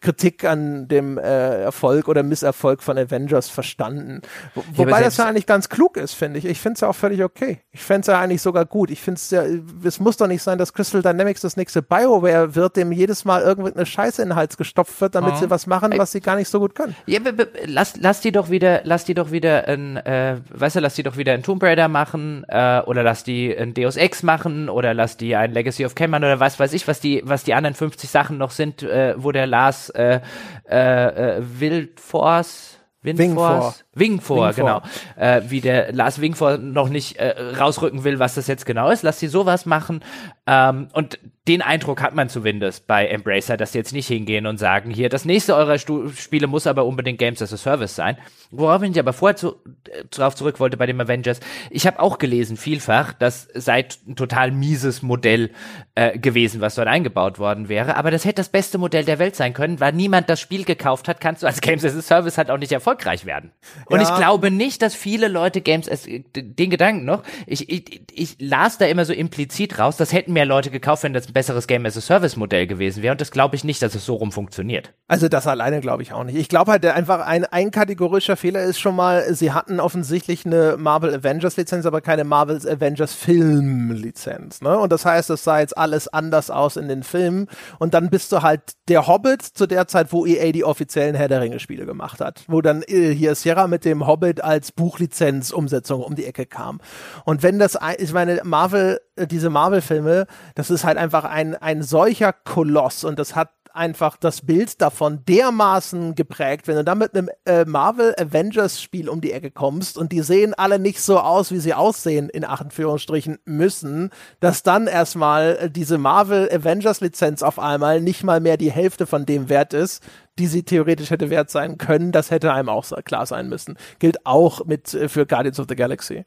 Kritik 0.00 0.44
an 0.44 0.88
dem 0.88 1.18
äh, 1.18 1.62
Erfolg 1.62 2.08
oder 2.08 2.22
Misserfolg 2.22 2.82
von 2.82 2.98
Avengers 2.98 3.48
verstanden. 3.48 4.20
Wo, 4.54 4.62
wobei 4.74 5.02
das 5.02 5.16
ja 5.16 5.26
eigentlich 5.26 5.46
ganz 5.46 5.68
klug 5.68 5.96
ist, 5.96 6.12
finde 6.12 6.38
ich. 6.38 6.44
Ich 6.44 6.60
finde 6.60 6.74
es 6.74 6.80
ja 6.82 6.88
auch 6.88 6.94
völlig 6.94 7.24
okay. 7.24 7.60
Ich 7.72 7.82
fände 7.82 8.02
es 8.02 8.06
ja 8.08 8.20
eigentlich 8.20 8.42
sogar 8.42 8.66
gut. 8.66 8.90
Ich 8.90 9.00
finde 9.00 9.18
es 9.18 9.30
ja, 9.30 9.44
es 9.84 10.00
muss 10.00 10.16
doch 10.16 10.26
nicht 10.28 10.42
sein, 10.42 10.58
dass 10.58 10.72
Crystal 10.72 11.02
Dynamics 11.02 11.40
das 11.40 11.56
nächste 11.56 11.82
BioWare 11.82 12.54
wird, 12.54 12.76
dem 12.76 12.92
jeder 12.92 13.05
jedes 13.06 13.24
Mal 13.24 13.42
irgendeine 13.42 13.86
Scheiße 13.86 14.20
in 14.22 14.30
den 14.30 14.36
Hals 14.36 14.56
gestopft 14.56 15.00
wird, 15.00 15.14
damit 15.14 15.34
oh. 15.34 15.36
sie 15.36 15.50
was 15.50 15.66
machen, 15.66 15.92
was 15.96 16.12
sie 16.12 16.20
gar 16.20 16.34
nicht 16.34 16.48
so 16.48 16.58
gut 16.58 16.74
können. 16.74 16.96
Ja, 17.06 17.20
lass, 17.64 17.94
lass 17.96 18.20
die 18.20 18.32
doch 18.32 18.50
wieder, 18.50 18.80
lass 18.84 19.04
die 19.04 19.14
doch 19.14 19.30
wieder 19.30 19.68
ein, 19.68 19.96
äh, 19.96 20.38
weißt 20.50 20.76
du, 20.76 20.80
lass 20.80 20.94
die 20.94 21.04
doch 21.04 21.16
wieder 21.16 21.32
ein 21.32 21.42
Tomb 21.42 21.62
Raider 21.62 21.88
machen, 21.88 22.44
äh, 22.48 22.80
oder 22.80 23.02
lass 23.02 23.22
die 23.22 23.56
ein 23.56 23.74
Deus 23.74 23.96
Ex 23.96 24.22
machen, 24.24 24.68
oder 24.68 24.92
lass 24.92 25.16
die 25.16 25.36
ein 25.36 25.52
Legacy 25.52 25.86
of 25.86 25.94
Cameron 25.94 26.24
oder 26.24 26.40
was 26.40 26.58
weiß 26.58 26.72
ich, 26.72 26.88
was 26.88 27.00
die, 27.00 27.22
was 27.24 27.44
die 27.44 27.54
anderen 27.54 27.74
50 27.74 28.10
Sachen 28.10 28.38
noch 28.38 28.50
sind, 28.50 28.82
äh, 28.82 29.14
wo 29.16 29.30
der 29.30 29.46
Lars 29.46 29.90
äh, 29.90 30.20
äh, 30.68 31.36
äh 31.36 31.42
Wildforce 31.60 32.76
Wingforce, 33.02 33.84
Wingfor, 33.96 34.52
genau. 34.52 34.82
Äh, 35.16 35.42
wie 35.48 35.60
der 35.60 35.92
Lars 35.92 36.20
Wingfor 36.20 36.58
noch 36.58 36.90
nicht 36.90 37.16
äh, 37.16 37.34
rausrücken 37.58 38.04
will, 38.04 38.18
was 38.18 38.34
das 38.34 38.46
jetzt 38.46 38.66
genau 38.66 38.90
ist. 38.90 39.02
Lass 39.02 39.18
sie 39.18 39.28
sowas 39.28 39.64
machen. 39.64 40.04
Ähm, 40.46 40.88
und 40.92 41.18
den 41.48 41.62
Eindruck 41.62 42.02
hat 42.02 42.14
man 42.14 42.28
zumindest 42.28 42.86
bei 42.86 43.06
Embracer, 43.06 43.56
dass 43.56 43.72
sie 43.72 43.78
jetzt 43.78 43.92
nicht 43.92 44.08
hingehen 44.08 44.46
und 44.46 44.58
sagen, 44.58 44.90
hier, 44.90 45.08
das 45.08 45.24
nächste 45.24 45.54
eurer 45.54 45.78
Stu 45.78 46.08
Spiele 46.10 46.48
muss 46.48 46.66
aber 46.66 46.84
unbedingt 46.84 47.18
Games 47.18 47.40
as 47.40 47.52
a 47.52 47.56
Service 47.56 47.94
sein. 47.94 48.18
Worauf 48.50 48.82
ich 48.82 48.98
aber 48.98 49.12
vorher 49.12 49.36
zu, 49.36 49.56
äh, 49.88 50.04
darauf 50.10 50.34
zurück 50.34 50.60
wollte 50.60 50.76
bei 50.76 50.86
dem 50.86 51.00
Avengers. 51.00 51.40
Ich 51.70 51.86
habe 51.86 52.00
auch 52.00 52.18
gelesen, 52.18 52.56
vielfach, 52.56 53.12
dass 53.12 53.48
seit 53.54 53.98
ein 54.06 54.16
total 54.16 54.50
mieses 54.50 55.02
Modell 55.02 55.50
äh, 55.94 56.18
gewesen, 56.18 56.60
was 56.60 56.74
dort 56.74 56.88
eingebaut 56.88 57.38
worden 57.38 57.68
wäre. 57.68 57.96
Aber 57.96 58.10
das 58.10 58.24
hätte 58.24 58.36
das 58.36 58.48
beste 58.48 58.78
Modell 58.78 59.04
der 59.04 59.18
Welt 59.18 59.36
sein 59.36 59.54
können, 59.54 59.80
weil 59.80 59.92
niemand 59.92 60.28
das 60.28 60.40
Spiel 60.40 60.64
gekauft 60.64 61.08
hat, 61.08 61.20
kannst 61.20 61.42
du 61.42 61.46
als 61.46 61.60
Games 61.60 61.84
as 61.84 61.96
a 61.96 62.02
Service 62.02 62.38
halt 62.38 62.50
auch 62.50 62.58
nicht 62.58 62.72
erfolgreich 62.72 63.24
werden. 63.24 63.52
Und 63.86 64.00
ja. 64.00 64.08
ich 64.08 64.16
glaube 64.16 64.50
nicht, 64.50 64.82
dass 64.82 64.94
viele 64.94 65.28
Leute 65.28 65.60
Games 65.60 65.88
as, 65.88 66.02
den 66.04 66.70
Gedanken 66.70 67.04
noch, 67.04 67.22
ich, 67.46 67.68
ich, 67.70 68.02
ich 68.12 68.36
las 68.38 68.78
da 68.78 68.86
immer 68.86 69.04
so 69.04 69.12
implizit 69.12 69.78
raus, 69.78 69.96
das 69.96 70.12
hätten 70.12 70.32
mehr 70.32 70.44
Leute 70.44 70.70
gekauft, 70.70 71.04
wenn 71.04 71.12
das 71.12 71.28
ein 71.28 71.32
besseres 71.32 71.66
Game 71.66 71.86
as 71.86 71.96
a 71.96 72.00
Service 72.00 72.36
Modell 72.36 72.66
gewesen 72.66 73.02
wäre. 73.02 73.12
Und 73.12 73.20
das 73.20 73.30
glaube 73.30 73.56
ich 73.56 73.64
nicht, 73.64 73.82
dass 73.82 73.94
es 73.94 74.04
so 74.04 74.14
rum 74.14 74.32
funktioniert. 74.32 74.92
Also 75.08 75.28
das 75.28 75.46
alleine 75.46 75.80
glaube 75.80 76.02
ich 76.02 76.12
auch 76.12 76.24
nicht. 76.24 76.36
Ich 76.36 76.48
glaube 76.48 76.72
halt 76.72 76.84
einfach 76.84 77.20
ein, 77.20 77.44
ein 77.44 77.70
kategorischer 77.70 78.36
Fehler 78.36 78.62
ist 78.62 78.78
schon 78.80 78.96
mal, 78.96 79.32
sie 79.34 79.52
hatten 79.52 79.80
offensichtlich 79.80 80.44
eine 80.44 80.76
Marvel 80.76 81.14
Avengers 81.14 81.56
Lizenz, 81.56 81.86
aber 81.86 82.00
keine 82.00 82.24
Marvel 82.24 82.56
Avengers 82.56 83.14
Film 83.14 83.92
Lizenz. 83.92 84.60
Ne? 84.60 84.76
Und 84.78 84.92
das 84.92 85.04
heißt, 85.04 85.30
es 85.30 85.44
sah 85.44 85.60
jetzt 85.60 85.76
alles 85.76 86.08
anders 86.08 86.50
aus 86.50 86.76
in 86.76 86.88
den 86.88 87.02
Filmen. 87.02 87.48
Und 87.78 87.94
dann 87.94 88.10
bist 88.10 88.32
du 88.32 88.42
halt 88.42 88.62
der 88.88 89.06
Hobbit 89.06 89.42
zu 89.42 89.66
der 89.66 89.86
Zeit, 89.86 90.12
wo 90.12 90.26
EA 90.26 90.52
die 90.52 90.64
offiziellen 90.64 91.14
Herr 91.14 91.28
der 91.28 91.40
Ringe 91.40 91.60
Spiele 91.60 91.86
gemacht 91.86 92.20
hat. 92.20 92.44
Wo 92.48 92.60
dann 92.60 92.82
äh, 92.82 93.12
hier 93.14 93.34
Sierra 93.34 93.66
mit 93.66 93.75
dem 93.84 94.06
Hobbit 94.06 94.42
als 94.42 94.72
Buchlizenz 94.72 95.50
Umsetzung 95.50 96.02
um 96.02 96.14
die 96.14 96.24
Ecke 96.24 96.46
kam. 96.46 96.80
Und 97.24 97.42
wenn 97.42 97.58
das, 97.58 97.78
ich 97.98 98.12
meine, 98.12 98.40
Marvel, 98.44 99.00
äh, 99.16 99.26
diese 99.26 99.50
Marvel-Filme, 99.50 100.26
das 100.54 100.70
ist 100.70 100.84
halt 100.84 100.98
einfach 100.98 101.24
ein, 101.24 101.54
ein 101.54 101.82
solcher 101.82 102.32
Koloss 102.32 103.04
und 103.04 103.18
das 103.18 103.34
hat 103.34 103.50
einfach 103.76 104.16
das 104.16 104.40
Bild 104.40 104.80
davon 104.80 105.24
dermaßen 105.26 106.14
geprägt, 106.14 106.66
wenn 106.66 106.76
du 106.76 106.84
dann 106.84 106.98
mit 106.98 107.14
einem 107.14 107.28
äh, 107.44 107.64
Marvel 107.64 108.14
Avengers 108.18 108.80
Spiel 108.80 109.08
um 109.08 109.20
die 109.20 109.32
Ecke 109.32 109.50
kommst 109.50 109.98
und 109.98 110.12
die 110.12 110.22
sehen 110.22 110.54
alle 110.54 110.78
nicht 110.78 111.00
so 111.00 111.18
aus, 111.18 111.52
wie 111.52 111.58
sie 111.58 111.74
aussehen, 111.74 112.28
in 112.28 112.44
Anführungsstrichen 112.44 113.38
müssen, 113.44 114.10
dass 114.40 114.62
dann 114.62 114.86
erstmal 114.86 115.56
äh, 115.60 115.70
diese 115.70 115.98
Marvel 115.98 116.48
Avengers 116.50 117.00
Lizenz 117.00 117.42
auf 117.42 117.58
einmal 117.58 118.00
nicht 118.00 118.24
mal 118.24 118.40
mehr 118.40 118.56
die 118.56 118.72
Hälfte 118.72 119.06
von 119.06 119.26
dem 119.26 119.48
wert 119.48 119.74
ist, 119.74 120.02
die 120.38 120.46
sie 120.46 120.62
theoretisch 120.62 121.10
hätte 121.10 121.30
wert 121.30 121.50
sein 121.50 121.78
können, 121.78 122.12
das 122.12 122.30
hätte 122.30 122.52
einem 122.52 122.68
auch 122.68 122.84
klar 123.04 123.26
sein 123.26 123.48
müssen. 123.48 123.76
Gilt 123.98 124.26
auch 124.26 124.64
mit 124.64 124.94
äh, 124.94 125.08
für 125.08 125.26
Guardians 125.26 125.60
of 125.60 125.66
the 125.68 125.76
Galaxy. 125.76 126.24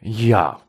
Ja, 0.00 0.60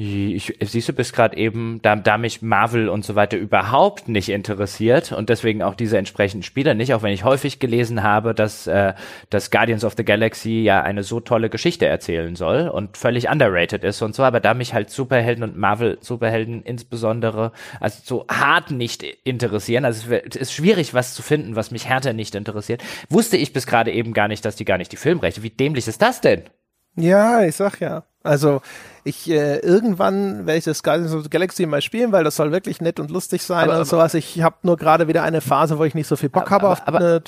ich, 0.00 0.56
siehst 0.60 0.88
du, 0.88 0.92
bist 0.92 1.12
gerade 1.12 1.36
eben, 1.36 1.80
da, 1.82 1.96
da 1.96 2.18
mich 2.18 2.40
Marvel 2.40 2.88
und 2.88 3.04
so 3.04 3.16
weiter 3.16 3.36
überhaupt 3.36 4.08
nicht 4.08 4.28
interessiert 4.28 5.10
und 5.10 5.28
deswegen 5.28 5.60
auch 5.60 5.74
diese 5.74 5.98
entsprechenden 5.98 6.44
Spieler 6.44 6.74
nicht, 6.74 6.94
auch 6.94 7.02
wenn 7.02 7.12
ich 7.12 7.24
häufig 7.24 7.58
gelesen 7.58 8.04
habe, 8.04 8.32
dass, 8.32 8.68
äh, 8.68 8.94
dass 9.30 9.50
Guardians 9.50 9.84
of 9.84 9.94
the 9.96 10.04
Galaxy 10.04 10.62
ja 10.62 10.82
eine 10.82 11.02
so 11.02 11.18
tolle 11.18 11.50
Geschichte 11.50 11.86
erzählen 11.86 12.36
soll 12.36 12.68
und 12.68 12.96
völlig 12.96 13.28
underrated 13.28 13.82
ist 13.82 14.00
und 14.00 14.14
so, 14.14 14.22
aber 14.22 14.38
da 14.38 14.54
mich 14.54 14.72
halt 14.72 14.90
Superhelden 14.90 15.42
und 15.42 15.56
Marvel-Superhelden 15.56 16.62
insbesondere 16.62 17.50
also 17.80 18.00
so 18.04 18.26
hart 18.28 18.70
nicht 18.70 19.02
interessieren, 19.02 19.84
also 19.84 20.12
es 20.12 20.36
ist 20.36 20.52
schwierig, 20.52 20.94
was 20.94 21.14
zu 21.14 21.22
finden, 21.22 21.56
was 21.56 21.72
mich 21.72 21.88
härter 21.88 22.12
nicht 22.12 22.36
interessiert, 22.36 22.84
wusste 23.08 23.36
ich 23.36 23.52
bis 23.52 23.66
gerade 23.66 23.90
eben 23.90 24.12
gar 24.12 24.28
nicht, 24.28 24.44
dass 24.44 24.54
die 24.54 24.64
gar 24.64 24.78
nicht 24.78 24.92
die 24.92 24.96
Filmrechte, 24.96 25.42
wie 25.42 25.50
dämlich 25.50 25.88
ist 25.88 26.02
das 26.02 26.20
denn? 26.20 26.44
Ja, 26.94 27.42
ich 27.42 27.56
sag 27.56 27.80
ja. 27.80 28.04
Also 28.28 28.60
ich 29.04 29.30
äh, 29.30 29.58
irgendwann 29.58 30.46
werde 30.46 30.58
ich 30.58 30.64
das 30.64 30.82
Guardians 30.82 31.14
of 31.14 31.22
the 31.22 31.30
Galaxy 31.30 31.64
mal 31.64 31.80
spielen, 31.80 32.12
weil 32.12 32.24
das 32.24 32.36
soll 32.36 32.52
wirklich 32.52 32.80
nett 32.80 33.00
und 33.00 33.10
lustig 33.10 33.42
sein 33.42 33.70
aber, 33.70 33.80
und 33.80 33.86
sowas. 33.86 34.12
Ich 34.14 34.42
habe 34.42 34.56
nur 34.62 34.76
gerade 34.76 35.08
wieder 35.08 35.22
eine 35.22 35.40
Phase, 35.40 35.78
wo 35.78 35.84
ich 35.84 35.94
nicht 35.94 36.06
so 36.06 36.16
viel 36.16 36.28
Bock 36.28 36.50
habe 36.50 36.68
auf 36.68 36.86
aber, 36.86 36.98
eine 36.98 37.22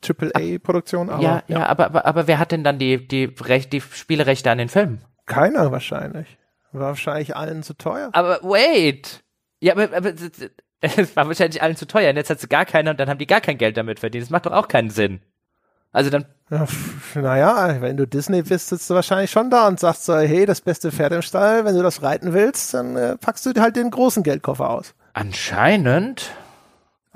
Triple 0.00 0.32
A 0.34 0.58
Produktion. 0.58 1.10
Aber, 1.10 1.22
ja, 1.22 1.42
ja, 1.46 1.58
ja, 1.58 1.66
aber, 1.66 1.86
aber 1.86 2.06
aber 2.06 2.26
wer 2.26 2.38
hat 2.38 2.52
denn 2.52 2.64
dann 2.64 2.78
die 2.78 3.06
die 3.06 3.34
Recht, 3.40 3.72
die 3.72 3.82
Spielerechte 3.82 4.50
an 4.50 4.58
den 4.58 4.68
Filmen? 4.70 5.02
Keiner 5.26 5.70
wahrscheinlich. 5.72 6.38
War 6.72 6.88
wahrscheinlich 6.88 7.36
allen 7.36 7.62
zu 7.62 7.74
teuer. 7.74 8.08
Aber 8.12 8.40
wait. 8.42 9.22
Ja, 9.60 9.74
aber, 9.74 9.94
aber 9.94 10.12
es 10.80 11.16
war 11.16 11.26
wahrscheinlich 11.26 11.62
allen 11.62 11.76
zu 11.76 11.86
teuer. 11.86 12.10
Und 12.10 12.16
jetzt 12.16 12.30
hat 12.30 12.40
sie 12.40 12.48
gar 12.48 12.64
keiner 12.64 12.92
und 12.92 13.00
dann 13.00 13.08
haben 13.08 13.18
die 13.18 13.26
gar 13.26 13.40
kein 13.40 13.58
Geld 13.58 13.76
damit 13.76 14.00
verdient. 14.00 14.24
Das 14.24 14.30
macht 14.30 14.46
doch 14.46 14.52
auch 14.52 14.68
keinen 14.68 14.90
Sinn. 14.90 15.20
Also 15.96 16.10
dann. 16.10 16.26
Ja, 16.50 16.66
naja, 17.14 17.80
wenn 17.80 17.96
du 17.96 18.06
Disney 18.06 18.42
bist, 18.42 18.68
sitzt 18.68 18.90
du 18.90 18.94
wahrscheinlich 18.94 19.30
schon 19.30 19.48
da 19.48 19.66
und 19.66 19.80
sagst 19.80 20.04
so, 20.04 20.14
hey, 20.14 20.44
das 20.44 20.60
beste 20.60 20.92
Pferd 20.92 21.12
im 21.12 21.22
Stall, 21.22 21.64
wenn 21.64 21.74
du 21.74 21.82
das 21.82 22.02
reiten 22.02 22.34
willst, 22.34 22.74
dann 22.74 22.96
äh, 22.96 23.16
packst 23.16 23.46
du 23.46 23.58
halt 23.58 23.76
den 23.76 23.90
großen 23.90 24.22
Geldkoffer 24.22 24.68
aus. 24.68 24.92
Anscheinend. 25.14 26.32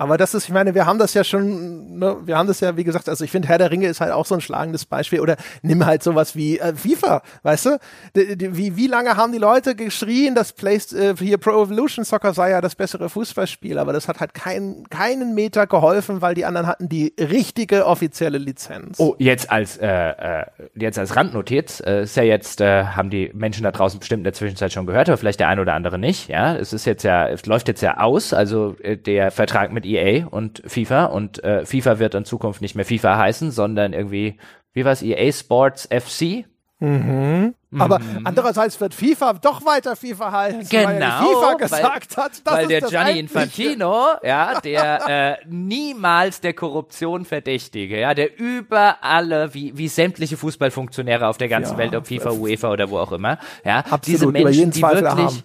Aber 0.01 0.17
das 0.17 0.33
ist, 0.33 0.45
ich 0.45 0.49
meine, 0.51 0.73
wir 0.73 0.87
haben 0.87 0.97
das 0.97 1.13
ja 1.13 1.23
schon, 1.23 1.99
ne, 1.99 2.17
wir 2.25 2.35
haben 2.35 2.47
das 2.47 2.59
ja, 2.59 2.75
wie 2.75 2.83
gesagt, 2.83 3.07
also 3.07 3.23
ich 3.23 3.29
finde, 3.29 3.47
Herr 3.47 3.59
der 3.59 3.69
Ringe 3.69 3.85
ist 3.85 4.01
halt 4.01 4.11
auch 4.11 4.25
so 4.25 4.33
ein 4.33 4.41
schlagendes 4.41 4.83
Beispiel. 4.83 5.19
Oder 5.19 5.35
nimm 5.61 5.85
halt 5.85 6.01
sowas 6.01 6.35
wie 6.35 6.57
äh, 6.57 6.73
FIFA, 6.73 7.21
weißt 7.43 7.65
du? 7.67 7.79
Die, 8.15 8.57
wie, 8.57 8.75
wie 8.75 8.87
lange 8.87 9.15
haben 9.15 9.31
die 9.31 9.37
Leute 9.37 9.75
geschrien, 9.75 10.33
dass 10.33 10.53
Play, 10.53 10.77
äh, 10.93 11.13
hier 11.19 11.37
Pro 11.37 11.51
Evolution 11.65 12.03
Soccer 12.03 12.33
sei 12.33 12.49
ja 12.49 12.61
das 12.61 12.73
bessere 12.73 13.09
Fußballspiel, 13.09 13.77
aber 13.77 13.93
das 13.93 14.07
hat 14.07 14.21
halt 14.21 14.33
kein, 14.33 14.85
keinen 14.89 15.35
Meter 15.35 15.67
geholfen, 15.67 16.23
weil 16.23 16.33
die 16.33 16.45
anderen 16.45 16.65
hatten 16.65 16.89
die 16.89 17.13
richtige 17.19 17.85
offizielle 17.85 18.39
Lizenz. 18.39 18.99
Oh, 18.99 19.13
jetzt 19.19 19.51
als 19.51 19.77
äh, 19.77 19.87
äh, 19.87 20.45
jetzt 20.73 20.97
als 20.97 21.15
Randnotiz, 21.15 21.79
äh, 21.85 22.01
ist 22.01 22.17
ja 22.17 22.23
jetzt, 22.23 22.59
äh, 22.59 22.85
haben 22.85 23.11
die 23.11 23.29
Menschen 23.35 23.61
da 23.61 23.71
draußen 23.71 23.99
bestimmt 23.99 24.21
in 24.21 24.23
der 24.23 24.33
Zwischenzeit 24.33 24.73
schon 24.73 24.87
gehört, 24.87 25.09
aber 25.09 25.17
vielleicht 25.19 25.41
der 25.41 25.49
ein 25.49 25.59
oder 25.59 25.75
andere 25.75 25.99
nicht. 25.99 26.27
Ja, 26.27 26.55
es 26.55 26.73
ist 26.73 26.85
jetzt 26.85 27.03
ja, 27.03 27.27
es 27.27 27.45
läuft 27.45 27.67
jetzt 27.67 27.81
ja 27.81 27.97
aus, 27.97 28.33
also 28.33 28.75
der 29.05 29.29
Vertrag 29.29 29.71
mit 29.71 29.90
EA 29.95 30.27
und 30.27 30.61
FIFA 30.65 31.05
und 31.05 31.43
äh, 31.43 31.65
FIFA 31.65 31.99
wird 31.99 32.15
in 32.15 32.25
Zukunft 32.25 32.61
nicht 32.61 32.75
mehr 32.75 32.85
FIFA 32.85 33.17
heißen, 33.17 33.51
sondern 33.51 33.93
irgendwie, 33.93 34.37
wie 34.73 34.85
war 34.85 34.91
es, 34.91 35.01
EA 35.01 35.31
Sports 35.31 35.87
FC? 35.91 36.45
Mhm. 36.79 37.53
Aber 37.79 37.99
mhm. 37.99 38.21
andererseits 38.25 38.81
wird 38.81 38.93
FIFA 38.93 39.33
doch 39.33 39.63
weiter 39.65 39.95
FIFA 39.95 40.31
heißen, 40.31 40.67
genau, 40.67 40.87
weil 40.87 40.99
FIFA 40.99 41.53
gesagt 41.53 42.17
weil, 42.17 42.23
hat. 42.23 42.31
Das 42.43 42.53
weil 42.53 42.67
der 42.67 42.81
Gianni 42.81 43.19
Infantino, 43.19 44.07
ja, 44.23 44.59
der 44.59 45.07
äh, 45.07 45.45
niemals 45.47 46.41
der 46.41 46.53
Korruption 46.53 47.23
verdächtige, 47.23 47.99
ja, 47.99 48.13
der 48.13 48.37
über 48.37 48.97
alle, 49.01 49.53
wie, 49.53 49.77
wie 49.77 49.87
sämtliche 49.87 50.37
Fußballfunktionäre 50.37 51.27
auf 51.27 51.37
der 51.37 51.49
ganzen 51.49 51.73
ja, 51.73 51.77
Welt, 51.77 51.95
ob 51.95 52.07
FIFA, 52.07 52.31
UEFA 52.31 52.71
oder 52.71 52.89
wo 52.89 52.97
auch 52.97 53.11
immer, 53.11 53.37
ja, 53.63 53.77
absolut, 53.79 54.07
diese 54.07 54.27
Menschen, 54.27 54.71
die 54.71 54.81
wirklich 54.81 55.05
haben 55.05 55.43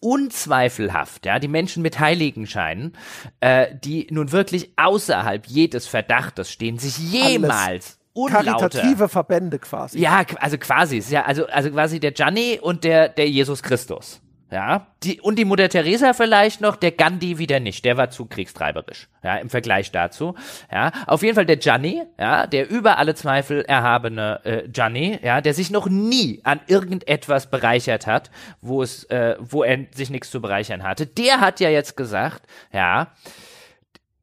unzweifelhaft, 0.00 1.26
ja, 1.26 1.38
die 1.38 1.48
Menschen 1.48 1.82
mit 1.82 2.00
Heiligenscheinen, 2.00 2.96
äh, 3.40 3.66
die 3.84 4.06
nun 4.10 4.32
wirklich 4.32 4.72
außerhalb 4.76 5.46
jedes 5.46 5.86
Verdachtes 5.86 6.50
stehen, 6.50 6.78
sich 6.78 6.98
jemals 6.98 7.98
Unlaute. 8.12 8.44
Karitative 8.44 9.08
Verbände 9.08 9.58
quasi. 9.58 9.98
Ja, 9.98 10.24
also 10.40 10.58
quasi, 10.58 11.02
ja, 11.10 11.24
also, 11.24 11.46
also 11.46 11.70
quasi 11.70 12.00
der 12.00 12.12
Gianni 12.12 12.58
und 12.60 12.84
der, 12.84 13.08
der 13.08 13.28
Jesus 13.28 13.62
Christus. 13.62 14.20
Ja, 14.50 14.88
die, 15.04 15.20
und 15.20 15.38
die 15.38 15.44
Mutter 15.44 15.68
Teresa 15.68 16.12
vielleicht 16.12 16.60
noch, 16.60 16.74
der 16.74 16.90
Gandhi 16.90 17.38
wieder 17.38 17.60
nicht, 17.60 17.84
der 17.84 17.96
war 17.96 18.10
zu 18.10 18.26
kriegstreiberisch, 18.26 19.08
ja, 19.22 19.36
im 19.36 19.48
Vergleich 19.48 19.92
dazu, 19.92 20.34
ja. 20.72 20.90
Auf 21.06 21.22
jeden 21.22 21.36
Fall 21.36 21.46
der 21.46 21.56
Gianni, 21.56 22.02
ja, 22.18 22.48
der 22.48 22.68
über 22.68 22.98
alle 22.98 23.14
Zweifel 23.14 23.62
erhabene 23.62 24.40
äh, 24.44 24.68
Gianni, 24.68 25.20
ja, 25.22 25.40
der 25.40 25.54
sich 25.54 25.70
noch 25.70 25.88
nie 25.88 26.40
an 26.42 26.58
irgendetwas 26.66 27.48
bereichert 27.48 28.08
hat, 28.08 28.32
wo 28.60 28.82
es, 28.82 29.04
äh, 29.04 29.36
wo 29.38 29.62
er 29.62 29.86
sich 29.94 30.10
nichts 30.10 30.30
zu 30.30 30.40
bereichern 30.40 30.82
hatte, 30.82 31.06
der 31.06 31.40
hat 31.40 31.60
ja 31.60 31.70
jetzt 31.70 31.96
gesagt, 31.96 32.42
ja, 32.72 33.12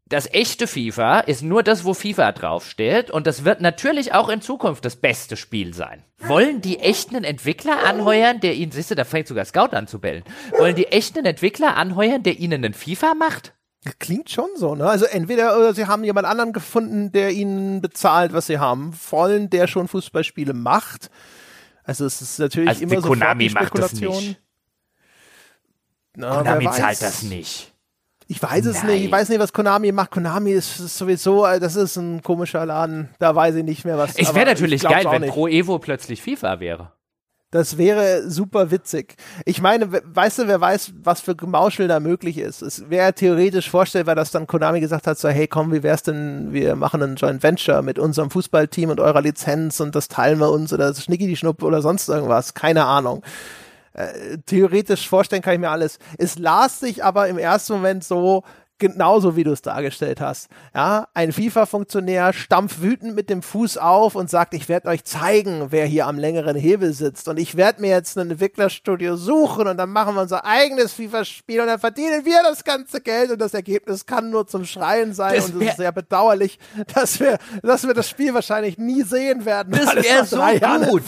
das 0.10 0.32
echte 0.34 0.68
FIFA 0.68 1.20
ist 1.22 1.42
nur 1.42 1.64
das, 1.64 1.84
wo 1.84 1.94
FIFA 1.94 2.32
draufsteht 2.32 3.12
und 3.12 3.28
das 3.28 3.44
wird 3.44 3.62
natürlich 3.62 4.14
auch 4.14 4.30
in 4.30 4.42
Zukunft 4.42 4.86
das 4.86 4.96
beste 4.96 5.36
Spiel 5.36 5.74
sein. 5.74 6.04
Wollen 6.20 6.62
die 6.62 6.80
echten 6.80 7.24
Entwickler 7.24 7.84
anheuern, 7.86 8.40
der 8.40 8.56
ihnen, 8.56 8.72
siehst 8.72 8.92
du, 8.92 8.96
da 8.96 9.04
fängt 9.04 9.28
sogar 9.28 9.46
Scout 9.46 9.76
an 9.76 9.88
zu 9.88 10.00
bellen. 10.00 10.24
Wollen 10.58 10.76
die 10.76 10.88
echten 10.88 11.26
Entwickler 11.26 11.76
anheuern, 11.76 12.24
der 12.24 12.40
ihnen 12.40 12.64
einen 12.64 12.74
FIFA 12.74 13.16
macht? 13.16 13.54
Klingt 14.00 14.30
schon 14.30 14.50
so, 14.56 14.76
ne? 14.76 14.86
Also 14.86 15.06
entweder 15.06 15.58
oder 15.58 15.74
sie 15.74 15.86
haben 15.86 16.04
jemand 16.04 16.28
anderen 16.28 16.52
gefunden, 16.52 17.12
der 17.12 17.32
ihnen 17.32 17.82
bezahlt, 17.82 18.34
was 18.34 18.48
sie 18.48 18.60
haben 18.60 18.98
wollen, 19.12 19.50
der 19.50 19.68
schon 19.68 19.88
Fußballspiele 19.88 20.54
macht. 20.54 21.10
Also 21.84 22.06
es 22.06 22.22
ist 22.22 22.40
natürlich 22.40 22.70
also 22.70 22.84
immer 22.84 23.02
so 23.02 23.08
Konami 23.10 23.50
macht 23.50 23.78
das 23.78 23.94
nicht. 23.94 24.42
Na, 26.16 26.38
Konami 26.38 26.70
zahlt 26.72 27.02
das 27.02 27.24
nicht. 27.24 27.74
Ich 28.28 28.42
weiß 28.42 28.66
es 28.66 28.84
Nein. 28.84 28.94
nicht. 28.94 29.06
Ich 29.06 29.12
weiß 29.12 29.30
nicht, 29.30 29.40
was 29.40 29.54
Konami 29.54 29.92
macht. 29.92 30.12
Konami 30.12 30.52
ist, 30.52 30.80
ist, 30.80 30.98
sowieso, 30.98 31.46
äh, 31.46 31.60
das 31.60 31.76
ist 31.76 31.96
ein 31.96 32.22
komischer 32.22 32.66
Laden. 32.66 33.10
Da 33.20 33.34
weiß 33.34 33.56
ich 33.56 33.64
nicht 33.64 33.86
mehr, 33.86 33.98
was. 33.98 34.16
Es 34.18 34.34
wäre 34.36 34.46
natürlich 34.46 34.84
geil, 34.84 35.06
wenn 35.10 35.30
Pro 35.30 35.48
Evo 35.48 35.80
plötzlich 35.80 36.22
FIFA 36.22 36.60
wäre. 36.60 36.92
Das 37.50 37.78
wäre 37.78 38.30
super 38.30 38.72
witzig. 38.72 39.16
Ich 39.46 39.62
meine, 39.62 39.90
weißt 39.90 40.40
du, 40.40 40.48
wer 40.50 40.60
weiß, 40.60 40.92
was 41.02 41.22
für 41.22 41.34
Gemauschel 41.34 41.88
da 41.88 42.02
möglich 42.02 42.38
ist. 42.38 42.62
Es 42.62 42.90
wäre 42.90 43.14
theoretisch 43.14 43.70
vorstellbar, 43.70 44.16
dass 44.16 44.32
dann 44.32 44.48
Konami 44.48 44.82
gesagt 44.82 45.08
hat, 45.08 45.18
so, 45.18 45.30
hey, 45.30 45.48
komm, 45.48 45.72
wie 45.72 45.82
wär's 45.82 46.04
denn, 46.04 46.52
wir 46.52 46.76
machen 46.76 47.02
ein 47.02 47.16
Joint 47.16 47.44
Venture 47.44 47.84
mit 47.84 48.00
unserem 48.00 48.32
Fußballteam 48.32 48.90
und 48.90 49.00
eurer 49.00 49.22
Lizenz 49.22 49.80
und 49.80 49.96
das 49.96 50.10
teilen 50.10 50.40
wir 50.40 50.52
uns 50.52 50.74
oder 50.74 50.94
Schnicki 50.94 51.26
die 51.26 51.38
Schnupp 51.38 51.64
oder 51.64 51.82
sonst 51.82 52.10
irgendwas. 52.10 52.54
Keine 52.54 52.84
Ahnung. 52.84 53.24
Äh, 53.98 54.38
theoretisch 54.46 55.10
vorstellen 55.10 55.42
kann 55.42 55.56
ich 55.56 55.60
mir 55.60 55.72
alles. 55.72 55.98
Es 56.20 56.38
las 56.38 56.80
sich 56.80 57.04
aber 57.04 57.28
im 57.28 57.40
ersten 57.40 57.74
Moment 57.74 58.04
so, 58.04 58.44
genauso 58.78 59.36
wie 59.36 59.44
du 59.44 59.52
es 59.52 59.64
dargestellt 59.64 60.22
hast. 60.22 60.50
Ja, 60.76 61.08
ein 61.16 61.32
FIFA-Funktionär 61.32 62.32
stampft 62.32 62.84
wütend 62.84 63.16
mit 63.16 63.32
dem 63.32 63.42
Fuß 63.42 63.80
auf 63.80 64.14
und 64.14 64.30
sagt, 64.30 64.54
ich 64.54 64.70
werde 64.70 64.90
euch 64.90 65.04
zeigen, 65.04 65.68
wer 65.72 65.88
hier 65.88 66.06
am 66.06 66.20
längeren 66.20 66.56
Hebel 66.56 66.94
sitzt 66.94 67.28
und 67.28 67.38
ich 67.38 67.58
werde 67.58 67.82
mir 67.82 67.90
jetzt 67.90 68.18
ein 68.20 68.30
Entwicklerstudio 68.30 69.16
suchen 69.16 69.68
und 69.68 69.78
dann 69.78 69.90
machen 69.90 70.14
wir 70.14 70.22
unser 70.22 70.46
eigenes 70.46 70.94
FIFA-Spiel 70.94 71.62
und 71.62 71.68
dann 71.68 71.80
verdienen 71.80 72.24
wir 72.24 72.44
das 72.44 72.64
ganze 72.64 73.02
Geld 73.02 73.32
und 73.32 73.40
das 73.40 73.56
Ergebnis 73.56 74.06
kann 74.06 74.30
nur 74.30 74.46
zum 74.46 74.66
Schreien 74.66 75.14
sein 75.14 75.36
das 75.36 75.50
und 75.50 75.62
es 75.62 75.70
ist 75.70 75.78
sehr 75.78 75.92
bedauerlich, 75.92 76.60
dass 76.94 77.20
wir, 77.20 77.40
dass 77.64 77.88
wir 77.88 77.96
das 77.96 78.08
Spiel 78.08 78.36
wahrscheinlich 78.36 78.78
nie 78.78 79.02
sehen 79.02 79.46
werden. 79.46 79.74
Das 79.74 79.96
wäre 79.96 80.26
so 80.26 80.38
gut. 80.92 81.04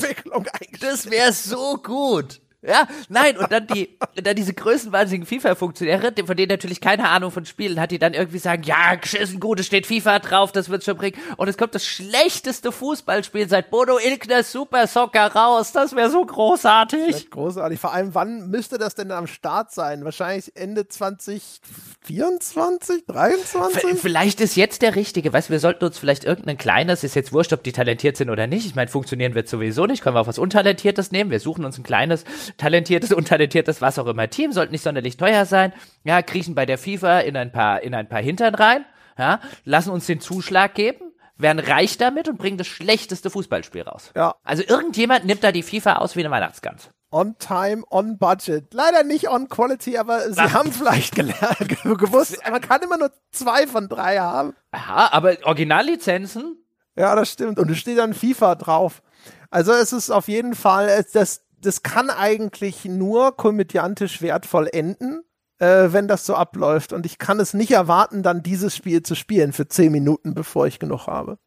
Das 0.82 1.10
wäre 1.10 1.34
so 1.34 1.78
gut. 1.78 2.42
Ja, 2.62 2.90
nein, 3.08 3.38
und 3.38 3.50
dann 3.54 3.68
die, 3.68 3.98
dann 4.16 4.36
diese 4.36 4.54
größenwahnsinnigen 4.54 5.26
FIFA-Funktionäre, 5.26 6.12
von 6.26 6.36
denen 6.36 6.50
natürlich 6.50 6.82
keine 6.82 7.08
Ahnung 7.08 7.32
von 7.32 7.46
Spielen 7.46 7.80
hat, 7.80 7.92
die 7.92 8.00
dann 8.00 8.14
irgendwie 8.14 8.40
sagen, 8.40 8.64
ja, 8.64 8.96
geschissen 8.96 9.40
gut, 9.40 9.62
es 9.62 9.68
steht 9.68 9.88
FIFA 9.88 10.20
drauf, 10.20 10.52
das 10.52 10.68
wird's 10.68 10.84
schon 10.84 10.98
bringen. 10.98 11.18
Und 11.38 11.48
es 11.48 11.58
kommt 11.58 11.74
das 11.74 11.86
schlechteste 11.86 12.74
Fußballspiel 12.74 13.48
seit 13.48 13.72
Bodo 13.72 13.98
Ilkner 13.98 14.44
Super 14.44 14.88
Soccer 14.88 15.34
raus. 15.34 15.72
Das 15.72 15.96
wäre 15.96 16.10
so 16.10 16.26
großartig. 16.26 17.12
Das 17.12 17.30
großartig. 17.30 17.80
Vor 17.80 17.94
allem, 17.94 18.14
wann 18.14 18.50
müsste 18.50 18.78
das 18.78 18.94
denn 18.94 19.12
am 19.12 19.28
Start 19.28 19.72
sein? 19.72 20.04
Wahrscheinlich 20.04 20.54
Ende 20.58 20.86
2024, 20.86 23.06
23? 23.06 24.02
Vielleicht 24.02 24.42
ist 24.42 24.58
jetzt 24.58 24.82
der 24.82 24.98
richtige. 24.98 25.32
Weißt 25.32 25.48
du, 25.48 25.54
wir 25.54 25.62
sollten 25.62 25.86
uns 25.86 25.98
vielleicht 25.98 26.26
irgendein 26.26 26.58
kleines, 26.58 27.06
ist 27.06 27.16
jetzt 27.16 27.32
wurscht, 27.32 27.54
ob 27.54 27.64
die 27.64 27.72
talentiert 27.72 28.18
sind 28.18 28.30
oder 28.30 28.48
nicht. 28.48 28.66
Ich 28.66 28.76
meine, 28.76 28.90
funktionieren 28.90 29.34
wird 29.34 29.48
sowieso 29.48 29.86
nicht. 29.86 30.04
Können 30.04 30.18
wir 30.18 30.20
auch 30.20 30.28
was 30.28 30.40
Untalentiertes 30.40 31.14
nehmen. 31.14 31.32
Wir 31.32 31.40
suchen 31.40 31.64
uns 31.64 31.78
ein 31.78 31.84
kleines 31.84 32.26
talentiertes, 32.58 33.12
untalentiertes, 33.12 33.82
was 33.82 34.00
auch 34.00 34.08
immer 34.08 34.30
Team, 34.30 34.52
sollte 34.52 34.72
nicht 34.72 34.84
sonderlich 34.84 35.18
teuer 35.18 35.46
sein. 35.46 35.74
Ja, 36.04 36.22
kriechen 36.22 36.56
bei 36.56 36.66
der 36.66 36.78
FIFA 36.78 37.20
in 37.20 37.38
ein 37.38 37.52
paar, 37.52 37.82
in 37.82 37.94
ein 37.94 38.08
paar 38.08 38.22
Hintern 38.22 38.56
rein, 38.56 38.86
ja, 39.18 39.40
lassen 39.66 39.92
uns 39.92 40.06
den 40.06 40.22
Zuschlag 40.22 40.74
geben, 40.76 41.12
werden 41.38 41.60
reich 41.60 41.98
damit 41.98 42.28
und 42.28 42.38
bringen 42.38 42.58
das 42.58 42.68
schlechteste 42.68 43.30
Fußballspiel 43.30 43.84
raus. 43.84 44.12
Ja. 44.16 44.36
Also 44.44 44.64
irgendjemand 44.64 45.26
nimmt 45.26 45.44
da 45.44 45.52
die 45.52 45.64
FIFA 45.64 45.98
aus 45.98 46.16
wie 46.16 46.22
eine 46.22 46.32
Weihnachtsgans. 46.32 46.90
On 47.12 47.36
time, 47.40 47.84
on 47.90 48.20
budget. 48.20 48.72
Leider 48.74 49.04
nicht 49.04 49.30
on 49.30 49.50
quality, 49.50 49.98
aber 49.98 50.32
sie 50.32 50.40
Ach. 50.40 50.54
haben 50.54 50.72
vielleicht 50.72 51.16
gelernt, 51.16 51.68
gewusst, 51.84 52.38
man 52.50 52.62
kann 52.62 52.82
immer 52.84 52.98
nur 52.98 53.12
zwei 53.32 53.66
von 53.66 53.90
drei 53.90 54.20
haben. 54.20 54.54
Ja, 54.74 55.10
aber 55.12 55.38
Originallizenzen? 55.44 56.64
Ja, 56.96 57.16
das 57.16 57.32
stimmt. 57.32 57.58
Und 57.58 57.72
es 57.72 57.78
steht 57.80 57.98
dann 57.98 58.14
FIFA 58.14 58.56
drauf. 58.56 59.02
Also 59.50 59.72
es 59.72 59.94
ist 59.94 60.12
auf 60.12 60.28
jeden 60.28 60.54
Fall, 60.54 61.06
das, 61.14 61.46
das 61.62 61.84
kann 61.84 62.10
eigentlich 62.10 62.86
nur 62.86 63.36
komödiantisch 63.36 64.22
wertvoll 64.22 64.68
enden, 64.72 65.22
äh, 65.60 65.92
wenn 65.92 66.08
das 66.08 66.26
so 66.26 66.36
abläuft. 66.36 66.94
Und 66.94 67.06
ich 67.06 67.18
kann 67.18 67.40
es 67.40 67.54
nicht 67.54 67.72
erwarten, 67.72 68.24
dann 68.24 68.44
dieses 68.44 68.76
Spiel 68.76 69.04
zu 69.04 69.16
spielen 69.16 69.54
für 69.54 69.68
zehn 69.68 69.92
Minuten, 69.92 70.34
bevor 70.34 70.68
ich 70.68 70.80
genug 70.80 71.08
habe. 71.08 71.38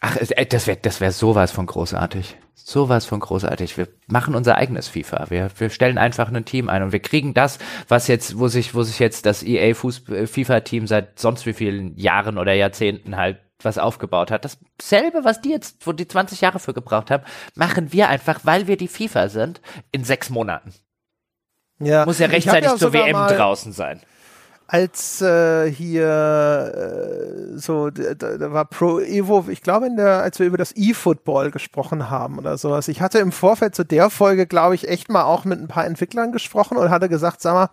Ach, 0.00 0.16
äh, 0.16 0.46
das 0.46 0.66
wäre 0.66 0.78
das 0.80 1.00
wär 1.00 1.12
sowas 1.12 1.52
von 1.52 1.66
großartig. 1.66 2.36
Sowas 2.54 3.04
von 3.04 3.20
großartig. 3.20 3.76
Wir 3.76 3.88
machen 4.08 4.34
unser 4.34 4.56
eigenes 4.56 4.88
FIFA. 4.88 5.26
Wir, 5.30 5.50
wir 5.56 5.70
stellen 5.70 5.98
einfach 5.98 6.32
ein 6.32 6.44
Team 6.44 6.68
ein 6.68 6.82
und 6.82 6.92
wir 6.92 7.00
kriegen 7.00 7.32
das, 7.32 7.58
was 7.86 8.08
jetzt, 8.08 8.38
wo 8.38 8.48
sich, 8.48 8.74
wo 8.74 8.82
sich 8.82 8.98
jetzt 8.98 9.26
das 9.26 9.42
EA 9.42 9.70
äh, 9.70 10.26
FIFA 10.26 10.60
Team 10.60 10.86
seit 10.86 11.18
sonst 11.18 11.46
wie 11.46 11.52
vielen 11.52 11.96
Jahren 11.96 12.38
oder 12.38 12.54
Jahrzehnten 12.54 13.16
halt 13.16 13.38
was 13.62 13.78
aufgebaut 13.78 14.30
hat. 14.30 14.44
Dasselbe, 14.78 15.24
was 15.24 15.40
die 15.40 15.50
jetzt, 15.50 15.86
wo 15.86 15.92
die 15.92 16.08
20 16.08 16.40
Jahre 16.40 16.58
für 16.58 16.74
gebraucht 16.74 17.10
haben, 17.10 17.24
machen 17.54 17.92
wir 17.92 18.08
einfach, 18.08 18.40
weil 18.44 18.66
wir 18.66 18.76
die 18.76 18.88
FIFA 18.88 19.28
sind, 19.28 19.60
in 19.92 20.04
sechs 20.04 20.30
Monaten. 20.30 20.74
Ja. 21.78 22.06
Muss 22.06 22.18
ja 22.18 22.26
rechtzeitig 22.26 22.70
ja 22.70 22.76
zur 22.76 22.92
WM 22.92 23.16
draußen 23.16 23.72
sein. 23.72 24.00
Als 24.68 25.22
äh, 25.22 25.70
hier 25.70 27.52
äh, 27.54 27.56
so, 27.56 27.90
da, 27.90 28.14
da 28.14 28.52
war 28.52 28.64
Pro 28.64 28.98
Evo, 28.98 29.44
ich 29.48 29.62
glaube, 29.62 29.86
in 29.86 29.96
der, 29.96 30.22
als 30.22 30.40
wir 30.40 30.46
über 30.46 30.56
das 30.56 30.74
E-Football 30.74 31.52
gesprochen 31.52 32.10
haben 32.10 32.38
oder 32.38 32.58
sowas. 32.58 32.88
Ich 32.88 33.00
hatte 33.00 33.20
im 33.20 33.30
Vorfeld 33.30 33.76
zu 33.76 33.84
der 33.84 34.10
Folge, 34.10 34.46
glaube 34.46 34.74
ich, 34.74 34.88
echt 34.88 35.08
mal 35.08 35.22
auch 35.22 35.44
mit 35.44 35.60
ein 35.60 35.68
paar 35.68 35.86
Entwicklern 35.86 36.32
gesprochen 36.32 36.78
und 36.78 36.90
hatte 36.90 37.08
gesagt, 37.08 37.42
sag 37.42 37.54
mal, 37.54 37.70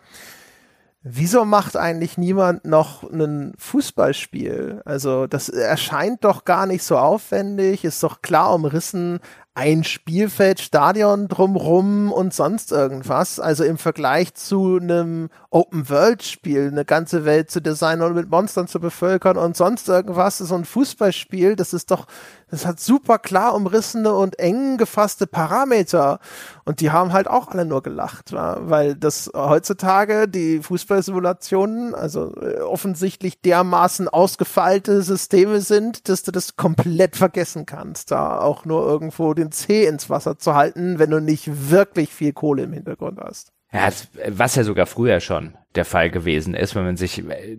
Wieso 1.06 1.44
macht 1.44 1.76
eigentlich 1.76 2.18
niemand 2.18 2.64
noch 2.64 3.04
ein 3.04 3.54
Fußballspiel? 3.58 4.82
Also 4.86 5.28
das 5.28 5.50
erscheint 5.50 6.24
doch 6.24 6.46
gar 6.46 6.66
nicht 6.66 6.84
so 6.84 6.98
aufwendig, 6.98 7.84
ist 7.84 8.02
doch 8.04 8.22
klar 8.22 8.56
umrissen, 8.56 9.20
ein 9.54 9.84
Spielfeld, 9.84 10.62
Stadion 10.62 11.28
drumrum 11.28 12.10
und 12.10 12.34
sonst 12.34 12.72
irgendwas. 12.72 13.42
Also 13.42 13.66
im 13.66 13.78
Vergleich 13.78 14.34
zu 14.34 14.78
einem 14.82 15.28
Open-World-Spiel, 15.54 16.70
eine 16.70 16.84
ganze 16.84 17.26
Welt 17.26 17.52
zu 17.52 17.62
designen 17.62 18.02
und 18.02 18.16
mit 18.16 18.30
Monstern 18.30 18.68
zu 18.68 18.80
bevölkern 18.80 19.38
und 19.38 19.56
sonst 19.56 19.88
irgendwas, 19.88 20.40
so 20.40 20.56
ein 20.56 20.66
Fußballspiel, 20.66 21.56
das 21.56 21.74
ist 21.74 21.92
doch, 21.92 22.08
das 22.50 22.66
hat 22.66 22.80
super 22.80 23.20
klar 23.20 23.54
umrissene 23.54 24.14
und 24.14 24.40
eng 24.40 24.78
gefasste 24.78 25.28
Parameter. 25.28 26.20
Und 26.66 26.80
die 26.80 26.90
haben 26.90 27.14
halt 27.14 27.28
auch 27.28 27.50
alle 27.50 27.66
nur 27.66 27.84
gelacht, 27.84 28.34
weil 28.34 28.96
das 28.96 29.30
heutzutage 29.36 30.28
die 30.28 30.60
Fußballsimulationen, 30.60 31.94
also 31.94 32.36
äh, 32.42 32.62
offensichtlich 32.62 33.40
dermaßen 33.42 34.08
ausgefeilte 34.08 35.04
Systeme 35.04 35.62
sind, 35.62 36.10
dass 36.10 36.24
du 36.24 36.32
das 36.32 36.56
komplett 36.56 37.16
vergessen 37.16 37.68
kannst, 37.68 38.10
da 38.10 38.40
auch 38.40 38.66
nur 38.66 38.88
irgendwo 38.88 39.36
den 39.36 39.52
Zeh 39.52 39.86
ins 39.86 40.10
Wasser 40.10 40.40
zu 40.40 40.56
halten, 40.56 40.98
wenn 40.98 41.12
du 41.12 41.22
nicht 41.22 41.70
wirklich 41.70 42.12
viel 42.12 42.34
Kohle 42.34 42.64
im 42.64 42.74
Hintergrund 42.74 43.20
hast. 43.20 43.52
Ja, 43.74 43.90
was 44.28 44.56
ja 44.56 44.64
sogar 44.64 44.86
früher 44.86 45.20
schon 45.20 45.56
der 45.74 45.84
Fall 45.86 46.12
gewesen 46.12 46.54
ist, 46.54 46.76
wenn 46.76 46.84
man 46.84 46.95
sich 46.95 47.28
äh, 47.28 47.58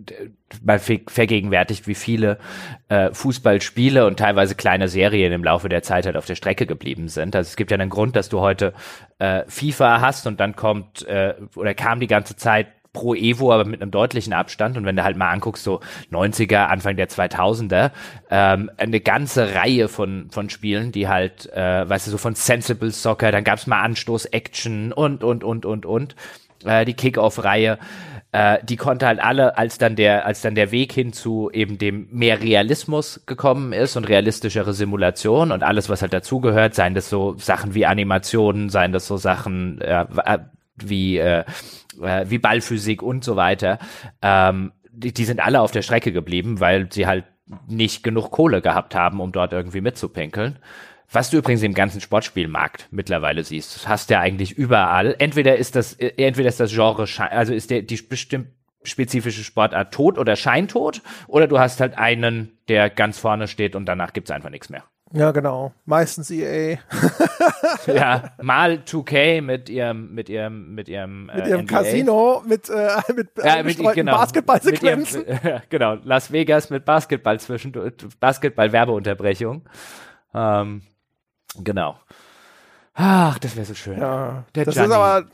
mal 0.63 0.79
vergegenwärtigt, 0.79 1.87
wie 1.87 1.95
viele 1.95 2.39
äh, 2.87 3.13
Fußballspiele 3.13 4.07
und 4.07 4.17
teilweise 4.17 4.55
kleine 4.55 4.87
Serien 4.87 5.33
im 5.33 5.43
Laufe 5.43 5.67
der 5.67 5.83
Zeit 5.83 6.05
halt 6.05 6.15
auf 6.15 6.25
der 6.25 6.35
Strecke 6.35 6.65
geblieben 6.65 7.09
sind. 7.09 7.35
Also 7.35 7.49
es 7.49 7.57
gibt 7.57 7.71
ja 7.71 7.77
einen 7.77 7.89
Grund, 7.89 8.15
dass 8.15 8.29
du 8.29 8.39
heute 8.39 8.73
äh, 9.19 9.43
FIFA 9.47 9.99
hast 9.99 10.25
und 10.25 10.39
dann 10.39 10.55
kommt 10.55 11.05
äh, 11.05 11.33
oder 11.55 11.73
kam 11.73 11.99
die 11.99 12.07
ganze 12.07 12.37
Zeit 12.37 12.67
pro 12.95 13.13
Evo, 13.13 13.53
aber 13.53 13.65
mit 13.65 13.81
einem 13.81 13.91
deutlichen 13.91 14.33
Abstand. 14.33 14.77
Und 14.77 14.85
wenn 14.85 14.95
du 14.95 15.03
halt 15.03 15.17
mal 15.17 15.29
anguckst, 15.29 15.63
so 15.63 15.81
90er, 16.11 16.65
Anfang 16.65 16.95
der 16.95 17.09
2000er, 17.09 17.91
ähm, 18.31 18.71
eine 18.77 19.01
ganze 19.01 19.53
Reihe 19.53 19.87
von, 19.87 20.29
von 20.31 20.49
Spielen, 20.49 20.91
die 20.91 21.07
halt, 21.07 21.51
äh, 21.53 21.87
weißt 21.87 22.07
du, 22.07 22.11
so 22.11 22.17
von 22.17 22.33
Sensible 22.33 22.91
Soccer, 22.91 23.31
dann 23.31 23.43
gab's 23.43 23.67
mal 23.67 23.81
Anstoß 23.81 24.25
Action 24.25 24.91
und, 24.91 25.23
und, 25.23 25.43
und, 25.43 25.65
und, 25.65 25.85
und, 25.85 26.15
äh, 26.63 26.85
die 26.85 26.93
Kickoff-Reihe 26.93 27.77
äh, 28.35 28.59
die 28.65 28.75
konnte 28.75 29.07
halt 29.07 29.21
alle, 29.21 29.57
als 29.57 29.77
dann 29.77 29.95
der, 29.95 30.25
als 30.25 30.41
dann 30.41 30.55
der 30.55 30.71
Weg 30.71 30.91
hin 30.91 31.13
zu 31.13 31.49
eben 31.53 31.77
dem 31.77 32.09
mehr 32.11 32.41
Realismus 32.41 33.21
gekommen 33.25 33.71
ist 33.71 33.95
und 33.95 34.09
realistischere 34.09 34.73
Simulation 34.73 35.53
und 35.53 35.63
alles, 35.63 35.87
was 35.87 36.01
halt 36.01 36.11
dazugehört, 36.11 36.75
seien 36.75 36.95
das 36.95 37.09
so 37.09 37.35
Sachen 37.37 37.75
wie 37.75 37.85
Animationen, 37.85 38.69
seien 38.69 38.91
das 38.91 39.07
so 39.07 39.15
Sachen 39.15 39.79
äh, 39.79 40.05
wie 40.75 41.17
äh, 41.17 41.45
äh, 42.01 42.29
wie 42.29 42.37
Ballphysik 42.37 43.01
und 43.01 43.23
so 43.23 43.35
weiter, 43.35 43.79
ähm, 44.21 44.71
die, 44.91 45.13
die 45.13 45.25
sind 45.25 45.39
alle 45.39 45.61
auf 45.61 45.71
der 45.71 45.81
Strecke 45.81 46.11
geblieben, 46.11 46.59
weil 46.59 46.91
sie 46.91 47.07
halt 47.07 47.25
nicht 47.67 48.03
genug 48.03 48.31
Kohle 48.31 48.61
gehabt 48.61 48.95
haben, 48.95 49.19
um 49.19 49.31
dort 49.31 49.53
irgendwie 49.53 49.81
mitzupinkeln. 49.81 50.59
Was 51.11 51.29
du 51.29 51.37
übrigens 51.37 51.61
im 51.61 51.73
ganzen 51.73 52.01
Sportspielmarkt 52.01 52.87
mittlerweile 52.91 53.43
siehst, 53.43 53.75
das 53.75 53.87
hast 53.87 54.09
du 54.09 54.15
ja 54.15 54.21
eigentlich 54.21 54.53
überall. 54.53 55.15
Entweder 55.19 55.55
ist 55.55 55.75
das, 55.75 55.93
äh, 55.93 56.13
entweder 56.17 56.49
ist 56.49 56.59
das 56.59 56.71
Genre, 56.71 57.07
also 57.29 57.53
ist 57.53 57.69
der, 57.69 57.83
die 57.83 57.97
bestimmt 57.97 58.47
spezifische 58.83 59.43
Sportart 59.43 59.93
tot 59.93 60.17
oder 60.17 60.35
scheintot, 60.35 61.01
oder 61.27 61.47
du 61.47 61.59
hast 61.59 61.81
halt 61.81 61.97
einen, 61.97 62.57
der 62.67 62.89
ganz 62.89 63.17
vorne 63.17 63.47
steht 63.47 63.75
und 63.75 63.85
danach 63.85 64.13
gibt's 64.13 64.31
einfach 64.31 64.49
nichts 64.49 64.69
mehr. 64.69 64.83
Ja, 65.13 65.31
genau. 65.31 65.71
Meistens 65.85 66.31
EA. 66.31 66.77
ja, 67.87 68.31
mal 68.41 68.79
2K 68.85 69.41
mit 69.41 69.69
ihrem, 69.69 70.13
mit 70.13 70.29
ihrem, 70.29 70.73
mit 70.73 70.89
ihrem, 70.89 71.29
äh, 71.29 71.35
mit 71.37 71.47
ihrem 71.47 71.61
NBA. 71.61 71.73
Casino 71.73 72.43
mit, 72.45 72.69
äh, 72.69 72.89
mit, 73.15 73.29
ja, 73.43 73.63
mit 73.63 73.77
genau, 73.93 74.17
Basketballsequenzen. 74.17 75.25
genau, 75.69 75.95
Las 76.03 76.31
Vegas 76.31 76.69
mit 76.69 76.85
Basketball 76.85 77.39
zwischen, 77.39 77.71
Basketball-Werbeunterbrechung. 78.19 79.63
Ähm, 80.33 80.81
genau. 81.63 81.99
Ach, 82.95 83.37
das 83.39 83.55
wäre 83.55 83.65
so 83.65 83.75
schön. 83.75 83.99
Ja, 83.99 84.45
Der 84.55 84.65
das 84.65 84.73
Gianni. 84.73 84.89
ist 84.89 84.95
aber, 84.95 85.27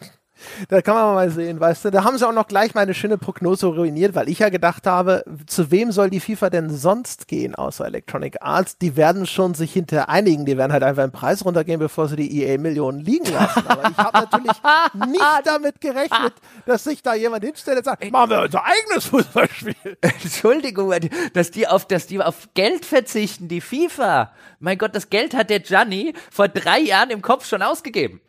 Da 0.69 0.81
kann 0.81 0.95
man 0.95 1.15
mal 1.15 1.29
sehen, 1.29 1.59
weißt 1.59 1.85
du. 1.85 1.91
Da 1.91 2.03
haben 2.03 2.17
sie 2.17 2.27
auch 2.27 2.33
noch 2.33 2.47
gleich 2.47 2.73
meine 2.73 2.93
schöne 2.93 3.17
Prognose 3.17 3.67
ruiniert, 3.67 4.15
weil 4.15 4.29
ich 4.29 4.39
ja 4.39 4.49
gedacht 4.49 4.87
habe, 4.87 5.23
zu 5.47 5.71
wem 5.71 5.91
soll 5.91 6.09
die 6.09 6.19
FIFA 6.19 6.49
denn 6.49 6.69
sonst 6.69 7.27
gehen, 7.27 7.55
außer 7.55 7.85
Electronic 7.85 8.37
Arts? 8.41 8.77
Die 8.77 8.95
werden 8.95 9.25
schon 9.25 9.53
sich 9.53 9.73
hinter 9.73 10.09
einigen, 10.09 10.45
die 10.45 10.57
werden 10.57 10.71
halt 10.71 10.83
einfach 10.83 11.03
im 11.03 11.11
Preis 11.11 11.45
runtergehen, 11.45 11.79
bevor 11.79 12.07
sie 12.07 12.15
die 12.15 12.43
EA-Millionen 12.43 12.99
liegen 12.99 13.31
lassen. 13.31 13.63
Aber 13.67 13.89
ich 13.89 13.97
habe 13.97 14.17
natürlich 14.19 14.57
nicht 15.07 15.41
damit 15.45 15.81
gerechnet, 15.81 16.33
dass 16.65 16.83
sich 16.83 17.01
da 17.01 17.13
jemand 17.13 17.43
hinstellt 17.43 17.79
und 17.79 17.85
sagt, 17.85 18.11
machen 18.11 18.29
wir 18.29 18.41
unser 18.41 18.63
eigenes 18.63 19.05
Fußballspiel. 19.05 19.75
Entschuldigung, 20.01 20.93
dass 21.33 21.51
die 21.51 21.67
auf, 21.67 21.85
dass 21.85 22.07
die 22.07 22.21
auf 22.21 22.49
Geld 22.53 22.85
verzichten, 22.85 23.47
die 23.47 23.61
FIFA. 23.61 24.31
Mein 24.59 24.77
Gott, 24.77 24.95
das 24.95 25.09
Geld 25.09 25.33
hat 25.33 25.49
der 25.49 25.59
Gianni 25.59 26.13
vor 26.31 26.47
drei 26.47 26.79
Jahren 26.79 27.09
im 27.09 27.21
Kopf 27.21 27.45
schon 27.45 27.61
ausgegeben. 27.61 28.21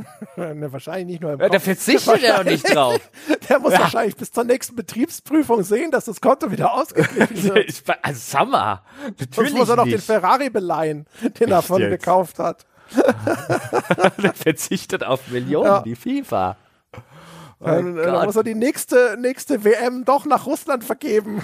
ne, 0.36 0.72
wahrscheinlich 0.72 1.06
nicht 1.06 1.22
nur 1.22 1.32
im 1.32 1.38
Kopf. 1.38 1.50
Da 1.50 1.58
verzichtet 1.60 2.22
er 2.22 2.38
doch 2.38 2.44
nicht 2.44 2.74
drauf. 2.74 3.00
Der 3.48 3.58
muss 3.58 3.72
ja. 3.72 3.80
wahrscheinlich 3.80 4.16
bis 4.16 4.32
zur 4.32 4.44
nächsten 4.44 4.76
Betriebsprüfung 4.76 5.62
sehen, 5.62 5.90
dass 5.90 6.06
das 6.06 6.20
Konto 6.20 6.50
wieder 6.50 6.72
ausgeglichen 6.72 7.42
wird. 7.54 7.82
also, 8.02 8.38
Summer. 8.38 8.82
Natürlich 9.04 9.34
Sonst 9.34 9.54
muss 9.54 9.68
er 9.68 9.76
noch 9.76 9.84
den 9.84 10.00
Ferrari 10.00 10.50
beleihen, 10.50 11.06
den 11.22 11.48
er 11.48 11.56
davon 11.56 11.80
gekauft 11.80 12.38
hat. 12.38 12.66
der 14.22 14.34
verzichtet 14.34 15.04
auf 15.04 15.28
Millionen, 15.28 15.66
ja. 15.66 15.82
die 15.82 15.96
FIFA. 15.96 16.56
Oh 17.60 17.66
dann, 17.66 17.94
dann 17.94 18.26
muss 18.26 18.36
er 18.36 18.42
die 18.42 18.56
nächste, 18.56 19.16
nächste 19.18 19.64
WM 19.64 20.04
doch 20.04 20.26
nach 20.26 20.46
Russland 20.46 20.82
vergeben, 20.82 21.40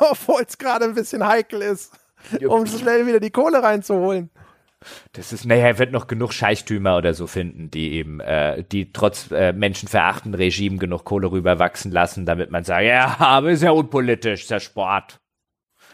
obwohl 0.00 0.42
es 0.48 0.56
gerade 0.56 0.86
ein 0.86 0.94
bisschen 0.94 1.26
heikel 1.26 1.60
ist, 1.60 1.92
um 2.48 2.66
schnell 2.66 3.06
wieder 3.06 3.20
die 3.20 3.30
Kohle 3.30 3.62
reinzuholen. 3.62 4.30
Das 5.12 5.32
ist, 5.32 5.44
naja, 5.44 5.66
er 5.66 5.78
wird 5.78 5.92
noch 5.92 6.06
genug 6.06 6.32
Scheichtümer 6.32 6.96
oder 6.96 7.14
so 7.14 7.26
finden, 7.26 7.70
die 7.70 7.92
eben, 7.92 8.20
äh, 8.20 8.64
die 8.64 8.92
trotz 8.92 9.30
äh, 9.30 9.52
menschenverachtenden 9.52 10.40
Regime 10.40 10.78
genug 10.78 11.04
Kohle 11.04 11.30
rüberwachsen 11.30 11.90
lassen, 11.90 12.26
damit 12.26 12.50
man 12.50 12.64
sagt, 12.64 12.84
ja, 12.84 13.16
aber 13.18 13.50
ist 13.50 13.62
ja 13.62 13.72
unpolitisch, 13.72 14.42
ist 14.42 14.50
ja 14.50 14.60
Sport. 14.60 15.20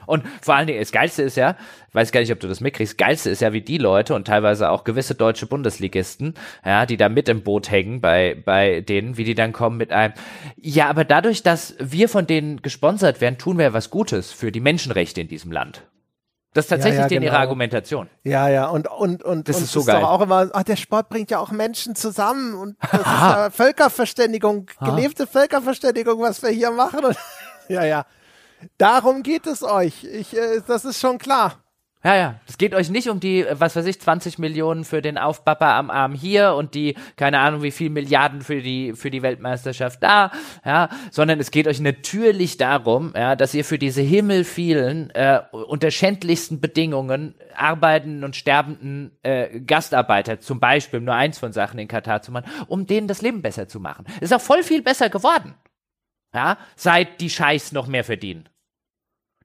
Und 0.07 0.25
vor 0.41 0.55
allen 0.55 0.69
Dingen, 0.69 0.79
das 0.79 0.93
Geilste 0.93 1.23
ist 1.23 1.37
ja, 1.37 1.57
weiß 1.93 2.13
gar 2.13 2.21
nicht, 2.21 2.31
ob 2.31 2.41
du 2.41 2.47
das 2.47 2.61
mitkriegst, 2.61 2.97
Geilste 2.97 3.31
ist 3.31 3.43
ja, 3.43 3.53
wie 3.53 3.61
die 3.61 3.79
Leute 3.79 4.15
und 4.15 4.27
teilweise 4.27 4.71
auch 4.71 4.85
gewisse 4.85 5.15
deutsche 5.15 5.47
Bundesligisten, 5.47 6.35
ja, 6.65 6.87
die 6.87 6.97
da 6.97 7.09
mit 7.09 7.29
im 7.29 7.43
Boot 7.43 7.71
hängen 7.71 8.01
bei, 8.01 8.41
bei 8.45 8.83
denen, 8.83 9.17
wie 9.17 9.25
die 9.25 9.35
dann 9.35 9.53
kommen 9.53 9.77
mit 9.77 9.93
einem, 9.93 10.15
ja, 10.57 10.89
aber 10.89 11.05
dadurch, 11.05 11.43
dass 11.43 11.75
wir 11.81 12.09
von 12.09 12.27
denen 12.27 12.63
gesponsert 12.63 13.21
werden, 13.21 13.39
tun 13.39 13.59
wir 13.59 13.73
was 13.73 13.91
Gutes 13.91 14.33
für 14.33 14.53
die 14.53 14.61
Menschenrechte 14.61 15.21
in 15.21 15.29
diesem 15.29 15.51
Land. 15.51 15.83
Das 16.57 16.65
ist 16.65 16.69
tatsächlich 16.71 17.01
ja, 17.01 17.03
ja, 17.03 17.09
genau. 17.09 17.27
ihre 17.27 17.39
Argumentation. 17.39 18.09
Ja, 18.25 18.49
ja, 18.49 18.69
und, 18.69 18.89
und, 18.89 19.23
und, 19.23 19.47
das 19.47 19.57
und 19.59 19.65
ist 19.65 19.73
so 19.73 19.85
geil. 19.85 20.01
Doch 20.01 20.09
auch 20.09 20.23
immer, 20.23 20.49
ach, 20.55 20.63
der 20.63 20.77
Sport 20.77 21.11
bringt 21.11 21.31
ja 21.31 21.39
auch 21.39 21.51
Menschen 21.51 21.95
zusammen 21.95 22.55
und 22.55 22.77
das 22.91 23.01
ist 23.01 23.07
ja 23.07 23.51
Völkerverständigung, 23.51 24.67
gelebte 24.81 25.27
Völkerverständigung, 25.27 26.19
was 26.23 26.43
wir 26.43 26.49
hier 26.49 26.71
machen. 26.71 27.05
Und, 27.05 27.17
ja, 27.69 27.85
ja. 27.85 28.07
Darum 28.79 29.23
geht 29.23 29.47
es 29.47 29.63
euch. 29.63 30.05
Ich, 30.05 30.35
äh, 30.35 30.63
das 30.67 30.87
ist 30.87 30.99
schon 30.99 31.19
klar. 31.19 31.63
Ja, 32.07 32.15
ja. 32.15 32.41
Es 32.47 32.57
geht 32.57 32.73
euch 32.73 32.89
nicht 32.89 33.09
um 33.11 33.19
die, 33.19 33.45
was 33.51 33.75
weiß 33.75 33.85
ich, 33.87 34.01
20 34.01 34.39
Millionen 34.39 34.85
für 34.85 35.03
den 35.03 35.19
Aufpapper 35.19 35.75
am 35.75 35.91
Arm 35.91 36.15
hier 36.15 36.55
und 36.55 36.77
die, 36.77 36.95
keine 37.17 37.41
Ahnung, 37.41 37.65
wie 37.65 37.73
viel 37.73 37.91
Milliarden 37.91 38.43
für 38.43 38.63
die, 38.63 38.93
für 38.93 39.11
die 39.11 39.23
Weltmeisterschaft 39.23 40.01
da, 40.05 40.31
ja, 40.65 40.89
sondern 41.11 41.41
es 41.41 41.51
geht 41.51 41.67
euch 41.67 41.81
natürlich 41.81 42.59
darum, 42.59 43.13
ja, 43.17 43.35
dass 43.35 43.55
ihr 43.55 43.65
für 43.65 43.77
diese 43.77 44.03
himmelvielen, 44.03 45.11
äh, 45.17 45.41
unter 45.51 45.91
schändlichsten 45.91 46.61
Bedingungen 46.61 47.35
arbeitenden 47.57 48.23
und 48.23 48.37
sterbenden 48.37 49.11
äh, 49.25 49.59
Gastarbeiter, 49.59 50.39
zum 50.39 50.61
Beispiel, 50.61 51.01
nur 51.01 51.17
eins 51.17 51.41
von 51.41 51.53
Sachen 51.53 51.81
in 51.81 51.89
Katar 51.89 52.23
zu 52.23 52.31
machen, 52.31 52.49
um 52.69 52.87
denen 52.87 53.09
das 53.09 53.21
Leben 53.21 53.43
besser 53.43 53.67
zu 53.67 53.81
machen. 53.81 54.05
Ist 54.21 54.33
auch 54.33 54.41
voll 54.41 54.63
viel 54.63 54.83
besser 54.83 55.11
geworden. 55.11 55.55
Ja, 56.33 56.57
seit 56.77 57.21
die 57.21 57.31
Scheiß 57.31 57.73
noch 57.73 57.89
mehr 57.89 58.05
verdienen. 58.05 58.49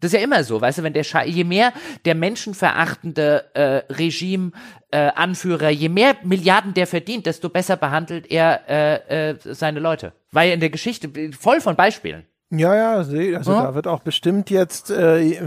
Das 0.02 0.12
ist 0.12 0.20
ja 0.20 0.24
immer 0.24 0.44
so, 0.44 0.60
weißt 0.60 0.80
du, 0.80 0.84
wenn 0.84 0.94
der 0.94 1.04
Sche 1.04 1.24
je 1.26 1.44
mehr 1.44 1.72
der 2.06 2.16
menschenverachtende 2.16 3.46
äh, 3.54 3.94
Regime-Anführer, 3.94 5.70
äh, 5.70 5.74
je 5.74 5.90
mehr 5.90 6.18
Milliarden 6.24 6.74
der 6.74 6.88
verdient, 6.88 7.26
desto 7.26 7.50
besser 7.50 7.78
behandelt 7.78 8.30
er 8.30 8.68
äh, 8.68 9.30
äh, 9.30 9.36
seine 9.42 9.80
Leute. 9.80 10.12
Ja 10.32 10.54
in 10.54 10.60
der 10.60 10.70
Geschichte 10.70 11.10
voll 11.40 11.62
von 11.62 11.76
Beispielen. 11.76 12.26
Ja, 12.50 12.76
ja, 12.76 12.96
also 12.96 13.16
ja. 13.16 13.40
da 13.40 13.76
wird 13.76 13.88
auch 13.88 14.02
bestimmt 14.02 14.50
jetzt 14.50 14.92
äh, 14.92 15.40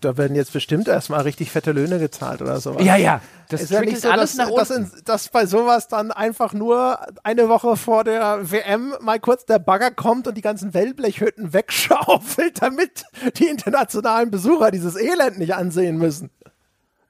da 0.00 0.16
werden 0.16 0.34
jetzt 0.34 0.52
bestimmt 0.52 0.88
erstmal 0.88 1.22
richtig 1.22 1.50
fette 1.50 1.72
Löhne 1.72 1.98
gezahlt 1.98 2.42
oder 2.42 2.60
sowas. 2.60 2.84
Ja, 2.84 2.96
ja. 2.96 3.20
Das 3.48 3.62
ist 3.62 3.70
ja 3.70 3.80
nicht 3.80 4.00
so, 4.00 4.08
alles 4.08 4.36
dass, 4.36 4.48
nach 4.48 4.54
dass, 4.54 4.70
in, 4.70 4.90
dass 5.04 5.28
bei 5.28 5.44
sowas 5.44 5.88
dann 5.88 6.12
einfach 6.12 6.52
nur 6.52 7.00
eine 7.22 7.48
Woche 7.48 7.76
vor 7.76 8.04
der 8.04 8.50
WM 8.50 8.94
mal 9.00 9.18
kurz 9.18 9.44
der 9.44 9.58
Bagger 9.58 9.90
kommt 9.90 10.28
und 10.28 10.36
die 10.36 10.40
ganzen 10.40 10.72
Wellblechhütten 10.72 11.52
wegschaufelt, 11.52 12.62
damit 12.62 13.04
die 13.36 13.46
internationalen 13.46 14.30
Besucher 14.30 14.70
dieses 14.70 14.96
Elend 14.96 15.38
nicht 15.38 15.54
ansehen 15.54 15.98
müssen. 15.98 16.30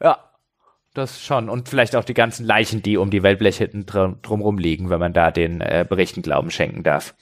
Ja, 0.03 0.19
das 0.95 1.23
schon. 1.23 1.49
Und 1.49 1.69
vielleicht 1.69 1.95
auch 1.95 2.05
die 2.05 2.15
ganzen 2.15 2.45
Leichen, 2.45 2.83
die 2.83 2.97
um 2.97 3.11
die 3.11 3.23
Wellblechhütten 3.23 3.87
drum, 3.87 4.17
drumrum 4.23 4.59
liegen, 4.59 4.91
wenn 4.91 4.99
man 4.99 5.13
da 5.13 5.31
den 5.31 5.61
äh, 5.61 5.85
Berichten 5.89 6.23
Glauben 6.23 6.51
schenken 6.51 6.83
darf. 6.83 7.15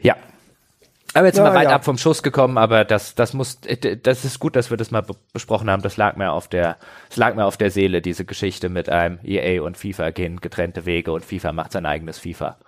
ja. 0.00 0.16
Aber 1.14 1.26
jetzt 1.26 1.38
ja, 1.38 1.44
mal 1.44 1.54
weit 1.54 1.70
ja. 1.70 1.74
ab 1.74 1.84
vom 1.84 1.96
Schuss 1.96 2.22
gekommen, 2.22 2.58
aber 2.58 2.84
das, 2.84 3.14
das 3.14 3.32
muss, 3.32 3.58
das 4.02 4.24
ist 4.24 4.38
gut, 4.38 4.56
dass 4.56 4.70
wir 4.70 4.76
das 4.76 4.90
mal 4.90 5.04
besprochen 5.32 5.70
haben. 5.70 5.82
Das 5.82 5.96
lag 5.96 6.16
mir 6.16 6.32
auf 6.32 6.48
der, 6.48 6.76
das 7.08 7.16
lag 7.16 7.34
mir 7.34 7.46
auf 7.46 7.56
der 7.56 7.70
Seele, 7.70 8.02
diese 8.02 8.24
Geschichte 8.24 8.68
mit 8.68 8.88
einem 8.88 9.18
EA 9.24 9.62
und 9.62 9.76
FIFA 9.76 10.10
gehen 10.10 10.40
getrennte 10.40 10.84
Wege 10.84 11.12
und 11.12 11.24
FIFA 11.24 11.52
macht 11.52 11.72
sein 11.72 11.86
eigenes 11.86 12.18
FIFA. 12.18 12.58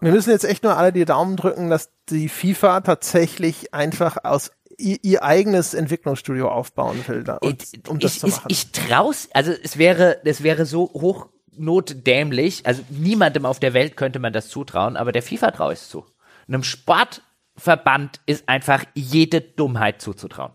Wir 0.00 0.12
müssen 0.12 0.30
jetzt 0.30 0.44
echt 0.44 0.64
nur 0.64 0.76
alle 0.76 0.92
die 0.92 1.04
Daumen 1.04 1.36
drücken, 1.36 1.70
dass 1.70 1.90
die 2.10 2.28
FIFA 2.28 2.80
tatsächlich 2.80 3.72
einfach 3.74 4.16
aus 4.24 4.50
ihr, 4.78 4.98
ihr 5.02 5.22
eigenes 5.22 5.74
Entwicklungsstudio 5.74 6.48
aufbauen 6.48 6.98
will, 7.06 7.22
da, 7.22 7.38
um 7.38 7.50
ich, 7.50 8.02
das 8.02 8.14
ich, 8.14 8.20
zu 8.20 8.26
machen. 8.28 8.46
Ich, 8.48 8.64
ich 8.64 8.72
traus, 8.72 9.28
also 9.32 9.52
es 9.52 9.78
wäre, 9.78 10.20
es 10.24 10.42
wäre 10.42 10.66
so 10.66 10.90
hoch 10.92 11.28
notdämlich, 11.56 12.66
also 12.66 12.82
niemandem 12.88 13.46
auf 13.46 13.60
der 13.60 13.74
Welt 13.74 13.96
könnte 13.96 14.18
man 14.18 14.32
das 14.32 14.48
zutrauen, 14.48 14.96
aber 14.96 15.12
der 15.12 15.22
FIFA 15.22 15.52
traue 15.52 15.72
ich 15.74 15.80
es 15.80 15.88
zu. 15.88 16.04
Einem 16.48 16.62
Sport 16.62 17.22
Verband 17.56 18.20
ist 18.26 18.48
einfach 18.48 18.84
jede 18.94 19.40
Dummheit 19.40 20.00
zuzutrauen. 20.02 20.52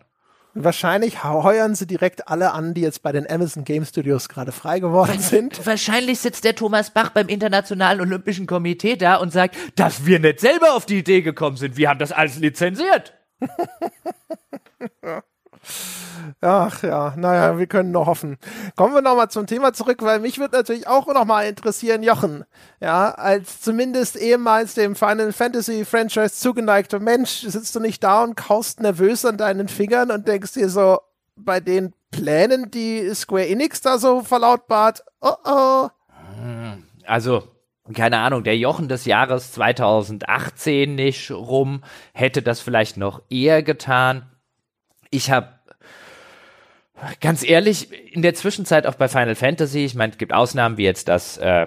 Wahrscheinlich 0.55 1.23
heuern 1.23 1.75
sie 1.75 1.85
direkt 1.85 2.27
alle 2.27 2.51
an, 2.53 2.73
die 2.73 2.81
jetzt 2.81 3.03
bei 3.03 3.11
den 3.11 3.29
Amazon 3.29 3.63
Game 3.63 3.85
Studios 3.85 4.29
gerade 4.29 4.51
frei 4.51 4.79
geworden 4.79 5.19
sind. 5.19 5.65
Wahrscheinlich 5.65 6.19
sitzt 6.19 6.43
der 6.43 6.55
Thomas 6.55 6.89
Bach 6.89 7.11
beim 7.11 7.27
Internationalen 7.27 8.01
Olympischen 8.01 8.47
Komitee 8.47 8.95
da 8.95 9.17
und 9.17 9.31
sagt, 9.31 9.55
dass 9.75 10.05
wir 10.05 10.19
nicht 10.19 10.39
selber 10.39 10.73
auf 10.73 10.85
die 10.85 10.97
Idee 10.99 11.21
gekommen 11.21 11.55
sind. 11.55 11.77
Wir 11.77 11.89
haben 11.89 11.99
das 11.99 12.11
alles 12.11 12.39
lizenziert. 12.39 13.13
Ach 16.41 16.83
ja, 16.83 17.13
naja, 17.17 17.57
wir 17.57 17.67
können 17.67 17.91
nur 17.91 18.05
hoffen. 18.05 18.37
Kommen 18.75 18.93
wir 18.93 19.01
nochmal 19.01 19.29
zum 19.29 19.47
Thema 19.47 19.73
zurück, 19.73 20.01
weil 20.01 20.19
mich 20.19 20.39
würde 20.39 20.57
natürlich 20.57 20.87
auch 20.87 21.07
nochmal 21.07 21.47
interessieren, 21.47 22.03
Jochen. 22.03 22.45
Ja, 22.79 23.11
als 23.11 23.61
zumindest 23.61 24.15
ehemals 24.15 24.73
dem 24.73 24.95
Final 24.95 25.33
Fantasy 25.33 25.85
Franchise 25.85 26.35
zugeneigter 26.35 26.99
Mensch, 26.99 27.41
sitzt 27.41 27.75
du 27.75 27.79
nicht 27.79 28.03
da 28.03 28.23
und 28.23 28.35
kaust 28.35 28.79
nervös 28.79 29.25
an 29.25 29.37
deinen 29.37 29.67
Fingern 29.67 30.11
und 30.11 30.27
denkst 30.27 30.53
dir 30.53 30.69
so, 30.69 30.99
bei 31.35 31.59
den 31.59 31.93
Plänen, 32.11 32.71
die 32.71 33.13
Square 33.13 33.47
Enix 33.47 33.81
da 33.81 33.97
so 33.97 34.21
verlautbart, 34.21 35.03
oh 35.21 35.35
oh. 35.45 35.89
Also, 37.05 37.43
keine 37.93 38.19
Ahnung, 38.19 38.43
der 38.43 38.57
Jochen 38.57 38.87
des 38.87 39.05
Jahres 39.05 39.51
2018 39.53 40.95
nicht 40.95 41.31
rum, 41.31 41.83
hätte 42.13 42.41
das 42.41 42.59
vielleicht 42.59 42.97
noch 42.97 43.21
eher 43.29 43.63
getan. 43.63 44.29
Ich 45.09 45.31
habe 45.31 45.58
ganz 47.21 47.47
ehrlich, 47.47 47.91
in 48.13 48.21
der 48.21 48.33
Zwischenzeit 48.33 48.87
auch 48.87 48.95
bei 48.95 49.07
Final 49.07 49.35
Fantasy, 49.35 49.85
ich 49.85 49.95
meine, 49.95 50.11
es 50.11 50.17
gibt 50.17 50.33
Ausnahmen 50.33 50.77
wie 50.77 50.83
jetzt 50.83 51.07
das, 51.07 51.37
äh, 51.37 51.65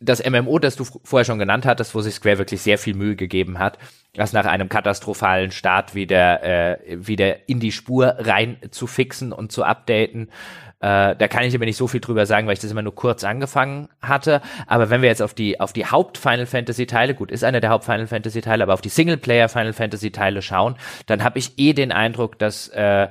das 0.00 0.24
MMO, 0.28 0.58
das 0.58 0.76
du 0.76 0.84
vorher 0.84 1.24
schon 1.24 1.38
genannt 1.38 1.64
hattest, 1.64 1.94
wo 1.94 2.00
sich 2.00 2.14
Square 2.14 2.38
wirklich 2.38 2.60
sehr 2.60 2.78
viel 2.78 2.94
Mühe 2.94 3.16
gegeben 3.16 3.58
hat, 3.58 3.78
das 4.14 4.32
nach 4.32 4.46
einem 4.46 4.68
katastrophalen 4.68 5.52
Start 5.52 5.94
wieder, 5.94 6.42
äh, 6.42 6.78
wieder 6.88 7.48
in 7.48 7.60
die 7.60 7.72
Spur 7.72 8.16
rein 8.18 8.56
zu 8.70 8.86
fixen 8.86 9.32
und 9.32 9.52
zu 9.52 9.64
updaten. 9.64 10.28
Äh, 10.80 11.14
da 11.14 11.28
kann 11.28 11.44
ich 11.44 11.54
aber 11.54 11.64
nicht 11.64 11.76
so 11.76 11.86
viel 11.86 12.00
drüber 12.00 12.26
sagen, 12.26 12.48
weil 12.48 12.54
ich 12.54 12.58
das 12.60 12.72
immer 12.72 12.82
nur 12.82 12.94
kurz 12.94 13.22
angefangen 13.22 13.88
hatte. 14.00 14.42
Aber 14.66 14.90
wenn 14.90 15.00
wir 15.00 15.08
jetzt 15.08 15.22
auf 15.22 15.32
die, 15.32 15.60
auf 15.60 15.72
die 15.72 15.86
Haupt-Final 15.86 16.46
Fantasy-Teile, 16.46 17.14
gut, 17.14 17.30
ist 17.30 17.44
einer 17.44 17.60
der 17.60 17.70
Haupt-Final 17.70 18.08
Fantasy-Teile, 18.08 18.64
aber 18.64 18.74
auf 18.74 18.80
die 18.80 18.88
Singleplayer-Final 18.88 19.74
Fantasy-Teile 19.74 20.42
schauen, 20.42 20.74
dann 21.06 21.22
habe 21.22 21.38
ich 21.38 21.52
eh 21.56 21.72
den 21.72 21.92
Eindruck, 21.92 22.36
dass 22.40 22.66
äh, 22.70 23.06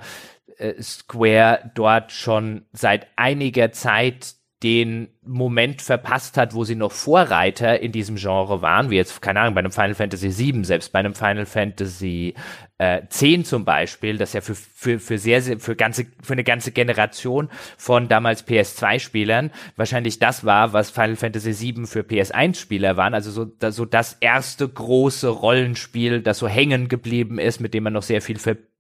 äh, 0.61 0.81
Square 0.81 1.71
dort 1.75 2.11
schon 2.11 2.65
seit 2.71 3.07
einiger 3.15 3.71
Zeit 3.71 4.35
den 4.63 5.07
Moment 5.23 5.81
verpasst 5.81 6.37
hat, 6.37 6.53
wo 6.53 6.63
sie 6.63 6.75
noch 6.75 6.91
Vorreiter 6.91 7.79
in 7.79 7.91
diesem 7.91 8.15
Genre 8.17 8.61
waren, 8.61 8.91
wie 8.91 8.95
jetzt, 8.95 9.19
keine 9.21 9.39
Ahnung, 9.39 9.55
bei 9.55 9.59
einem 9.59 9.71
Final 9.71 9.95
Fantasy 9.95 10.37
VII, 10.37 10.63
selbst 10.65 10.91
bei 10.91 10.99
einem 10.99 11.15
Final 11.15 11.47
Fantasy 11.47 12.35
äh, 12.77 13.01
10 13.09 13.43
zum 13.43 13.65
Beispiel, 13.65 14.17
das 14.17 14.33
ja 14.33 14.41
für, 14.41 14.53
für, 14.53 14.99
für 14.99 15.17
sehr, 15.17 15.41
sehr, 15.41 15.59
für 15.59 15.75
ganze, 15.75 16.05
für 16.21 16.33
eine 16.33 16.43
ganze 16.43 16.71
Generation 16.71 17.49
von 17.77 18.07
damals 18.07 18.47
PS2-Spielern 18.47 19.49
wahrscheinlich 19.77 20.19
das 20.19 20.45
war, 20.45 20.73
was 20.73 20.91
Final 20.91 21.15
Fantasy 21.15 21.59
VII 21.59 21.87
für 21.87 22.01
PS1-Spieler 22.01 22.97
waren, 22.97 23.15
also 23.15 23.31
so, 23.31 23.45
da, 23.45 23.71
so 23.71 23.85
das 23.85 24.17
erste 24.19 24.67
große 24.67 25.27
Rollenspiel, 25.27 26.21
das 26.21 26.37
so 26.37 26.47
hängen 26.47 26.87
geblieben 26.87 27.39
ist, 27.39 27.61
mit 27.61 27.73
dem 27.73 27.83
man 27.83 27.93
noch 27.93 28.03
sehr 28.03 28.21
viel 28.21 28.37
verbindet, 28.37 28.70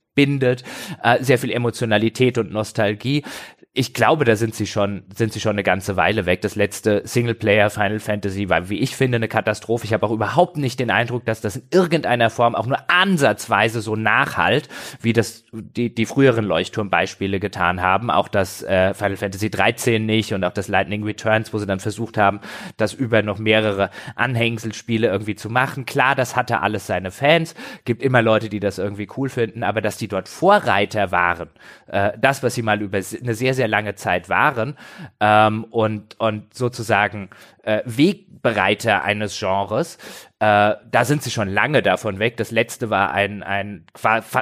äh, 1.03 1.23
sehr 1.23 1.37
viel 1.37 1.51
Emotionalität 1.51 2.37
und 2.37 2.51
Nostalgie 2.51 3.23
ich 3.73 3.93
glaube, 3.93 4.25
da 4.25 4.35
sind 4.35 4.53
sie 4.53 4.67
schon, 4.67 5.03
sind 5.15 5.31
sie 5.31 5.39
schon 5.39 5.53
eine 5.53 5.63
ganze 5.63 5.95
Weile 5.95 6.25
weg. 6.25 6.41
Das 6.41 6.55
letzte 6.55 7.03
Singleplayer 7.05 7.69
Final 7.69 8.01
Fantasy 8.01 8.49
war, 8.49 8.67
wie 8.67 8.79
ich 8.79 8.97
finde, 8.97 9.15
eine 9.15 9.29
Katastrophe. 9.29 9.85
Ich 9.85 9.93
habe 9.93 10.05
auch 10.05 10.11
überhaupt 10.11 10.57
nicht 10.57 10.77
den 10.81 10.91
Eindruck, 10.91 11.23
dass 11.23 11.39
das 11.39 11.55
in 11.55 11.63
irgendeiner 11.71 12.29
Form 12.29 12.53
auch 12.53 12.65
nur 12.65 12.79
ansatzweise 12.89 13.79
so 13.79 13.95
nachhalt, 13.95 14.67
wie 14.99 15.13
das 15.13 15.45
die, 15.53 15.95
die 15.95 16.05
früheren 16.05 16.43
Leuchtturmbeispiele 16.43 17.39
getan 17.39 17.81
haben. 17.81 18.11
Auch 18.11 18.27
das 18.27 18.61
äh, 18.61 18.93
Final 18.93 19.15
Fantasy 19.15 19.49
13 19.49 20.05
nicht 20.05 20.33
und 20.33 20.43
auch 20.43 20.51
das 20.51 20.67
Lightning 20.67 21.05
Returns, 21.05 21.53
wo 21.53 21.57
sie 21.57 21.65
dann 21.65 21.79
versucht 21.79 22.17
haben, 22.17 22.41
das 22.75 22.93
über 22.93 23.21
noch 23.21 23.37
mehrere 23.37 23.89
Anhängselspiele 24.15 25.07
irgendwie 25.07 25.35
zu 25.35 25.49
machen. 25.49 25.85
Klar, 25.85 26.15
das 26.15 26.35
hatte 26.35 26.59
alles 26.59 26.87
seine 26.87 27.09
Fans. 27.09 27.55
Gibt 27.85 28.03
immer 28.03 28.21
Leute, 28.21 28.49
die 28.49 28.59
das 28.59 28.79
irgendwie 28.79 29.07
cool 29.15 29.29
finden, 29.29 29.63
aber 29.63 29.79
dass 29.79 29.95
die 29.95 30.09
dort 30.09 30.27
Vorreiter 30.27 31.13
waren, 31.13 31.49
äh, 31.87 32.11
das, 32.19 32.43
was 32.43 32.55
sie 32.55 32.63
mal 32.63 32.81
über 32.81 32.97
eine 32.97 33.33
sehr, 33.33 33.53
sehr 33.53 33.60
sehr 33.61 33.67
lange 33.67 33.93
Zeit 33.93 34.27
waren 34.27 34.75
ähm, 35.19 35.65
und, 35.65 36.19
und 36.19 36.51
sozusagen 36.51 37.29
äh, 37.61 37.83
Wegbereiter 37.85 39.03
eines 39.03 39.37
Genres. 39.37 39.99
Äh, 40.39 40.73
da 40.89 41.05
sind 41.05 41.21
sie 41.21 41.29
schon 41.29 41.47
lange 41.47 41.83
davon 41.83 42.17
weg. 42.17 42.37
Das 42.37 42.49
letzte 42.49 42.89
war 42.89 43.11
ein, 43.11 43.43
ein 43.43 43.85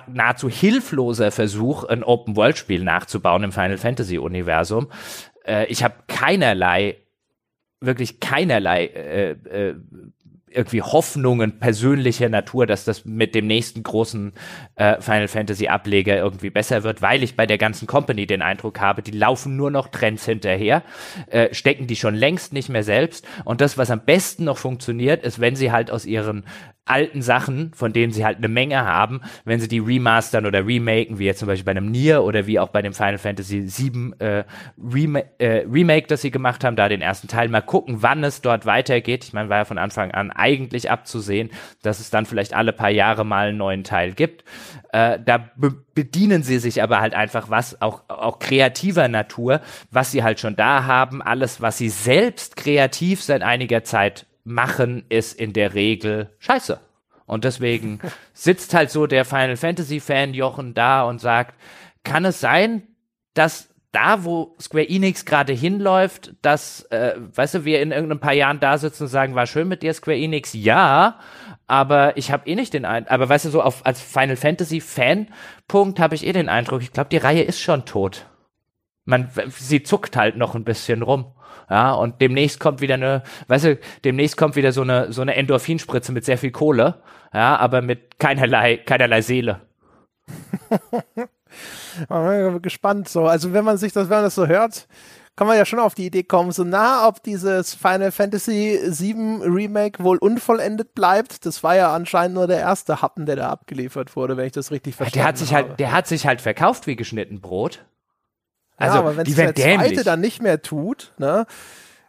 nahezu 0.07 0.47
hilfloser 0.47 1.31
Versuch, 1.31 1.83
ein 1.83 2.01
Open-World-Spiel 2.01 2.81
nachzubauen 2.81 3.43
im 3.43 3.51
Final 3.51 3.77
Fantasy-Universum. 3.77 4.89
Äh, 5.45 5.65
ich 5.65 5.83
habe 5.83 5.95
keinerlei 6.07 6.95
wirklich 7.81 8.19
keinerlei 8.19 8.85
äh, 8.85 9.31
äh, 9.31 9.75
irgendwie 10.51 10.81
Hoffnungen 10.81 11.59
persönlicher 11.59 12.29
Natur, 12.29 12.65
dass 12.65 12.85
das 12.85 13.05
mit 13.05 13.35
dem 13.35 13.47
nächsten 13.47 13.83
großen 13.83 14.33
äh, 14.75 15.01
Final 15.01 15.27
Fantasy 15.27 15.67
Ableger 15.67 16.17
irgendwie 16.17 16.49
besser 16.49 16.83
wird, 16.83 17.01
weil 17.01 17.23
ich 17.23 17.35
bei 17.35 17.45
der 17.45 17.57
ganzen 17.57 17.87
Company 17.87 18.25
den 18.25 18.41
Eindruck 18.41 18.79
habe, 18.79 19.01
die 19.01 19.11
laufen 19.11 19.55
nur 19.55 19.71
noch 19.71 19.87
Trends 19.87 20.25
hinterher, 20.25 20.83
äh, 21.27 21.53
stecken 21.53 21.87
die 21.87 21.95
schon 21.95 22.15
längst 22.15 22.53
nicht 22.53 22.69
mehr 22.69 22.83
selbst 22.83 23.27
und 23.45 23.61
das, 23.61 23.77
was 23.77 23.91
am 23.91 24.01
besten 24.01 24.45
noch 24.45 24.57
funktioniert, 24.57 25.23
ist, 25.23 25.39
wenn 25.39 25.55
sie 25.55 25.71
halt 25.71 25.91
aus 25.91 26.05
ihren 26.05 26.43
alten 26.89 27.21
Sachen, 27.21 27.71
von 27.73 27.93
denen 27.93 28.11
sie 28.11 28.25
halt 28.25 28.37
eine 28.37 28.47
Menge 28.47 28.83
haben, 28.83 29.21
wenn 29.45 29.59
sie 29.59 29.67
die 29.67 29.79
remastern 29.79 30.45
oder 30.45 30.65
remaken, 30.65 31.19
wie 31.19 31.25
jetzt 31.25 31.39
zum 31.39 31.47
Beispiel 31.47 31.65
bei 31.65 31.71
einem 31.71 31.91
Nier 31.91 32.23
oder 32.23 32.47
wie 32.47 32.59
auch 32.59 32.69
bei 32.69 32.81
dem 32.81 32.93
Final 32.93 33.19
Fantasy 33.19 33.67
VII 33.67 34.13
äh, 34.19 34.43
Rema 34.77 35.21
äh, 35.37 35.65
Remake, 35.71 36.07
das 36.07 36.21
sie 36.21 36.31
gemacht 36.31 36.63
haben, 36.63 36.75
da 36.75 36.89
den 36.89 37.01
ersten 37.01 37.27
Teil, 37.27 37.47
mal 37.49 37.61
gucken, 37.61 37.97
wann 38.01 38.23
es 38.23 38.41
dort 38.41 38.65
weitergeht. 38.65 39.23
Ich 39.23 39.33
meine, 39.33 39.49
war 39.49 39.57
ja 39.57 39.65
von 39.65 39.77
Anfang 39.77 40.11
an 40.11 40.31
eigentlich 40.39 40.89
abzusehen, 40.89 41.49
dass 41.81 41.99
es 41.99 42.09
dann 42.09 42.25
vielleicht 42.25 42.53
alle 42.53 42.73
paar 42.73 42.89
Jahre 42.89 43.25
mal 43.25 43.49
einen 43.49 43.57
neuen 43.57 43.83
Teil 43.83 44.13
gibt. 44.13 44.43
Äh, 44.91 45.19
da 45.23 45.49
be 45.55 45.75
bedienen 45.93 46.43
sie 46.43 46.59
sich 46.59 46.81
aber 46.81 47.01
halt 47.01 47.13
einfach 47.13 47.49
was, 47.49 47.81
auch, 47.81 48.03
auch 48.07 48.39
kreativer 48.39 49.09
Natur, 49.09 49.59
was 49.91 50.11
sie 50.11 50.23
halt 50.23 50.39
schon 50.39 50.55
da 50.55 50.85
haben, 50.85 51.21
alles, 51.21 51.59
was 51.59 51.77
sie 51.77 51.89
selbst 51.89 52.55
kreativ 52.55 53.21
seit 53.21 53.41
einiger 53.41 53.83
Zeit 53.83 54.25
machen, 54.45 55.03
ist 55.09 55.37
in 55.37 55.51
der 55.51 55.73
Regel 55.73 56.29
scheiße. 56.39 56.79
Und 57.25 57.43
deswegen 57.43 57.99
sitzt 58.33 58.73
halt 58.73 58.91
so 58.91 59.07
der 59.07 59.25
Final 59.25 59.57
Fantasy 59.57 59.99
Fan 59.99 60.33
Jochen 60.33 60.73
da 60.73 61.03
und 61.03 61.19
sagt, 61.19 61.55
kann 62.03 62.25
es 62.25 62.39
sein, 62.39 62.83
dass 63.33 63.68
da, 63.91 64.23
wo 64.23 64.55
Square 64.61 64.87
Enix 64.87 65.25
gerade 65.25 65.53
hinläuft, 65.53 66.35
dass, 66.41 66.83
äh, 66.91 67.15
weißt 67.17 67.55
du, 67.55 67.65
wir 67.65 67.81
in 67.81 67.91
irgendein 67.91 68.19
paar 68.19 68.33
Jahren 68.33 68.59
da 68.59 68.77
sitzen 68.77 69.03
und 69.03 69.09
sagen, 69.09 69.35
war 69.35 69.47
schön 69.47 69.67
mit 69.67 69.81
dir, 69.81 69.93
Square 69.93 70.17
Enix, 70.17 70.53
ja, 70.53 71.19
aber 71.65 72.15
ich 72.17 72.31
habe 72.31 72.47
eh 72.47 72.55
nicht 72.55 72.73
den 72.73 72.85
Eindruck, 72.85 73.11
aber 73.11 73.29
weißt 73.29 73.45
du, 73.45 73.49
so 73.49 73.61
auf, 73.61 73.85
als 73.85 74.01
Final 74.01 74.35
Fantasy 74.35 74.79
Fan-Punkt 74.79 75.99
habe 75.99 76.15
ich 76.15 76.25
eh 76.25 76.33
den 76.33 76.49
Eindruck, 76.49 76.81
ich 76.81 76.93
glaube, 76.93 77.09
die 77.09 77.17
Reihe 77.17 77.43
ist 77.43 77.59
schon 77.59 77.85
tot. 77.85 78.27
Man, 79.05 79.29
sie 79.49 79.81
zuckt 79.81 80.15
halt 80.15 80.37
noch 80.37 80.53
ein 80.53 80.63
bisschen 80.63 81.01
rum. 81.01 81.33
Ja, 81.67 81.93
und 81.93 82.19
demnächst 82.19 82.59
kommt 82.59 82.81
wieder 82.81 82.95
eine, 82.95 83.23
weißt 83.47 83.65
du, 83.65 83.79
demnächst 84.03 84.37
kommt 84.37 84.55
wieder 84.55 84.71
so 84.71 84.81
eine, 84.81 85.13
so 85.13 85.21
eine 85.21 85.35
Endorphinspritze 85.35 86.11
mit 86.11 86.25
sehr 86.25 86.39
viel 86.39 86.51
Kohle, 86.51 87.01
ja, 87.31 87.57
aber 87.57 87.81
mit 87.81 88.17
keinerlei, 88.17 88.77
keinerlei 88.77 89.21
Seele. 89.21 89.61
gespannt 92.61 93.09
so. 93.09 93.25
Also 93.25 93.53
wenn 93.53 93.65
man 93.65 93.77
sich 93.77 93.93
das, 93.93 94.09
wenn 94.09 94.17
man 94.17 94.23
das 94.25 94.35
so 94.35 94.47
hört, 94.47 94.87
kann 95.35 95.47
man 95.47 95.55
ja 95.55 95.63
schon 95.63 95.79
auf 95.79 95.95
die 95.95 96.05
Idee 96.05 96.23
kommen, 96.23 96.51
so 96.51 96.65
nah, 96.65 97.07
ob 97.07 97.23
dieses 97.23 97.73
Final 97.73 98.11
Fantasy 98.11 98.77
VII 98.83 99.41
Remake 99.49 100.03
wohl 100.03 100.17
unvollendet 100.17 100.93
bleibt. 100.93 101.45
Das 101.45 101.63
war 101.63 101.77
ja 101.77 101.95
anscheinend 101.95 102.35
nur 102.35 102.45
der 102.45 102.59
erste 102.59 103.01
Happen, 103.01 103.25
der 103.25 103.37
da 103.37 103.49
abgeliefert 103.49 104.17
wurde, 104.17 104.35
wenn 104.35 104.47
ich 104.47 104.51
das 104.51 104.69
richtig 104.69 104.95
verstanden 104.95 105.19
der 105.19 105.27
hat 105.27 105.37
sich 105.37 105.53
habe. 105.53 105.69
Halt, 105.69 105.79
der 105.79 105.91
hat 105.93 106.07
sich 106.07 106.27
halt 106.27 106.41
verkauft 106.41 106.87
wie 106.87 106.97
geschnitten 106.97 107.39
Brot. 107.39 107.85
Also, 108.75 108.95
ja, 108.95 108.99
aber 108.99 109.15
wenn 109.15 109.25
es 109.25 109.35
der 109.35 109.53
dämlich. 109.53 109.89
zweite 109.91 110.03
dann 110.03 110.19
nicht 110.19 110.41
mehr 110.41 110.61
tut, 110.61 111.13
ne? 111.17 111.45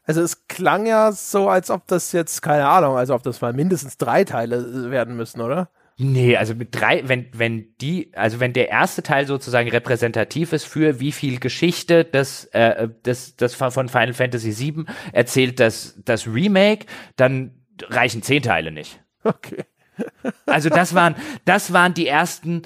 Also 0.04 0.22
es 0.22 0.48
klang 0.48 0.86
ja 0.86 1.12
so, 1.12 1.48
als 1.48 1.70
ob 1.70 1.86
das 1.86 2.10
jetzt, 2.10 2.42
keine 2.42 2.66
Ahnung, 2.66 2.96
also 2.96 3.14
ob 3.14 3.22
das 3.22 3.40
mal 3.40 3.52
mindestens 3.52 3.96
drei 3.96 4.24
Teile 4.24 4.56
äh, 4.56 4.90
werden 4.90 5.16
müssen, 5.16 5.40
oder? 5.40 5.68
Nee, 6.02 6.34
also 6.38 6.54
mit 6.54 6.74
drei, 6.74 7.06
wenn, 7.06 7.26
wenn 7.34 7.76
die, 7.82 8.10
also 8.14 8.40
wenn 8.40 8.54
der 8.54 8.70
erste 8.70 9.02
Teil 9.02 9.26
sozusagen 9.26 9.68
repräsentativ 9.68 10.54
ist 10.54 10.64
für 10.64 10.98
wie 10.98 11.12
viel 11.12 11.38
Geschichte 11.38 12.06
das, 12.06 12.46
äh, 12.46 12.88
das, 13.02 13.36
das 13.36 13.54
von 13.54 13.70
Final 13.70 14.14
Fantasy 14.14 14.58
VII 14.58 14.86
erzählt 15.12 15.60
das, 15.60 16.00
das 16.02 16.26
Remake, 16.26 16.86
dann 17.16 17.50
reichen 17.82 18.22
zehn 18.22 18.42
Teile 18.42 18.72
nicht. 18.72 18.98
Okay. 19.24 19.64
also 20.46 20.70
das 20.70 20.94
waren, 20.94 21.16
das 21.44 21.74
waren 21.74 21.92
die 21.92 22.06
ersten, 22.06 22.62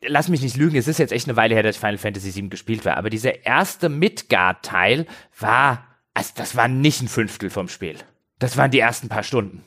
lass 0.00 0.30
mich 0.30 0.40
nicht 0.40 0.56
lügen, 0.56 0.78
es 0.78 0.88
ist 0.88 0.98
jetzt 0.98 1.12
echt 1.12 1.28
eine 1.28 1.36
Weile 1.36 1.54
her, 1.54 1.62
dass 1.62 1.76
Final 1.76 1.98
Fantasy 1.98 2.34
VII 2.34 2.48
gespielt 2.48 2.86
war, 2.86 2.96
aber 2.96 3.10
dieser 3.10 3.44
erste 3.44 3.90
Midgard-Teil 3.90 5.04
war, 5.38 5.86
also 6.14 6.32
das 6.36 6.56
war 6.56 6.68
nicht 6.68 7.02
ein 7.02 7.08
Fünftel 7.08 7.50
vom 7.50 7.68
Spiel. 7.68 7.96
Das 8.38 8.56
waren 8.56 8.70
die 8.70 8.80
ersten 8.80 9.10
paar 9.10 9.24
Stunden. 9.24 9.62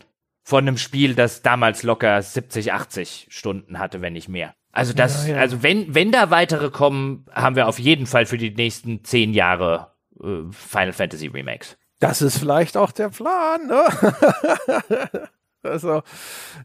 Von 0.48 0.68
einem 0.68 0.78
Spiel, 0.78 1.16
das 1.16 1.42
damals 1.42 1.82
locker 1.82 2.22
70, 2.22 2.72
80 2.72 3.28
Stunden 3.32 3.80
hatte, 3.80 4.02
wenn 4.02 4.14
nicht 4.14 4.30
mehr. 4.30 4.54
Also 4.72 4.94
das, 4.94 5.28
ja, 5.28 5.36
ja. 5.36 5.42
also 5.42 5.64
wenn, 5.64 5.96
wenn 5.96 6.12
da 6.12 6.30
weitere 6.30 6.70
kommen, 6.70 7.26
haben 7.32 7.56
wir 7.56 7.68
auf 7.68 7.80
jeden 7.80 8.06
Fall 8.06 8.28
für 8.28 8.38
die 8.38 8.52
nächsten 8.52 9.04
zehn 9.04 9.34
Jahre 9.34 9.94
äh, 10.22 10.44
Final 10.52 10.94
Fantasy 10.94 11.28
Remakes. 11.28 11.78
Das 12.00 12.22
ist 12.22 12.38
vielleicht 12.38 12.78
auch 12.78 12.92
der 12.92 13.10
Plan, 13.10 13.66
ne? 13.66 15.30
Also, 15.66 16.04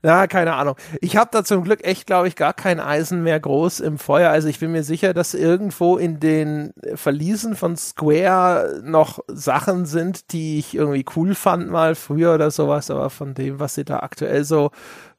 ja, 0.02 0.26
keine 0.26 0.54
Ahnung. 0.54 0.76
Ich 1.00 1.16
habe 1.16 1.30
da 1.32 1.44
zum 1.44 1.64
Glück 1.64 1.84
echt, 1.84 2.06
glaube 2.06 2.28
ich, 2.28 2.36
gar 2.36 2.52
kein 2.52 2.80
Eisen 2.80 3.22
mehr 3.22 3.40
groß 3.40 3.80
im 3.80 3.98
Feuer. 3.98 4.30
Also 4.30 4.48
ich 4.48 4.60
bin 4.60 4.72
mir 4.72 4.82
sicher, 4.82 5.14
dass 5.14 5.34
irgendwo 5.34 5.96
in 5.96 6.20
den 6.20 6.72
Verliesen 6.94 7.56
von 7.56 7.76
Square 7.76 8.82
noch 8.84 9.20
Sachen 9.28 9.86
sind, 9.86 10.32
die 10.32 10.58
ich 10.58 10.74
irgendwie 10.74 11.04
cool 11.16 11.34
fand 11.34 11.70
mal 11.70 11.94
früher 11.94 12.34
oder 12.34 12.50
sowas. 12.50 12.90
Aber 12.90 13.10
von 13.10 13.34
dem, 13.34 13.60
was 13.60 13.74
sie 13.74 13.84
da 13.84 14.00
aktuell 14.00 14.44
so 14.44 14.70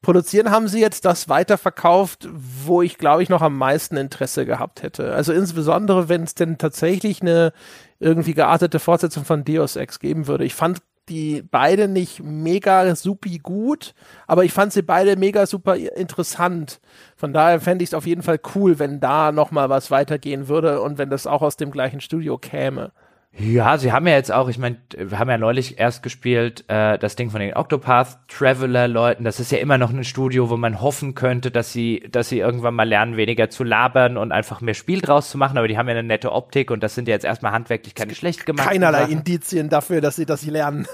produzieren, 0.01 0.51
haben 0.51 0.67
sie 0.67 0.81
jetzt 0.81 1.05
das 1.05 1.29
weiterverkauft, 1.29 2.27
wo 2.31 2.81
ich, 2.81 2.97
glaube 2.97 3.23
ich, 3.23 3.29
noch 3.29 3.41
am 3.41 3.57
meisten 3.57 3.97
Interesse 3.97 4.45
gehabt 4.45 4.83
hätte. 4.83 5.13
Also 5.13 5.33
insbesondere, 5.33 6.09
wenn 6.09 6.23
es 6.23 6.35
denn 6.35 6.57
tatsächlich 6.57 7.21
eine 7.21 7.53
irgendwie 7.99 8.33
geartete 8.33 8.79
Fortsetzung 8.79 9.25
von 9.25 9.43
Deus 9.43 9.75
Ex 9.75 9.99
geben 9.99 10.25
würde. 10.25 10.43
Ich 10.43 10.55
fand 10.55 10.79
die 11.11 11.43
beide 11.43 11.89
nicht 11.89 12.23
mega 12.23 12.95
supi 12.95 13.37
gut, 13.37 13.93
aber 14.27 14.45
ich 14.45 14.53
fand 14.53 14.71
sie 14.71 14.81
beide 14.81 15.17
mega 15.17 15.45
super 15.45 15.75
interessant. 15.75 16.79
Von 17.17 17.33
daher 17.33 17.59
fände 17.59 17.83
ich 17.83 17.89
es 17.89 17.93
auf 17.93 18.07
jeden 18.07 18.23
Fall 18.23 18.39
cool, 18.55 18.79
wenn 18.79 19.01
da 19.01 19.33
nochmal 19.33 19.69
was 19.69 19.91
weitergehen 19.91 20.47
würde 20.47 20.81
und 20.81 20.97
wenn 20.97 21.09
das 21.09 21.27
auch 21.27 21.41
aus 21.41 21.57
dem 21.57 21.71
gleichen 21.71 21.99
Studio 21.99 22.37
käme. 22.37 22.93
Ja, 23.37 23.77
sie 23.77 23.93
haben 23.93 24.07
ja 24.07 24.13
jetzt 24.13 24.31
auch, 24.31 24.49
ich 24.49 24.57
meine, 24.57 24.77
wir 24.95 25.17
haben 25.17 25.29
ja 25.29 25.37
neulich 25.37 25.79
erst 25.79 26.03
gespielt, 26.03 26.65
äh, 26.67 26.99
das 26.99 27.15
Ding 27.15 27.29
von 27.29 27.39
den 27.39 27.55
Octopath 27.55 28.19
Traveler 28.27 28.89
Leuten. 28.89 29.23
Das 29.23 29.39
ist 29.39 29.53
ja 29.53 29.59
immer 29.59 29.77
noch 29.77 29.89
ein 29.89 30.03
Studio, 30.03 30.49
wo 30.49 30.57
man 30.57 30.81
hoffen 30.81 31.15
könnte, 31.15 31.49
dass 31.49 31.71
sie, 31.71 32.03
dass 32.11 32.27
sie 32.27 32.39
irgendwann 32.39 32.73
mal 32.73 32.87
lernen, 32.87 33.15
weniger 33.15 33.49
zu 33.49 33.63
labern 33.63 34.17
und 34.17 34.33
einfach 34.33 34.59
mehr 34.59 34.73
Spiel 34.73 34.99
draus 34.99 35.29
zu 35.29 35.37
machen. 35.37 35.57
Aber 35.57 35.69
die 35.69 35.77
haben 35.77 35.87
ja 35.87 35.93
eine 35.93 36.03
nette 36.03 36.33
Optik 36.33 36.71
und 36.71 36.83
das 36.83 36.93
sind 36.93 37.07
ja 37.07 37.13
jetzt 37.13 37.23
erstmal 37.23 37.53
handwerklich 37.53 37.95
keine 37.95 38.15
schlecht 38.15 38.45
gemacht. 38.45 38.67
Keinerlei 38.67 39.01
Sachen. 39.01 39.13
Indizien 39.13 39.69
dafür, 39.69 40.01
dass 40.01 40.17
sie 40.17 40.25
das 40.25 40.45
lernen. 40.45 40.85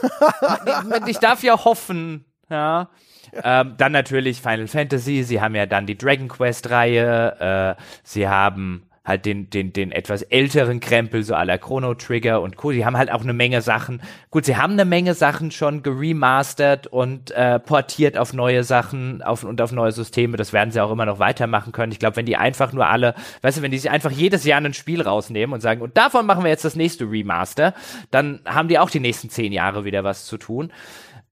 ich 1.08 1.18
darf 1.18 1.42
ja 1.42 1.66
hoffen, 1.66 2.26
ja. 2.52 2.90
Ähm, 3.44 3.74
dann 3.78 3.92
natürlich 3.92 4.42
Final 4.42 4.68
Fantasy. 4.68 5.24
Sie 5.24 5.42
haben 5.42 5.56
ja 5.56 5.66
dann 5.66 5.86
die 5.86 5.98
Dragon 5.98 6.28
Quest 6.28 6.70
Reihe. 6.70 7.76
Äh, 7.78 7.82
sie 8.04 8.28
haben 8.28 8.87
halt 9.08 9.26
den, 9.26 9.50
den, 9.50 9.72
den 9.72 9.94
etwas 9.94 10.22
älteren 10.22 10.82
Krempel, 10.82 11.24
so 11.24 11.34
la 11.34 11.58
Chrono 11.58 11.94
Trigger 11.94 12.42
und 12.42 12.58
Co. 12.58 12.72
Die 12.72 12.86
haben 12.86 12.98
halt 12.98 13.10
auch 13.10 13.22
eine 13.22 13.32
Menge 13.32 13.62
Sachen. 13.62 14.02
Gut, 14.32 14.44
sie 14.44 14.58
haben 14.58 14.74
eine 14.74 14.84
Menge 14.84 15.14
Sachen 15.14 15.50
schon 15.52 15.82
geremastert 15.82 16.88
und 16.88 17.32
äh, 17.32 17.58
portiert 17.58 18.18
auf 18.18 18.34
neue 18.34 18.66
Sachen 18.66 19.22
auf, 19.22 19.46
und 19.46 19.62
auf 19.62 19.72
neue 19.72 19.94
Systeme. 19.94 20.36
Das 20.36 20.52
werden 20.52 20.72
sie 20.72 20.82
auch 20.82 20.92
immer 20.92 21.06
noch 21.06 21.20
weitermachen 21.20 21.72
können. 21.72 21.94
Ich 21.94 22.00
glaube, 22.00 22.18
wenn 22.18 22.26
die 22.26 22.36
einfach 22.36 22.74
nur 22.74 22.88
alle, 22.88 23.16
weißt 23.44 23.60
du, 23.60 23.62
wenn 23.62 23.72
die 23.72 23.78
sich 23.78 23.90
einfach 23.90 24.12
jedes 24.12 24.44
Jahr 24.44 24.60
ein 24.60 24.74
Spiel 24.74 25.02
rausnehmen 25.02 25.54
und 25.54 25.62
sagen, 25.62 25.82
und 25.82 25.96
davon 25.96 26.26
machen 26.26 26.44
wir 26.44 26.50
jetzt 26.50 26.66
das 26.66 26.76
nächste 26.76 27.10
Remaster, 27.10 27.74
dann 28.12 28.42
haben 28.46 28.68
die 28.68 28.78
auch 28.78 28.90
die 28.90 29.00
nächsten 29.00 29.30
zehn 29.30 29.54
Jahre 29.54 29.86
wieder 29.86 30.04
was 30.04 30.26
zu 30.26 30.38
tun. 30.38 30.72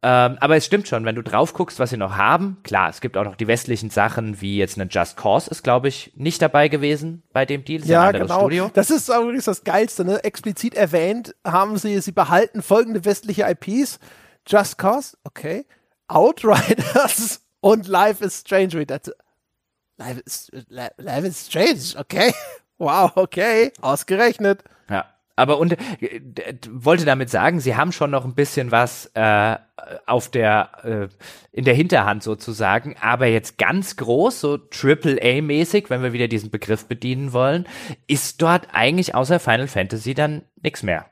Ähm, 0.02 0.38
aber 0.40 0.56
es 0.56 0.66
stimmt 0.66 0.88
schon, 0.88 1.04
wenn 1.06 1.16
du 1.16 1.24
drauf 1.24 1.54
guckst, 1.54 1.80
was 1.80 1.90
sie 1.90 1.98
noch 1.98 2.16
haben, 2.16 2.58
klar, 2.64 2.90
es 2.90 3.02
gibt 3.02 3.18
auch 3.18 3.24
noch 3.24 3.36
die 3.36 3.48
westlichen 3.48 3.90
Sachen, 3.90 4.40
wie 4.40 4.58
jetzt 4.58 4.78
ein 4.78 4.90
Just 4.90 5.18
Cause 5.18 5.50
ist, 5.50 5.64
glaube 5.64 5.88
ich, 5.88 6.12
nicht 6.16 6.42
dabei 6.42 6.68
gewesen 6.68 7.24
bei 7.34 7.46
dem 7.46 7.66
Deal. 7.66 7.84
Ja, 7.86 8.12
genau. 8.12 8.40
Studio. 8.40 8.70
Das 8.74 8.92
ist 8.92 9.10
übrigens 9.10 9.46
das 9.46 9.64
Geilste, 9.64 10.06
ne? 10.06 10.24
Explizit 10.24 10.76
erwähnt 10.76 11.36
haben 11.46 11.78
sie, 11.78 12.00
sie 12.02 12.12
behalten 12.12 12.62
folgende 12.62 13.04
westliche 13.04 13.44
IPs. 13.50 14.00
Just 14.48 14.78
Cause, 14.78 15.18
okay. 15.24 15.66
Outriders 16.08 17.42
und 17.62 17.88
Life 17.88 18.24
is 18.24 18.42
Strange. 18.42 18.86
Life 19.98 20.22
is, 20.26 20.52
Life 20.70 21.28
is 21.28 21.48
Strange, 21.48 22.00
okay. 22.00 22.34
Wow, 22.78 23.12
okay. 23.16 23.72
Ausgerechnet. 23.82 24.64
Ja. 24.90 25.06
Aber 25.36 25.60
und 25.60 25.74
äh, 25.74 26.22
wollte 26.70 27.06
damit 27.06 27.30
sagen, 27.30 27.60
sie 27.60 27.76
haben 27.76 27.92
schon 27.92 28.12
noch 28.12 28.26
ein 28.26 28.36
bisschen 28.36 28.72
was 28.72 29.12
äh, 29.16 29.58
auf 30.06 30.30
der 30.30 30.70
äh, 30.84 31.08
in 31.52 31.66
der 31.66 31.74
Hinterhand 31.74 32.24
sozusagen, 32.24 32.96
aber 33.02 33.28
jetzt 33.28 33.58
ganz 33.58 33.98
groß, 33.98 34.40
so 34.40 34.58
Triple 34.58 35.20
A 35.22 35.42
mäßig, 35.42 35.90
wenn 35.90 36.04
wir 36.04 36.14
wieder 36.14 36.28
diesen 36.28 36.52
Begriff 36.52 36.88
bedienen 36.88 37.34
wollen, 37.34 37.66
ist 38.08 38.42
dort 38.42 38.70
eigentlich 38.72 39.14
außer 39.14 39.40
Final 39.40 39.68
Fantasy 39.68 40.14
dann 40.14 40.44
nichts 40.62 40.84
mehr 40.84 41.06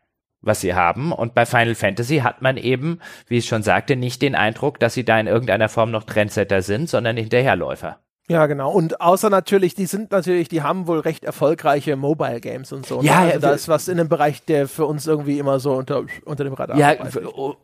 was 0.43 0.61
sie 0.61 0.73
haben. 0.73 1.11
Und 1.11 1.33
bei 1.33 1.45
Final 1.45 1.73
Fantasy 1.73 2.17
hat 2.17 2.41
man 2.41 2.57
eben, 2.57 2.99
wie 3.27 3.37
ich 3.37 3.45
schon 3.45 3.63
sagte, 3.63 3.95
nicht 3.95 4.21
den 4.21 4.35
Eindruck, 4.35 4.79
dass 4.79 4.93
sie 4.93 5.05
da 5.05 5.19
in 5.19 5.27
irgendeiner 5.27 5.69
Form 5.69 5.89
noch 5.89 6.03
Trendsetter 6.03 6.61
sind, 6.61 6.89
sondern 6.89 7.17
Hinterherläufer. 7.17 7.99
Ja, 8.29 8.45
genau. 8.45 8.71
Und 8.71 9.01
außer 9.01 9.29
natürlich, 9.29 9.75
die 9.75 9.85
sind 9.85 10.11
natürlich, 10.11 10.47
die 10.47 10.61
haben 10.61 10.87
wohl 10.87 10.99
recht 10.99 11.25
erfolgreiche 11.25 11.97
Mobile 11.97 12.39
Games 12.39 12.71
und 12.71 12.85
so. 12.85 13.01
Ne? 13.01 13.07
Ja, 13.07 13.19
also 13.19 13.39
da 13.39 13.51
ist 13.51 13.67
was 13.67 13.89
in 13.89 13.97
dem 13.97 14.07
Bereich, 14.07 14.45
der 14.45 14.69
für 14.69 14.85
uns 14.85 15.07
irgendwie 15.07 15.39
immer 15.39 15.59
so 15.59 15.73
unter, 15.73 16.03
unter 16.23 16.45
dem 16.45 16.53
Radar 16.53 16.77
Ja, 16.77 16.95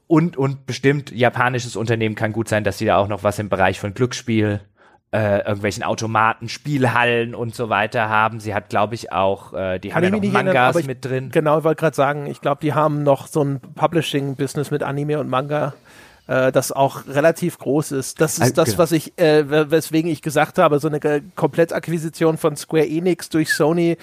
und, 0.08 0.36
und 0.36 0.66
bestimmt 0.66 1.12
japanisches 1.12 1.78
Unternehmen 1.78 2.16
kann 2.16 2.34
gut 2.34 2.50
sein, 2.50 2.66
dass 2.66 2.78
die 2.78 2.86
da 2.86 2.98
auch 2.98 3.08
noch 3.08 3.24
was 3.24 3.40
im 3.40 3.48
Bereich 3.48 3.80
von 3.80 3.94
Glücksspiel, 3.94 4.60
äh, 5.12 5.40
irgendwelchen 5.40 5.84
Automaten, 5.84 6.50
Spielhallen 6.50 7.34
und 7.34 7.56
so 7.56 7.70
weiter 7.70 8.10
haben. 8.10 8.40
Sie 8.40 8.54
hat, 8.54 8.70
glaube 8.70 8.96
ich, 8.96 9.12
auch, 9.12 9.54
äh, 9.54 9.80
die 9.80 9.90
kann 9.90 10.04
haben 10.04 10.14
ja 10.14 10.20
noch 10.20 10.34
Mangas 10.34 10.76
erinnern, 10.76 10.88
mit 10.88 11.06
drin. 11.06 11.30
Genau, 11.32 11.60
ich 11.60 11.64
wollte 11.64 11.80
gerade 11.80 11.96
sagen, 11.96 12.28
ich 12.28 12.42
glaube, 12.42 12.62
die 12.62 12.74
haben 12.74 13.04
noch 13.04 13.28
so 13.28 13.44
ein 13.44 13.60
Publishing-Business 13.60 14.72
mit 14.72 14.84
Anime 14.84 15.20
und 15.20 15.30
Manga 15.30 15.74
äh, 16.30 16.52
das 16.52 16.72
auch 16.72 17.08
relativ 17.08 17.58
groß 17.58 17.92
ist. 17.92 18.22
Das 18.22 18.38
ist 18.38 18.58
das, 18.58 18.78
was 18.78 18.92
ich, 18.92 19.18
äh, 19.18 19.72
weswegen 19.72 20.12
ich 20.12 20.22
gesagt 20.22 20.60
habe, 20.60 20.80
so 20.80 20.88
eine 20.88 21.00
Komplettakquisition 21.36 22.38
von 22.38 22.56
Square 22.56 22.88
Enix 22.88 23.30
durch 23.30 23.52
Sony 23.52 23.98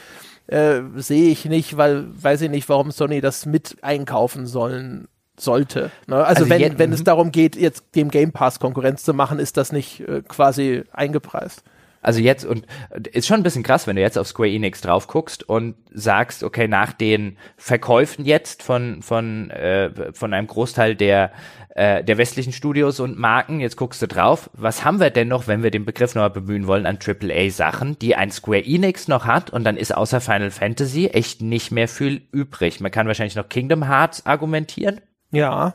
äh, 0.48 0.80
sehe 0.96 1.30
ich 1.30 1.44
nicht, 1.44 1.76
weil 1.76 2.06
weiß 2.20 2.42
ich 2.42 2.50
nicht, 2.50 2.68
warum 2.68 2.90
Sony 2.90 3.20
das 3.20 3.46
mit 3.46 3.76
einkaufen 3.82 4.46
sollen 4.46 5.06
sollte. 5.38 5.92
Ne? 6.08 6.16
Also, 6.16 6.44
also, 6.44 6.50
wenn, 6.50 6.78
wenn 6.78 6.92
es 6.92 7.00
mhm. 7.00 7.04
darum 7.04 7.30
geht, 7.30 7.54
jetzt 7.54 7.84
dem 7.94 8.10
Game 8.10 8.32
Pass 8.32 8.58
Konkurrenz 8.58 9.04
zu 9.04 9.14
machen, 9.14 9.38
ist 9.38 9.56
das 9.56 9.70
nicht 9.70 10.00
äh, 10.00 10.22
quasi 10.26 10.82
eingepreist. 10.92 11.62
Also 12.06 12.20
jetzt 12.20 12.44
und 12.44 12.64
ist 13.10 13.26
schon 13.26 13.40
ein 13.40 13.42
bisschen 13.42 13.64
krass, 13.64 13.88
wenn 13.88 13.96
du 13.96 14.02
jetzt 14.02 14.16
auf 14.16 14.28
Square 14.28 14.48
Enix 14.48 14.80
drauf 14.80 15.08
guckst 15.08 15.48
und 15.48 15.74
sagst, 15.90 16.44
okay, 16.44 16.68
nach 16.68 16.92
den 16.92 17.36
Verkäufen 17.56 18.24
jetzt 18.24 18.62
von 18.62 19.02
von 19.02 19.50
äh, 19.50 20.12
von 20.12 20.32
einem 20.32 20.46
Großteil 20.46 20.94
der 20.94 21.32
äh, 21.70 22.04
der 22.04 22.16
westlichen 22.16 22.52
Studios 22.52 23.00
und 23.00 23.18
Marken, 23.18 23.58
jetzt 23.58 23.76
guckst 23.76 24.00
du 24.02 24.06
drauf, 24.06 24.50
was 24.52 24.84
haben 24.84 25.00
wir 25.00 25.10
denn 25.10 25.26
noch, 25.26 25.48
wenn 25.48 25.64
wir 25.64 25.72
den 25.72 25.84
Begriff 25.84 26.14
nochmal 26.14 26.30
bemühen 26.30 26.68
wollen, 26.68 26.86
an 26.86 27.00
AAA 27.04 27.50
Sachen, 27.50 27.98
die 27.98 28.14
ein 28.14 28.30
Square 28.30 28.64
Enix 28.64 29.08
noch 29.08 29.24
hat 29.24 29.50
und 29.50 29.64
dann 29.64 29.76
ist 29.76 29.92
außer 29.92 30.20
Final 30.20 30.52
Fantasy 30.52 31.08
echt 31.08 31.42
nicht 31.42 31.72
mehr 31.72 31.88
viel 31.88 32.22
übrig. 32.30 32.78
Man 32.78 32.92
kann 32.92 33.08
wahrscheinlich 33.08 33.34
noch 33.34 33.48
Kingdom 33.48 33.88
Hearts 33.88 34.24
argumentieren. 34.26 35.00
Ja, 35.32 35.74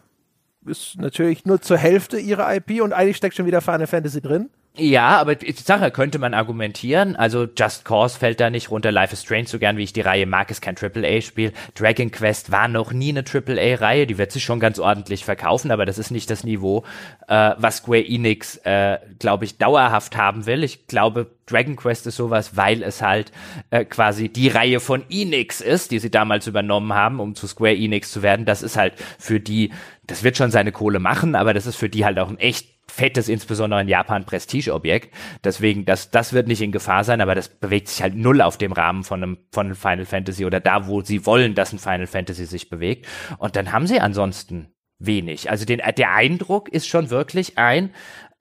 ist 0.65 0.97
natürlich 0.97 1.43
nur 1.43 1.61
zur 1.61 1.77
Hälfte 1.77 2.19
ihrer 2.19 2.55
IP 2.55 2.81
und 2.81 2.93
eigentlich 2.93 3.17
steckt 3.17 3.35
schon 3.35 3.45
wieder 3.45 3.59
Final 3.59 3.87
Fantasy 3.87 4.21
drin. 4.21 4.49
Ja, 4.77 5.17
aber 5.19 5.41
ich 5.41 5.59
sage, 5.59 5.91
könnte 5.91 6.17
man 6.17 6.33
argumentieren. 6.33 7.17
Also 7.17 7.45
Just 7.57 7.83
Cause 7.83 8.17
fällt 8.17 8.39
da 8.39 8.49
nicht 8.49 8.71
runter. 8.71 8.89
Life 8.89 9.11
is 9.11 9.21
Strange, 9.21 9.47
so 9.47 9.59
gern 9.59 9.75
wie 9.75 9.83
ich 9.83 9.91
die 9.91 9.99
Reihe 9.99 10.25
mag, 10.25 10.49
ist 10.49 10.61
kein 10.61 10.77
AAA-Spiel. 10.77 11.51
Dragon 11.75 12.09
Quest 12.09 12.53
war 12.53 12.69
noch 12.69 12.93
nie 12.93 13.09
eine 13.09 13.25
AAA-Reihe. 13.25 14.07
Die 14.07 14.17
wird 14.17 14.31
sich 14.31 14.45
schon 14.45 14.61
ganz 14.61 14.79
ordentlich 14.79 15.25
verkaufen, 15.25 15.71
aber 15.71 15.85
das 15.85 15.97
ist 15.97 16.09
nicht 16.09 16.29
das 16.29 16.45
Niveau, 16.45 16.85
äh, 17.27 17.51
was 17.57 17.77
Square 17.77 18.07
Enix, 18.07 18.61
äh, 18.63 18.99
glaube 19.19 19.43
ich, 19.43 19.57
dauerhaft 19.57 20.15
haben 20.15 20.45
will. 20.45 20.63
Ich 20.63 20.87
glaube, 20.87 21.27
Dragon 21.47 21.75
Quest 21.75 22.07
ist 22.07 22.15
sowas, 22.15 22.55
weil 22.55 22.81
es 22.81 23.01
halt 23.01 23.33
äh, 23.71 23.83
quasi 23.83 24.29
die 24.29 24.47
Reihe 24.47 24.79
von 24.79 25.03
Enix 25.09 25.59
ist, 25.59 25.91
die 25.91 25.99
sie 25.99 26.11
damals 26.11 26.47
übernommen 26.47 26.93
haben, 26.93 27.19
um 27.19 27.35
zu 27.35 27.45
Square 27.45 27.75
Enix 27.75 28.09
zu 28.09 28.21
werden. 28.21 28.45
Das 28.45 28.63
ist 28.63 28.77
halt 28.77 28.93
für 29.19 29.41
die, 29.41 29.73
das 30.07 30.23
wird 30.23 30.37
schon 30.37 30.49
seine 30.49 30.71
Kohle 30.71 30.99
machen, 30.99 31.35
aber 31.35 31.53
das 31.53 31.65
ist 31.65 31.75
für 31.75 31.89
die 31.89 32.05
halt 32.05 32.17
auch 32.19 32.29
ein 32.29 32.39
echt 32.39 32.70
fettes, 32.91 33.29
insbesondere 33.29 33.81
in 33.81 33.87
Japan, 33.87 34.25
Prestigeobjekt. 34.25 35.13
Deswegen, 35.43 35.85
das, 35.85 36.11
das 36.11 36.33
wird 36.33 36.47
nicht 36.47 36.61
in 36.61 36.71
Gefahr 36.71 37.03
sein, 37.03 37.21
aber 37.21 37.35
das 37.35 37.49
bewegt 37.49 37.87
sich 37.87 38.01
halt 38.01 38.15
null 38.15 38.41
auf 38.41 38.57
dem 38.57 38.73
Rahmen 38.73 39.03
von 39.03 39.23
einem, 39.23 39.37
von 39.51 39.67
einem 39.67 39.75
Final 39.75 40.05
Fantasy 40.05 40.45
oder 40.45 40.59
da, 40.59 40.87
wo 40.87 41.01
sie 41.01 41.25
wollen, 41.25 41.55
dass 41.55 41.73
ein 41.73 41.79
Final 41.79 42.07
Fantasy 42.07 42.45
sich 42.45 42.69
bewegt. 42.69 43.07
Und 43.37 43.55
dann 43.55 43.71
haben 43.71 43.87
sie 43.87 43.99
ansonsten 43.99 44.73
wenig. 44.99 45.49
Also 45.49 45.65
den, 45.65 45.81
der 45.97 46.13
Eindruck 46.13 46.69
ist 46.69 46.87
schon 46.87 47.09
wirklich 47.09 47.57
ein, 47.57 47.91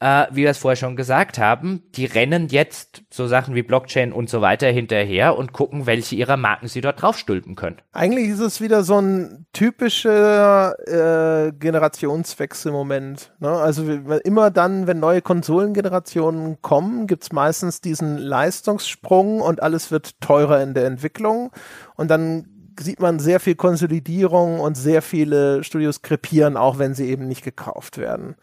äh, 0.00 0.26
wie 0.30 0.42
wir 0.42 0.50
es 0.50 0.58
vorher 0.58 0.76
schon 0.76 0.96
gesagt 0.96 1.38
haben, 1.38 1.82
die 1.94 2.06
rennen 2.06 2.48
jetzt 2.48 3.02
so 3.10 3.26
Sachen 3.26 3.54
wie 3.54 3.62
Blockchain 3.62 4.12
und 4.12 4.30
so 4.30 4.40
weiter 4.40 4.68
hinterher 4.68 5.36
und 5.36 5.52
gucken, 5.52 5.86
welche 5.86 6.16
ihrer 6.16 6.38
Marken 6.38 6.68
sie 6.68 6.80
dort 6.80 7.02
draufstülpen 7.02 7.54
können. 7.54 7.76
Eigentlich 7.92 8.28
ist 8.28 8.40
es 8.40 8.60
wieder 8.62 8.82
so 8.82 8.98
ein 8.98 9.46
typischer 9.52 10.74
äh, 10.88 11.52
Generationswechselmoment. 11.52 13.32
Ne? 13.40 13.50
Also 13.50 13.84
immer 14.24 14.50
dann, 14.50 14.86
wenn 14.86 15.00
neue 15.00 15.20
Konsolengenerationen 15.20 16.62
kommen, 16.62 17.06
gibt 17.06 17.24
es 17.24 17.32
meistens 17.32 17.82
diesen 17.82 18.16
Leistungssprung 18.16 19.40
und 19.40 19.62
alles 19.62 19.90
wird 19.90 20.20
teurer 20.22 20.62
in 20.62 20.72
der 20.72 20.86
Entwicklung. 20.86 21.50
Und 21.96 22.10
dann 22.10 22.46
sieht 22.78 23.00
man 23.00 23.18
sehr 23.18 23.40
viel 23.40 23.54
Konsolidierung 23.54 24.60
und 24.60 24.76
sehr 24.76 25.02
viele 25.02 25.62
Studios 25.62 26.00
krepieren, 26.00 26.56
auch 26.56 26.78
wenn 26.78 26.94
sie 26.94 27.10
eben 27.10 27.28
nicht 27.28 27.44
gekauft 27.44 27.98
werden. 27.98 28.36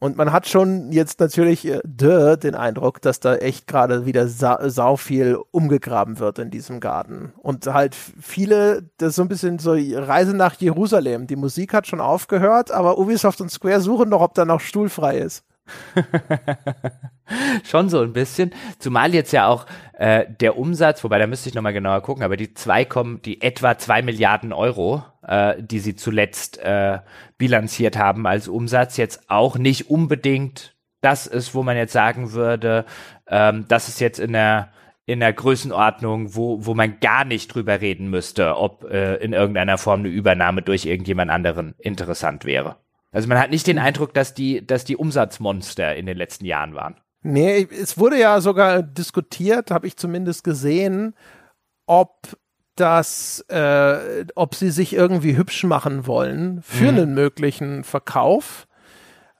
Und 0.00 0.16
man 0.16 0.32
hat 0.32 0.46
schon 0.46 0.92
jetzt 0.92 1.18
natürlich 1.18 1.66
äh, 1.66 1.80
den 2.36 2.54
Eindruck, 2.54 3.02
dass 3.02 3.18
da 3.18 3.34
echt 3.34 3.66
gerade 3.66 4.06
wieder 4.06 4.28
sa 4.28 4.70
sau 4.70 4.96
viel 4.96 5.38
umgegraben 5.50 6.18
wird 6.20 6.38
in 6.38 6.50
diesem 6.50 6.78
Garten. 6.78 7.32
Und 7.38 7.66
halt 7.66 7.94
viele, 7.94 8.88
das 8.98 9.10
ist 9.10 9.16
so 9.16 9.22
ein 9.22 9.28
bisschen 9.28 9.58
so 9.58 9.72
Reise 9.72 10.36
nach 10.36 10.54
Jerusalem. 10.54 11.26
Die 11.26 11.36
Musik 11.36 11.74
hat 11.74 11.86
schon 11.88 12.00
aufgehört, 12.00 12.70
aber 12.70 12.98
Ubisoft 12.98 13.40
und 13.40 13.50
Square 13.50 13.80
suchen 13.80 14.08
noch, 14.08 14.20
ob 14.20 14.34
da 14.34 14.44
noch 14.44 14.60
Stuhl 14.60 14.88
frei 14.88 15.18
ist. 15.18 15.44
Schon 17.64 17.88
so 17.88 18.00
ein 18.00 18.12
bisschen. 18.12 18.52
Zumal 18.78 19.14
jetzt 19.14 19.32
ja 19.32 19.46
auch 19.46 19.66
äh, 19.94 20.26
der 20.40 20.56
Umsatz, 20.56 21.02
wobei 21.04 21.18
da 21.18 21.26
müsste 21.26 21.48
ich 21.48 21.54
nochmal 21.54 21.72
genauer 21.72 22.02
gucken, 22.02 22.22
aber 22.22 22.36
die 22.36 22.54
zwei 22.54 22.84
kommen, 22.84 23.20
die 23.22 23.42
etwa 23.42 23.76
zwei 23.78 24.02
Milliarden 24.02 24.52
Euro, 24.52 25.04
äh, 25.28 25.62
die 25.62 25.78
sie 25.78 25.94
zuletzt 25.94 26.58
äh, 26.58 26.98
bilanziert 27.36 27.96
haben 27.96 28.26
als 28.26 28.48
Umsatz, 28.48 28.96
jetzt 28.96 29.30
auch 29.30 29.56
nicht 29.56 29.90
unbedingt 29.90 30.74
das 31.00 31.28
ist, 31.28 31.54
wo 31.54 31.62
man 31.62 31.76
jetzt 31.76 31.92
sagen 31.92 32.32
würde, 32.32 32.84
ähm, 33.28 33.66
das 33.68 33.88
ist 33.88 34.00
jetzt 34.00 34.18
in 34.18 34.32
der 34.32 34.72
in 35.06 35.20
der 35.20 35.32
Größenordnung, 35.32 36.34
wo, 36.34 36.66
wo 36.66 36.74
man 36.74 37.00
gar 37.00 37.24
nicht 37.24 37.54
drüber 37.54 37.80
reden 37.80 38.10
müsste, 38.10 38.58
ob 38.58 38.84
äh, 38.84 39.14
in 39.16 39.32
irgendeiner 39.32 39.78
Form 39.78 40.00
eine 40.00 40.10
Übernahme 40.10 40.60
durch 40.60 40.84
irgendjemand 40.84 41.30
anderen 41.30 41.74
interessant 41.78 42.44
wäre. 42.44 42.76
Also 43.10 43.26
man 43.26 43.38
hat 43.38 43.50
nicht 43.50 43.66
den 43.66 43.78
Eindruck, 43.78 44.12
dass 44.12 44.34
die, 44.34 44.66
dass 44.66 44.84
die 44.84 44.96
Umsatzmonster 44.98 45.96
in 45.96 46.04
den 46.04 46.18
letzten 46.18 46.44
Jahren 46.44 46.74
waren. 46.74 46.96
Nee, 47.22 47.66
es 47.70 47.96
wurde 47.96 48.20
ja 48.20 48.42
sogar 48.42 48.82
diskutiert, 48.82 49.70
habe 49.70 49.86
ich 49.86 49.96
zumindest 49.96 50.44
gesehen, 50.44 51.14
ob 51.86 52.36
das, 52.80 53.44
äh, 53.48 54.24
ob 54.34 54.54
sie 54.54 54.70
sich 54.70 54.94
irgendwie 54.94 55.36
hübsch 55.36 55.64
machen 55.64 56.06
wollen 56.06 56.62
für 56.62 56.92
mhm. 56.92 56.98
einen 56.98 57.14
möglichen 57.14 57.84
Verkauf. 57.84 58.66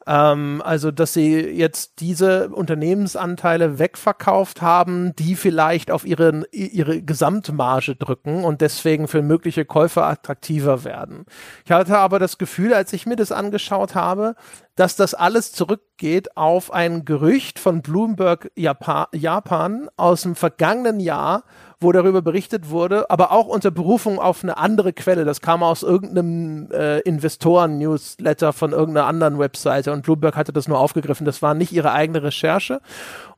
Ähm, 0.08 0.62
also, 0.64 0.90
dass 0.90 1.12
sie 1.12 1.38
jetzt 1.38 2.00
diese 2.00 2.48
Unternehmensanteile 2.48 3.78
wegverkauft 3.78 4.62
haben, 4.62 5.14
die 5.16 5.36
vielleicht 5.36 5.90
auf 5.90 6.06
ihre, 6.06 6.44
ihre 6.50 7.02
Gesamtmarge 7.02 7.94
drücken 7.94 8.42
und 8.42 8.62
deswegen 8.62 9.06
für 9.06 9.20
mögliche 9.20 9.66
Käufer 9.66 10.06
attraktiver 10.06 10.82
werden. 10.84 11.26
Ich 11.66 11.72
hatte 11.72 11.98
aber 11.98 12.18
das 12.18 12.38
Gefühl, 12.38 12.72
als 12.72 12.94
ich 12.94 13.04
mir 13.04 13.16
das 13.16 13.32
angeschaut 13.32 13.94
habe, 13.94 14.34
dass 14.78 14.94
das 14.94 15.12
alles 15.12 15.50
zurückgeht 15.50 16.36
auf 16.36 16.72
ein 16.72 17.04
Gerücht 17.04 17.58
von 17.58 17.82
Bloomberg 17.82 18.52
Japan, 18.54 19.06
Japan 19.12 19.88
aus 19.96 20.22
dem 20.22 20.36
vergangenen 20.36 21.00
Jahr, 21.00 21.42
wo 21.80 21.90
darüber 21.90 22.22
berichtet 22.22 22.70
wurde, 22.70 23.10
aber 23.10 23.32
auch 23.32 23.48
unter 23.48 23.72
Berufung 23.72 24.20
auf 24.20 24.44
eine 24.44 24.56
andere 24.56 24.92
Quelle. 24.92 25.24
Das 25.24 25.40
kam 25.40 25.64
aus 25.64 25.82
irgendeinem 25.82 26.70
äh, 26.70 27.00
Investoren-Newsletter 27.00 28.52
von 28.52 28.70
irgendeiner 28.70 29.08
anderen 29.08 29.40
Webseite 29.40 29.92
und 29.92 30.02
Bloomberg 30.02 30.36
hatte 30.36 30.52
das 30.52 30.68
nur 30.68 30.78
aufgegriffen. 30.78 31.24
Das 31.24 31.42
war 31.42 31.54
nicht 31.54 31.72
ihre 31.72 31.90
eigene 31.90 32.22
Recherche. 32.22 32.80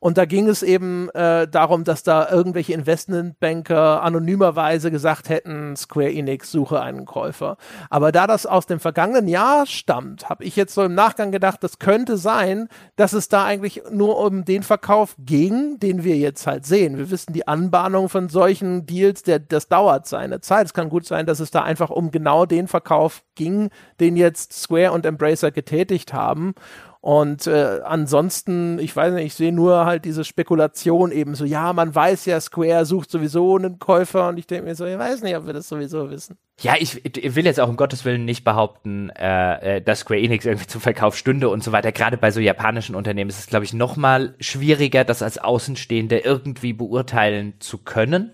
Und 0.00 0.16
da 0.16 0.24
ging 0.24 0.48
es 0.48 0.62
eben 0.62 1.10
äh, 1.10 1.46
darum, 1.46 1.84
dass 1.84 2.02
da 2.02 2.30
irgendwelche 2.30 2.72
Investmentbanker 2.72 4.02
anonymerweise 4.02 4.90
gesagt 4.90 5.28
hätten, 5.28 5.76
Square 5.76 6.10
Enix 6.10 6.50
suche 6.50 6.80
einen 6.80 7.04
Käufer. 7.04 7.58
Aber 7.90 8.10
da 8.10 8.26
das 8.26 8.46
aus 8.46 8.66
dem 8.66 8.80
vergangenen 8.80 9.28
Jahr 9.28 9.66
stammt, 9.66 10.30
habe 10.30 10.44
ich 10.44 10.56
jetzt 10.56 10.74
so 10.74 10.82
im 10.82 10.94
Nachgang 10.94 11.32
gedacht, 11.32 11.62
das 11.62 11.78
könnte 11.78 12.16
sein, 12.16 12.68
dass 12.96 13.12
es 13.12 13.28
da 13.28 13.44
eigentlich 13.44 13.82
nur 13.90 14.18
um 14.18 14.46
den 14.46 14.62
Verkauf 14.62 15.14
ging, 15.18 15.78
den 15.78 16.02
wir 16.02 16.16
jetzt 16.16 16.46
halt 16.46 16.64
sehen. 16.64 16.96
Wir 16.96 17.10
wissen, 17.10 17.34
die 17.34 17.46
Anbahnung 17.46 18.08
von 18.08 18.30
solchen 18.30 18.86
Deals, 18.86 19.22
der, 19.22 19.38
das 19.38 19.68
dauert 19.68 20.06
seine 20.06 20.40
Zeit. 20.40 20.66
Es 20.66 20.74
kann 20.74 20.88
gut 20.88 21.04
sein, 21.04 21.26
dass 21.26 21.40
es 21.40 21.50
da 21.50 21.62
einfach 21.62 21.90
um 21.90 22.10
genau 22.10 22.46
den 22.46 22.68
Verkauf 22.68 23.22
ging, 23.34 23.68
den 24.00 24.16
jetzt 24.16 24.54
Square 24.54 24.92
und 24.92 25.04
Embracer 25.04 25.50
getätigt 25.50 26.14
haben. 26.14 26.54
Und 27.02 27.46
äh, 27.46 27.80
ansonsten, 27.82 28.78
ich 28.78 28.94
weiß 28.94 29.14
nicht, 29.14 29.24
ich 29.24 29.34
sehe 29.34 29.52
nur 29.52 29.86
halt 29.86 30.04
diese 30.04 30.22
Spekulation 30.22 31.12
eben 31.12 31.34
so, 31.34 31.46
ja, 31.46 31.72
man 31.72 31.94
weiß 31.94 32.26
ja, 32.26 32.38
Square 32.38 32.84
sucht 32.84 33.10
sowieso 33.10 33.56
einen 33.56 33.78
Käufer 33.78 34.28
und 34.28 34.38
ich 34.38 34.46
denke 34.46 34.66
mir 34.66 34.74
so, 34.74 34.84
ich 34.84 34.98
weiß 34.98 35.22
nicht, 35.22 35.34
ob 35.34 35.46
wir 35.46 35.54
das 35.54 35.68
sowieso 35.68 36.10
wissen. 36.10 36.36
Ja, 36.60 36.74
ich, 36.78 37.02
ich 37.06 37.34
will 37.34 37.46
jetzt 37.46 37.58
auch 37.58 37.70
um 37.70 37.78
Gottes 37.78 38.04
Willen 38.04 38.26
nicht 38.26 38.44
behaupten, 38.44 39.08
äh, 39.10 39.76
äh 39.76 39.80
dass 39.80 40.00
Square 40.00 40.20
Enix 40.20 40.44
irgendwie 40.44 40.66
zum 40.66 40.82
Verkauf 40.82 41.16
stünde 41.16 41.48
und 41.48 41.64
so 41.64 41.72
weiter. 41.72 41.90
Gerade 41.90 42.18
bei 42.18 42.30
so 42.30 42.40
japanischen 42.40 42.94
Unternehmen 42.94 43.30
ist 43.30 43.38
es, 43.38 43.46
glaube 43.46 43.64
ich, 43.64 43.72
noch 43.72 43.96
mal 43.96 44.34
schwieriger, 44.38 45.04
das 45.04 45.22
als 45.22 45.38
Außenstehende 45.38 46.18
irgendwie 46.18 46.74
beurteilen 46.74 47.54
zu 47.60 47.78
können 47.78 48.32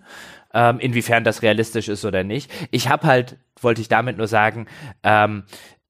ähm, 0.57 0.81
inwiefern 0.81 1.23
das 1.23 1.43
realistisch 1.43 1.89
ist 1.89 2.05
oder 2.05 2.25
nicht. 2.25 2.51
Ich 2.71 2.89
habe 2.89 3.07
halt, 3.07 3.37
wollte 3.61 3.83
ich 3.83 3.89
damit 3.89 4.17
nur 4.17 4.27
sagen, 4.27 4.67
ähm, 5.03 5.45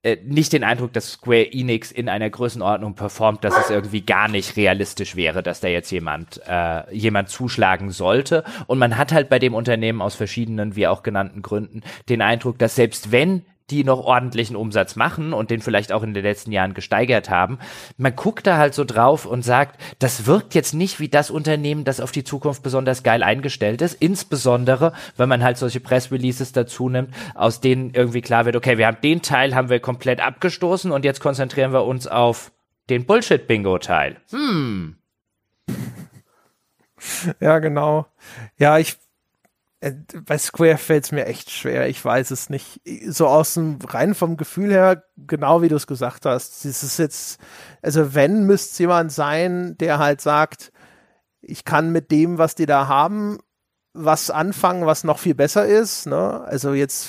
äh, 0.06 0.18
nicht 0.24 0.52
den 0.52 0.62
Eindruck, 0.62 0.92
dass 0.92 1.12
Square 1.12 1.52
Enix 1.52 1.90
in 1.90 2.08
einer 2.08 2.30
Größenordnung 2.30 2.94
performt, 2.94 3.42
dass 3.42 3.58
es 3.58 3.70
irgendwie 3.70 4.02
gar 4.02 4.28
nicht 4.28 4.56
realistisch 4.56 5.16
wäre, 5.16 5.42
dass 5.42 5.58
da 5.58 5.66
jetzt 5.66 5.90
jemand 5.90 6.40
äh, 6.46 6.94
jemand 6.94 7.28
zuschlagen 7.28 7.90
sollte. 7.90 8.44
Und 8.68 8.78
man 8.78 8.96
hat 8.96 9.12
halt 9.12 9.28
bei 9.28 9.40
dem 9.40 9.52
Unternehmen 9.52 10.00
aus 10.00 10.14
verschiedenen, 10.14 10.76
wie 10.76 10.86
auch 10.86 11.02
genannten 11.02 11.42
Gründen 11.42 11.82
den 12.08 12.22
Eindruck, 12.22 12.56
dass 12.58 12.76
selbst 12.76 13.10
wenn 13.10 13.42
die 13.70 13.82
noch 13.82 13.98
ordentlichen 13.98 14.56
Umsatz 14.56 14.96
machen 14.96 15.32
und 15.32 15.50
den 15.50 15.60
vielleicht 15.60 15.92
auch 15.92 16.02
in 16.02 16.14
den 16.14 16.22
letzten 16.22 16.52
Jahren 16.52 16.74
gesteigert 16.74 17.30
haben. 17.30 17.58
Man 17.96 18.14
guckt 18.14 18.46
da 18.46 18.58
halt 18.58 18.74
so 18.74 18.84
drauf 18.84 19.26
und 19.26 19.42
sagt, 19.42 19.80
das 19.98 20.26
wirkt 20.26 20.54
jetzt 20.54 20.72
nicht 20.72 21.00
wie 21.00 21.08
das 21.08 21.30
Unternehmen, 21.30 21.84
das 21.84 22.00
auf 22.00 22.12
die 22.12 22.24
Zukunft 22.24 22.62
besonders 22.62 23.02
geil 23.02 23.22
eingestellt 23.22 23.82
ist. 23.82 23.94
Insbesondere, 23.94 24.92
wenn 25.16 25.28
man 25.28 25.42
halt 25.42 25.58
solche 25.58 25.80
Press-Releases 25.80 26.52
dazu 26.52 26.88
nimmt, 26.88 27.12
aus 27.34 27.60
denen 27.60 27.90
irgendwie 27.92 28.22
klar 28.22 28.44
wird, 28.44 28.56
okay, 28.56 28.78
wir 28.78 28.86
haben 28.86 29.00
den 29.02 29.22
Teil 29.22 29.54
haben 29.54 29.68
wir 29.68 29.80
komplett 29.80 30.20
abgestoßen 30.20 30.92
und 30.92 31.04
jetzt 31.04 31.20
konzentrieren 31.20 31.72
wir 31.72 31.84
uns 31.84 32.06
auf 32.06 32.52
den 32.88 33.04
Bullshit-Bingo-Teil. 33.04 34.16
Hm. 34.30 34.96
Ja, 37.40 37.58
genau. 37.58 38.06
Ja, 38.58 38.78
ich 38.78 38.96
bei 39.80 40.38
Square 40.38 40.78
fällt 40.78 41.04
es 41.04 41.12
mir 41.12 41.26
echt 41.26 41.50
schwer. 41.50 41.88
Ich 41.88 42.02
weiß 42.02 42.30
es 42.30 42.48
nicht. 42.48 42.80
So 43.08 43.26
aus 43.26 43.54
dem 43.54 43.78
rein 43.86 44.14
vom 44.14 44.36
Gefühl 44.36 44.72
her, 44.72 45.04
genau 45.16 45.60
wie 45.62 45.68
du 45.68 45.76
es 45.76 45.86
gesagt 45.86 46.24
hast. 46.24 46.64
Es 46.64 46.82
ist 46.82 46.98
jetzt, 46.98 47.38
also 47.82 48.14
wenn 48.14 48.44
müsste 48.44 48.72
es 48.72 48.78
jemand 48.78 49.12
sein, 49.12 49.76
der 49.78 49.98
halt 49.98 50.20
sagt, 50.20 50.72
ich 51.40 51.64
kann 51.64 51.92
mit 51.92 52.10
dem, 52.10 52.38
was 52.38 52.54
die 52.54 52.66
da 52.66 52.88
haben, 52.88 53.38
was 53.92 54.30
anfangen, 54.30 54.86
was 54.86 55.04
noch 55.04 55.18
viel 55.18 55.34
besser 55.34 55.66
ist. 55.66 56.06
Ne? 56.06 56.40
Also 56.40 56.72
jetzt, 56.72 57.08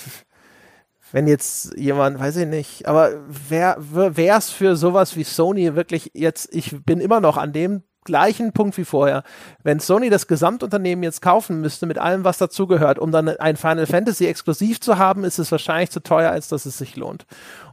wenn 1.11 1.27
jetzt 1.27 1.73
jemand, 1.77 2.19
weiß 2.19 2.35
ich 2.38 2.48
nicht, 2.48 2.85
aber 2.88 3.11
wer 3.27 3.77
wäre 3.80 4.38
es 4.38 4.49
für 4.49 4.76
sowas 4.76 5.15
wie 5.15 5.23
Sony 5.23 5.76
wirklich 5.76 6.11
jetzt, 6.14 6.49
ich 6.53 6.84
bin 6.84 6.99
immer 6.99 7.22
noch 7.22 7.38
an 7.38 7.53
dem 7.53 7.84
gleichen 8.08 8.54
Punkt 8.54 8.78
wie 8.78 8.86
vorher. 8.86 9.22
Wenn 9.62 9.80
Sony 9.80 10.10
das 10.10 10.26
Gesamtunternehmen 10.26 11.04
jetzt 11.04 11.22
kaufen 11.22 11.62
müsste 11.62 11.86
mit 11.86 12.00
allem, 12.00 12.24
was 12.24 12.40
dazugehört, 12.40 12.98
um 12.98 13.12
dann 13.12 13.28
ein 13.28 13.58
Final 13.58 13.86
Fantasy 13.86 14.26
exklusiv 14.26 14.80
zu 14.80 14.98
haben, 14.98 15.24
ist 15.24 15.38
es 15.38 15.52
wahrscheinlich 15.52 15.92
zu 15.92 16.02
teuer, 16.02 16.32
als 16.32 16.48
dass 16.48 16.66
es 16.66 16.78
sich 16.78 16.96
lohnt. 16.96 17.28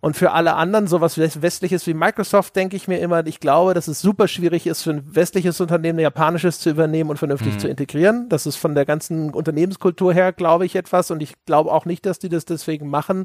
Und 0.04 0.18
für 0.18 0.32
alle 0.32 0.52
anderen, 0.56 0.86
sowas 0.86 1.16
westliches 1.16 1.86
wie 1.86 1.94
Microsoft, 1.94 2.54
denke 2.56 2.76
ich 2.76 2.88
mir 2.88 2.98
immer, 2.98 3.26
ich 3.26 3.40
glaube, 3.40 3.72
dass 3.72 3.88
es 3.88 4.02
super 4.02 4.28
schwierig 4.28 4.66
ist, 4.66 4.82
für 4.82 4.90
ein 4.90 5.02
westliches 5.06 5.62
Unternehmen 5.62 5.98
ein 5.98 6.02
japanisches 6.02 6.60
zu 6.60 6.68
übernehmen 6.68 7.08
und 7.08 7.16
vernünftig 7.16 7.54
mhm. 7.54 7.58
zu 7.58 7.68
integrieren. 7.68 8.28
Das 8.28 8.44
ist 8.44 8.56
von 8.56 8.74
der 8.74 8.84
ganzen 8.84 9.30
Unternehmenskultur 9.30 10.12
her, 10.12 10.34
glaube 10.34 10.66
ich, 10.66 10.76
etwas. 10.76 11.10
Und 11.10 11.22
ich 11.22 11.32
glaube 11.46 11.72
auch 11.72 11.86
nicht, 11.86 12.04
dass 12.04 12.18
die 12.18 12.28
das 12.28 12.44
deswegen 12.44 12.90
machen. 12.90 13.24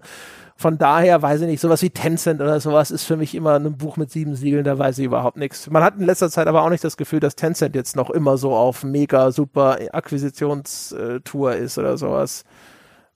Von 0.56 0.77
daher 0.77 1.22
weiß 1.22 1.41
ich 1.41 1.47
nicht, 1.47 1.60
sowas 1.60 1.81
wie 1.81 1.89
Tencent 1.89 2.39
oder 2.39 2.61
sowas 2.61 2.91
ist 2.91 3.03
für 3.03 3.18
mich 3.18 3.35
immer 3.35 3.60
ein 3.60 3.76
Buch 3.76 3.97
mit 3.97 4.10
sieben 4.10 4.35
Siegeln, 4.35 4.64
da 4.64 4.80
weiß 4.80 4.99
ich 4.99 5.06
überhaupt 5.06 5.35
nichts. 5.35 5.69
Man 5.69 5.84
hat 5.84 5.97
in 5.97 6.06
letzter 6.06 6.30
Zeit 6.30 6.47
aber 6.47 6.64
auch 6.64 6.69
nicht 6.69 6.85
das 6.85 6.95
Gefühl, 6.95 7.19
dass 7.19 7.35
Tencent 7.35 7.76
jetzt 7.76 7.97
noch 7.97 8.10
immer 8.10 8.38
so 8.38 8.56
auf 8.56 8.85
mega 8.85 9.34
super 9.34 9.80
Akquisitionstour 9.91 11.56
ist 11.56 11.77
oder 11.77 11.97
sowas. 11.97 12.45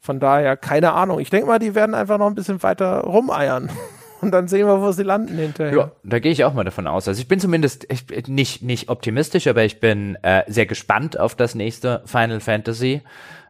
Von 0.03 0.19
daher, 0.19 0.57
keine 0.57 0.91
Ahnung. 0.91 1.21
Ich 1.21 1.29
denke 1.29 1.47
mal, 1.47 1.59
die 1.59 1.75
werden 1.75 1.95
einfach 1.95 2.17
noch 2.17 2.27
ein 2.27 2.35
bisschen 2.35 2.61
weiter 2.61 2.99
rumeiern. 3.05 3.69
Und 4.21 4.31
dann 4.31 4.49
sehen 4.49 4.67
wir, 4.67 4.81
wo 4.81 4.91
sie 4.91 5.03
landen 5.03 5.37
hinterher. 5.37 5.77
Ja, 5.77 5.91
da 6.03 6.19
gehe 6.19 6.33
ich 6.33 6.43
auch 6.43 6.53
mal 6.53 6.65
davon 6.65 6.87
aus. 6.87 7.07
Also 7.07 7.21
ich 7.21 7.29
bin 7.29 7.39
zumindest 7.39 7.87
ich, 7.89 8.27
nicht, 8.27 8.61
nicht 8.61 8.89
optimistisch, 8.89 9.47
aber 9.47 9.63
ich 9.63 9.79
bin 9.79 10.15
äh, 10.21 10.43
sehr 10.47 10.65
gespannt 10.65 11.17
auf 11.17 11.35
das 11.35 11.55
nächste 11.55 12.03
Final 12.05 12.41
Fantasy. 12.41 13.01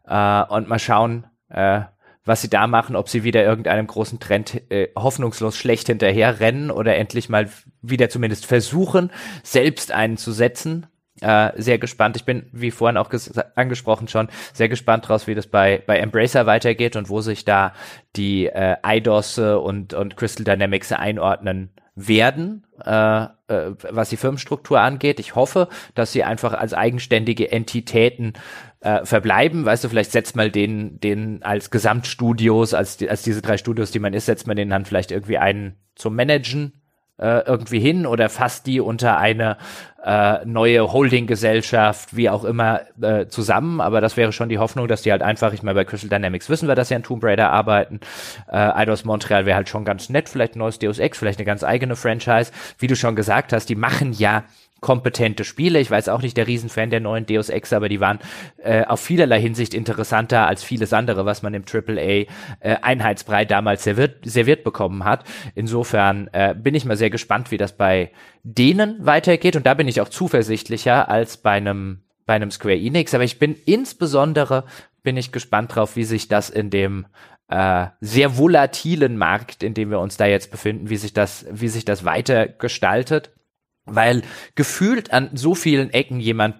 Äh, 0.07 0.43
und 0.43 0.69
mal 0.69 0.77
schauen, 0.77 1.25
äh, 1.49 1.81
was 2.23 2.43
sie 2.43 2.49
da 2.49 2.67
machen, 2.67 2.95
ob 2.95 3.09
sie 3.09 3.23
wieder 3.23 3.43
irgendeinem 3.43 3.87
großen 3.87 4.19
Trend 4.19 4.61
äh, 4.71 4.89
hoffnungslos 4.95 5.57
schlecht 5.57 5.87
hinterher 5.87 6.39
rennen 6.39 6.69
oder 6.69 6.95
endlich 6.97 7.29
mal 7.29 7.49
wieder 7.81 8.09
zumindest 8.09 8.45
versuchen, 8.45 9.09
selbst 9.41 9.91
einen 9.91 10.17
zu 10.17 10.31
setzen. 10.31 10.85
Äh, 11.23 11.53
sehr 11.55 11.77
gespannt. 11.77 12.17
Ich 12.17 12.25
bin, 12.25 12.47
wie 12.51 12.69
vorhin 12.69 12.97
auch 12.97 13.09
angesprochen 13.55 14.09
schon, 14.09 14.27
sehr 14.51 14.67
gespannt 14.67 15.07
draus, 15.07 15.25
wie 15.25 15.35
das 15.35 15.47
bei, 15.47 15.81
bei 15.87 15.97
Embracer 15.97 16.45
weitergeht 16.45 16.97
und 16.97 17.09
wo 17.09 17.21
sich 17.21 17.45
da 17.45 17.73
die 18.17 18.47
äh, 18.47 18.75
IDOS 18.85 19.37
und, 19.37 19.93
und 19.93 20.17
Crystal 20.17 20.43
Dynamics 20.43 20.91
einordnen 20.91 21.69
werden, 21.95 22.65
äh, 22.83 23.23
äh, 23.23 23.29
was 23.47 24.09
die 24.09 24.17
Firmenstruktur 24.17 24.81
angeht. 24.81 25.21
Ich 25.21 25.35
hoffe, 25.35 25.69
dass 25.95 26.11
sie 26.11 26.25
einfach 26.25 26.53
als 26.53 26.73
eigenständige 26.73 27.49
Entitäten 27.53 28.33
äh, 28.81 29.05
verbleiben. 29.05 29.63
Weißt 29.63 29.85
du, 29.85 29.89
vielleicht 29.89 30.11
setzt 30.11 30.35
mal 30.35 30.51
den, 30.51 30.99
den 30.99 31.41
als 31.41 31.71
Gesamtstudios, 31.71 32.73
als, 32.73 33.01
als 33.07 33.21
diese 33.21 33.41
drei 33.41 33.55
Studios, 33.55 33.91
die 33.91 33.99
man 33.99 34.13
ist, 34.13 34.25
setzt 34.25 34.45
man 34.45 34.57
den 34.57 34.69
dann 34.69 34.83
vielleicht 34.83 35.11
irgendwie 35.11 35.37
einen 35.37 35.77
zum 35.95 36.15
Managen 36.15 36.82
äh, 37.17 37.39
irgendwie 37.45 37.79
hin 37.79 38.05
oder 38.05 38.29
fasst 38.29 38.65
die 38.67 38.79
unter 38.79 39.17
eine 39.17 39.57
äh, 40.03 40.45
neue 40.45 40.91
Holding-Gesellschaft, 40.91 42.15
wie 42.15 42.29
auch 42.29 42.43
immer, 42.43 42.81
äh, 43.01 43.27
zusammen. 43.27 43.81
Aber 43.81 44.01
das 44.01 44.17
wäre 44.17 44.31
schon 44.33 44.49
die 44.49 44.57
Hoffnung, 44.57 44.87
dass 44.87 45.03
die 45.03 45.11
halt 45.11 45.21
einfach, 45.21 45.53
ich 45.53 45.63
meine, 45.63 45.75
bei 45.75 45.85
Crystal 45.85 46.09
Dynamics 46.09 46.49
wissen 46.49 46.67
wir, 46.67 46.75
dass 46.75 46.89
sie 46.89 46.95
an 46.95 47.03
Tomb 47.03 47.23
Raider 47.23 47.51
arbeiten. 47.51 47.99
Äh, 48.51 48.57
Eidos 48.57 49.05
Montreal 49.05 49.45
wäre 49.45 49.55
halt 49.55 49.69
schon 49.69 49.85
ganz 49.85 50.09
nett, 50.09 50.27
vielleicht 50.27 50.55
ein 50.55 50.59
neues 50.59 50.79
Deus 50.79 50.99
Ex, 50.99 51.17
vielleicht 51.17 51.39
eine 51.39 51.45
ganz 51.45 51.63
eigene 51.63 51.95
Franchise. 51.95 52.51
Wie 52.79 52.87
du 52.87 52.95
schon 52.95 53.15
gesagt 53.15 53.53
hast, 53.53 53.69
die 53.69 53.75
machen 53.75 54.11
ja 54.13 54.43
kompetente 54.83 55.45
Spiele. 55.45 55.79
Ich 55.79 55.89
weiß 55.89 56.09
auch 56.09 56.21
nicht 56.21 56.37
der 56.37 56.45
Riesenfan 56.45 56.91
der 56.91 56.99
neuen 56.99 57.25
Deus 57.25 57.49
Ex, 57.49 57.73
aber 57.73 57.89
die 57.89 58.01
waren 58.01 58.19
äh, 58.57 58.83
auf 58.85 58.99
vielerlei 58.99 59.41
Hinsicht 59.41 59.73
interessanter 59.73 60.45
als 60.45 60.61
vieles 60.61 60.93
andere, 60.93 61.25
was 61.25 61.41
man 61.41 61.55
im 61.55 61.63
AAA 61.63 61.95
äh, 61.95 62.25
Einheitsbrei 62.59 63.45
damals 63.45 63.83
serviert, 63.83 64.17
serviert 64.25 64.63
bekommen 64.63 65.05
hat. 65.05 65.23
Insofern 65.55 66.29
äh, 66.33 66.53
bin 66.53 66.75
ich 66.75 66.85
mal 66.85 66.97
sehr 66.97 67.09
gespannt, 67.09 67.49
wie 67.49 67.57
das 67.57 67.75
bei 67.75 68.11
denen 68.43 69.03
weitergeht 69.03 69.55
und 69.55 69.65
da 69.65 69.73
bin 69.73 69.87
ich 69.87 70.01
auch 70.01 70.09
zuversichtlicher 70.09 71.09
als 71.09 71.37
bei 71.37 71.51
einem 71.51 72.03
bei 72.25 72.35
einem 72.35 72.51
Square 72.51 72.77
Enix, 72.77 73.13
aber 73.13 73.25
ich 73.25 73.39
bin 73.39 73.55
insbesondere 73.65 74.63
bin 75.01 75.17
ich 75.17 75.33
gespannt 75.33 75.75
drauf, 75.75 75.97
wie 75.97 76.05
sich 76.05 76.29
das 76.29 76.49
in 76.49 76.69
dem 76.69 77.05
äh, 77.49 77.87
sehr 77.99 78.37
volatilen 78.37 79.17
Markt, 79.17 79.63
in 79.63 79.73
dem 79.73 79.91
wir 79.91 79.99
uns 79.99 80.15
da 80.15 80.25
jetzt 80.25 80.51
befinden, 80.51 80.89
wie 80.89 80.95
sich 80.95 81.13
das, 81.13 81.45
wie 81.51 81.67
sich 81.67 81.83
das 81.83 82.05
weiter 82.05 82.47
gestaltet 82.47 83.31
weil 83.85 84.21
gefühlt 84.55 85.11
an 85.11 85.29
so 85.33 85.55
vielen 85.55 85.89
Ecken 85.91 86.19
jemand 86.19 86.55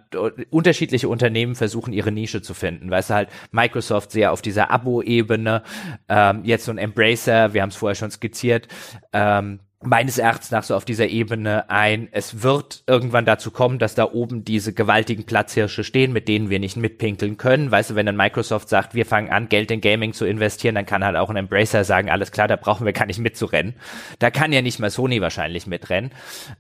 unterschiedliche 0.50 1.08
Unternehmen 1.08 1.56
versuchen 1.56 1.94
ihre 1.94 2.12
Nische 2.12 2.42
zu 2.42 2.54
finden. 2.54 2.90
Weißt 2.92 3.10
du 3.10 3.14
halt 3.14 3.30
Microsoft 3.52 4.12
sehr 4.12 4.32
auf 4.32 4.42
dieser 4.42 4.72
Abo-Ebene, 4.72 5.64
ähm, 6.10 6.42
jetzt 6.44 6.66
so 6.66 6.72
ein 6.72 6.78
Embracer, 6.78 7.54
wir 7.54 7.62
haben 7.62 7.70
es 7.70 7.76
vorher 7.76 7.96
schon 7.96 8.12
skizziert, 8.12 8.68
ähm, 9.14 9.60
meines 9.86 10.18
Erachtens 10.18 10.52
nach 10.52 10.64
so 10.64 10.76
auf 10.76 10.86
dieser 10.86 11.08
Ebene 11.08 11.70
ein, 11.70 12.08
es 12.12 12.44
wird 12.44 12.84
irgendwann 12.88 13.26
dazu 13.26 13.52
kommen, 13.52 13.80
dass 13.80 13.96
da 13.96 14.12
oben 14.12 14.44
diese 14.44 14.74
gewaltigen 14.74 15.26
Platzhirsche 15.26 15.84
stehen, 15.84 16.14
mit 16.14 16.28
denen 16.28 16.50
wir 16.50 16.60
nicht 16.60 16.78
mitpinkeln 16.78 17.38
können. 17.38 17.72
Weißt 17.72 17.92
du, 17.92 17.96
wenn 17.96 18.06
dann 18.06 18.16
Microsoft 18.16 18.70
sagt, 18.70 18.94
wir 18.94 19.06
fangen 19.06 19.30
an, 19.30 19.50
Geld 19.50 19.72
in 19.72 19.82
Gaming 19.82 20.14
zu 20.14 20.26
investieren, 20.26 20.76
dann 20.76 20.86
kann 20.86 21.04
halt 21.04 21.16
auch 21.16 21.30
ein 21.30 21.36
Embracer 21.36 21.84
sagen, 21.84 22.10
alles 22.10 22.32
klar, 22.32 22.48
da 22.48 22.56
brauchen 22.56 22.86
wir 22.86 22.94
gar 22.94 23.06
nicht 23.06 23.20
mitzurennen. 23.20 23.76
Da 24.20 24.32
kann 24.32 24.52
ja 24.54 24.62
nicht 24.62 24.80
mal 24.80 24.90
Sony 24.90 25.22
wahrscheinlich 25.22 25.68
mitrennen. 25.68 26.12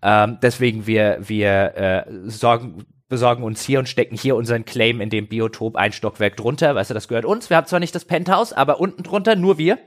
Ähm, 0.02 0.38
deswegen 0.41 0.88
wir, 0.88 1.18
wir 1.22 1.76
äh, 1.76 2.04
sorgen, 2.26 2.86
besorgen 3.10 3.44
uns 3.44 3.64
hier 3.64 3.80
und 3.80 3.88
stecken 3.88 4.18
hier 4.18 4.36
unseren 4.36 4.66
Claim 4.66 5.00
in 5.00 5.10
dem 5.10 5.28
Biotop 5.28 5.76
ein 5.76 5.91
Stockwerk 5.91 6.36
drunter. 6.38 6.76
Weißt 6.76 6.90
du, 6.90 6.94
das 6.94 7.08
gehört 7.08 7.26
uns. 7.26 7.50
Wir 7.50 7.58
haben 7.58 7.68
zwar 7.68 7.80
nicht 7.80 7.94
das 7.94 8.06
Penthouse, 8.06 8.54
aber 8.54 8.80
unten 8.80 9.04
drunter 9.04 9.36
nur 9.36 9.58
wir 9.58 9.78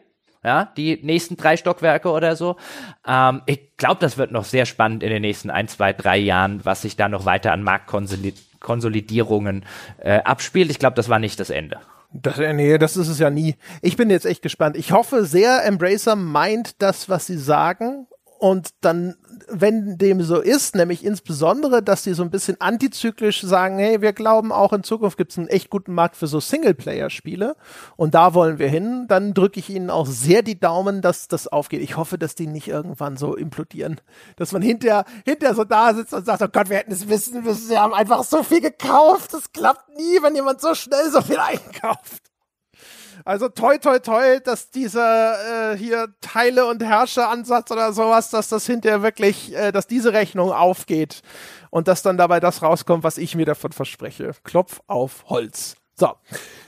ja, 0.46 0.72
die 0.76 1.00
nächsten 1.02 1.36
drei 1.36 1.56
Stockwerke 1.56 2.08
oder 2.08 2.36
so. 2.36 2.54
Ähm, 3.04 3.42
ich 3.46 3.76
glaube, 3.76 3.96
das 3.98 4.16
wird 4.16 4.30
noch 4.30 4.44
sehr 4.44 4.64
spannend 4.64 5.02
in 5.02 5.10
den 5.10 5.22
nächsten 5.22 5.50
ein, 5.50 5.66
zwei, 5.66 5.92
drei 5.92 6.18
Jahren, 6.18 6.64
was 6.64 6.82
sich 6.82 6.94
da 6.94 7.08
noch 7.08 7.24
weiter 7.24 7.50
an 7.50 7.64
Marktkonsolidierungen 7.64 9.64
äh, 9.98 10.20
abspielt. 10.20 10.70
Ich 10.70 10.78
glaube, 10.78 10.94
das 10.94 11.08
war 11.08 11.18
nicht 11.18 11.40
das 11.40 11.50
Ende. 11.50 11.80
Das, 12.12 12.38
nee, 12.38 12.78
das 12.78 12.96
ist 12.96 13.08
es 13.08 13.18
ja 13.18 13.28
nie. 13.28 13.56
Ich 13.82 13.96
bin 13.96 14.08
jetzt 14.08 14.24
echt 14.24 14.40
gespannt. 14.40 14.76
Ich 14.76 14.92
hoffe 14.92 15.24
sehr, 15.24 15.64
Embracer 15.64 16.14
meint 16.14 16.80
das, 16.80 17.08
was 17.08 17.26
sie 17.26 17.38
sagen 17.38 18.06
und 18.38 18.68
dann, 18.82 19.16
wenn 19.48 19.98
dem 19.98 20.22
so 20.22 20.40
ist, 20.40 20.74
nämlich 20.74 21.04
insbesondere, 21.04 21.82
dass 21.82 22.02
die 22.02 22.14
so 22.14 22.22
ein 22.22 22.30
bisschen 22.30 22.60
antizyklisch 22.60 23.42
sagen, 23.42 23.78
hey, 23.78 24.00
wir 24.00 24.12
glauben 24.12 24.52
auch 24.52 24.72
in 24.72 24.82
Zukunft 24.82 25.18
gibt 25.18 25.32
es 25.32 25.38
einen 25.38 25.48
echt 25.48 25.70
guten 25.70 25.94
Markt 25.94 26.16
für 26.16 26.26
so 26.26 26.40
Singleplayer-Spiele 26.40 27.56
und 27.96 28.14
da 28.14 28.34
wollen 28.34 28.58
wir 28.58 28.68
hin, 28.68 29.06
dann 29.08 29.34
drücke 29.34 29.60
ich 29.60 29.70
ihnen 29.70 29.90
auch 29.90 30.06
sehr 30.06 30.42
die 30.42 30.58
Daumen, 30.58 31.02
dass 31.02 31.28
das 31.28 31.48
aufgeht. 31.48 31.82
Ich 31.82 31.96
hoffe, 31.96 32.18
dass 32.18 32.34
die 32.34 32.46
nicht 32.46 32.68
irgendwann 32.68 33.16
so 33.16 33.36
implodieren, 33.36 34.00
dass 34.36 34.52
man 34.52 34.62
hinterher, 34.62 35.04
hinterher 35.24 35.54
so 35.54 35.64
da 35.64 35.94
sitzt 35.94 36.14
und 36.14 36.26
sagt, 36.26 36.42
oh 36.42 36.48
Gott, 36.48 36.70
wir 36.70 36.78
hätten 36.78 36.92
es 36.92 37.08
wissen 37.08 37.42
müssen, 37.42 37.70
wir 37.70 37.80
haben 37.80 37.94
einfach 37.94 38.24
so 38.24 38.42
viel 38.42 38.60
gekauft, 38.60 39.34
das 39.34 39.52
klappt 39.52 39.88
nie, 39.96 40.22
wenn 40.22 40.34
jemand 40.34 40.60
so 40.60 40.74
schnell 40.74 41.10
so 41.10 41.20
viel 41.20 41.38
einkauft. 41.38 42.22
Also 43.26 43.48
toi 43.48 43.76
toi 43.78 43.98
toi, 43.98 44.38
dass 44.38 44.70
dieser 44.70 45.72
äh, 45.72 45.76
hier 45.76 46.14
Teile- 46.20 46.64
und 46.66 46.80
Herrscher-Ansatz 46.80 47.72
oder 47.72 47.92
sowas, 47.92 48.30
dass 48.30 48.48
das 48.48 48.66
hinterher 48.66 49.02
wirklich, 49.02 49.52
äh, 49.52 49.72
dass 49.72 49.88
diese 49.88 50.12
Rechnung 50.12 50.52
aufgeht 50.52 51.22
und 51.70 51.88
dass 51.88 52.02
dann 52.02 52.18
dabei 52.18 52.38
das 52.38 52.62
rauskommt, 52.62 53.02
was 53.02 53.18
ich 53.18 53.34
mir 53.34 53.44
davon 53.44 53.72
verspreche. 53.72 54.30
Klopf 54.44 54.80
auf 54.86 55.24
Holz. 55.28 55.74
So, 55.96 56.14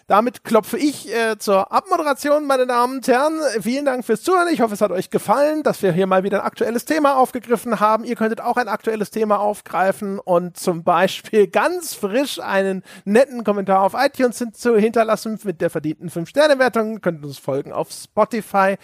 damit 0.08 0.42
klopfe 0.42 0.78
ich 0.78 1.14
äh, 1.14 1.38
zur 1.38 1.70
Abmoderation, 1.70 2.46
meine 2.46 2.66
Damen 2.66 2.96
und 2.96 3.08
Herren. 3.08 3.38
Vielen 3.60 3.84
Dank 3.84 4.06
fürs 4.06 4.22
Zuhören. 4.22 4.48
Ich 4.50 4.62
hoffe, 4.62 4.72
es 4.72 4.80
hat 4.80 4.90
euch 4.90 5.10
gefallen, 5.10 5.62
dass 5.62 5.82
wir 5.82 5.92
hier 5.92 6.06
mal 6.06 6.24
wieder 6.24 6.40
ein 6.40 6.46
aktuelles 6.46 6.86
Thema 6.86 7.18
aufgegriffen 7.18 7.78
haben. 7.78 8.04
Ihr 8.04 8.16
könntet 8.16 8.40
auch 8.40 8.56
ein 8.56 8.68
aktuelles 8.68 9.10
Thema 9.10 9.38
aufgreifen 9.38 10.18
und 10.18 10.56
zum 10.56 10.82
Beispiel 10.82 11.46
ganz 11.50 11.92
frisch 11.92 12.40
einen 12.40 12.84
netten 13.04 13.44
Kommentar 13.44 13.82
auf 13.82 13.92
iTunes 13.94 14.42
zu 14.54 14.78
hinterlassen 14.78 15.38
mit 15.44 15.60
der 15.60 15.68
verdienten 15.68 16.08
5-Sterne-Wertung. 16.08 17.02
Könnt 17.02 17.22
uns 17.22 17.36
folgen 17.36 17.72
auf 17.72 17.90
Spotify. 17.92 18.76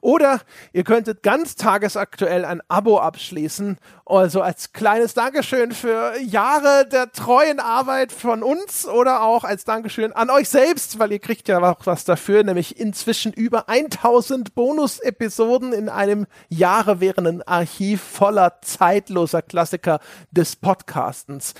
Oder 0.00 0.42
ihr 0.72 0.84
könntet 0.84 1.24
ganz 1.24 1.56
tagesaktuell 1.56 2.44
ein 2.44 2.62
Abo 2.68 3.00
abschließen. 3.00 3.78
Also 4.06 4.42
als 4.42 4.72
kleines 4.72 5.12
Dankeschön 5.12 5.72
für 5.72 6.16
Jahre 6.20 6.86
der 6.86 7.10
treuen 7.10 7.58
Arbeit 7.58 8.12
von 8.12 8.44
uns 8.44 8.86
oder 8.86 9.22
auch 9.22 9.42
als 9.42 9.64
Dankeschön 9.64 10.12
an 10.12 10.30
euch 10.30 10.48
selbst 10.48 10.67
selbst, 10.68 10.98
weil 10.98 11.12
ihr 11.12 11.18
kriegt 11.18 11.48
ja 11.48 11.62
auch 11.62 11.86
was 11.86 12.04
dafür, 12.04 12.42
nämlich 12.42 12.78
inzwischen 12.78 13.32
über 13.32 13.70
1000 13.70 14.54
Bonus-Episoden 14.54 15.72
in 15.72 15.88
einem 15.88 16.26
Jahre 16.50 17.00
währenden 17.00 17.40
Archiv 17.40 18.02
voller 18.02 18.60
zeitloser 18.60 19.40
Klassiker 19.40 19.98
des 20.30 20.56
Podcastens. 20.56 21.54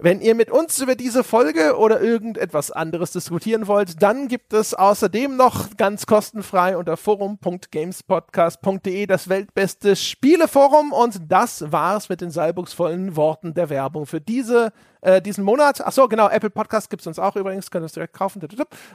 Wenn 0.00 0.20
ihr 0.20 0.36
mit 0.36 0.50
uns 0.50 0.80
über 0.80 0.94
diese 0.94 1.24
Folge 1.24 1.76
oder 1.76 2.00
irgendetwas 2.00 2.70
anderes 2.70 3.10
diskutieren 3.10 3.66
wollt, 3.66 4.00
dann 4.00 4.28
gibt 4.28 4.52
es 4.52 4.74
außerdem 4.74 5.36
noch 5.36 5.76
ganz 5.76 6.06
kostenfrei 6.06 6.76
unter 6.76 6.96
forum.gamespodcast.de 6.96 9.06
das 9.06 9.28
weltbeste 9.28 9.96
Spieleforum 9.96 10.92
und 10.92 11.18
das 11.28 11.72
war's 11.72 12.08
mit 12.08 12.20
den 12.20 12.30
salbungsvollen 12.30 13.16
Worten 13.16 13.54
der 13.54 13.70
Werbung 13.70 14.06
für 14.06 14.20
diese 14.20 14.72
äh, 15.00 15.20
diesen 15.20 15.44
Monat. 15.44 15.80
Ach 15.84 15.92
so, 15.92 16.06
genau, 16.06 16.28
Apple 16.28 16.50
Podcast 16.50 16.90
gibt's 16.90 17.06
uns 17.06 17.18
auch 17.18 17.34
übrigens, 17.36 17.70
könnt 17.70 17.82
ihr 17.82 17.86
es 17.86 17.92
direkt 17.92 18.14
kaufen. 18.14 18.40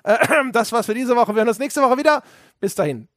Äh, 0.03 0.17
das 0.53 0.71
war's 0.71 0.85
für 0.85 0.93
diese 0.93 1.15
Woche. 1.15 1.33
Wir 1.33 1.41
hören 1.41 1.49
uns 1.49 1.59
nächste 1.59 1.81
Woche 1.81 1.97
wieder. 1.97 2.21
Bis 2.59 2.75
dahin. 2.75 3.12